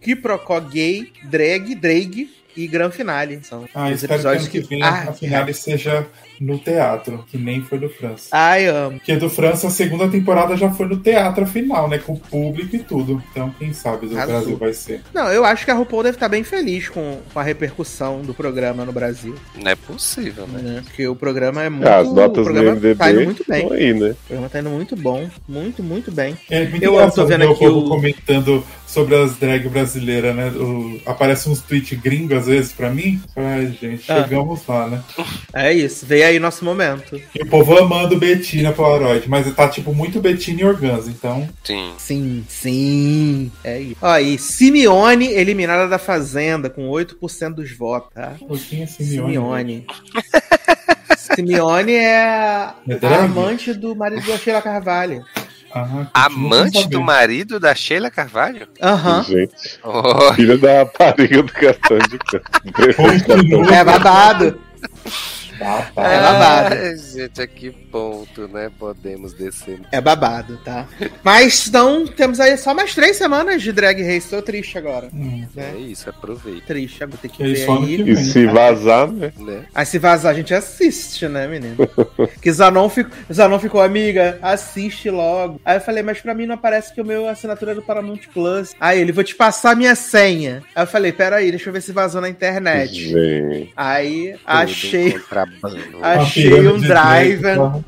[0.00, 3.40] Quiprocó Gay, Drag, Drag e Gran Finale.
[3.42, 6.06] São Ah, os espero que que vem Ah, a finale seja
[6.40, 8.28] no teatro, que nem foi do França.
[8.32, 8.98] Ai, amo.
[8.98, 11.98] Porque do França, a segunda temporada já foi no teatro final, né?
[11.98, 13.22] Com o público e tudo.
[13.30, 14.34] Então, quem sabe do Arrasou.
[14.36, 15.00] Brasil vai ser.
[15.12, 18.34] Não, eu acho que a RuPaul deve estar bem feliz com, com a repercussão do
[18.34, 19.34] programa no Brasil.
[19.60, 20.60] Não é possível, né?
[20.62, 20.82] Né?
[20.84, 21.86] Porque o programa é muito.
[21.86, 23.62] Ah, as o notas do programa MDB tá indo muito bem.
[23.62, 24.10] estão aí, né?
[24.10, 25.28] O programa tá indo muito bom.
[25.48, 26.36] Muito, muito bem.
[26.50, 30.48] É muito Eu tô vendo o aqui povo o- comentando sobre as drag brasileiras, né?
[30.50, 31.00] O...
[31.06, 33.20] Aparece uns tweets gringos às vezes pra mim.
[33.36, 34.22] Ai, gente, Ah.
[34.22, 35.02] chegamos lá, né?
[35.52, 36.06] É isso.
[36.06, 37.20] Veio aí nosso momento.
[37.34, 41.48] E o povo amando Betina Polaroid, mas tá tipo muito Betina e Organza, então.
[41.62, 41.92] Sim.
[41.98, 43.52] Sim, sim.
[43.62, 43.96] É isso.
[44.02, 48.34] Ó, e Simeone eliminada da Fazenda com 8% dos votos, tá?
[48.38, 49.32] Pouquinho Simeone.
[49.32, 49.86] Simeone.
[51.34, 55.24] Simeone é a, É a amante do marido da Sheila Carvalho.
[55.74, 58.68] Continuo Amante do marido da Sheila Carvalho?
[58.80, 59.24] Aham.
[59.24, 63.72] Gente, Oh, filha da rapariga do cartão de canto.
[63.72, 64.60] É babado.
[65.58, 65.92] Babado.
[65.96, 66.74] É babado.
[66.74, 68.70] Ai, gente, a que ponto, né?
[68.78, 69.80] Podemos descer.
[69.92, 70.86] É babado, tá?
[71.22, 74.28] Mas então, temos aí só mais três semanas de Drag Race.
[74.28, 75.08] Tô triste agora.
[75.12, 75.46] Hum.
[75.56, 76.66] É isso, aproveita.
[76.66, 78.04] Triste, vou ter que É ver aí.
[78.04, 79.32] que E se vazar, né?
[79.38, 79.64] Né?
[79.74, 81.76] Aí se vazar, a gente assiste, né, menino?
[82.40, 85.60] que Zanon, fico, Zanon ficou, amiga, assiste logo.
[85.64, 88.20] Aí eu falei, mas pra mim não aparece que o meu assinatura é do Paramount
[88.32, 88.74] Plus.
[88.80, 90.62] Aí ele, vou te passar minha senha.
[90.74, 92.92] Aí eu falei, peraí, deixa eu ver se vazou na internet.
[92.94, 93.72] Gente.
[93.76, 95.18] Aí Tudo achei.
[96.02, 97.84] Achei um drive, de direito,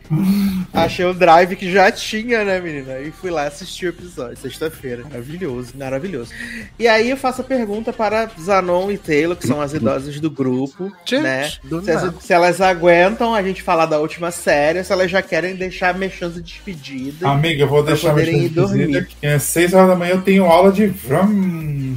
[0.72, 2.94] achei um drive que já tinha, né, menina?
[2.94, 5.02] Aí fui lá assistir o episódio, sexta-feira.
[5.04, 6.30] Maravilhoso, maravilhoso.
[6.78, 10.30] E aí eu faço a pergunta para Zanon e Taylor, que são as idosas do
[10.30, 11.50] grupo, Gente, né?
[11.64, 15.22] do Se, as- se elas aguentam a gente falar da última série, se elas já
[15.22, 17.28] querem deixar minha chance de despedida.
[17.28, 18.86] Amiga, eu vou deixar minha ir dormir.
[18.86, 19.06] dormir.
[19.20, 21.96] Que é 6 horas da manhã eu tenho aula de Vrum.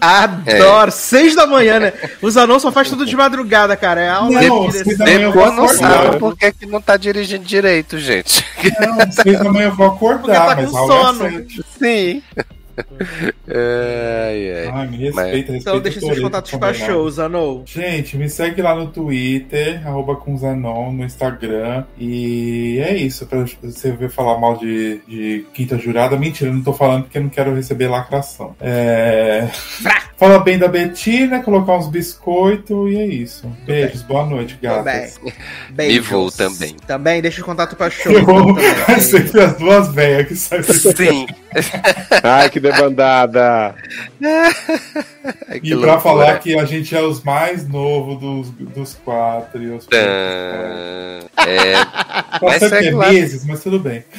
[0.00, 0.90] Adoro!
[0.90, 1.92] Seis da manhã, né?
[2.20, 4.00] O Zanon só faz tudo de madrugada, cara.
[4.00, 7.98] É aula Não, de seis Depois não sabe por que, que não tá dirigindo direito,
[7.98, 8.44] gente.
[8.80, 11.46] Não, 6 da manhã eu vou acordar, Porque tá mas com a aula é sono.
[11.78, 12.22] Sim.
[13.48, 14.70] Ai, ai.
[14.72, 15.56] Ai, me respeita, Mas- respeita.
[15.56, 16.92] Então deixa seus contatos pra combinado.
[16.92, 17.62] show, Zanon.
[17.66, 21.84] Gente, me segue lá no Twitter, arroba com Zanon, no Instagram.
[21.98, 26.16] E é isso, pra você ver falar mal de, de quinta jurada.
[26.16, 28.54] Mentira, não tô falando porque eu não quero receber lacração.
[28.60, 29.48] É...
[30.16, 33.46] Fala bem da Betina, colocar uns biscoitos e é isso.
[33.64, 35.20] Beijos, boa noite, gatas.
[35.70, 35.94] Beijos.
[35.96, 36.74] E vou também.
[36.88, 38.10] Também deixa o contato pra show.
[38.12, 39.00] Eu também.
[39.00, 41.26] sempre as duas velhas que saem Sim.
[42.24, 43.74] Ai, que debandada!
[45.62, 46.00] E pra loucura.
[46.00, 49.62] falar que a gente é os mais novos dos, dos quatro.
[49.62, 49.96] E os Tã.
[51.46, 53.12] É, Tá mas que segue é lá.
[53.12, 54.04] meses, mas tudo bem.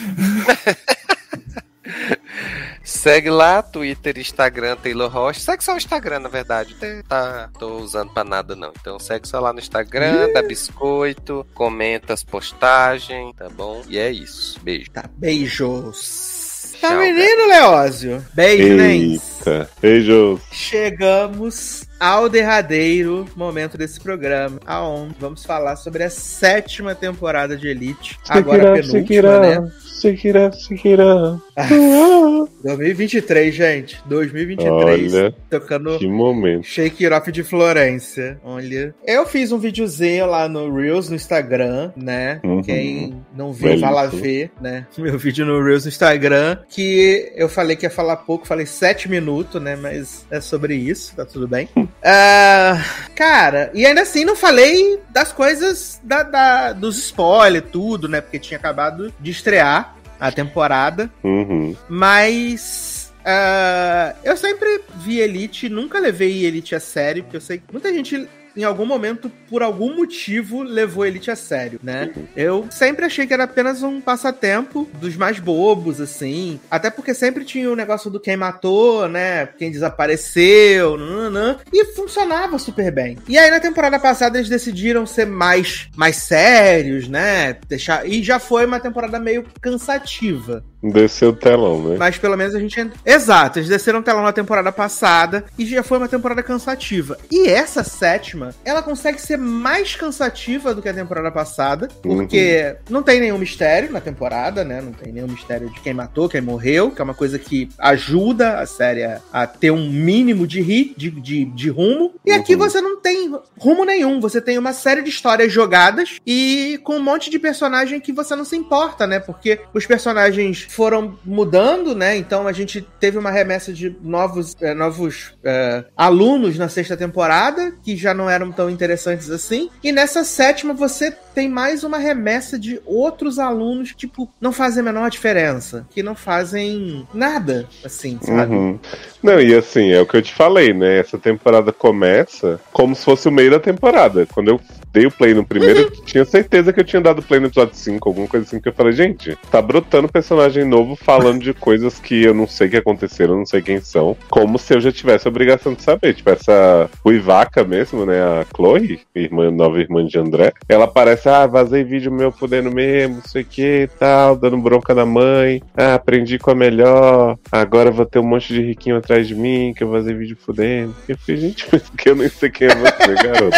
[2.84, 5.40] segue lá, Twitter, Instagram, Taylor Rocha.
[5.40, 6.76] Segue só o Instagram, na verdade.
[6.82, 8.72] Não tá, tô usando pra nada, não.
[8.80, 13.82] Então segue só lá no Instagram, dá biscoito, comenta as postagens, tá bom?
[13.88, 14.60] E é isso.
[14.62, 14.90] Beijo.
[14.92, 16.39] Tá, beijos.
[16.82, 18.26] Tá, menino, Leózio?
[18.34, 18.82] Beijo?
[18.82, 19.70] Eita.
[19.82, 20.42] Beijos.
[20.52, 28.18] Chegamos ao derradeiro momento desse programa, aonde vamos falar sobre a sétima temporada de Elite.
[28.30, 29.72] Agora penúltima, né?
[30.00, 31.40] Sekira, Sekira.
[32.64, 34.02] 2023, gente.
[34.06, 35.14] 2023.
[35.14, 36.64] Olha, Tocando que momento.
[36.64, 38.40] Shake It Off de Florência.
[38.44, 38.96] Olha.
[39.06, 42.40] Eu fiz um videozinho lá no Reels no Instagram, né?
[42.46, 42.62] Uhum.
[42.62, 44.88] Quem não viu, vai lá ver, né?
[44.98, 46.60] Meu vídeo no Reels no Instagram.
[46.70, 49.76] Que eu falei que ia falar pouco, falei sete minutos, né?
[49.76, 51.68] Mas é sobre isso, tá tudo bem.
[52.04, 52.84] Ah,
[53.16, 58.22] cara, e ainda assim não falei das coisas da, da- dos spoilers, tudo, né?
[58.22, 61.10] Porque tinha acabado de estrear a temporada.
[61.24, 61.76] Uhum.
[61.88, 63.12] Mas.
[63.26, 67.92] ah, eu sempre vi Elite, nunca levei Elite a sério, porque eu sei que muita
[67.94, 68.28] gente.
[68.56, 72.12] Em algum momento, por algum motivo, levou Elite a sério, né?
[72.36, 76.60] Eu sempre achei que era apenas um passatempo dos mais bobos, assim.
[76.70, 79.46] Até porque sempre tinha o negócio do quem matou, né?
[79.46, 83.18] Quem desapareceu, nananã, e funcionava super bem.
[83.28, 87.58] E aí, na temporada passada, eles decidiram ser mais, mais sérios, né?
[87.68, 88.08] Deixar...
[88.08, 90.64] E já foi uma temporada meio cansativa.
[90.82, 91.96] Desceu o telão, né?
[92.00, 92.80] Mas pelo menos a gente.
[92.80, 97.18] ent- Exato, eles desceram telão na temporada passada e já foi uma temporada cansativa.
[97.30, 103.04] E essa sétima, ela consegue ser mais cansativa do que a temporada passada, porque não
[103.04, 104.80] tem nenhum mistério na temporada, né?
[104.82, 108.60] Não tem nenhum mistério de quem matou, quem morreu, que é uma coisa que ajuda
[108.60, 112.14] a série a, ter um mínimo de, ri, de, de, de rumo.
[112.26, 112.60] E aqui Uhum.
[112.60, 117.04] você não tem rumo nenhum, você tem uma série de histórias jogadas e com um
[117.04, 119.20] monte de personagem que você não se importa, né?
[119.20, 122.16] Porque os personagens foram mudando, né?
[122.16, 127.74] Então a gente teve uma remessa de novos, eh, novos eh, alunos na sexta temporada,
[127.84, 129.72] que já não eram tão interessantes assim.
[129.84, 134.82] E nessa sétima você tem mais uma remessa de outros alunos que, tipo, não fazem
[134.82, 135.88] a menor diferença.
[135.90, 138.56] Que não fazem nada, assim, sabe?
[138.56, 138.80] Uhum.
[139.24, 141.00] Não, e assim, é o que eu te falei, né?
[141.00, 144.28] Essa temporada começa como se fosse o meio da temporada.
[144.28, 144.62] Quando eu
[144.92, 147.76] dei o play no primeiro, eu tinha certeza que eu tinha dado play no episódio
[147.76, 152.00] 5, alguma coisa assim, que eu falei, gente, tá brotando personagem novo falando de coisas
[152.00, 155.28] que eu não sei que aconteceram, não sei quem são, como se eu já tivesse
[155.28, 156.14] a obrigação de saber.
[156.14, 158.22] Tipo, essa Ruivaca mesmo, né?
[158.22, 163.16] A Chloe, irmã, nova irmã de André, ela parece, ah, vazei vídeo meu fudendo mesmo,
[163.16, 167.38] não sei o que e tal, dando bronca da mãe, ah, aprendi com a melhor,
[167.52, 170.96] agora vou ter um monte de riquinho atrás de mim, que eu vazei vídeo fudendo.
[171.08, 173.58] Eu falei, gente, mas que eu nem sei quem é você, garoto.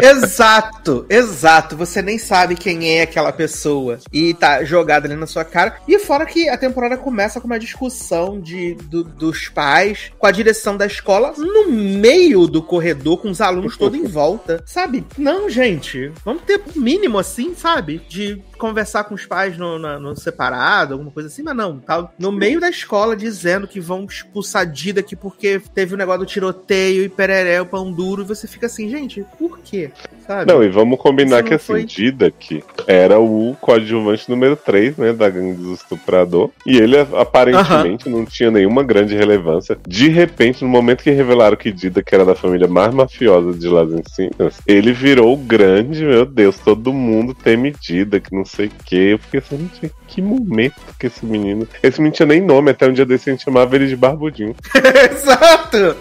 [0.00, 1.76] Exato, exato.
[1.76, 3.98] Você nem sabe quem é aquela pessoa.
[4.12, 5.76] E tá jogada ali na sua cara.
[5.88, 10.30] E fora que a temporada começa com uma discussão de, do- dos pais com a
[10.30, 14.62] direção da escola no meio do corredor, com os alunos todos em volta.
[14.66, 15.04] Sabe?
[15.16, 16.12] Não, gente.
[16.24, 18.02] Vamos ter o mínimo assim, sabe?
[18.08, 21.78] De conversar com os pais no, na- no separado, alguma coisa assim, mas não.
[21.78, 26.20] Tá no meio da escola dizendo que vão expulsar Dida aqui porque teve o negócio
[26.20, 28.22] do tiroteio e pereré, o pão duro.
[28.22, 29.90] E você fica assim, gente, por quê?
[30.26, 30.50] Sabe?
[30.50, 35.28] Não, e vamos combinar que assim, foi- Didac era o coadjuvante número 3, né, da
[35.28, 36.50] gangue dos estuprador.
[36.64, 39.76] E ele aparentemente não tinha nenhuma grande relevância.
[39.86, 43.90] De repente, no momento que revelaram que Didac era da família mais mafiosa de Las
[43.92, 49.10] Encinas, ele virou o grande, meu Deus, todo mundo teme Didac, não sei o quê.
[49.12, 51.66] Eu fiquei assim, gente, que momento que esse menino.
[51.82, 54.54] Esse menino tinha nem nome, até um dia desse a gente chamava ele de Barbudinho.
[55.10, 55.96] Exato!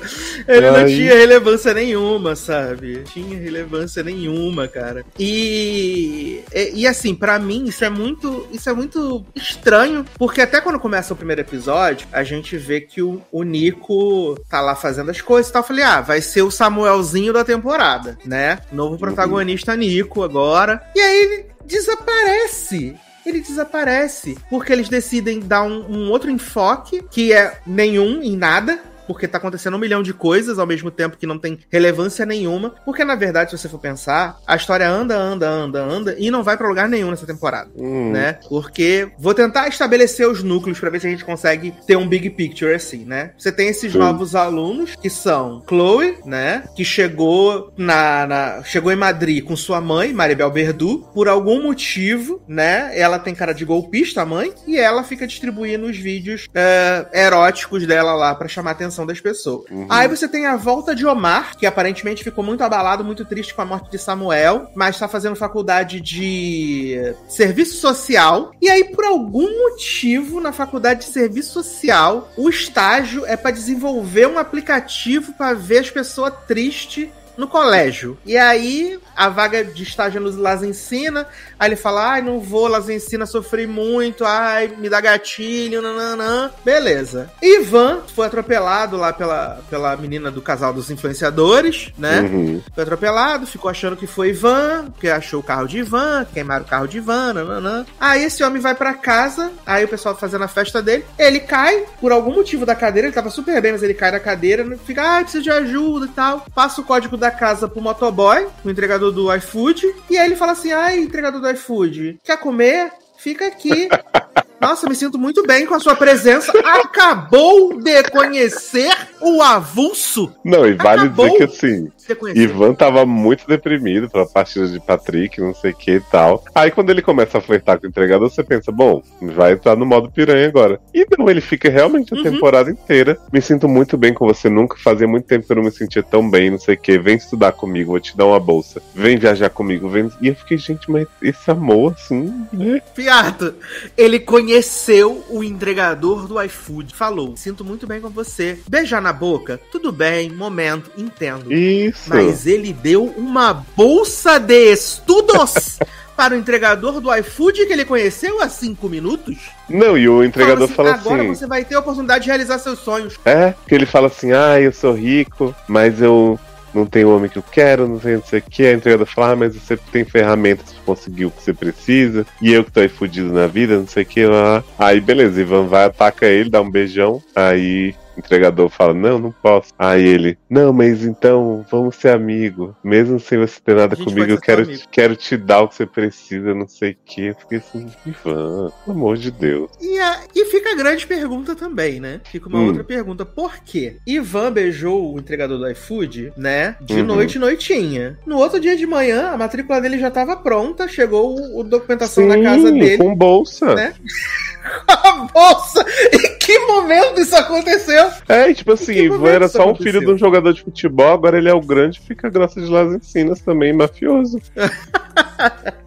[0.47, 3.03] Ele não Aí- tinha relevância nenhuma, sabe?
[3.11, 5.05] Tinha relevância nenhuma, cara.
[5.19, 6.41] E,
[6.73, 8.47] e, assim, pra mim, isso é muito.
[8.51, 13.01] Isso é muito estranho, porque até quando começa o primeiro episódio, a gente vê que
[13.01, 15.61] o, o Nico tá lá fazendo as coisas e tal.
[15.61, 18.59] Eu falei, ah, vai ser o Samuelzinho da temporada, né?
[18.71, 20.81] Novo protagonista Nico agora.
[20.95, 22.95] E aí desaparece.
[23.25, 24.37] Ele desaparece.
[24.49, 28.79] Porque eles decidem dar um, um outro enfoque, que é nenhum em nada.
[29.07, 32.73] Porque tá acontecendo um milhão de coisas ao mesmo tempo que não tem relevância nenhuma.
[32.85, 36.43] Porque, na verdade, se você for pensar, a história anda, anda, anda, anda e não
[36.43, 38.39] vai pra lugar nenhum nessa temporada Hum, né?
[38.49, 42.29] Porque vou tentar estabelecer os núcleos pra ver se a gente consegue ter um big
[42.31, 43.31] picture assim, né?
[43.37, 46.63] Você tem esses novos alunos que são Chloe, né?
[46.75, 52.41] Que chegou na, na- chegou em Madrid com sua mãe, Maribel Berdu, por algum motivo,
[52.47, 52.91] né?
[52.97, 57.85] Ela tem cara de golpista, a mãe, e ela fica distribuindo os vídeos é, eróticos
[57.85, 59.69] dela lá pra chamar a atenção das pessoas.
[59.69, 59.87] Uhum.
[59.89, 63.61] Aí você tem a volta de Omar, que aparentemente ficou muito abalado, muito triste com
[63.61, 68.51] a morte de Samuel, mas tá fazendo faculdade de serviço social.
[68.61, 74.27] E aí, por algum motivo, na faculdade de serviço social, o estágio é pra desenvolver
[74.27, 78.17] um aplicativo pra ver as pessoas tristes no colégio.
[78.25, 81.27] E aí, a vaga de estágio no Las Ensina,
[81.59, 86.51] aí ele fala, ai, não vou, Las Ensina, sofri muito, ai, me dá gatilho, nananã.
[86.63, 87.31] Beleza.
[87.41, 92.21] Ivan foi atropelado lá pela, pela menina do casal dos influenciadores, né?
[92.21, 92.61] uhum.
[92.73, 96.67] Foi atropelado, ficou achando que foi Ivan, porque achou o carro de Ivan, queimaram o
[96.67, 97.85] carro de Ivan, nananã.
[97.99, 101.85] Aí esse homem vai pra casa, aí o pessoal fazendo a festa dele, ele cai,
[101.99, 105.01] por algum motivo da cadeira, ele tava super bem, mas ele cai da cadeira, fica,
[105.01, 106.45] ai, preciso de ajuda e tal.
[106.53, 110.51] Passa o código da casa pro motoboy, o entregador do iFood, e aí ele fala
[110.51, 112.91] assim, ai, entregador do iFood, quer comer?
[113.17, 113.87] Fica aqui.
[114.67, 116.51] Nossa, me sinto muito bem com a sua presença.
[116.97, 120.31] Acabou de conhecer o avulso.
[120.43, 121.25] Não, e vale Acabou.
[121.25, 121.91] dizer que assim?
[122.35, 126.43] Ivan tava muito deprimido pela partida de Patrick, não sei o que e tal.
[126.53, 129.85] Aí quando ele começa a flertar com o entregador, você pensa, bom, vai entrar no
[129.85, 130.79] modo piranha agora.
[130.93, 132.23] E não, ele fica realmente a Uhum.
[132.23, 133.17] temporada inteira.
[133.31, 136.03] Me sinto muito bem com você, nunca fazia muito tempo que eu não me sentia
[136.03, 136.99] tão bem, não sei o que.
[136.99, 138.81] Vem estudar comigo, vou te dar uma bolsa.
[138.93, 140.09] Vem viajar comigo, vem.
[140.21, 142.81] E eu fiquei, gente, mas esse amor, assim, né?
[142.93, 143.53] Fiato,
[143.97, 144.19] ele
[144.53, 146.93] conheceu o entregador do iFood.
[146.93, 148.59] Falou: Sinto muito bem com você.
[148.69, 149.59] Beijar na boca?
[149.71, 151.51] Tudo bem, momento, entendo.
[151.51, 152.09] Isso.
[152.09, 155.79] Mas ele deu uma bolsa de estudos
[156.15, 159.37] para o entregador do iFood que ele conheceu há cinco minutos.
[159.67, 161.35] Não, e o entregador Fala assim, fala Agora assim.
[161.35, 163.19] você vai ter a oportunidade de realizar seus sonhos.
[163.25, 166.39] É, que ele fala assim, ah, eu sou rico, mas eu
[166.73, 168.65] não tenho o homem que eu quero, não sei, não sei o que.
[168.65, 172.51] A entregadora fala, ah, mas você tem ferramentas pra conseguir o que você precisa, e
[172.51, 174.25] eu que tô aí fudido na vida, não sei o que.
[174.25, 174.63] Lá.
[174.77, 179.73] Aí, beleza, Ivan vai, ataca ele, dá um beijão, aí entregador fala, não, não posso.
[179.77, 182.75] Aí ele, não, mas então vamos ser amigo.
[182.83, 185.85] Mesmo sem você ter nada comigo, eu quero, amigo." quero te dar o que você
[185.85, 187.25] precisa, não sei o que.
[187.27, 189.71] Eu fiquei assim, Ivan, pelo amor de Deus.
[189.81, 192.21] E, a- e fica a grande pergunta também, né?
[192.25, 192.67] Fica uma Hum.
[192.67, 193.25] outra pergunta.
[193.25, 193.97] Por quê?
[194.05, 196.75] Ivan beijou o entregador do iFood, né?
[196.81, 197.03] De Uhum.
[197.05, 198.17] noite, noitinha.
[198.25, 202.25] No outro dia de manhã, a matrícula dele já tava pronta, chegou o, o documentação
[202.25, 202.97] na casa dele.
[202.97, 203.75] com bolsa.
[203.75, 203.93] né?
[204.87, 205.85] A bolsa!
[206.13, 208.11] Em que momento isso aconteceu?
[208.27, 211.49] É, tipo assim, Ivan era só um filho de um jogador de futebol, agora ele
[211.49, 214.39] é o grande e fica graças de Las Encinas também, mafioso.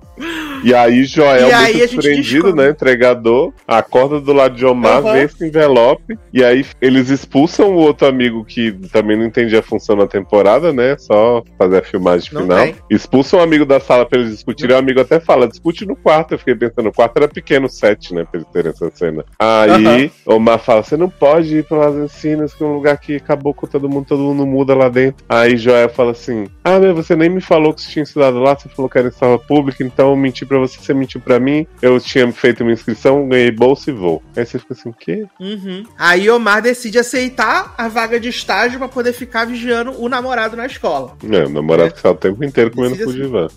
[0.64, 2.70] E aí Joel, E aí muito surpreendido, né?
[2.70, 5.12] Entregador, acorda do lado de Omar, Aham.
[5.12, 6.18] vê esse envelope.
[6.32, 10.72] E aí eles expulsam o outro amigo que também não entendia a função da temporada,
[10.72, 10.96] né?
[10.98, 12.58] Só fazer a filmagem Não final.
[12.58, 12.74] tem.
[12.90, 14.74] Expulsam o amigo da sala pra eles discutirem.
[14.74, 16.32] O amigo até fala, discute no quarto.
[16.34, 18.24] Eu fiquei pensando, o quarto era pequeno, sete, né?
[18.24, 19.24] Pra eles terem essa cena.
[19.38, 23.16] Aí Omar fala, você não pode ir para as ensinas, que é um lugar que
[23.16, 25.24] acabou com todo mundo, todo mundo muda lá dentro.
[25.28, 28.54] Aí Joel fala assim, ah, mas você nem me falou que você tinha estudado lá,
[28.56, 31.38] você falou que era em escola pública, então eu menti pra você, você mentiu pra
[31.38, 31.66] mim.
[31.80, 34.22] Eu tinha feito uma inscrição, ganhei bolsa e vou.
[34.36, 35.26] Aí você fica assim, o quê?
[35.40, 35.84] Uhum.
[35.98, 40.66] Aí Omar decide aceitar a vaga de estágio pra poder ficar vigiando o namorado na
[40.66, 41.16] escola.
[41.30, 43.48] É, o namorado que está o tempo inteiro comendo Decide com o divã.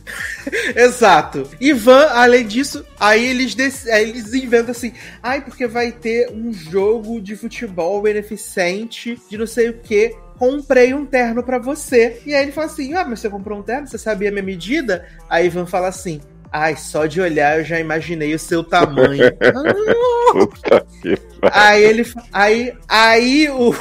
[0.76, 1.48] Exato.
[1.60, 7.22] Ivan, além disso, aí eles, aí eles inventam assim: ai, porque vai ter um jogo
[7.22, 10.16] de futebol beneficente de não sei o que.
[10.38, 12.22] Comprei um terno pra você.
[12.26, 13.88] E aí ele fala assim: Ah, mas você comprou um terno?
[13.88, 15.06] Você sabia a minha medida?
[15.30, 16.22] Aí Ivan fala assim:
[16.52, 19.24] Ai, só de olhar eu já imaginei o seu tamanho.
[21.54, 22.06] Aí ele.
[22.34, 23.74] Aí, aí o,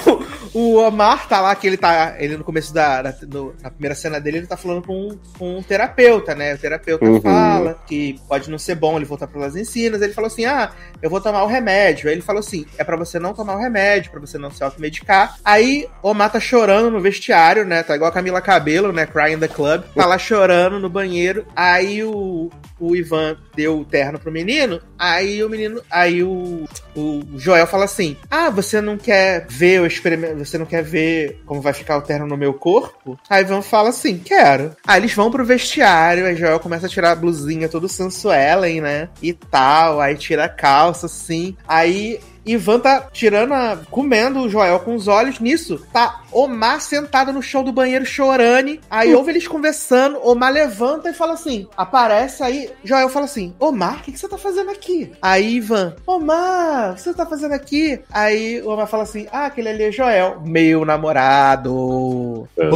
[0.55, 2.15] o Omar tá lá, que ele tá.
[2.19, 3.03] Ele no começo da.
[3.03, 6.55] da- no- na primeira cena dele, ele tá falando com, um- com um terapeuta, né?
[6.55, 7.21] O terapeuta Uhum.
[7.21, 10.01] fala que pode não ser bom ele voltar pelas ensinas.
[10.01, 10.71] Ele falou assim: ah,
[11.03, 12.09] eu vou tomar o remédio.
[12.09, 14.63] Aí ele falou assim: é pra você não tomar o remédio, pra você não se
[14.63, 15.37] automedicar.
[15.45, 17.83] Aí Omar tá chorando no vestiário, né?
[17.83, 19.05] Tá igual a Camila Cabelo, né?
[19.05, 19.83] Crying the Club.
[19.97, 21.45] Tá lá chorando no banheiro.
[21.57, 24.81] Aí o, o Ivan deu o terno pro menino.
[24.99, 25.83] Aí o menino.
[25.91, 26.65] Aí o,
[26.95, 30.39] o Joel fala assim: Ah, você não quer ver o experimento.
[30.45, 33.19] Você não quer ver como vai ficar o terno no meu corpo?
[33.29, 34.77] Aí Ivan fala assim: Quero.
[34.87, 36.27] Aí eles vão pro vestiário.
[36.27, 39.09] Aí Joel começa a tirar a blusinha todo sensuellen, né?
[39.23, 40.01] E tal.
[40.01, 41.57] Aí tira a calça, assim.
[41.67, 42.21] Aí.
[42.53, 43.79] Ivan tá tirando a.
[43.91, 45.41] comendo o Joel com os olhos.
[45.41, 48.79] Nisso, tá Omar sentado no chão do banheiro chorando.
[48.91, 50.19] Aí ouve eles conversando.
[50.27, 52.71] Omar levanta e fala assim: aparece aí.
[52.85, 55.13] Joel fala assim: Omar, o que, que você tá fazendo aqui?
[55.21, 58.01] Aí Ivan, Omar, o que você tá fazendo aqui?
[58.13, 62.49] Aí o Omar fala assim: ah, aquele ali é Joel, meu namorado.
[62.57, 62.69] É.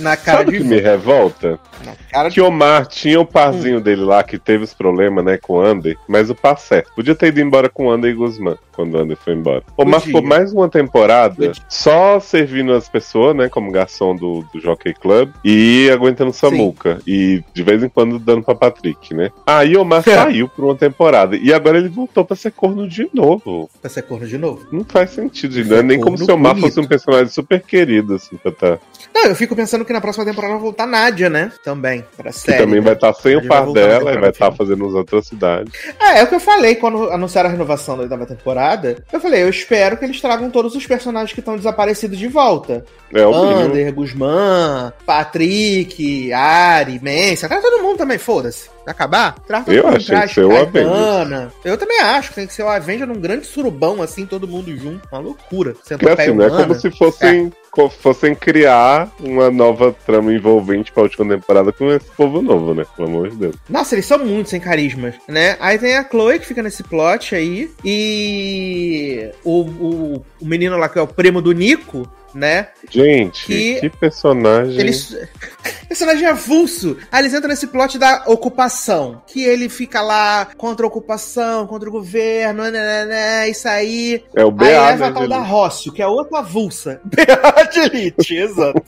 [0.00, 0.74] Na cara Sabe o de que Ivan.
[0.74, 1.58] me revolta?
[1.84, 5.36] Na cara de Que Omar tinha o parzinho dele lá, que teve os problemas, né,
[5.36, 6.92] com o Ander, mas o par certo.
[6.94, 9.62] Podia ter ido embora com o Ander e Guzmán, quando o Ander foi embora.
[9.76, 10.06] Omar Podia.
[10.06, 15.30] ficou mais uma temporada só servindo as pessoas, né, como garçom do, do Jockey Club,
[15.44, 16.98] e aguentando Samuca.
[17.06, 19.30] E de vez em quando dando pra Patrick, né.
[19.46, 20.14] Aí Omar É.
[20.14, 23.70] saiu por uma temporada, e agora ele voltou pra ser corno de novo.
[23.80, 24.66] Pra ser corno de novo.
[24.70, 26.68] Não faz sentido, não é nem como se o Omar bonito.
[26.68, 28.78] fosse um personagem super querido, assim, pra tá.
[29.14, 31.50] Não, eu fico pensando que na próxima temporada vai voltar Nádia, né?
[31.64, 32.58] Também, pra Que série.
[32.58, 34.56] também vai estar sem Ele o par dela e vai estar final.
[34.56, 35.72] fazendo as atrocidades.
[36.00, 38.97] É, é o que eu falei quando anunciaram a renovação da oitava temporada.
[39.12, 42.84] Eu falei, eu espero que eles tragam todos os personagens que estão desaparecidos de volta.
[43.14, 43.60] É o mínimo.
[43.60, 48.68] Ander, Guzmán, Patrick, Ari, Mensa, traz todo mundo também, foda-se.
[48.86, 49.34] Acabar?
[49.46, 51.52] Traz todo Eu acho que ser o Caetana.
[51.64, 54.74] Eu também acho que tem que ser o Avenger num grande surubão, assim, todo mundo
[54.76, 55.06] junto.
[55.12, 55.74] Uma loucura.
[55.84, 57.56] Centopeia assim, não é como se fossem, co-
[57.88, 62.84] fossem criar uma nova trama envolvente pra última temporada com esse povo novo, né?
[62.96, 63.56] Pelo amor de Deus.
[63.68, 65.56] Nossa, eles são muito sem carisma, né?
[65.60, 67.70] Aí tem a Chloe que fica nesse plot aí.
[67.84, 72.68] E o, o, o menino lá que é o primo do Nico, né?
[72.90, 74.78] Gente, Que- que, personagem.
[74.78, 75.16] Eles.
[75.88, 76.98] Personagem avulso.
[77.10, 79.22] Aí eles entram nesse plot da ocupação.
[79.26, 84.22] Que ele fica lá contra a ocupação, contra o governo, né, né, né, isso aí.
[84.36, 85.38] É o Aí BA, leva a tal da?
[85.38, 87.00] Rócio, que é outra avulsa.
[87.04, 88.82] BA de Elite, exato.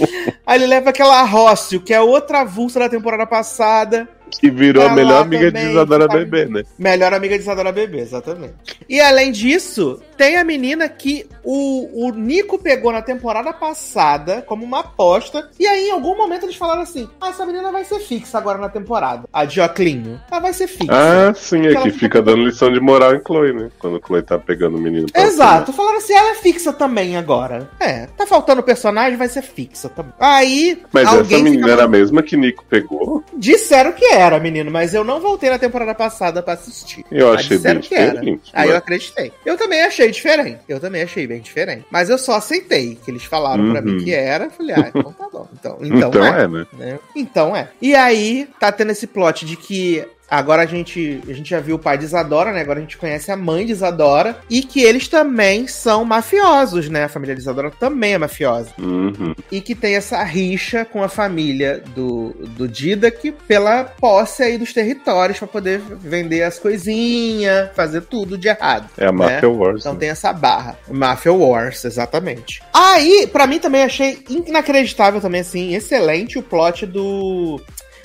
[0.46, 4.08] Aí ele leva aquela Rócio, que é outra avulsa da temporada passada.
[4.38, 6.62] Que virou tá a melhor amiga também, de Isadora tá- Bebê, né?
[6.78, 8.54] Melhor amiga de Isadora Bebê, exatamente.
[8.88, 14.64] E além disso, tem a menina que o, o Nico pegou na temporada passada como
[14.64, 15.48] uma aposta.
[15.58, 18.58] E aí, em algum momento, eles falaram assim: Ah, essa menina vai ser fixa agora
[18.58, 19.24] na temporada.
[19.32, 20.20] A Dioclinho.
[20.30, 20.92] Ela vai ser fixa.
[20.92, 23.70] Ah, sim, é que fica- fica dando lição de moral em Chloe, né?
[23.78, 27.68] Quando Chloe tá pegando o menino pra Exato, falaram assim, ela é fixa também agora.
[27.78, 30.12] É, tá faltando personagem, vai ser fixa também.
[30.18, 30.88] Aí, cima.
[30.92, 33.22] Mas essa menina fica era a mesma que Nico pegou?
[33.36, 37.04] Disseram que era, menino, mas eu não voltei na temporada passada pra assistir.
[37.10, 38.10] Eu Mas achei disseram bem que era.
[38.12, 38.50] diferente.
[38.52, 38.72] Aí né?
[38.74, 39.32] eu acreditei.
[39.44, 40.60] Eu também achei diferente.
[40.68, 41.84] Eu também achei bem diferente.
[41.90, 43.86] Mas eu só aceitei que eles falaram pra Uhum.
[43.96, 44.44] mim que era.
[44.44, 45.48] Eu falei, ah, então tá bom.
[45.52, 46.42] Então, então, Então é.
[46.42, 46.66] é, né?
[46.72, 46.98] né?
[47.14, 47.68] Então é.
[47.80, 50.04] E aí, tá tendo esse plot de que.
[50.28, 52.60] Agora a gente, a gente já viu o pai de Isadora, né?
[52.60, 54.36] Agora a gente conhece a mãe de Isadora.
[54.50, 57.04] E que eles também são mafiosos, né?
[57.04, 58.70] A família de Isadora também é mafiosa.
[58.78, 59.34] Uhum.
[59.50, 64.72] E que tem essa rixa com a família do, do Didac pela posse aí dos
[64.72, 68.88] territórios pra poder vender as coisinhas, fazer tudo de errado.
[68.98, 69.18] É a né?
[69.18, 69.80] Mafia Wars.
[69.80, 70.00] Então né?
[70.00, 70.76] tem essa barra.
[70.88, 72.62] Mafia Wars, exatamente.
[72.72, 77.60] Aí, pra mim também achei inacreditável também, assim, excelente o plot do...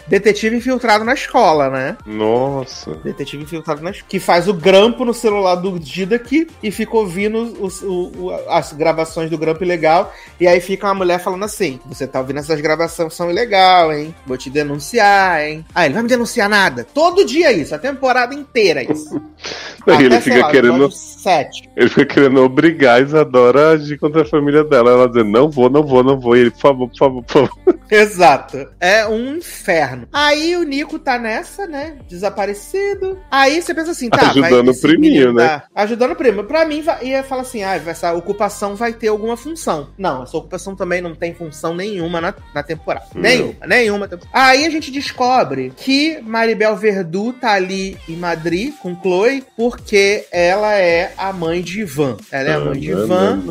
[0.08, 1.98] detetive infiltrado na escola, né?
[2.06, 2.96] Nossa.
[3.04, 4.10] Detetive infiltrado na escola.
[4.10, 9.30] Que faz o grampo no celular do Didac e fica ouvindo o- o- as gravações
[9.30, 10.14] do grampo ilegal.
[10.40, 14.14] E aí fica uma mulher falando assim: Você tá ouvindo essas gravações são ilegal, hein?
[14.26, 15.66] Vou te denunciar, hein?
[15.74, 16.86] Ah, ele vai me denunciar nada.
[16.94, 19.22] Todo dia isso, a temporada inteira isso.
[19.86, 20.92] Não, e ele Até, sei fica lá, querendo.
[20.92, 21.70] Sete.
[21.76, 24.92] Ele fica querendo obrigar a Isadora a agir contra a família dela.
[24.92, 26.36] Ela dizendo, não vou, não vou, não vou.
[26.36, 27.80] E ele, por favor, por favor, por favor.
[27.90, 28.68] Exato.
[28.80, 30.01] É um inferno.
[30.12, 31.98] Aí o Nico tá nessa, né?
[32.08, 33.20] Desaparecido.
[33.30, 34.30] Aí você pensa assim, tá.
[34.32, 35.48] Ajudando o esse priminho, né?
[35.48, 36.44] tá Ajudando o primo.
[36.44, 39.90] Pra mim, vai- ia falar assim, ah, essa ocupação vai ter alguma função.
[39.98, 43.06] Não, essa ocupação também não tem função nenhuma na, na temporada.
[43.14, 43.22] Não.
[43.22, 44.10] Nenhuma, nenhuma.
[44.34, 50.76] Aí a gente descobre que Maribel Verdu tá ali em Madrid com Chloe porque ela
[50.76, 52.18] é a mãe de Ivan.
[52.32, 53.42] Ela é a mãe de Ivan.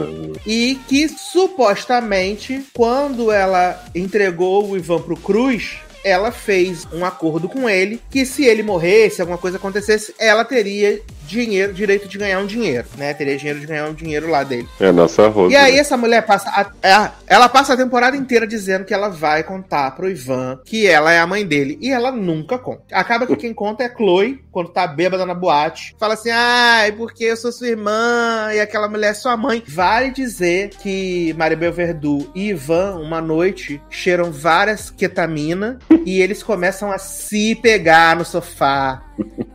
[0.47, 7.69] E que supostamente, quando ela entregou o Ivan pro Cruz, ela fez um acordo com
[7.69, 12.47] ele que se ele morresse, alguma coisa acontecesse, ela teria dinheiro, direito de ganhar um
[12.47, 13.15] dinheiro, né?
[13.15, 14.69] Teria dinheiro de ganhar um dinheiro lá dele.
[14.79, 15.53] É a nossa rosa.
[15.53, 19.09] E aí essa mulher passa a, é, ela passa a temporada inteira dizendo que ela
[19.09, 21.79] vai contar pro Ivan que ela é a mãe dele.
[21.81, 22.83] E ela nunca conta.
[22.93, 25.95] Acaba que quem conta é Chloe, quando tá bêbada na boate.
[25.99, 29.63] Fala assim, ai, porque eu sou sua irmã e aquela mulher é sua mãe.
[29.67, 36.91] Vale dizer que Maribel Verdu e Ivan, uma noite, cheiram várias ketamina e eles começam
[36.91, 39.03] a se pegar no sofá.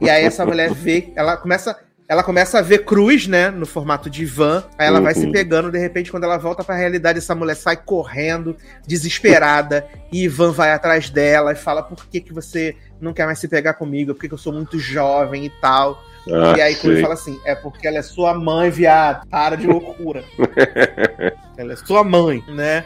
[0.02, 1.78] E aí essa mulher vê, ela começa
[2.08, 4.64] ela começa a ver cruz, né, no formato de van.
[4.78, 5.22] Aí ela vai Uhum.
[5.22, 10.26] se pegando, de repente, quando ela volta pra realidade, essa mulher sai correndo, desesperada, e
[10.26, 13.74] Ivan vai atrás dela e fala: Por que, que você não quer mais se pegar
[13.74, 14.14] comigo?
[14.14, 16.00] Porque eu sou muito jovem e tal.
[16.32, 17.02] Ah, e aí sei.
[17.02, 19.28] fala assim: É porque ela é sua mãe, viado.
[19.28, 20.24] Para de loucura.
[21.58, 22.86] ela é sua mãe, né?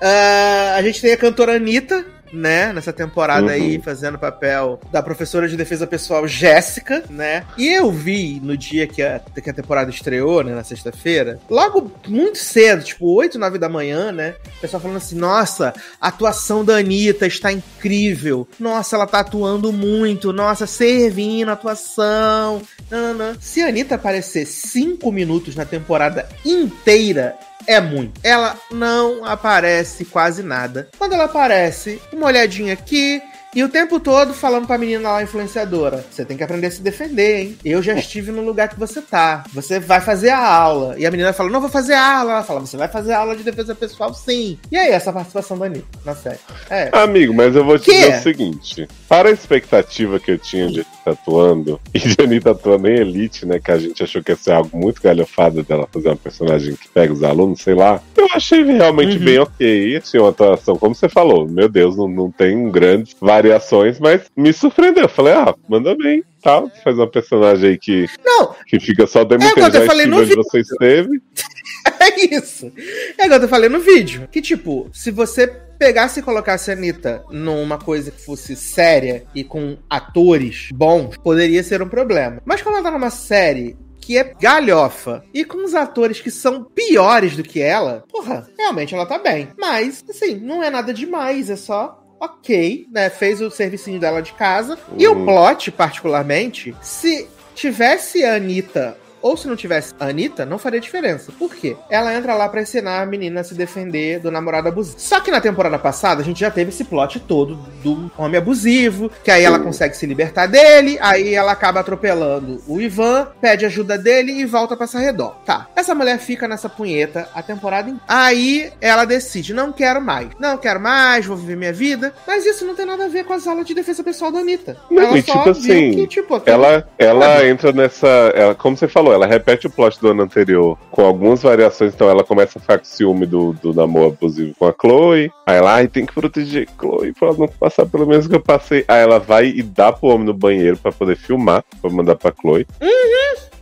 [0.00, 3.48] Ah, a gente tem a cantora Anitta, né, nessa temporada Uhum.
[3.48, 7.44] aí, fazendo o papel da professora de defesa pessoal Jéssica, né?
[7.56, 11.90] E eu vi no dia que a, que a temporada estreou, né, na sexta-feira, logo
[12.06, 14.34] muito cedo, tipo 8, 9 da manhã, né?
[14.58, 18.46] O pessoal falando assim: nossa, a atuação da Anitta está incrível.
[18.58, 20.32] Nossa, ela tá atuando muito.
[20.32, 22.62] Nossa, servindo a atuação.
[22.90, 23.36] Nananã.
[23.40, 27.36] Se a Anitta aparecer 5 minutos na temporada inteira,
[27.66, 28.18] é muito.
[28.22, 30.88] Ela não aparece quase nada.
[30.98, 33.22] Quando ela aparece, uma olhadinha aqui.
[33.54, 36.80] E o tempo todo falando pra menina lá, influenciadora: Você tem que aprender a se
[36.82, 37.56] defender, hein?
[37.64, 39.42] Eu já estive no lugar que você tá.
[39.52, 40.94] Você vai fazer a aula.
[40.98, 42.32] E a menina fala: Não vou fazer a aula.
[42.32, 44.56] Ela fala: Você vai fazer a aula de defesa pessoal, sim.
[44.70, 46.38] E aí, essa participação da Anitta na série?
[46.70, 46.90] É.
[46.92, 47.96] Amigo, mas eu vou te Que?
[47.98, 52.52] dizer o seguinte: para a expectativa que eu tinha de Anitta atuando, e de Anitta
[52.52, 53.58] atuando em Elite, né?
[53.58, 56.88] Que a gente achou que ia ser algo muito galhofado dela fazer uma personagem que
[56.88, 58.00] pega os alunos, sei lá.
[58.16, 59.24] Eu achei realmente Uhum.
[59.24, 59.96] bem ok.
[59.96, 64.52] Assim, uma atuação, como você falou, meu Deus, não, não tem grandes variações, mas me
[64.52, 65.04] surpreendeu.
[65.04, 66.22] Eu falei, ah, manda bem.
[66.42, 70.06] Tá, faz uma personagem aí que, Não, que fica só dando É, quando eu falei
[70.06, 70.42] no onde vídeo.
[70.42, 71.20] você esteve.
[71.98, 72.70] É isso.
[73.18, 74.28] É igual eu falei no vídeo.
[74.30, 75.46] Que, tipo, se você
[75.78, 81.62] pegasse e colocasse a Anitta numa coisa que fosse séria e com atores bons, poderia
[81.62, 82.40] ser um problema.
[82.44, 86.64] Mas quando ela tá numa série que é galhofa e com os atores que são
[86.64, 89.48] piores do que ela, porra, realmente ela tá bem.
[89.58, 91.99] Mas, assim, não é nada demais, é só.
[92.20, 93.08] Ok, né?
[93.08, 94.78] Fez o servicinho dela de casa.
[94.98, 95.24] E o Uhum.
[95.24, 101.32] plot, particularmente, se tivesse a Anitta ou se não tivesse a Anitta, não faria diferença.
[101.38, 101.76] Por quê?
[101.88, 104.98] Ela entra lá pra ensinar a menina a se defender do namorado abusivo.
[104.98, 109.10] Só que na temporada passada, a gente já teve esse plot todo do homem abusivo,
[109.22, 113.98] que aí ela consegue se libertar dele, aí ela acaba atropelando o Ivan, pede ajuda
[113.98, 115.34] dele e volta pra Sarredor.
[115.44, 115.68] Tá.
[115.76, 118.04] Essa mulher fica nessa punheta a temporada inteira.
[118.08, 120.28] Aí ela decide, não quero mais.
[120.38, 122.12] Não quero mais, vou viver minha vida.
[122.26, 124.76] Mas isso não tem nada a ver com as aulas de defesa pessoal da Anitta.
[124.90, 128.06] Não, ela e só tipo viu assim, que, tipo, Ela, ela entra nessa.
[128.34, 131.94] Ela, como você falou, ela repete o plot do ano anterior com algumas variações.
[131.94, 135.30] Então ela começa a ficar com ciúme do, do namoro abusivo com a Chloe.
[135.46, 138.42] Aí ela, ai, tem que proteger Chloe pra ela não passar pelo mesmo que eu
[138.42, 138.84] passei.
[138.88, 142.32] Aí ela vai e dá pro homem no banheiro pra poder filmar, pra mandar pra
[142.38, 142.66] Chloe.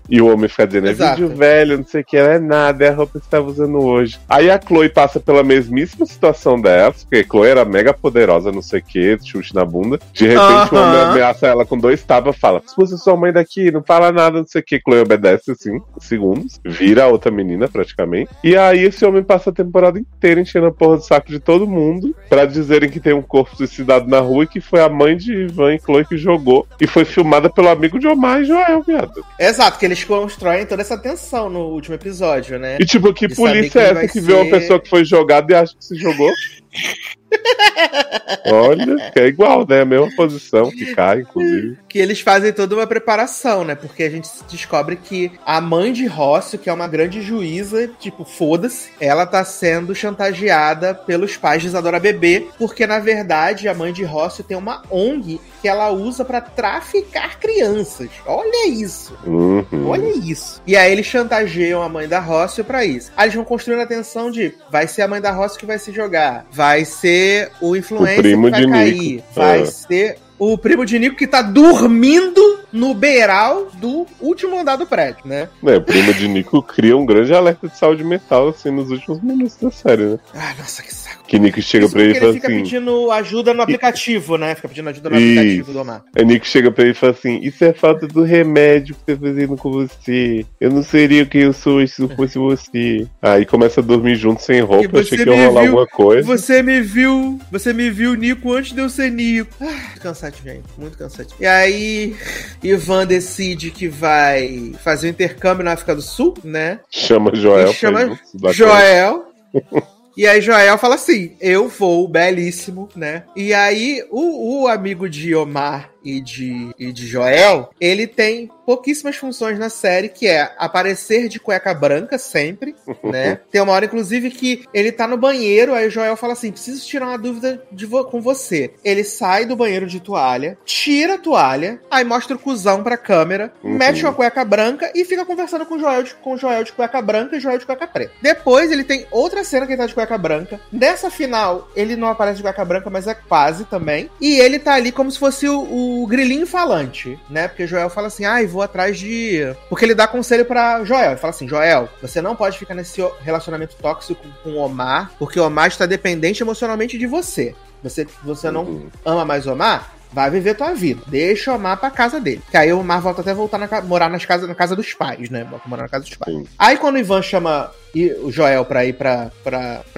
[0.08, 1.20] E o homem fica dizendo, é Exato.
[1.20, 3.48] vídeo velho, não sei o que, ela é nada, é a roupa que você tava
[3.48, 4.18] usando hoje.
[4.28, 8.62] Aí a Chloe passa pela mesmíssima situação dela, porque a Chloe era mega poderosa, não
[8.62, 9.98] sei o que, chute na bunda.
[10.12, 13.82] De repente, o homem ameaça ela com dois tapas fala: expulsa sua mãe daqui, não
[13.82, 14.80] fala nada, não sei o que.
[14.80, 18.30] Chloe obedece assim, segundos, vira a outra menina praticamente.
[18.42, 21.66] E aí esse homem passa a temporada inteira enchendo a porra do saco de todo
[21.66, 25.16] mundo pra dizerem que tem um corpo suicidado na rua e que foi a mãe
[25.16, 26.66] de Ivan e Chloe que jogou.
[26.80, 29.24] E foi filmada pelo amigo de Omar e Joel, viado.
[29.38, 32.78] Exato, que eles constroem toda essa tensão no último episódio, né?
[32.80, 34.50] E tipo, que De polícia é essa que vê uma ser.
[34.50, 36.30] pessoa que foi jogada e acha que se jogou?
[38.50, 39.82] Olha, é igual, né?
[39.82, 41.78] A mesma posição que cai, inclusive.
[41.88, 43.74] que eles fazem toda uma preparação, né?
[43.74, 48.24] Porque a gente descobre que a mãe de Rócio, que é uma grande juíza, tipo,
[48.24, 53.92] foda-se, ela tá sendo chantageada pelos pais de Isadora Bebê, porque na verdade a mãe
[53.92, 58.08] de Rócio tem uma ONG que ela usa pra traficar crianças.
[58.26, 59.16] Olha isso.
[59.26, 59.88] Uhum.
[59.88, 60.62] Olha isso.
[60.66, 63.10] E aí eles chantageiam a mãe da Rócio pra isso.
[63.16, 65.78] Aí eles vão construindo a tensão de vai ser a mãe da Rócio que vai
[65.78, 67.17] se jogar, vai ser
[67.60, 69.24] o influencer O primo que vai de cair, Nico.
[69.34, 69.66] vai É.
[69.66, 75.22] ser o primo de Nico que tá dormindo no beiral do último andar do prédio,
[75.24, 75.48] né?
[75.66, 79.20] É, o primo de Nico cria um grande alerta de saúde mental, assim, nos últimos
[79.22, 80.18] minutos da série, né?
[80.34, 81.07] Ai, nossa, que saco.
[81.28, 82.62] Que Nico chega Isso pra ele e porque ele fala fica assim.
[82.62, 84.54] pedindo ajuda no aplicativo, né?
[84.54, 85.38] Fica pedindo ajuda no Isso.
[85.38, 86.02] aplicativo do Omar.
[86.16, 89.20] Aí Nico chega pra ele e fala assim: Isso é falta do remédio que tá
[89.20, 90.46] fazendo com você.
[90.58, 93.06] Eu não seria o que eu sou se não fosse você.
[93.20, 94.84] Aí começa a dormir junto sem roupa.
[94.86, 96.26] E Eu achei que ia rolar viu- alguma coisa.
[96.26, 99.52] Você me viu, você me viu, Nico, antes de eu ser Nico.
[99.60, 100.64] Ah, cansativo, gente.
[100.78, 101.36] Muito cansativo.
[101.38, 102.16] E aí,
[102.62, 106.80] Ivan decide que vai fazer o intercâmbio na África do Sul, né?
[106.90, 107.70] Chama Joel.
[107.70, 108.18] E chama
[108.50, 109.26] Joel.
[110.18, 113.22] E aí Joel fala assim: eu vou, belíssimo, né?
[113.36, 119.16] E aí o, o amigo de Omar e de, e de Joel, ele tem pouquíssimas
[119.16, 123.40] funções na série, que é aparecer de cueca branca sempre, né?
[123.50, 126.86] Tem uma hora, inclusive, que ele tá no banheiro, aí o Joel fala assim: preciso
[126.86, 128.72] tirar uma dúvida de vo- com você.
[128.84, 133.52] Ele sai do banheiro de toalha, tira a toalha, aí mostra o cuzão pra câmera,
[133.62, 133.72] Uhum.
[133.74, 136.72] mete uma cueca branca e fica conversando com o Joel de, com o Joel de
[136.72, 138.12] cueca branca e Joel de cueca preta.
[138.22, 140.60] Depois ele tem outra cena que ele tá de cueca branca.
[140.70, 144.10] Nessa final, ele não aparece de cueca branca, mas é quase também.
[144.20, 147.48] E ele tá ali como se fosse o, o grilinho falante, né?
[147.48, 149.40] Porque Joel fala assim: ai, vou atrás de.
[149.68, 151.10] Porque ele dá conselho pra Joel.
[151.12, 155.38] Ele fala assim: Joel, você não pode ficar nesse relacionamento tóxico com o Omar, porque
[155.38, 157.54] o Omar está dependente emocionalmente de você.
[157.82, 158.88] Você, você não Uhum.
[159.04, 159.92] ama mais o Omar?
[160.10, 161.02] Vai viver tua vida.
[161.06, 162.40] Deixa o Omar pra casa dele.
[162.50, 165.28] Que aí o Omar volta até voltar na, morar nas casas, na casa dos pais,
[165.28, 165.44] né?
[165.44, 166.34] Volta morar na casa dos pais.
[166.34, 166.46] Sim.
[166.58, 169.30] Aí quando o Ivan chama i- o Joel pra ir pra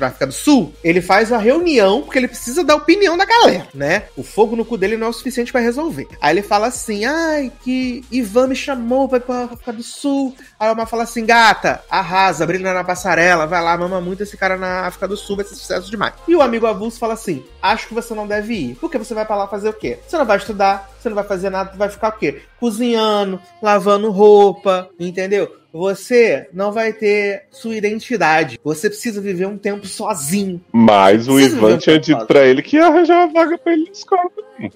[0.01, 4.05] África do Sul, ele faz uma reunião, porque ele precisa da opinião da galera, né?
[4.17, 6.07] O fogo no cu dele não é o suficiente pra resolver.
[6.21, 10.35] Aí ele fala assim: ai, que Ivan me chamou pra ir pra África do Sul.
[10.59, 14.37] Aí o Omar fala assim: gata, arrasa, brilha na passarela, vai lá, mama muito esse
[14.37, 16.15] cara na África do Sul, vai ser sucesso demais.
[16.27, 18.75] E o amigo avulso fala assim: acho que você não deve ir.
[18.81, 19.99] Porque você vai pra lá fazer o quê?
[20.07, 22.43] Você não vai estudar, você não vai fazer nada, vai ficar o quê?
[22.59, 25.60] Cozinhando, lavando roupa, entendeu?
[25.73, 28.59] Você não vai ter sua identidade.
[28.65, 30.61] Você precisa viver um tempo sozinho.
[30.73, 33.73] Mas o Ivan o tinha eu dito pra ele que ia arranjar uma vaga pra
[33.73, 34.31] ele na escola.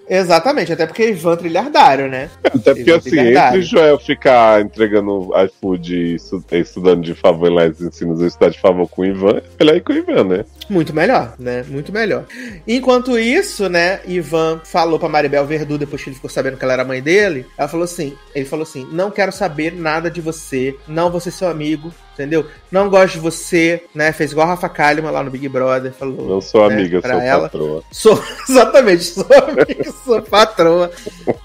[0.09, 2.31] Exatamente, até porque Ivan trilhardário, né?
[2.43, 3.59] Até porque, Ivan assim, trilhardário.
[3.59, 8.27] entre o Joel ficar entregando iFood e estu- estudando de favor lá nos ensinos e
[8.27, 10.45] estudar de favor com o Ivan, ele aí com o Ivan, né?
[10.71, 11.65] Muito melhor, né?
[11.69, 12.25] Muito melhor.
[12.67, 16.73] Enquanto isso, né, Ivan falou pra Maribel Verdu, depois que ele ficou sabendo que ela
[16.73, 20.75] era mãe dele, ela falou assim, ele falou assim, não quero saber nada de você,
[20.87, 22.47] não vou ser seu amigo, entendeu?
[22.71, 24.13] Não gosto de você, né?
[24.13, 26.29] Fez igual a Rafa Kalimann lá no Big Brother, falou.
[26.29, 27.43] Não sou né, amiga, sou ela.
[27.49, 27.83] patroa.
[27.91, 30.91] Sou, exatamente, sou amiga, sou patroa.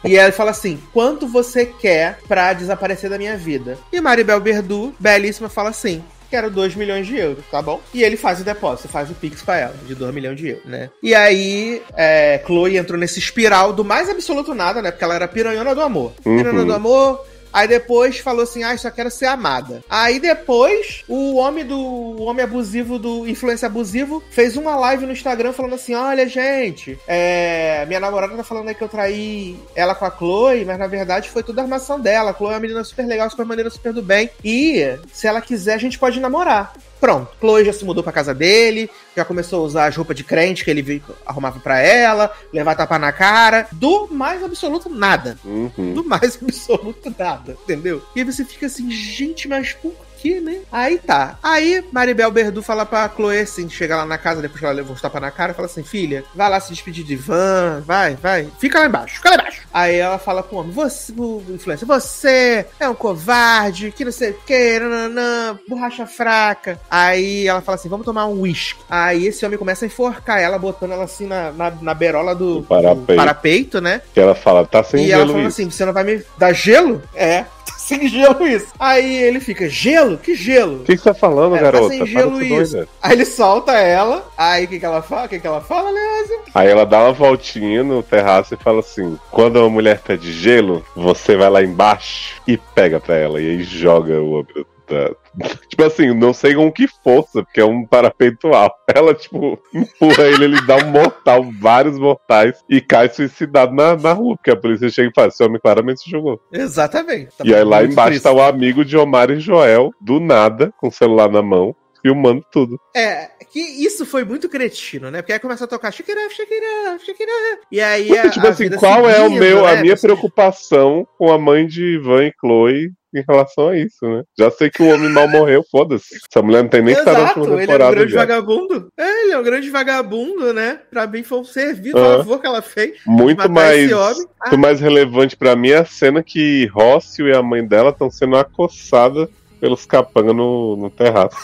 [0.04, 3.78] E ela fala assim: quanto você quer pra desaparecer da minha vida?
[3.92, 6.04] E Maribel Verdu, belíssima, fala assim.
[6.30, 7.82] Quero 2 milhões de euros, tá bom?
[7.92, 10.64] E ele faz o depósito, faz o Pix pra ela, de 2 milhões de euros,
[10.66, 10.92] né?
[11.02, 14.92] E aí, é, Chloe entrou nesse espiral do mais absoluto nada, né?
[14.92, 16.12] Porque ela era piranhona do amor.
[16.24, 16.68] Piranhona Uhum.
[16.68, 19.84] do amor, Aí depois falou assim: ah, só quero ser amada.
[19.90, 21.80] Aí depois, o homem do.
[21.80, 26.98] O homem abusivo do influencer abusivo fez uma live no Instagram falando assim: olha, gente,
[27.08, 30.88] é, minha namorada tá falando aí que eu traí ela com a Chloe, mas na
[30.88, 32.32] verdade foi tudo armação dela.
[32.32, 34.30] A Chloe é uma menina super legal, super maneira, super do bem.
[34.44, 36.74] E se ela quiser, a gente pode namorar.
[37.00, 40.24] Pronto, Chloe já se mudou pra casa dele, já começou a usar as roupas de
[40.24, 43.68] crente que ele arrumava pra ela, levar tapa na cara.
[43.72, 45.94] Do mais absoluto nada Uhum.
[45.94, 48.04] do mais absoluto nada, entendeu?
[48.16, 50.60] E aí você fica assim, gente, mas por que, né?
[50.72, 51.38] Aí tá.
[51.42, 54.94] Aí Maribel Berdu fala pra Chloe assim, chega lá na casa, depois que ela levou
[54.96, 58.48] os tapas na cara, fala assim, filha, vai lá se despedir de Ivan, vai, vai,
[58.60, 59.62] fica lá embaixo, fica lá embaixo.
[59.74, 64.32] Aí ela fala pro homem, você, o influencer, você é um covarde, que não sei
[64.32, 66.80] o que, nananã, borracha fraca.
[66.90, 68.80] Aí ela fala assim, vamos tomar um uísque.
[68.90, 72.56] Aí esse homem começa a enforcar ela, botando ela assim na, na, na berola do,
[72.56, 73.12] Do parapeito.
[73.14, 74.02] do parapeito, né?
[74.14, 75.62] Que ela fala, tá sem e ela gelo falou isso.
[75.62, 77.02] assim: você não vai me dar gelo?
[77.16, 77.46] É,
[77.90, 78.68] sem gelo isso.
[78.80, 80.18] Aí ele fica: gelo?
[80.18, 80.82] Que gelo?
[80.82, 81.90] O que, que você tá falando, tá garota?
[81.90, 82.88] sem Para de gelo isso.
[83.02, 84.30] Aí ele solta ela.
[84.38, 85.26] Aí o que, que ela fala?
[85.26, 86.40] O que, que ela fala, Leózio?
[86.54, 90.86] Aí ela dá uma voltinha no terraço e fala assim: quando uma mulher pede gelo,
[90.96, 93.42] você vai lá embaixo e pega pra ela.
[93.42, 95.16] E aí joga o homem da-
[95.70, 98.76] Tipo assim, não sei com que força, porque é um parapeito alto.
[98.94, 104.12] Ela, tipo, empurra ele, ele dá um mortal, vários mortais, e cai suicidado na, na
[104.14, 106.42] rua, porque a polícia chega e fala: esse homem claramente se jogou.
[106.52, 107.38] Exatamente.
[107.38, 108.24] Tá e aí lá embaixo triste.
[108.24, 112.44] tá o amigo de Omar e Joel, do nada, com o celular na mão, filmando
[112.52, 112.80] tudo.
[112.96, 115.22] É, que isso foi muito cretino, né?
[115.22, 117.32] Porque aí começa a tocar Shakira, Shakira, Shakira.
[117.72, 119.82] E aí Porque, a, tipo a assim, qual é o seguindo, meu, a né?
[119.84, 124.24] minha Você- preocupação com a mãe de Ivan e Chloe em relação a isso, né?
[124.38, 126.16] Já sei que o homem mal morreu, foda-se.
[126.32, 127.96] Essa mulher não tem nem que estar na Exato, última ele é um temporada.
[127.96, 128.20] grande já.
[128.20, 128.88] vagabundo.
[128.98, 130.80] É, ele é um grande vagabundo, né?
[130.90, 132.02] Pra mim foi um serviço, Ah.
[132.02, 132.98] por favor, que ela fez.
[133.06, 133.92] Muito mais.
[133.92, 134.14] Ah.
[134.46, 138.10] muito mais relevante pra mim é a cena que Rócio e a mãe dela estão
[138.12, 139.28] sendo acossadas
[139.60, 141.36] pelos capangas no, no terraço.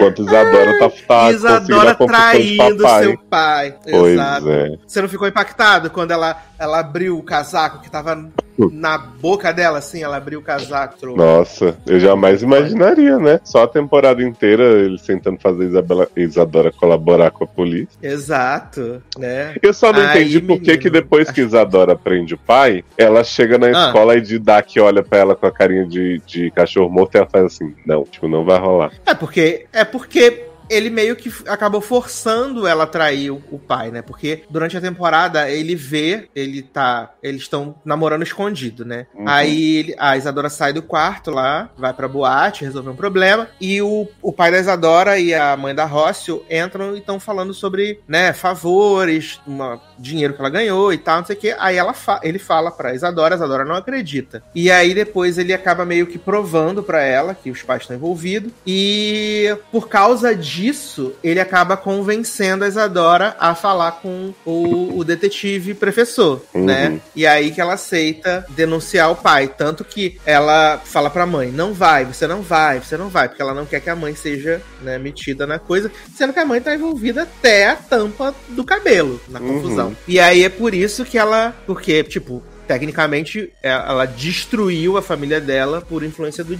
[0.00, 3.76] Enquanto Isadora tá, tá Isadora traindo seu pai.
[3.84, 4.50] Pois Exato.
[4.50, 4.78] é.
[4.86, 8.30] Você não ficou impactado quando ela, ela abriu o casaco que tava
[8.72, 10.02] na boca dela, assim?
[10.02, 10.98] Ela abriu o casaco.
[10.98, 13.40] trou- Nossa, eu jamais imaginaria, né?
[13.44, 17.88] Só a temporada inteira eles tentando fazer Isabela, Isadora colaborar com a polícia.
[18.02, 19.54] Exato, né?
[19.62, 22.84] Eu só não Aí, entendi por que, menino, que depois que Isadora prende o pai,
[22.96, 23.86] ela chega na Ah.
[23.86, 27.28] escola e Didac olha pra ela com a carinha de, de cachorro morto e ela
[27.30, 28.92] faz assim: não, tipo, não vai rolar.
[29.06, 33.90] É porque é porque ele meio que acabou forçando ela a trair o, o pai,
[33.90, 34.00] né?
[34.02, 39.06] Porque durante a temporada ele vê, ele tá, eles estão namorando escondido, né?
[39.14, 39.24] Uhum.
[39.28, 43.82] Aí ele- a Isadora sai do quarto lá, vai pra boate, resolver um problema, e
[43.82, 48.00] o, o pai da Isadora e a mãe da Rócio entram e estão falando sobre,
[48.06, 51.56] né, favores, uma, dinheiro que ela ganhou e tal, não sei o quê.
[51.58, 54.42] Aí ela fa- ele fala pra Isadora, a Isadora não acredita.
[54.54, 58.52] E aí depois ele acaba meio que provando pra ela que os pais estão envolvidos.
[58.66, 65.74] E por causa disso, ele acaba convencendo a Isadora a falar com o, o detetive
[65.74, 66.64] professor, Uhum.
[66.66, 67.00] né?
[67.16, 69.48] E aí que ela aceita denunciar o pai.
[69.48, 73.42] Tanto que ela fala pra mãe: não vai, você não vai, você não vai, porque
[73.42, 76.60] ela não quer que a mãe seja né, metida na coisa, sendo que a mãe
[76.60, 79.54] tá envolvida até a tampa do cabelo na Uhum.
[79.62, 79.96] confusão.
[80.06, 81.54] E aí é por isso que ela.
[81.66, 82.42] Porque, tipo.
[82.70, 86.56] Tecnicamente, é- ela destruiu a família dela por influência do.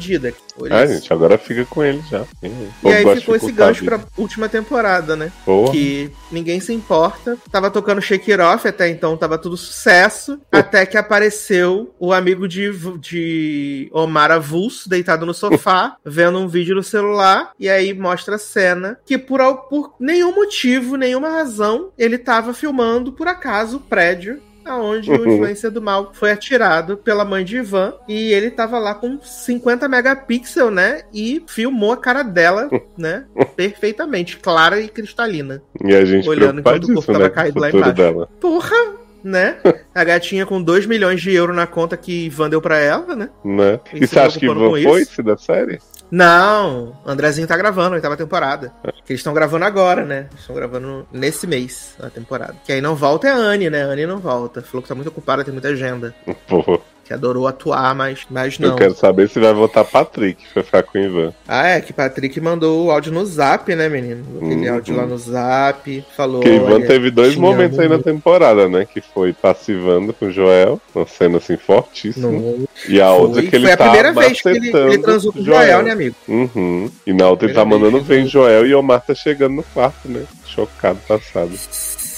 [0.59, 0.95] Olha Ah, isso.
[0.95, 2.25] gente, agora fica com ele já.
[2.43, 5.31] E aí ficou esse gancho pra última temporada, né?
[5.45, 5.71] Porra.
[5.71, 7.39] Que ninguém se importa.
[7.53, 10.41] Tava tocando Shake It Off, até então tava tudo sucesso.
[10.51, 16.75] Até que apareceu o amigo de, de Omar Avulso deitado no sofá, vendo um vídeo
[16.75, 17.53] no celular.
[17.57, 23.13] E aí mostra a cena que por, por nenhum motivo, nenhuma razão, ele tava filmando,
[23.13, 24.41] por acaso, o prédio.
[24.71, 25.35] Aonde o Uhum.
[25.35, 29.89] influência do mal foi atirado pela mãe de Ivan e ele tava lá com 50
[29.89, 31.03] megapixels, né?
[31.13, 33.25] E filmou a cara dela, né?
[33.57, 35.63] Perfeitamente, clara e cristalina.
[35.85, 37.93] E a gente Olhando enquanto o corpo tava né, com o caído lá embaixo.
[37.95, 38.29] dela.
[38.41, 38.77] Porra,
[39.23, 39.57] né?
[39.95, 43.29] A gatinha com 2 milhões de euros na conta que Ivan deu pra ela, né?
[43.45, 43.81] Né?
[43.93, 45.79] E E se você acha que Ivan foi esse da série?
[46.11, 48.73] Não, Andrezinho tá gravando a oitava temporada.
[49.05, 50.27] Que eles estão gravando agora, né?
[50.31, 52.57] Eles Estão gravando nesse mês a temporada.
[52.65, 53.85] Que aí não volta é a Anne, né?
[53.85, 54.61] A Anne não volta.
[54.63, 56.15] Falou que tá muito ocupada, tem muita agenda.
[56.49, 56.81] Porra.
[57.11, 58.69] Que adorou atuar, mas, mas não.
[58.69, 61.35] Eu quero saber se vai votar Patrick pra ficar com o Ivan.
[61.49, 64.25] Ah, é, que Patrick mandou o áudio no zap, né, menino?
[64.37, 64.75] Aquele Uhum.
[64.77, 66.39] áudio lá no zap, falou.
[66.41, 68.87] Porque Ivan teve dois momentos amo aí na temporada, né?
[68.87, 72.31] Que foi passivando com o Joel, uma cena assim fortíssima.
[72.31, 74.99] Não, E a outra foi, que ele foi a tá primeira vez que ele, ele
[74.99, 75.63] transou com o Joel.
[75.67, 76.15] Joel, né, amigo?
[76.29, 76.89] Uhum.
[77.05, 80.09] E na outra ele tá mandando que ver Joel e Omar tá chegando no quarto,
[80.09, 80.23] né?
[80.47, 81.51] Chocado, passado.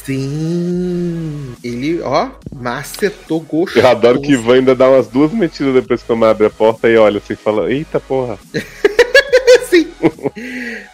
[0.05, 1.55] Sim.
[1.63, 3.79] Ele, ó, macetou gostoso.
[3.85, 6.89] Eu adoro que Ivan ainda dá umas duas metidas depois que Omar abre a porta
[6.89, 8.39] e olha assim e fala: Eita porra.
[9.69, 9.89] Sim.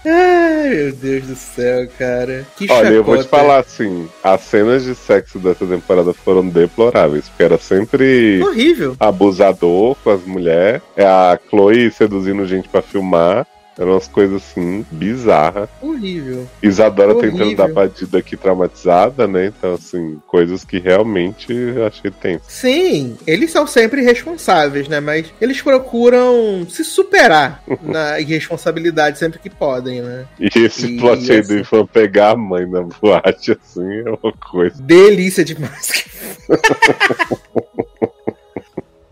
[0.07, 2.47] Ai, meu Deus do céu, cara.
[2.57, 3.43] Que Olha, eu vou te chacota.
[3.43, 8.41] falar assim: as cenas de sexo dessa temporada foram deploráveis, porque era sempre.
[8.43, 8.97] Horrível.
[9.01, 13.47] abusador com as mulheres, é a Chloe seduzindo gente pra filmar.
[13.79, 15.69] Eram umas coisas assim, bizarras.
[15.81, 16.47] Horrível.
[16.63, 17.31] Isadora Horrível.
[17.39, 19.47] tentando dar partida aqui traumatizada, né?
[19.47, 22.45] Então, assim, coisas que realmente eu achei tenso.
[22.49, 24.99] Sim, eles são sempre responsáveis, né?
[24.99, 30.27] Mas eles procuram se superar na irresponsabilidade sempre que podem, né?
[30.41, 34.11] E esse E plot aí essa- do Ivan pegar a mãe na boate, assim, é
[34.11, 34.83] uma coisa.
[34.83, 36.05] Delícia demais.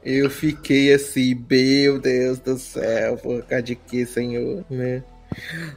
[0.07, 5.03] Eu fiquei assim, meu Deus do céu, por causa de que, senhor, né?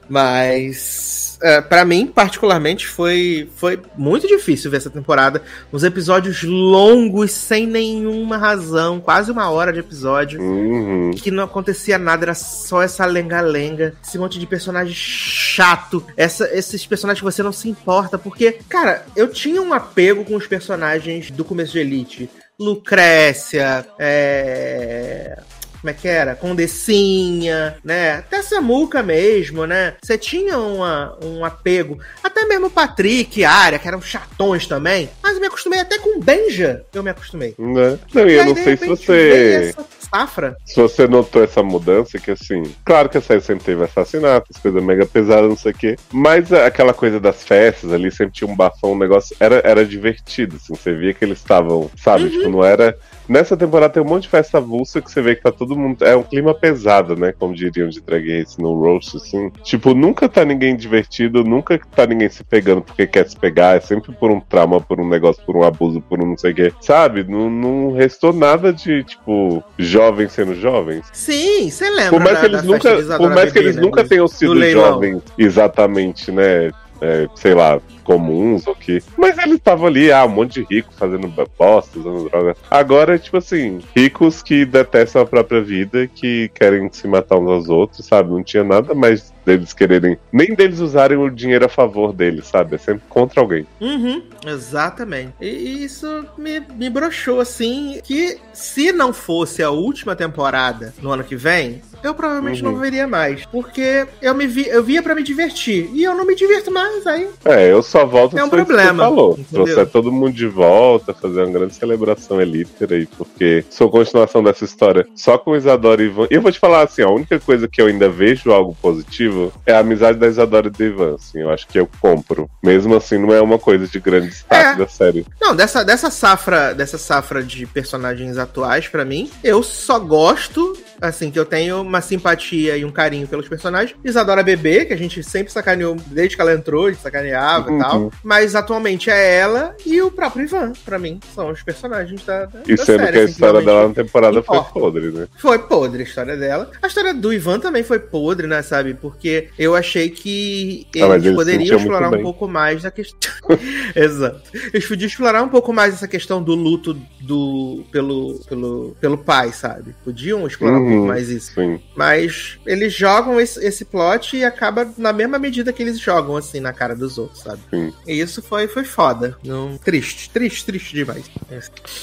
[0.08, 5.42] Mas, é, para mim, particularmente, foi, foi muito difícil ver essa temporada.
[5.74, 10.40] Uns episódios longos, sem nenhuma razão, quase uma hora de episódio.
[10.40, 11.10] Uhum.
[11.12, 16.86] Que não acontecia nada, era só essa lenga-lenga, esse monte de personagem chato, essa, esses
[16.86, 21.32] personagens que você não se importa, porque, cara, eu tinha um apego com os personagens
[21.32, 22.30] do começo de Elite.
[22.60, 25.40] Lucrécia, é...
[25.80, 26.36] Como é que era?
[26.36, 28.16] Condecinha, né?
[28.16, 29.96] Até Samuca mesmo, né?
[30.02, 31.98] Você tinha uma, um apego.
[32.22, 35.10] Até mesmo Patrick e a Arya, que eram chatões também.
[35.24, 36.84] Mas eu me acostumei até com Benja.
[36.94, 37.56] Eu me acostumei.
[37.58, 37.98] Né?
[38.14, 39.74] Não, e eu não sei se você.
[40.10, 40.58] Safra.
[40.66, 44.82] Se você notou essa mudança, que assim, claro que a série sempre teve assassinatos, coisa
[44.82, 45.96] mega pesada, não sei o quê.
[46.12, 49.36] Mas a- aquela coisa das festas ali, sempre tinha um bafão, um negócio.
[49.40, 50.76] Era, era divertido, assim.
[50.76, 52.24] Você via que eles estavam, sabe?
[52.26, 52.30] Uhum.
[52.30, 52.98] Tipo, não era.
[53.30, 56.04] Nessa temporada tem um monte de festa avulsa que você vê que tá todo mundo.
[56.04, 57.32] É um clima pesado, né?
[57.38, 59.52] Como diriam de drag race no roast, assim.
[59.64, 63.78] Tipo, nunca tá ninguém divertido, nunca tá ninguém se pegando porque quer se pegar.
[63.78, 66.52] É sempre por um trauma, por um negócio, por um abuso, por um não sei
[66.52, 66.74] o quê.
[66.82, 67.24] Sabe?
[67.24, 71.06] Não, não restou nada de, tipo, jovens sendo jovens.
[71.14, 72.10] Sim, você lembra.
[72.10, 76.32] Por mais da- que eles nunca, por mais que eles nunca tenham sido jovens exatamente,
[76.32, 76.72] né?
[77.02, 79.02] É, sei lá, comuns ou que.
[79.18, 82.56] Mas eles estavam ali, ah, um monte de rico fazendo bosta, usando droga.
[82.70, 87.70] Agora, tipo assim, ricos que detestam a própria vida, que querem se matar uns aos
[87.70, 88.32] outros, sabe?
[88.32, 90.18] Não tinha nada mais deles quererem.
[90.32, 92.76] Nem deles usarem o dinheiro a favor deles, sabe?
[92.76, 93.66] É sempre contra alguém.
[93.80, 95.34] Uhum, exatamente.
[95.42, 101.24] E isso me, me broxou, assim, que se não fosse a última temporada no ano
[101.24, 102.72] que vem, eu provavelmente Uhum.
[102.72, 103.46] não veria mais.
[103.48, 105.90] Porque eu me vi, eu via pra me divertir.
[105.94, 107.28] E eu não me divirto mais, aí.
[107.46, 109.32] É, eu só volto É um que problema, Você falou.
[109.34, 109.66] entendeu?
[109.66, 114.64] Trouxer todo mundo de volta, fazer uma grande celebração elítera aí, porque sou continuação dessa
[114.64, 116.28] história só com Isadora e Ivan.
[116.32, 119.29] E eu vou te falar assim, a única coisa que eu ainda vejo algo positivo
[119.66, 122.50] é a amizade da Isadora e do Ivan, assim, eu acho que eu compro.
[122.64, 124.76] Mesmo assim, não é uma coisa de grande destaque É.
[124.76, 125.26] da série.
[125.42, 131.32] Não, dessa, dessa safra, dessa safra de personagens atuais, pra mim, eu só gosto, assim,
[131.32, 133.96] que eu tenho uma simpatia e um carinho pelos personagens.
[134.04, 137.78] Isadora Bebê, que a gente sempre sacaneou desde que ela entrou, a gente sacaneava Uhum.
[137.78, 138.12] e tal.
[138.24, 142.60] Mas atualmente é ela e o próprio Ivan, pra mim, são os personagens da, da,
[142.68, 144.80] E da sendo série, que a assim, história dela na temporada foi importa.
[144.80, 145.28] podre, né?
[145.38, 146.72] Foi podre a história dela.
[146.82, 148.94] A história do Ivan também foi podre, né, sabe?
[148.94, 153.20] Porque eu achei que Ah, eles ele se poderiam explorar um pouco mais da questão.
[153.96, 154.42] Exato.
[154.74, 159.52] Eles podiam explorar um pouco mais essa questão do luto do pelo, pelo, pelo pai,
[159.52, 159.96] sabe?
[160.04, 160.89] Podiam explorar um Uhum.
[160.90, 161.54] Pouco mais isso.
[161.54, 161.80] Sim.
[161.96, 166.60] Mas eles jogam esse, esse plot e acaba na mesma medida que eles jogam, assim,
[166.60, 167.60] na cara dos outros, sabe?
[167.70, 167.94] Sim.
[168.08, 169.38] E isso foi, foi foda.
[169.44, 169.78] Não...
[169.78, 171.26] Triste, triste, triste demais.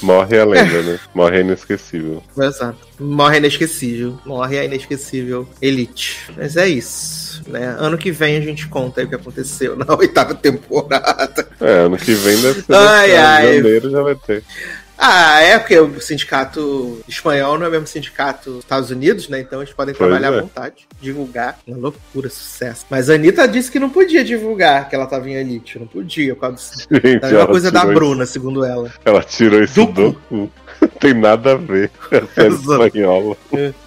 [0.01, 0.99] Morre a lenda, né?
[1.13, 2.23] Morre a inesquecível.
[2.37, 2.87] Exato.
[2.99, 4.19] Morre a inesquecível.
[4.25, 6.31] Morre a inesquecível Elite.
[6.35, 7.43] Mas é isso.
[7.47, 7.75] Né?
[7.77, 11.47] Ano que vem a gente conta aí o que aconteceu na oitava temporada.
[11.59, 12.73] É, ano que vem deve ser.
[12.73, 13.55] Ai, ai.
[13.55, 14.43] janeiro já vai ter.
[14.97, 19.39] Ah, é porque o sindicato espanhol não é o mesmo sindicato dos Estados Unidos, né?
[19.39, 20.39] Então eles podem Pois trabalhar é.
[20.39, 21.59] à vontade, divulgar.
[21.67, 22.85] Uma loucura, sucesso.
[22.89, 25.77] Mas a Anitta disse que não podia divulgar que ela tava em Elite.
[25.77, 26.95] Não podia, por causa do...
[26.95, 28.91] Gente, mesma ela coisa da Bruna, segundo ela.
[29.05, 30.19] Ela tirou isso Do.
[30.99, 32.85] Tem nada a ver com a série Exato.
[32.85, 33.37] espanhola.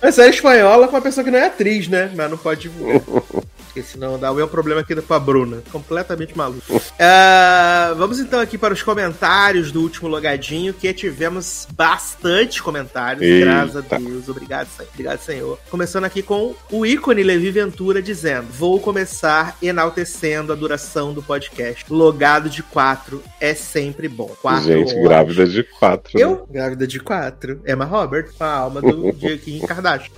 [0.02, 2.10] Mas série espanhola com uma pessoa que não é atriz, né?
[2.16, 3.00] Mas não pode divulgar.
[3.70, 5.62] Porque senão dá o mesmo problema aqui com a Bruna.
[5.70, 6.60] Completamente maluco.
[7.02, 13.22] Ah, vamos então aqui para os comentários do último logadinho, que tivemos bastante comentários.
[13.22, 13.46] Eita.
[13.46, 14.28] Graças a Deus.
[14.28, 14.88] Obrigado, Senhor.
[14.92, 15.58] Obrigado, Senhor.
[15.70, 21.86] Começando aqui com o ícone Levi Ventura dizendo: Vou começar enaltecendo a duração do podcast.
[21.88, 24.34] Logado de quatro é sempre bom.
[24.42, 25.04] Quatro Gente, horas.
[25.04, 26.10] grávida de quatro.
[26.18, 26.22] né?
[26.22, 27.62] Eu, grávida de quatro.
[27.66, 29.10] Emma Robert, com a alma do
[29.42, 30.12] Kim Kardashian.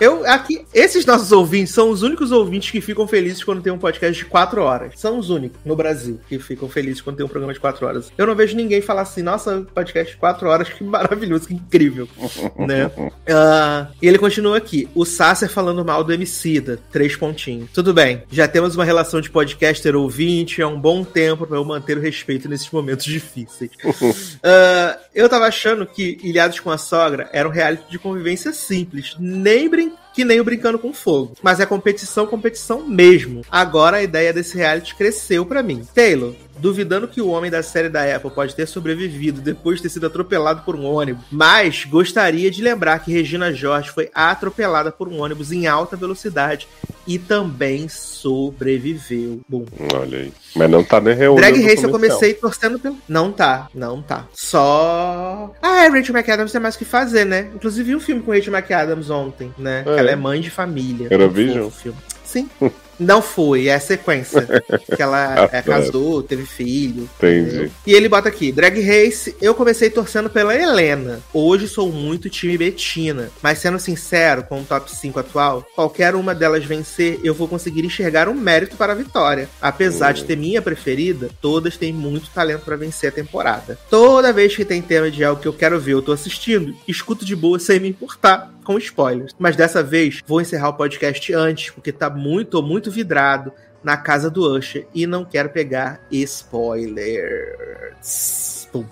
[0.00, 3.78] Eu, aqui, esses nossos ouvintes são os únicos ouvintes que ficam felizes quando tem um
[3.78, 4.92] podcast de quatro horas.
[4.96, 8.12] São os únicos no Brasil que ficam felizes quando tem um programa de quatro horas.
[8.18, 12.08] Eu não vejo ninguém falar assim, nossa, podcast de quatro horas, que maravilhoso, que incrível.
[12.58, 12.90] né?
[13.28, 14.88] Ah, e ele continua aqui.
[14.94, 16.78] O Sasser falando mal do Emicida.
[16.90, 17.70] Três pontinhos.
[17.72, 18.22] Tudo bem.
[18.30, 22.00] Já temos uma relação de podcaster ouvinte há um bom tempo para eu manter o
[22.00, 23.70] respeito nesses momentos difíceis.
[24.42, 29.14] Ah, eu tava achando que Ilhados com a Sogra era um reality de convivência simples.
[29.18, 31.34] Nem brin que nem o Brincando com Fogo.
[31.42, 33.42] Mas é competição, competição mesmo.
[33.50, 35.84] Agora a ideia desse reality cresceu pra mim.
[35.92, 36.34] Taylor,
[36.64, 40.06] duvidando que o homem da série da Apple pode ter sobrevivido depois de ter sido
[40.06, 45.20] atropelado por um ônibus, mas gostaria de lembrar que Regina Jorge foi atropelada por um
[45.20, 46.66] ônibus em alta velocidade
[47.06, 49.42] e também sobreviveu.
[49.46, 50.32] Bom, Olha aí.
[50.56, 51.42] Mas não tá nem reunido.
[51.42, 52.96] Drag Race eu comecei torcendo pelo.
[53.06, 54.26] Não tá, não tá.
[54.32, 55.52] Só.
[55.60, 57.50] Ah, é, Rachel McAdams tem mais o que fazer, né?
[57.54, 59.84] Inclusive vi um filme com Rachel McAdams ontem, né?
[59.86, 59.98] É.
[59.98, 61.10] Ela é mãe de família.
[61.10, 61.98] Fofo o filme.
[62.24, 62.48] Sim.
[62.98, 64.46] Não foi, é a sequência.
[64.94, 67.08] que ela é, casou, teve filho.
[67.18, 67.70] Entendi.
[67.86, 71.20] E ele bota aqui: Drag Race, eu comecei torcendo pela Helena.
[71.32, 73.30] Hoje sou muito time Betina.
[73.42, 77.84] Mas sendo sincero, com o top 5 atual, qualquer uma delas vencer, eu vou conseguir
[77.84, 79.48] enxergar um mérito para a vitória.
[79.60, 83.78] Apesar de ter minha preferida, todas têm muito talento para vencer a temporada.
[83.90, 87.24] Toda vez que tem tema de algo que eu quero ver, eu tô assistindo, escuto
[87.24, 89.34] de boa sem me importar com spoilers.
[89.38, 93.96] Mas dessa vez vou encerrar o podcast antes, porque tá muito, tô muito vidrado na
[93.96, 97.54] casa do Usher e não quero pegar spoilers.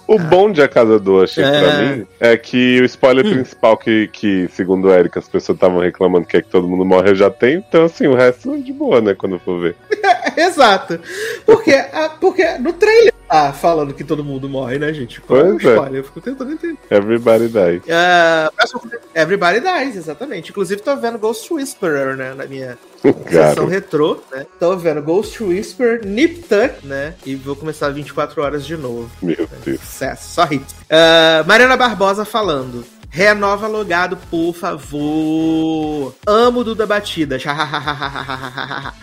[0.07, 1.97] O bom de A Casa do Usher, pra É.
[1.97, 3.33] mim, é que o spoiler Hum.
[3.33, 6.85] principal que, que, segundo o Eric, as pessoas estavam reclamando que é que todo mundo
[6.85, 7.65] morre, eu já tenho.
[7.69, 9.75] Então, assim, o resto é de boa, né, quando eu for ver.
[10.37, 11.01] Exato.
[11.45, 15.20] Porque, ah, porque no trailer tá falando que todo mundo morre, né, gente?
[15.20, 15.55] Qual é é.
[15.57, 15.94] spoiler?
[16.01, 16.78] Eu fico tentando entender.
[16.91, 17.83] Everybody die.
[17.91, 18.83] Ah, próximo-
[19.15, 20.51] Everybody Dies, exatamente.
[20.51, 22.33] Inclusive, tô vendo Ghost Whisperer, né?
[22.35, 22.78] Na minha
[23.28, 24.47] sessão retrô, né?
[24.59, 27.15] Tô vendo Ghost Whisperer, Nip Tuck, né?
[27.27, 29.11] E vou começar 24 horas de novo.
[29.23, 29.81] meu Deus.
[29.81, 30.65] Sucesso, só hit.
[30.91, 32.85] Ah, Mariana Barbosa falando.
[33.15, 36.15] Renova logado, por favor.
[36.27, 37.37] Amo Duda Batida.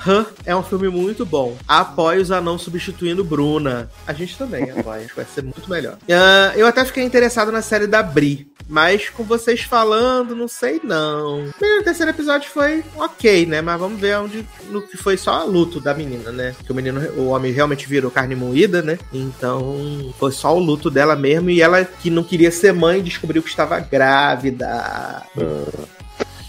[0.04, 0.26] Hã?
[0.44, 1.56] é um filme muito bom.
[1.68, 3.88] Apoio os anão substituindo Bruna.
[4.08, 5.02] A gente também apoia.
[5.02, 6.00] Acho que vai ser muito melhor.
[6.10, 8.52] Ah, eu até fiquei interessado na série da Bri.
[8.68, 11.46] Mas com vocês falando, não sei não.
[11.46, 13.62] O terceiro episódio foi ok, né?
[13.62, 16.56] Mas vamos ver onde no que foi só luto da menina, né?
[16.64, 19.00] Que o menino, o homem realmente virou carne moída, né?
[19.12, 21.50] Então foi só o luto dela mesmo.
[21.50, 23.99] E ela que não queria ser mãe descobriu que estava grávida.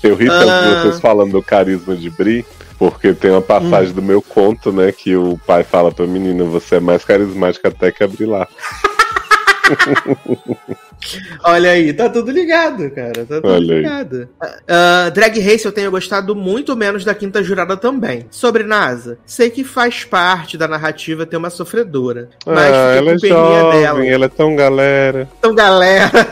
[0.03, 0.83] Eu ri tanto de Ah.
[0.83, 2.45] vocês falando do carisma de Bri,
[2.79, 6.77] porque tem uma passagem do meu conto, né, que o pai fala pra menina, você
[6.77, 8.49] é mais carismática até que a Bri lá.
[11.45, 13.25] Olha aí, tá tudo ligado, cara.
[13.25, 14.29] Tá tudo Olha ligado.
[14.69, 18.27] Ah, Drag Race eu tenho gostado muito menos da quinta jurada também.
[18.31, 22.29] Sobre NASA, sei que faz parte da narrativa ter uma sofredora.
[22.45, 24.07] Mas ah, fiquei ela é jovem, dela.
[24.07, 25.29] ela é tão galera.
[25.39, 26.11] Então, galera.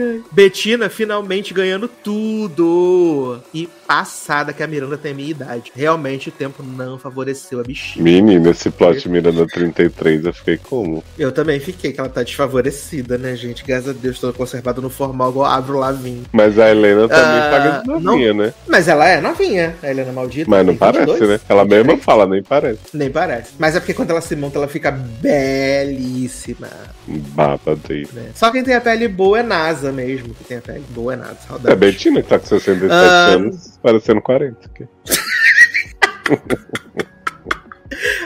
[0.00, 0.22] Ai.
[0.32, 3.40] Betina finalmente ganhando tudo.
[3.52, 5.72] E passada que a Miranda tem a minha idade.
[5.74, 8.02] Realmente o tempo não favoreceu a bichinha.
[8.02, 11.04] Menina, esse plot Miranda 33, eu fiquei como?
[11.18, 13.64] Eu também fiquei, que ela tá desfavorecida, né, gente?
[13.64, 16.24] Graças a Deus, toda conservada no formal igual Avril Lavigne.
[16.32, 18.54] Mas a Helena também Ah, paga de novinha, né?
[18.66, 20.50] Mas ela é novinha, a Helena Maldita.
[20.50, 21.40] Mas não parece, 22, né?
[21.48, 22.04] Ela mesma 23.
[22.04, 22.80] fala, nem parece.
[22.92, 23.52] Nem parece.
[23.58, 26.68] Mas é porque quando ela se monta, ela fica belíssima.
[27.06, 28.08] Baba dele.
[28.12, 28.30] Né?
[28.34, 30.32] Só quem tem a pele boa é NASA mesmo.
[30.34, 31.32] Que tem a pele boa é NASA.
[31.32, 31.72] É Saudades.
[31.72, 33.26] a Betina que tá com 67 Ah.
[33.26, 34.58] anos, parecendo 40.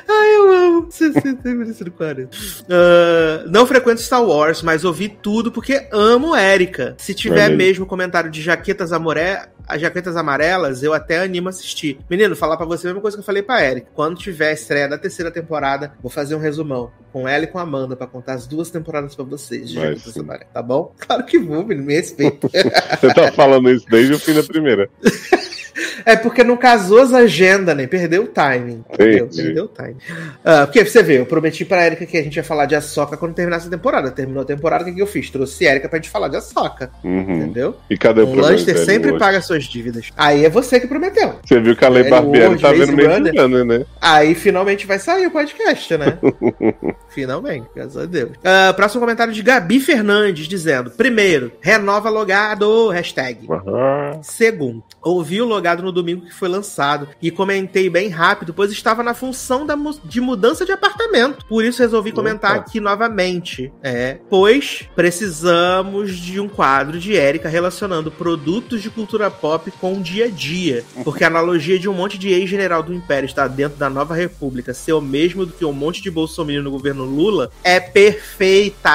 [0.08, 0.86] Ai, eu amo.
[0.90, 2.36] 60 merecido 40.
[2.68, 6.94] Ah, não frequento Star Wars, mas ouvi tudo porque amo Erika.
[6.98, 7.56] Se tiver aí.
[7.56, 11.98] mesmo comentário de jaquetas amoré, as jaquetas amarelas, eu até animo a assistir.
[12.08, 13.88] Menino, falar pra você a mesma coisa que eu falei pra Erika.
[13.94, 17.58] Quando tiver a estreia da terceira temporada, vou fazer um resumão com ela e com
[17.58, 19.68] a Amanda pra contar as duas temporadas pra vocês.
[19.68, 20.94] De jaquetas amarelas, tá bom?
[20.98, 22.48] Claro que vou, menino, me respeita.
[23.00, 24.88] Você tá falando isso desde o fim da primeira.
[26.04, 27.86] É porque não casou as agendas, né?
[27.86, 28.84] Perdeu o timing.
[28.92, 29.42] Entendi.
[29.42, 29.96] Perdeu o timing.
[30.44, 33.16] Ah, porque você vê, eu prometi pra Erika que a gente ia falar de Açoca
[33.16, 34.10] quando terminasse a temporada.
[34.10, 35.30] Terminou a temporada, o que, que eu fiz?
[35.30, 36.90] Trouxe Erika pra gente falar de Açoca.
[37.04, 37.20] Uhum.
[37.20, 37.76] Entendeu?
[37.88, 38.52] E cadê o O problema?
[38.52, 40.10] Lanster sempre paga suas dívidas.
[40.16, 41.34] Aí é você que prometeu.
[41.44, 43.84] Você viu que a Lei Velho Barbieri tá vendo meio ano, né?
[44.00, 46.18] Aí finalmente vai sair o podcast, né?
[47.08, 48.30] finalmente, graças a Deus.
[48.44, 53.46] Ah, próximo comentário de Gabi Fernandes dizendo: primeiro, renova logado, hashtag.
[53.50, 59.02] Ah, Segundo, ouvi o no domingo que foi lançado e comentei bem rápido, pois estava
[59.02, 61.44] na função da de mudança de apartamento.
[61.46, 62.60] Por isso resolvi comentar Opa.
[62.60, 63.72] aqui novamente.
[63.82, 70.00] É, pois precisamos de um quadro de Érica relacionando produtos de cultura pop com o
[70.00, 70.84] dia a dia.
[71.04, 74.74] Porque a analogia de um monte de ex-general do Império estar dentro da nova república
[74.74, 78.88] ser o mesmo do que um monte de bolsominion no governo Lula é perfeita!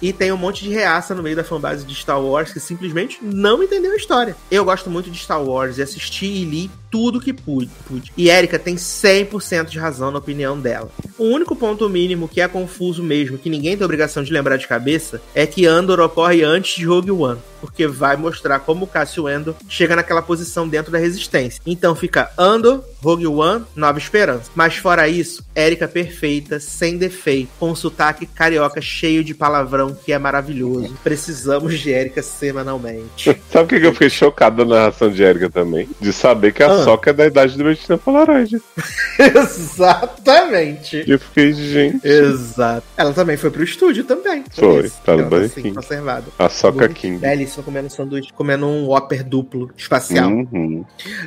[0.00, 3.18] E tem um monte de reaça no meio da fanbase de Star Wars que simplesmente
[3.22, 4.36] não entendeu a história.
[4.50, 7.68] Eu gosto muito de Star Wars e assisti e li tudo que pude.
[7.88, 8.12] pude.
[8.16, 10.88] E Erika tem 100% de razão na opinião dela.
[11.18, 14.68] O único ponto mínimo que é confuso mesmo, que ninguém tem obrigação de lembrar de
[14.68, 17.40] cabeça, é que Andor ocorre antes de Rogue One.
[17.60, 21.60] Porque vai mostrar como Cassio Andor chega naquela posição dentro da resistência.
[21.66, 24.50] Então fica Andor, Rogue One, Nova Esperança.
[24.54, 30.12] Mas fora isso, Erika perfeita, sem defeito, com um sotaque carioca cheio de palavrão que
[30.12, 30.94] é maravilhoso.
[31.02, 33.36] Precisamos de Erika semanalmente.
[33.50, 35.88] Sabe o que, eu fiquei chocado da narração de Erika também?
[35.98, 36.83] De saber que a Ah.
[36.84, 38.60] Soca é da idade do Bettina Polaroid.
[39.18, 41.04] Exatamente.
[41.06, 42.06] E eu fiquei, gente.
[42.06, 42.86] Exato.
[42.96, 44.44] Ela também foi pro estúdio também.
[44.50, 46.26] Foi, isso tá no Burger assim, conservada.
[46.38, 47.18] A Soca King.
[47.18, 50.30] Belíssima comendo um sanduíche, comendo um Whopper duplo espacial.
[50.30, 50.84] Uhum.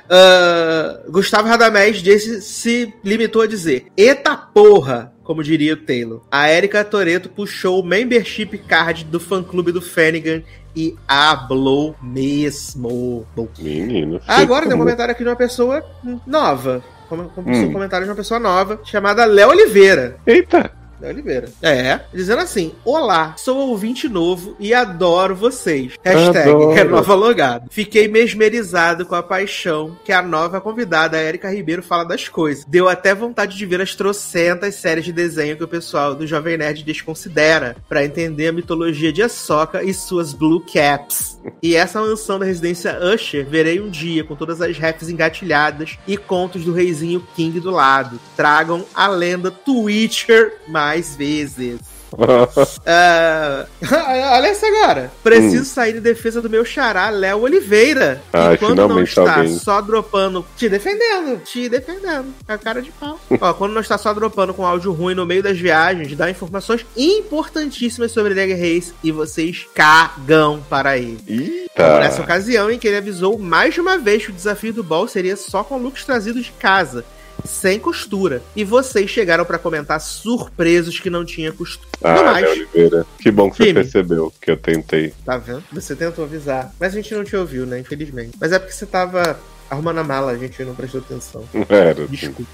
[0.09, 5.13] Ah, Gustavo Radamés disse, se limitou a dizer: Eita porra!
[5.23, 6.21] Como diria o Taylor.
[6.31, 10.41] A Erika Toreto puxou o membership card do fã clube do Fenigan
[10.77, 13.25] e hablou mesmo.
[13.59, 14.21] Menino.
[14.27, 15.83] Agora tem um comentário aqui de uma pessoa
[16.25, 16.83] nova.
[17.09, 17.63] Como, como Hum.
[17.65, 20.17] um comentário de uma pessoa nova chamada Léo Oliveira.
[20.27, 20.71] Eita!
[20.99, 21.49] Léo Oliveira.
[21.61, 25.93] É, dizendo assim: Olá, sou ouvinte novo e adoro vocês.
[26.03, 26.73] Hashtag Adoro.
[26.73, 27.67] renova logado.
[27.69, 32.65] Fiquei mesmerizado com a paixão que a nova convidada, a Erika Ribeiro, fala das coisas.
[32.65, 36.57] Deu até vontade de ver as trocentas séries de desenho que o pessoal do Jovem
[36.57, 41.39] Nerd desconsidera pra entender a mitologia de Ahsoka e suas Blue Caps.
[41.61, 46.17] E essa mansão da residência Usher verei um dia com todas as refs engatilhadas e
[46.17, 48.19] contos do reizinho King do lado.
[48.35, 51.79] Tragam a lenda Twitcher mais vezes.
[52.85, 53.65] Ah,
[54.35, 55.11] olha isso agora.
[55.21, 58.21] Preciso sair em defesa do meu xará, Léo Oliveira.
[58.53, 59.59] E quando não está alguém.
[59.59, 60.45] só dropando.
[60.55, 62.33] Te defendendo, te defendendo.
[62.47, 63.19] É a cara de pau.
[63.41, 66.85] Ó, quando não está só dropando com áudio ruim no meio das viagens, dá informações
[66.95, 71.67] importantíssimas sobre Drag Race e vocês cagam para ele.
[71.75, 72.23] Como nessa Eita!
[72.23, 75.35] ocasião em que ele avisou mais de uma vez que o desafio do ball seria
[75.35, 77.03] só com looks trazidos de casa,
[77.45, 78.41] sem costura.
[78.55, 81.87] E vocês chegaram pra comentar surpresos que não tinha costura.
[82.03, 83.05] Ah, mais, Oliveira.
[83.19, 85.13] Que bom que você percebeu que eu tentei.
[85.25, 85.63] tá vendo?
[85.71, 86.73] Você tentou avisar.
[86.79, 87.79] Mas a gente não te ouviu, né?
[87.79, 88.37] Infelizmente.
[88.39, 91.43] Mas é porque você tava arrumando a mala, a gente não prestou atenção.
[91.69, 92.03] Era.
[92.03, 92.07] assim.
[92.07, 92.51] Desculpa.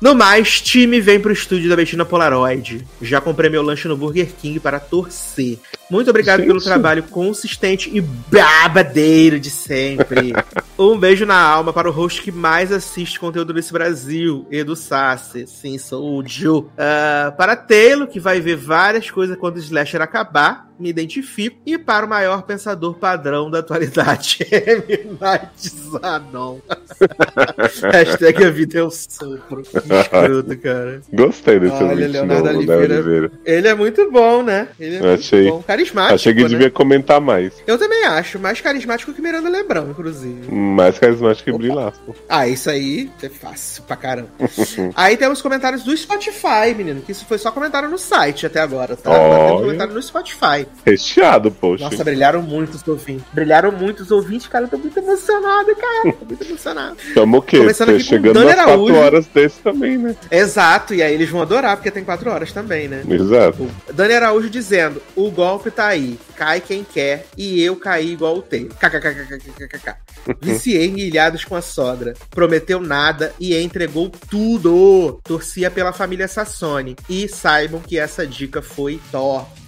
[0.00, 2.84] No mais, time vem pro estúdio da Bettina Polaroid.
[3.00, 5.58] Já comprei meu lanche no Burger King para torcer.
[5.92, 6.46] Muito obrigado Gente.
[6.48, 10.32] pelo trabalho consistente e babadeiro de sempre.
[10.78, 15.46] um beijo na alma para o host que mais assiste conteúdo nesse Brasil, Edu Sassi.
[15.46, 16.64] Sim, sou o Joe.
[16.78, 21.58] Ah, para Taylor, que vai ver várias coisas quando o Slasher acabar, me identifico.
[21.66, 25.16] E para o maior pensador padrão da atualidade, M.
[25.20, 26.58] Night Zanon.
[27.92, 29.62] Hashtag a vida é um sopro.
[29.62, 31.02] Que escroto, cara.
[31.12, 32.94] Gostei desse Olha, Leonardo novo, Oliveira.
[32.94, 33.32] Oliveira.
[33.44, 34.68] ele é muito bom, né?
[34.80, 35.62] Ele é Eu muito achei- bom.
[35.82, 36.48] Carismático, Achei que né?
[36.48, 37.52] devia comentar mais.
[37.66, 38.38] Eu também acho.
[38.38, 40.50] Mais carismático que Miranda Lebrão, inclusive.
[40.52, 42.14] Mais carismático que Larson.
[42.28, 44.28] Ah, isso aí é fácil pra caramba.
[44.94, 47.00] aí temos comentários do Spotify, menino.
[47.02, 49.10] Que isso foi só comentário no site até agora, tá?
[49.10, 49.60] Olha.
[49.62, 50.66] comentário no Spotify.
[50.84, 51.84] Recheado, poxa.
[51.84, 53.24] Nossa, brilharam muito os ouvintes.
[53.32, 54.64] Brilharam muito os ouvintes, cara.
[54.66, 56.12] Eu tô muito emocionado, cara.
[56.18, 56.96] Tô muito emocionado.
[57.14, 57.58] Tamo o quê?
[57.58, 58.94] Começando aqui Chegando às 4 Araújo.
[58.96, 60.14] horas desse também, né?
[60.30, 63.02] Exato, e aí eles vão adorar, porque tem quatro horas também, né?
[63.08, 63.68] Exato.
[63.92, 66.18] Dani Araújo dizendo: o golpe tá aí.
[66.36, 68.64] Cai quem quer e eu caí igual o T.
[68.64, 69.96] KKKKKKK.
[70.40, 72.14] Viciei em ilhados com a sogra.
[72.30, 75.20] Prometeu nada e entregou tudo.
[75.24, 76.96] Torcia pela família Sassoni.
[77.08, 79.61] E saibam que essa dica foi top.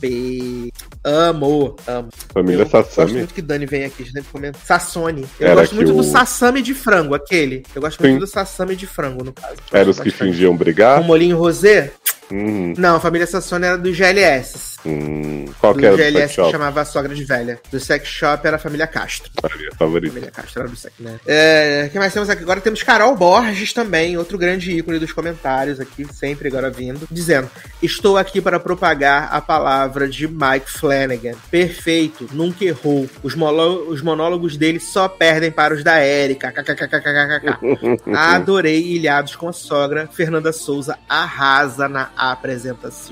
[1.03, 2.09] Amo, amo.
[2.33, 3.13] Família eu gosto Sassami.
[3.15, 4.59] muito que Dani vem aqui, sempre comenta.
[4.65, 5.27] Sassone.
[5.39, 7.63] Eu Era gosto que muito o- do sassami de frango, aquele.
[7.75, 8.09] Eu gosto Sim.
[8.09, 9.57] muito do sassami de frango, no caso.
[9.73, 10.31] Eram os que Bastante.
[10.33, 10.99] fingiam brigar?
[11.01, 11.93] Com molinho rosé?
[12.33, 14.77] Hum, Não, a família Sassone era do GLS.
[14.87, 15.45] hum.
[15.61, 16.51] Qual do que era o sex GLS que shop?
[16.53, 17.61] chamava a sogra de velha.
[17.71, 19.31] Do sex shop era a família Castro.
[19.43, 20.09] A minha favorita.
[20.15, 21.21] Família Castro era do sex, né?
[21.27, 22.43] É, que mais temos aqui?
[22.43, 27.49] Agora temos Carol Borges também, outro grande ícone dos comentários aqui, sempre agora vindo, dizendo:
[27.83, 31.35] Estou aqui para propagar a palavra de Mike Flanagan.
[31.51, 33.09] Perfeito, nunca errou.
[33.23, 36.53] Os, os monólogos dele só perdem para os da Erika.
[36.53, 37.59] KKKKKKK.
[38.15, 40.09] Adorei Ilhados com a sogra.
[40.13, 43.05] Fernanda Souza arrasa na apresentação.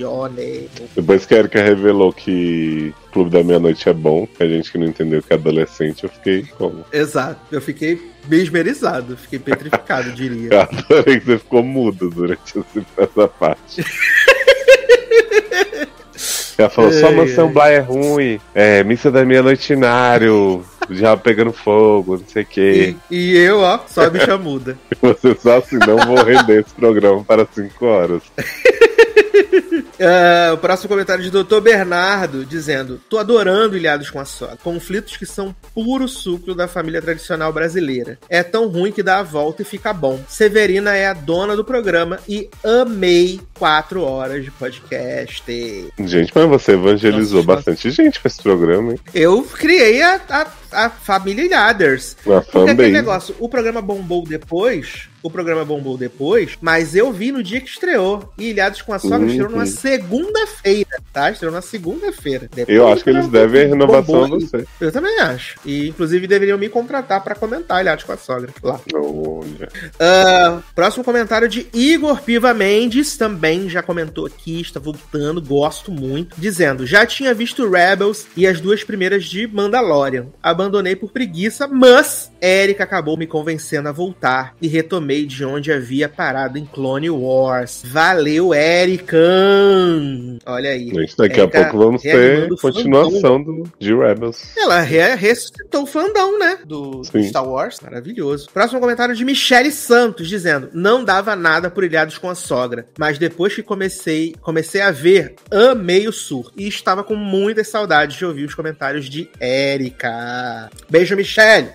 [0.94, 4.86] Depois que a Erika revelou que Clube da Meia-Noite é bom, a gente que não
[4.86, 6.84] entendeu que é adolescente, eu fiquei como?
[6.92, 7.40] Exato.
[7.50, 10.48] Eu fiquei mesmerizado, fiquei petrificado, diria.
[10.52, 12.64] Eu adorei que você ficou mudo durante
[12.96, 13.84] essa parte.
[16.62, 17.52] Ela falou, Ai, mansão ai.
[17.52, 19.74] Bly é ruim, é, missa da meia-noite
[20.90, 22.96] já pegando fogo, não sei o quê.
[23.10, 24.78] E, e eu, ó, só a bicha muda.
[25.00, 28.22] Você só assim, não vou render esse programa para 5 horas.
[30.00, 31.60] Ah, o próximo comentário de Dr.
[31.60, 34.56] Bernardo dizendo: Tô adorando Ilhados com a Sogra.
[34.62, 38.18] Conflitos que são puro suco da família tradicional brasileira.
[38.28, 40.20] É tão ruim que dá a volta e fica bom.
[40.28, 45.44] Severina é a dona do programa e amei quatro horas de podcast.
[45.98, 49.00] Gente, mas você evangelizou Nossa, bastante gente com esse programa, hein?
[49.14, 52.16] Eu criei a, a a família Ilhaders.
[52.26, 57.30] Na Porque aquele negócio, o programa bombou depois, o programa bombou depois, mas eu vi
[57.30, 58.32] no dia que estreou.
[58.36, 59.26] E Ilhados com a Sogra Uhum.
[59.28, 61.30] estreou numa segunda-feira, tá?
[61.30, 62.48] Estreou na segunda-feira.
[62.66, 64.66] Eu do acho que eles devem a renovação a bombou, você.
[64.80, 65.56] Eu também acho.
[65.64, 68.80] E, inclusive, deveriam me contratar pra comentar Ilhados com a Sogra lá.
[68.94, 69.68] Olha.
[69.98, 76.34] Ah, próximo comentário de Igor Piva Mendes, também já comentou aqui, está voltando, gosto muito,
[76.38, 80.26] dizendo: Já tinha visto Rebels e as duas primeiras de Mandalorian.
[80.62, 86.08] Abandonei por preguiça, mas Erika acabou me convencendo a voltar e retomei de onde havia
[86.08, 87.82] parado em Clone Wars.
[87.84, 90.38] Valeu, Erican!
[90.46, 90.88] Olha aí.
[90.88, 94.56] Gente, daqui a Erika pouco vamos ter continuação do, de Rebels.
[94.56, 96.58] ela re ressuscitou o fandom, né?
[96.64, 97.24] Do Sim.
[97.24, 97.80] Star Wars.
[97.80, 98.48] Maravilhoso.
[98.52, 103.18] Próximo comentário de Michele Santos, dizendo: Não dava nada por Ilhados com a Sogra, mas
[103.18, 106.52] depois que comecei, comecei a ver, amei o sur.
[106.56, 109.28] E estava com muitas saudades de ouvir os comentários de
[110.88, 111.68] Beijo, Michele.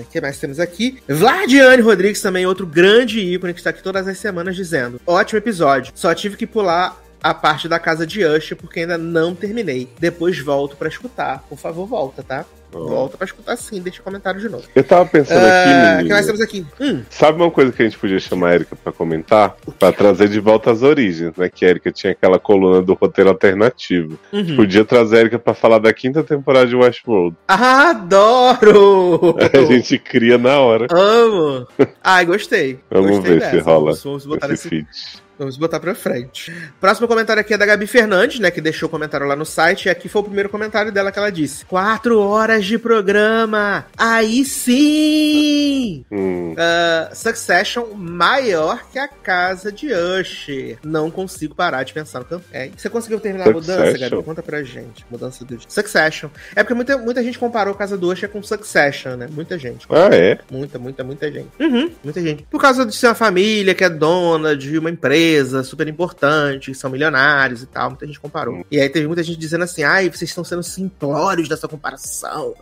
[0.00, 0.98] O que mais temos aqui?
[1.08, 5.92] Vladiane Rodrigues, também outro grande ícone que está aqui todas as semanas, dizendo: Ótimo episódio.
[5.94, 9.88] Só tive que pular a parte da casa de Usher, porque ainda não terminei.
[9.98, 11.44] Depois volto pra escutar.
[11.48, 12.44] Por favor, volta, tá?
[12.72, 14.64] Volta pra escutar sim, deixa o comentário de novo.
[14.74, 16.14] Eu tava pensando Ah, aqui, O que menino.
[16.14, 16.66] mais temos aqui?
[16.80, 19.56] Hum, Sabe uma coisa que a gente podia chamar a Erika pra comentar?
[19.78, 21.48] Pra trazer de volta as origens, né?
[21.48, 24.18] Que a Erika tinha aquela coluna do roteiro alternativo.
[24.32, 24.56] uhum.
[24.56, 27.36] Podia trazer a Erika pra falar da quinta temporada de Westworld.
[27.48, 29.36] Ah, Adoro!
[29.52, 30.86] A gente cria na hora.
[30.90, 31.66] Amo!
[32.02, 32.78] Ai, gostei.
[32.90, 33.64] Vamos Gostei ver se dessa.
[33.70, 35.22] rola Vamos, vamos botar esse nesse feat.
[35.38, 36.52] Vamos botar pra frente.
[36.80, 38.50] Próximo comentário aqui é da Gabi Fernandes, né?
[38.50, 39.86] Que deixou o comentário lá no site.
[39.86, 43.86] E aqui foi o primeiro comentário dela que ela disse: Quatro horas de programa!
[43.96, 46.04] Aí sim!
[46.10, 50.78] Hum, Ah, Succession maior que a casa de Usher.
[50.84, 52.44] Não consigo parar de pensar no campo.
[52.52, 54.10] É, você conseguiu terminar a mudança, Succession?
[54.10, 54.22] Gabi?
[54.24, 55.04] Conta pra gente.
[55.10, 56.28] Mudança do Succession.
[56.54, 59.28] É porque muita, muita gente comparou a casa do Usher com Succession, né?
[59.30, 59.86] Muita gente.
[59.88, 60.38] Ah, é?
[60.50, 61.48] Muita, muita, muita gente.
[61.58, 62.42] Uhum, muita gente.
[62.50, 65.21] Por causa de ser uma família que é dona de uma empresa
[65.64, 68.64] super importante, são milionários e tal, muita gente comparou.
[68.70, 72.54] E aí teve muita gente dizendo assim, ai, vocês estão sendo simplórios dessa comparação.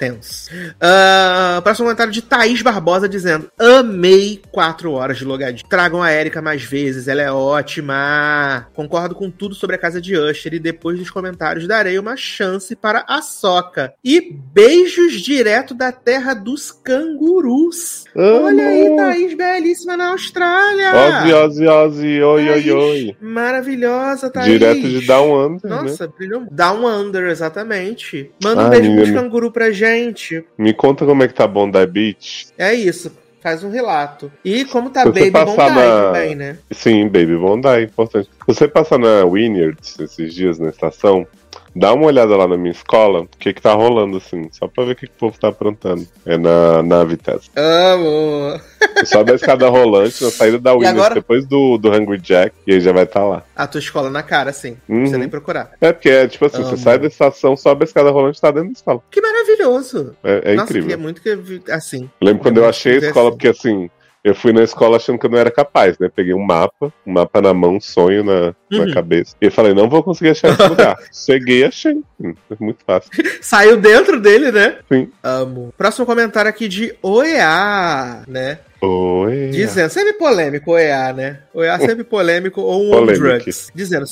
[0.00, 0.50] Tenso.
[0.80, 5.68] Ah, próximo comentário de Thaís Barbosa dizendo: Amei quatro horas de logadinho.
[5.68, 8.66] Tragam a Erika mais vezes, ela é ótima.
[8.72, 12.74] Concordo com tudo sobre a casa de Usher e depois dos comentários darei uma chance
[12.74, 13.92] para a Soca.
[14.02, 18.04] E beijos direto da terra dos cangurus.
[18.16, 20.92] Olha aí, Thaís, belíssima na Austrália.
[20.94, 23.16] Ozzy, Ozzy, Ozzy, oi, oi, Thaís, oi.
[23.20, 24.46] Maravilhosa, Thaís.
[24.46, 25.76] Direto de Down Under, né?
[25.82, 26.46] Nossa, brilhou.
[26.50, 28.30] Down Under, exatamente.
[28.42, 30.44] Manda um Ai, beijo pros canguru pra gente.
[30.58, 32.48] Me conta como é que tá Bondi Beach.
[32.58, 33.10] É isso.
[33.42, 34.30] Faz um relato.
[34.44, 36.58] E como tá você Baby Bondi na- também, né?
[36.70, 38.28] Sim, Baby Bondi, é importante.
[38.46, 41.26] Você passar na Wynyards esses dias na estação,
[41.74, 44.84] dá uma olhada lá na minha escola, o que que tá rolando, assim, só pra
[44.84, 46.06] ver o que, que o povo tá aprontando.
[46.26, 47.50] É na, na Vitesse.
[47.56, 48.60] Amo.
[49.04, 51.14] Sobe a escada rolante na saída da Wynyards, agora?
[51.14, 53.42] depois do, do Hungry Jack, e aí já vai estar lá.
[53.54, 54.76] A tua escola na cara, assim.
[54.88, 55.02] Não Uhum.
[55.02, 55.70] precisa nem procurar.
[55.80, 56.66] É porque é tipo assim, Amo.
[56.70, 59.02] você sai da estação, sobe a escada rolante e tá dentro da escola.
[59.10, 60.14] Que maravilhoso.
[60.24, 60.88] É, é Nossa, incrível.
[60.90, 62.10] queria muito que assim.
[62.20, 63.36] Eu lembro quando eu achei a escola, assim.
[63.38, 63.90] porque assim,
[64.22, 66.08] eu fui na escola achando que eu não era capaz, né?
[66.14, 68.92] Peguei um mapa, um mapa na mão, um sonho na, na Uhum.
[68.94, 69.34] cabeça.
[69.40, 70.96] E eu falei, não vou conseguir achar esse lugar.
[71.12, 71.98] Cheguei e achei.
[72.22, 73.10] É muito fácil.
[73.40, 74.78] Saiu dentro dele, né?
[74.92, 75.10] Sim.
[75.22, 75.72] Amo.
[75.76, 78.58] Próximo comentário aqui de OEA, né?
[78.82, 79.48] Oi.
[79.52, 81.38] Dizendo, sempre polêmico, OEA, né?
[81.52, 83.70] OEA sempre polêmico ou um drugs.
[83.74, 84.06] Dizendo,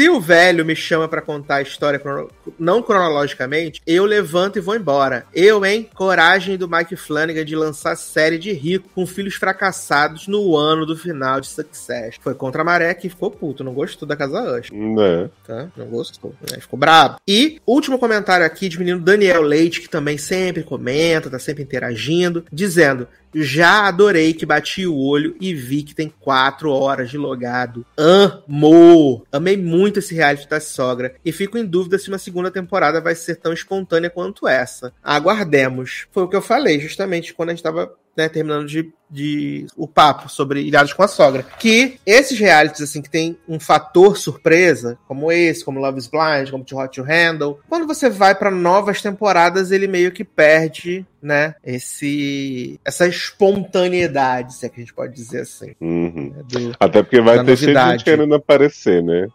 [0.00, 4.60] se o velho me chama pra contar a história crono- não cronologicamente, eu levanto e
[4.62, 5.26] vou embora.
[5.34, 5.90] Eu, hein?
[5.94, 10.96] Coragem do Mike Flanagan de lançar série de rico com filhos fracassados no ano do
[10.96, 12.16] final de Success.
[12.18, 15.28] Foi contra a maré que ficou puto, não gostou da Casa Usher Né?
[15.46, 15.68] tá?
[15.76, 16.58] Não gostou, né?
[16.58, 17.18] Ficou brabo.
[17.28, 22.42] E último comentário aqui de menino Daniel Leite, que também sempre comenta, tá sempre interagindo,
[22.50, 27.84] dizendo: Já adorei que bati o olho e vi que tem quatro horas de logado.
[27.96, 29.24] Amo!
[29.30, 33.14] Amei muito esse reality da sogra e fico em dúvida se uma segunda temporada vai
[33.14, 34.92] ser tão espontânea quanto essa.
[35.02, 36.06] Aguardemos.
[36.10, 39.86] Foi o que eu falei, justamente quando a gente tava né, terminando de, de o
[39.88, 41.42] papo sobre Ilhados com a Sogra.
[41.58, 46.50] Que esses realities, assim, que tem um fator surpresa, como esse, como Love is Blind,
[46.50, 51.06] como Too Hot to Handle, quando você vai pra novas temporadas, ele meio que perde,
[51.22, 55.74] né, esse, essa espontaneidade, se é que a gente pode dizer assim.
[55.80, 56.32] Uhum.
[56.36, 57.90] né, do- Até porque vai ter novidade.
[57.92, 59.26] gente querendo aparecer, né?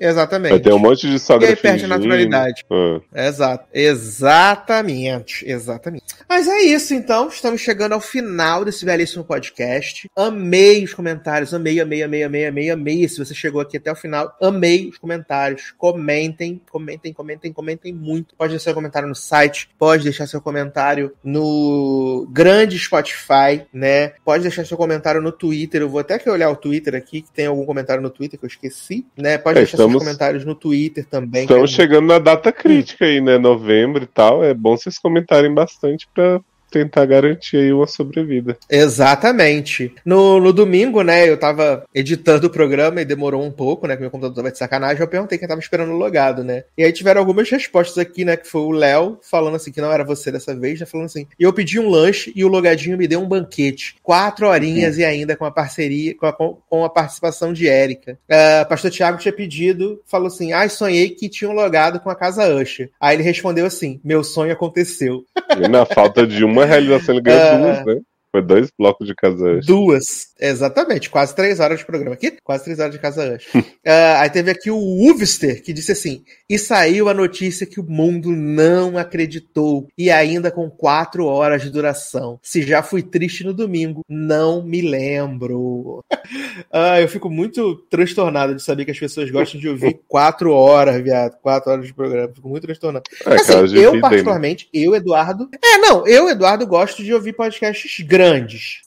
[0.00, 0.52] Exatamente.
[0.52, 1.88] Vai ter um monte de E sogra aí perde a fingindo.
[1.98, 2.64] naturalidade.
[2.70, 3.26] Ah.
[3.28, 3.66] Exato.
[3.74, 5.44] Exatamente.
[5.46, 6.04] Exatamente.
[6.28, 7.28] Mas é isso, então.
[7.28, 10.08] Estamos chegando ao final desse belíssimo podcast.
[10.16, 11.52] Amei os comentários.
[11.52, 13.08] Amei, amei, amei, amei, amei, amei.
[13.08, 15.72] Se você chegou aqui até o final, amei os comentários.
[15.76, 18.34] Comentem, comentem, comentem, comentem muito.
[18.36, 24.12] Pode deixar seu comentário no site, pode deixar seu comentário no grande Spotify, né?
[24.24, 25.82] Pode deixar seu comentário no Twitter.
[25.82, 28.44] Eu vou até que olhar o Twitter aqui, que tem algum comentário no Twitter que
[28.46, 29.36] eu esqueci, né?
[29.36, 31.42] Pode É, deixar estamos- comentários no Twitter também.
[31.42, 33.38] Estamos é chegando na data crítica aí, né?
[33.38, 34.44] Novembro e tal.
[34.44, 36.40] É bom vocês comentarem bastante pra
[36.70, 38.56] tentar garantir aí uma sobrevida.
[38.68, 39.92] Exatamente.
[40.04, 44.02] No, no domingo, né, eu tava editando o programa e demorou um pouco, né, que
[44.02, 46.64] meu computador tava de sacanagem, eu perguntei quem tava esperando logado, né.
[46.76, 49.92] E aí tiveram algumas respostas aqui, né, que foi o Léo falando assim, que não
[49.92, 52.96] era você dessa vez, né, falando assim, e eu pedi um lanche e o logadinho
[52.96, 53.96] me deu um banquete.
[54.02, 58.18] Quatro horinhas e ainda com a parceria, com a, com a participação de Érica.
[58.28, 62.14] Ah, pastor Tiago tinha pedido, falou assim, ai, sonhei que tinha um logado com a
[62.14, 62.90] casa Usher.
[63.00, 65.24] Aí ele respondeu assim, meu sonho aconteceu.
[65.58, 67.56] E na falta de uma realização, ele ganhou Ah.
[67.58, 68.00] duas, né?
[68.32, 69.60] Foi dois blocos de casa.
[69.66, 73.48] Duas, exatamente, quase três horas de programa aqui, quase três horas de casa antes.
[73.86, 77.82] Ah, aí teve aqui o Uvster, que disse assim: e saiu a notícia que o
[77.82, 82.38] mundo não acreditou, e ainda com quatro horas de duração.
[82.42, 86.04] Se já fui triste no domingo, não me lembro.
[86.70, 91.02] ah, eu fico muito transtornado de saber que as pessoas gostam de ouvir quatro horas,
[91.02, 92.32] viado, quatro horas de programa.
[92.34, 93.04] Fico muito transtornado.
[93.24, 94.00] É, Assim, aquelas eu, né?
[94.00, 95.48] particularmente, eu, Eduardo.
[95.64, 98.19] É, não, eu, Eduardo, gosto de ouvir podcasts grandes,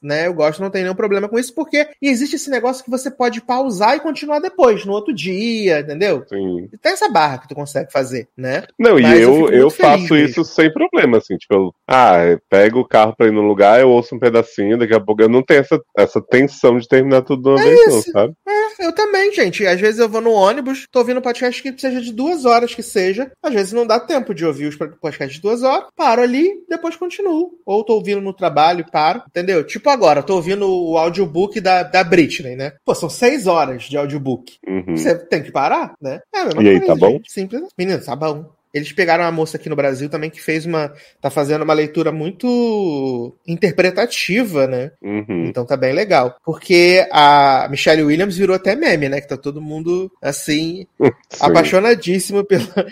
[0.02, 0.28] né?
[0.28, 3.42] Eu gosto, não tem nenhum problema com isso, porque existe esse negócio que você pode
[3.42, 6.24] pausar e continuar depois, no outro dia, entendeu?
[6.28, 6.70] Sim.
[6.82, 8.64] Tem essa barra que tu consegue fazer, né?
[8.80, 10.18] Não, Mas e eu eu, eu, faço mesmo.
[10.18, 13.80] isso sem problema, assim, tipo, eu, ah, eu pego o carro pra ir num lugar,
[13.80, 17.22] eu ouço um pedacinho, daqui a pouco eu não tenho essa, essa tensão de terminar
[17.24, 18.34] tudo de uma vez, não, É sabe?
[18.80, 19.66] Eu também, gente.
[19.66, 22.74] Às vezes eu vou no ônibus, tô ouvindo um podcast que seja de duas horas
[22.74, 23.32] que seja.
[23.42, 25.88] Às vezes não dá tempo de ouvir os podcasts de duas horas.
[25.95, 27.60] Paro ali, depois continuo.
[27.66, 28.92] Ou tô ouvindo no trabalho e
[29.27, 29.64] Entendeu?
[29.64, 32.74] Tipo agora, tô ouvindo o audiobook da, da Britney, né?
[32.85, 34.58] Pô, são seis horas de audiobook.
[34.68, 34.95] Uhum.
[34.95, 36.22] Você tem que parar, né?
[36.34, 37.11] É a mesma E aí, coisa, tá bom?
[37.14, 37.32] gente.
[37.32, 37.64] Simples.
[37.77, 38.45] Menino, tá bom.
[38.74, 40.92] Eles pegaram uma moça aqui no Brasil também que fez uma.
[41.22, 44.92] tá fazendo uma leitura muito interpretativa, né?
[45.00, 45.45] Uhum.
[45.45, 46.35] Então tá bem legal.
[46.43, 49.22] Porque a Michelle Williams virou até meme, né?
[49.22, 51.11] Que tá todo mundo, assim, Sim.
[51.40, 52.85] apaixonadíssimo pela,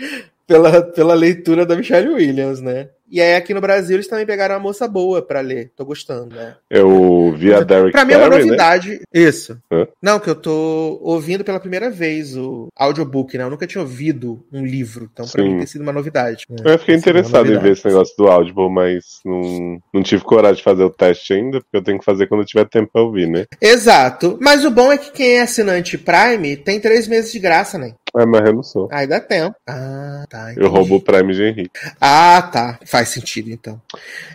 [0.45, 2.89] pela, pela leitura da Michelle Williams, né?
[3.11, 5.71] E aí aqui no Brasil eles também pegaram uma moça boa pra ler.
[5.75, 6.55] Tô gostando, né?
[6.69, 8.37] Eu vi a Derek Pra mim é uma né?
[8.37, 9.01] novidade.
[9.13, 9.57] Isso.
[9.71, 9.85] Hã?
[10.01, 13.43] Não, que eu tô ouvindo pela primeira vez o audiobook, né?
[13.43, 15.09] Eu nunca tinha ouvido um livro.
[15.11, 15.49] Então pra Sim.
[15.49, 16.45] mim tem sido uma novidade.
[16.49, 16.57] né?
[16.63, 20.63] Eu fiquei interessado em ver esse negócio do Audible, mas não, não tive coragem de
[20.63, 23.27] fazer o teste ainda, porque eu tenho que fazer quando eu tiver tempo pra ouvir,
[23.27, 23.45] né?
[23.59, 24.37] Exato.
[24.41, 27.93] Mas o bom é que quem é assinante Prime tem três meses de graça, né?
[28.13, 28.89] Ah, mas eu não sou.
[28.91, 29.55] Aí dá tempo.
[29.67, 30.47] Ah, tá.
[30.47, 30.67] Eu entendi.
[30.67, 31.71] roubo o Prime de Henrique.
[31.99, 32.77] Ah, tá.
[32.85, 33.81] Faz sentido, então.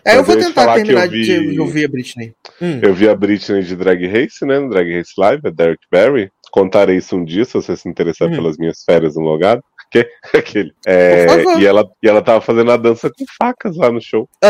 [0.04, 1.22] É, eu vou tentar terminar eu vi-
[1.52, 2.32] de ouvir a Britney.
[2.60, 2.80] Hum.
[2.82, 4.58] Eu vi a Britney de Drag Race, né?
[4.58, 6.30] No Drag Race Live, a Derek Barry.
[6.52, 8.34] Contarei isso um dia, se você se interessar Uhum.
[8.36, 9.62] pelas minhas férias no logado.
[9.88, 10.04] Que?
[10.34, 10.72] Aquele.
[10.84, 11.26] É,
[11.60, 14.28] e, ela, e ela tava fazendo a dança com facas lá no show.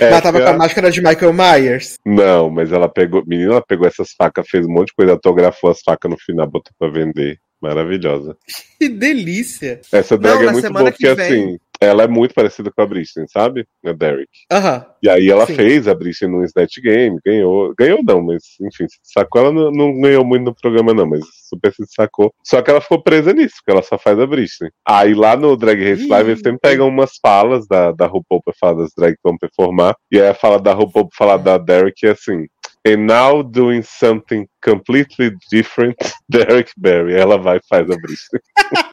[0.00, 1.98] Ela tava essa- com a máscara de Michael Myers.
[2.06, 3.22] Não, mas ela pegou.
[3.26, 6.46] Menina, ela pegou essas facas, fez um monte de coisa, autografou as facas no final,
[6.46, 7.38] botou pra vender.
[7.60, 8.34] Maravilhosa.
[8.78, 9.80] Que delícia!
[9.92, 11.26] Essa drag Não, é muito boa, que porque vem.
[11.26, 13.66] assim, ela é muito parecida com a Britney, sabe?
[13.84, 14.28] A Derek.
[14.52, 14.84] Aham.
[15.02, 15.54] E aí ela Sim.
[15.54, 17.74] fez a Britney no Snatch Game, ganhou.
[17.76, 19.40] Ganhou não, mas enfim, se sacou.
[19.40, 22.32] Ela não, não ganhou muito no programa, não, mas super se sacou.
[22.44, 24.70] Só que ela ficou presa nisso, porque ela só faz a Britney.
[24.86, 26.08] Aí lá no Drag Race Ih.
[26.08, 29.38] Live eles sempre pegam umas falas da, da RuPaul pra falar das drag que vão
[29.38, 29.94] performar.
[30.12, 32.46] E aí a fala da RuPaul pra falar da Derek é assim.
[32.86, 35.96] And now doing something completely different,
[36.28, 37.14] Derek Barry.
[37.14, 38.40] Ela vai e faz a Britney.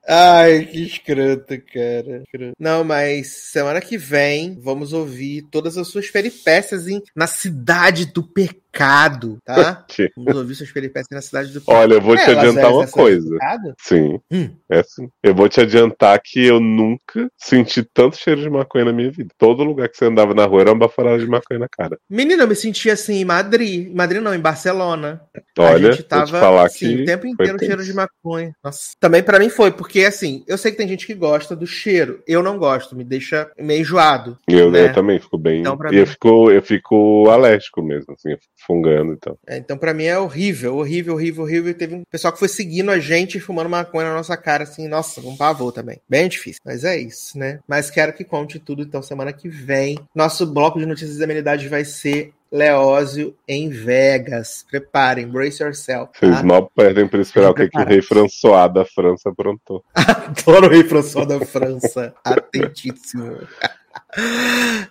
[0.08, 2.24] Ai, que escroto, cara.
[2.60, 8.24] Não, mas semana que vem vamos ouvir todas as suas peripécias em, na cidade do
[8.24, 9.86] pecado, tá?
[9.88, 11.62] Que- Vamos ouvir suas peripécias na cidade do.
[11.68, 13.38] Olha, eu vou te É, Las adiantar uma é coisa.
[13.80, 14.20] Sim.
[14.32, 14.50] Hum.
[14.70, 15.10] É assim.
[15.24, 19.30] Eu vou te adiantar que eu nunca senti tanto cheiro de maconha na minha vida.
[19.38, 21.98] Todo lugar que você andava na rua era uma baforada de maconha na cara.
[22.10, 23.88] Menina, eu me senti assim em Madrid.
[23.88, 25.22] Em Madrid não, em Barcelona.
[25.58, 28.52] Olha, a gente te tava falar assim, que o tempo inteiro cheiro de maconha.
[28.64, 28.92] Nossa.
[29.00, 32.22] Também pra mim foi, porque assim, eu sei que tem gente que gosta do cheiro.
[32.28, 34.38] Eu não gosto, me deixa meio enjoado.
[34.48, 34.86] eu, né?
[34.86, 35.62] eu também fico bem.
[35.62, 39.40] Então, e eu mim- fico, eu fico alérgico mesmo, assim, eu fico fungando e tal.
[39.48, 41.72] É, então pra mim é horrível, horrível, horrível, horrível.
[41.72, 44.88] E teve um pessoal que foi seguindo a gente fumando maconha na nossa cara, assim,
[44.88, 46.00] nossa, um pavor também.
[46.10, 46.60] Bem difícil.
[46.66, 47.60] Mas é isso, né?
[47.68, 49.98] Mas quero que conte tudo, então, semana que vem.
[50.14, 54.66] Nosso bloco de notícias e amenidades vai ser Leózio em Vegas.
[54.70, 56.12] Preparem, brace yourself.
[56.18, 56.44] Vocês Tá?
[56.44, 59.84] mal perdem pra esperar o que, que o rei François da França aprontou.
[59.94, 62.14] Adoro o rei François da França.
[62.24, 63.38] Atentíssimo.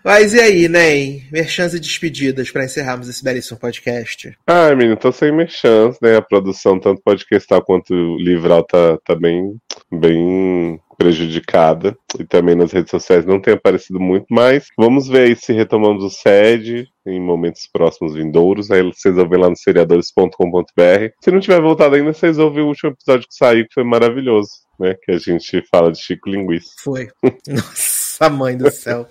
[0.04, 1.22] Mas e aí, Ney?
[1.32, 4.36] Merchans e despedidas para encerrarmos esse belíssimo podcast.
[4.46, 6.16] Ai, menino, tô sem merchans, né?
[6.16, 9.56] A produção, tanto podcastal quanto livral, tá, tá bem,
[9.90, 11.96] bem prejudicada.
[12.18, 16.02] E também nas redes sociais não tem aparecido muito, mas vamos ver aí se retomamos
[16.02, 18.70] o SED em momentos próximos vindouros.
[18.70, 21.12] Aí vocês vão ver lá no seriadores.com.br.
[21.20, 24.50] Se não tiver voltado ainda, vocês ouvem o último episódio que saiu, que foi maravilhoso.
[24.78, 26.68] Né, que a gente fala de Chico Linguiça.
[26.84, 27.08] Foi.
[27.48, 29.06] Nossa, mãe do céu.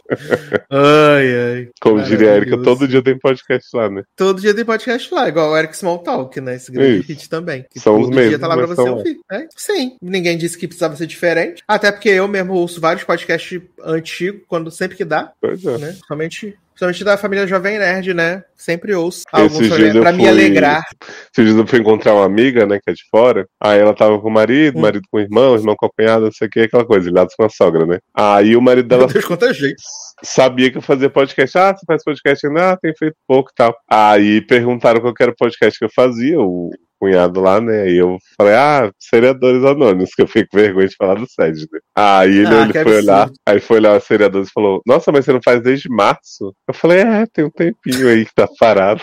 [0.69, 1.69] Ai, ai.
[1.79, 4.03] Como diria a Erika, todo dia tem podcast lá, né?
[4.15, 6.55] Todo dia tem podcast lá, igual o Eric Small Talk, né?
[6.55, 7.07] Esse grande Isso.
[7.07, 7.65] hit também.
[7.69, 9.19] Que São os todo dia mesmos, tá lá pra você ouvir.
[9.31, 9.47] né?
[9.55, 11.63] Sim, ninguém disse que precisava ser diferente.
[11.67, 15.77] Até porque eu mesmo ouço vários podcasts antigos, quando sempre que dá, Pois é.
[15.77, 15.95] né?
[16.07, 18.43] Somente, somente da família Jovem Nerd, né?
[18.55, 19.23] Sempre ouço.
[19.31, 20.83] Alguns pra, me- eu pra me fui- alegrar.
[21.01, 23.45] Esses dias eu fui encontrar uma amiga, né, que é de fora.
[23.61, 24.81] Aí ela tava com o marido, Hum.
[24.81, 27.33] marido com o irmão, irmão com a cunhada, não sei o que, aquela coisa, ilhados
[27.35, 27.99] com a sogra, né?
[28.15, 29.75] Aí o marido dela Meu Deus, quanta gente.
[30.23, 31.57] sabia que eu fazia podcast.
[31.57, 32.71] Ah, você faz podcast ainda?
[32.71, 33.75] Ah, tem feito pouco e tal.
[33.89, 37.89] Aí perguntaram qual que era o podcast que eu fazia, o cunhado lá, né?
[37.89, 41.79] E eu falei, ah, seriadores anônimos, que eu com vergonha de falar do SED, né?
[41.95, 42.97] Aí ele, Ah, ele foi absurdo.
[42.97, 46.53] olhar, aí foi olhar os seriadores e falou, nossa, mas você não faz desde março?
[46.67, 49.01] Eu falei, é, tem um tempinho aí que tá parado.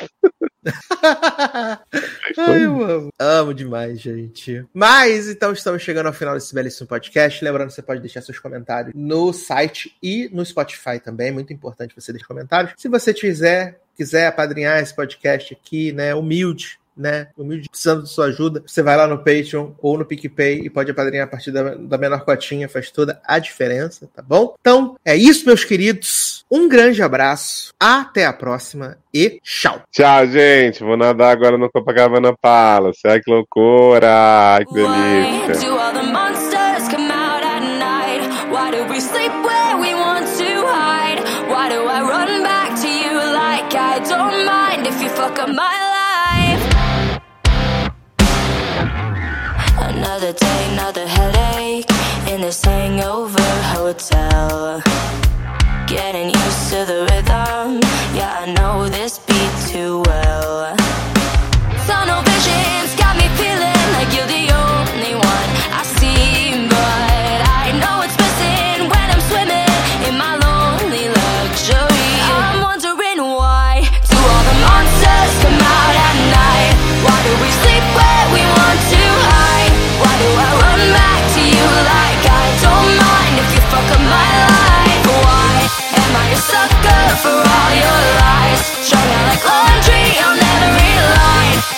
[2.39, 3.09] Ai, eu amo.
[3.19, 4.65] Amo demais, gente.
[4.73, 7.45] Mas então estamos chegando ao final desse belíssimo podcast.
[7.45, 11.29] Lembrando que você pode deixar seus comentários no site e no Spotify também.
[11.29, 12.75] É muito importante você deixar comentários.
[12.77, 16.79] Se você quiser, quiser apadrinhar esse podcast aqui, né, humilde.
[16.97, 17.29] Né?
[17.37, 20.91] Humilde, precisando de sua ajuda, você vai lá no Patreon ou no PicPay e pode
[20.91, 24.55] apadrinhar a partir da, da menor cotinha, faz toda a diferença, tá bom?
[24.61, 26.45] Então, é isso, meus queridos.
[26.51, 29.83] Um grande abraço, até a próxima e tchau!
[29.91, 30.85] Tchau, gente.
[30.85, 33.01] Vou nadar agora no Copacabana Palace.
[33.07, 34.09] Ai, que loucura.
[34.57, 36.02] Ai, que delícia.
[50.23, 51.91] Another day, another headache
[52.29, 53.43] in this hangover
[53.75, 54.81] hotel.
[55.89, 57.81] Getting used to the rhythm.
[58.15, 59.19] Yeah, I know this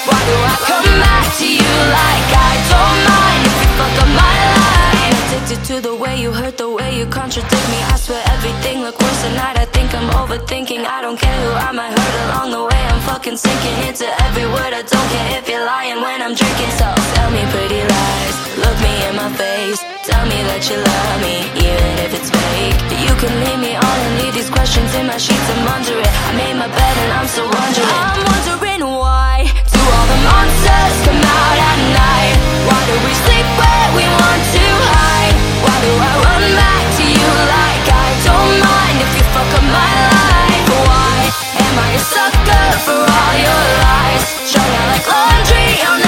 [0.09, 4.11] Why do I come back to you like I don't mind if you fuck up
[4.17, 5.19] my life?
[5.25, 7.81] Addicted to the way you hurt, the way you contradict me.
[7.93, 9.57] I swear everything look worse tonight.
[9.59, 10.85] I think I'm overthinking.
[10.85, 12.83] I don't care who I might hurt along the way.
[12.93, 14.73] I'm fucking sinking into every word.
[14.73, 16.73] I don't care if you're lying when I'm drinking.
[16.81, 19.94] So tell me pretty lies, look me in my face.
[20.05, 22.77] Tell me that you love me, even if it's fake.
[22.93, 25.49] You can leave me on and leave these questions in my sheets.
[25.49, 26.13] I'm under it.
[26.29, 27.89] I made my bed and I'm still wondering.
[27.89, 32.37] I'm wondering why do all the monsters come out at night?
[32.69, 35.37] Why do we sleep where we want to hide?
[35.65, 39.67] Why do I run back to you like I don't mind if you fuck up
[39.73, 40.69] my life?
[40.85, 41.17] Why
[41.65, 44.25] am I a sucker for all your lies?
[44.53, 46.04] Strung out like laundry.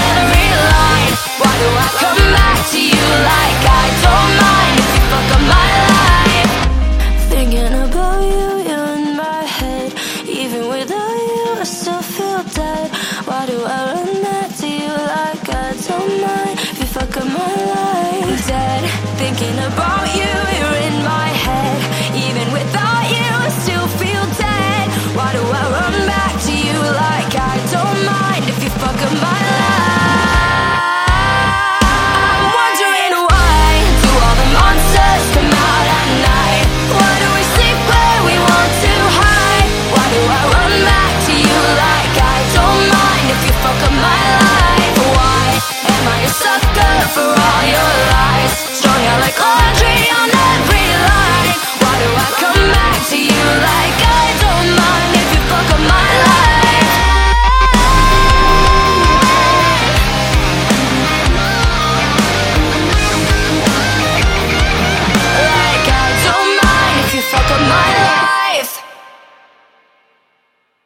[1.40, 5.42] Why do I come back to you like I don't mind if you fuck up
[5.42, 5.95] my life?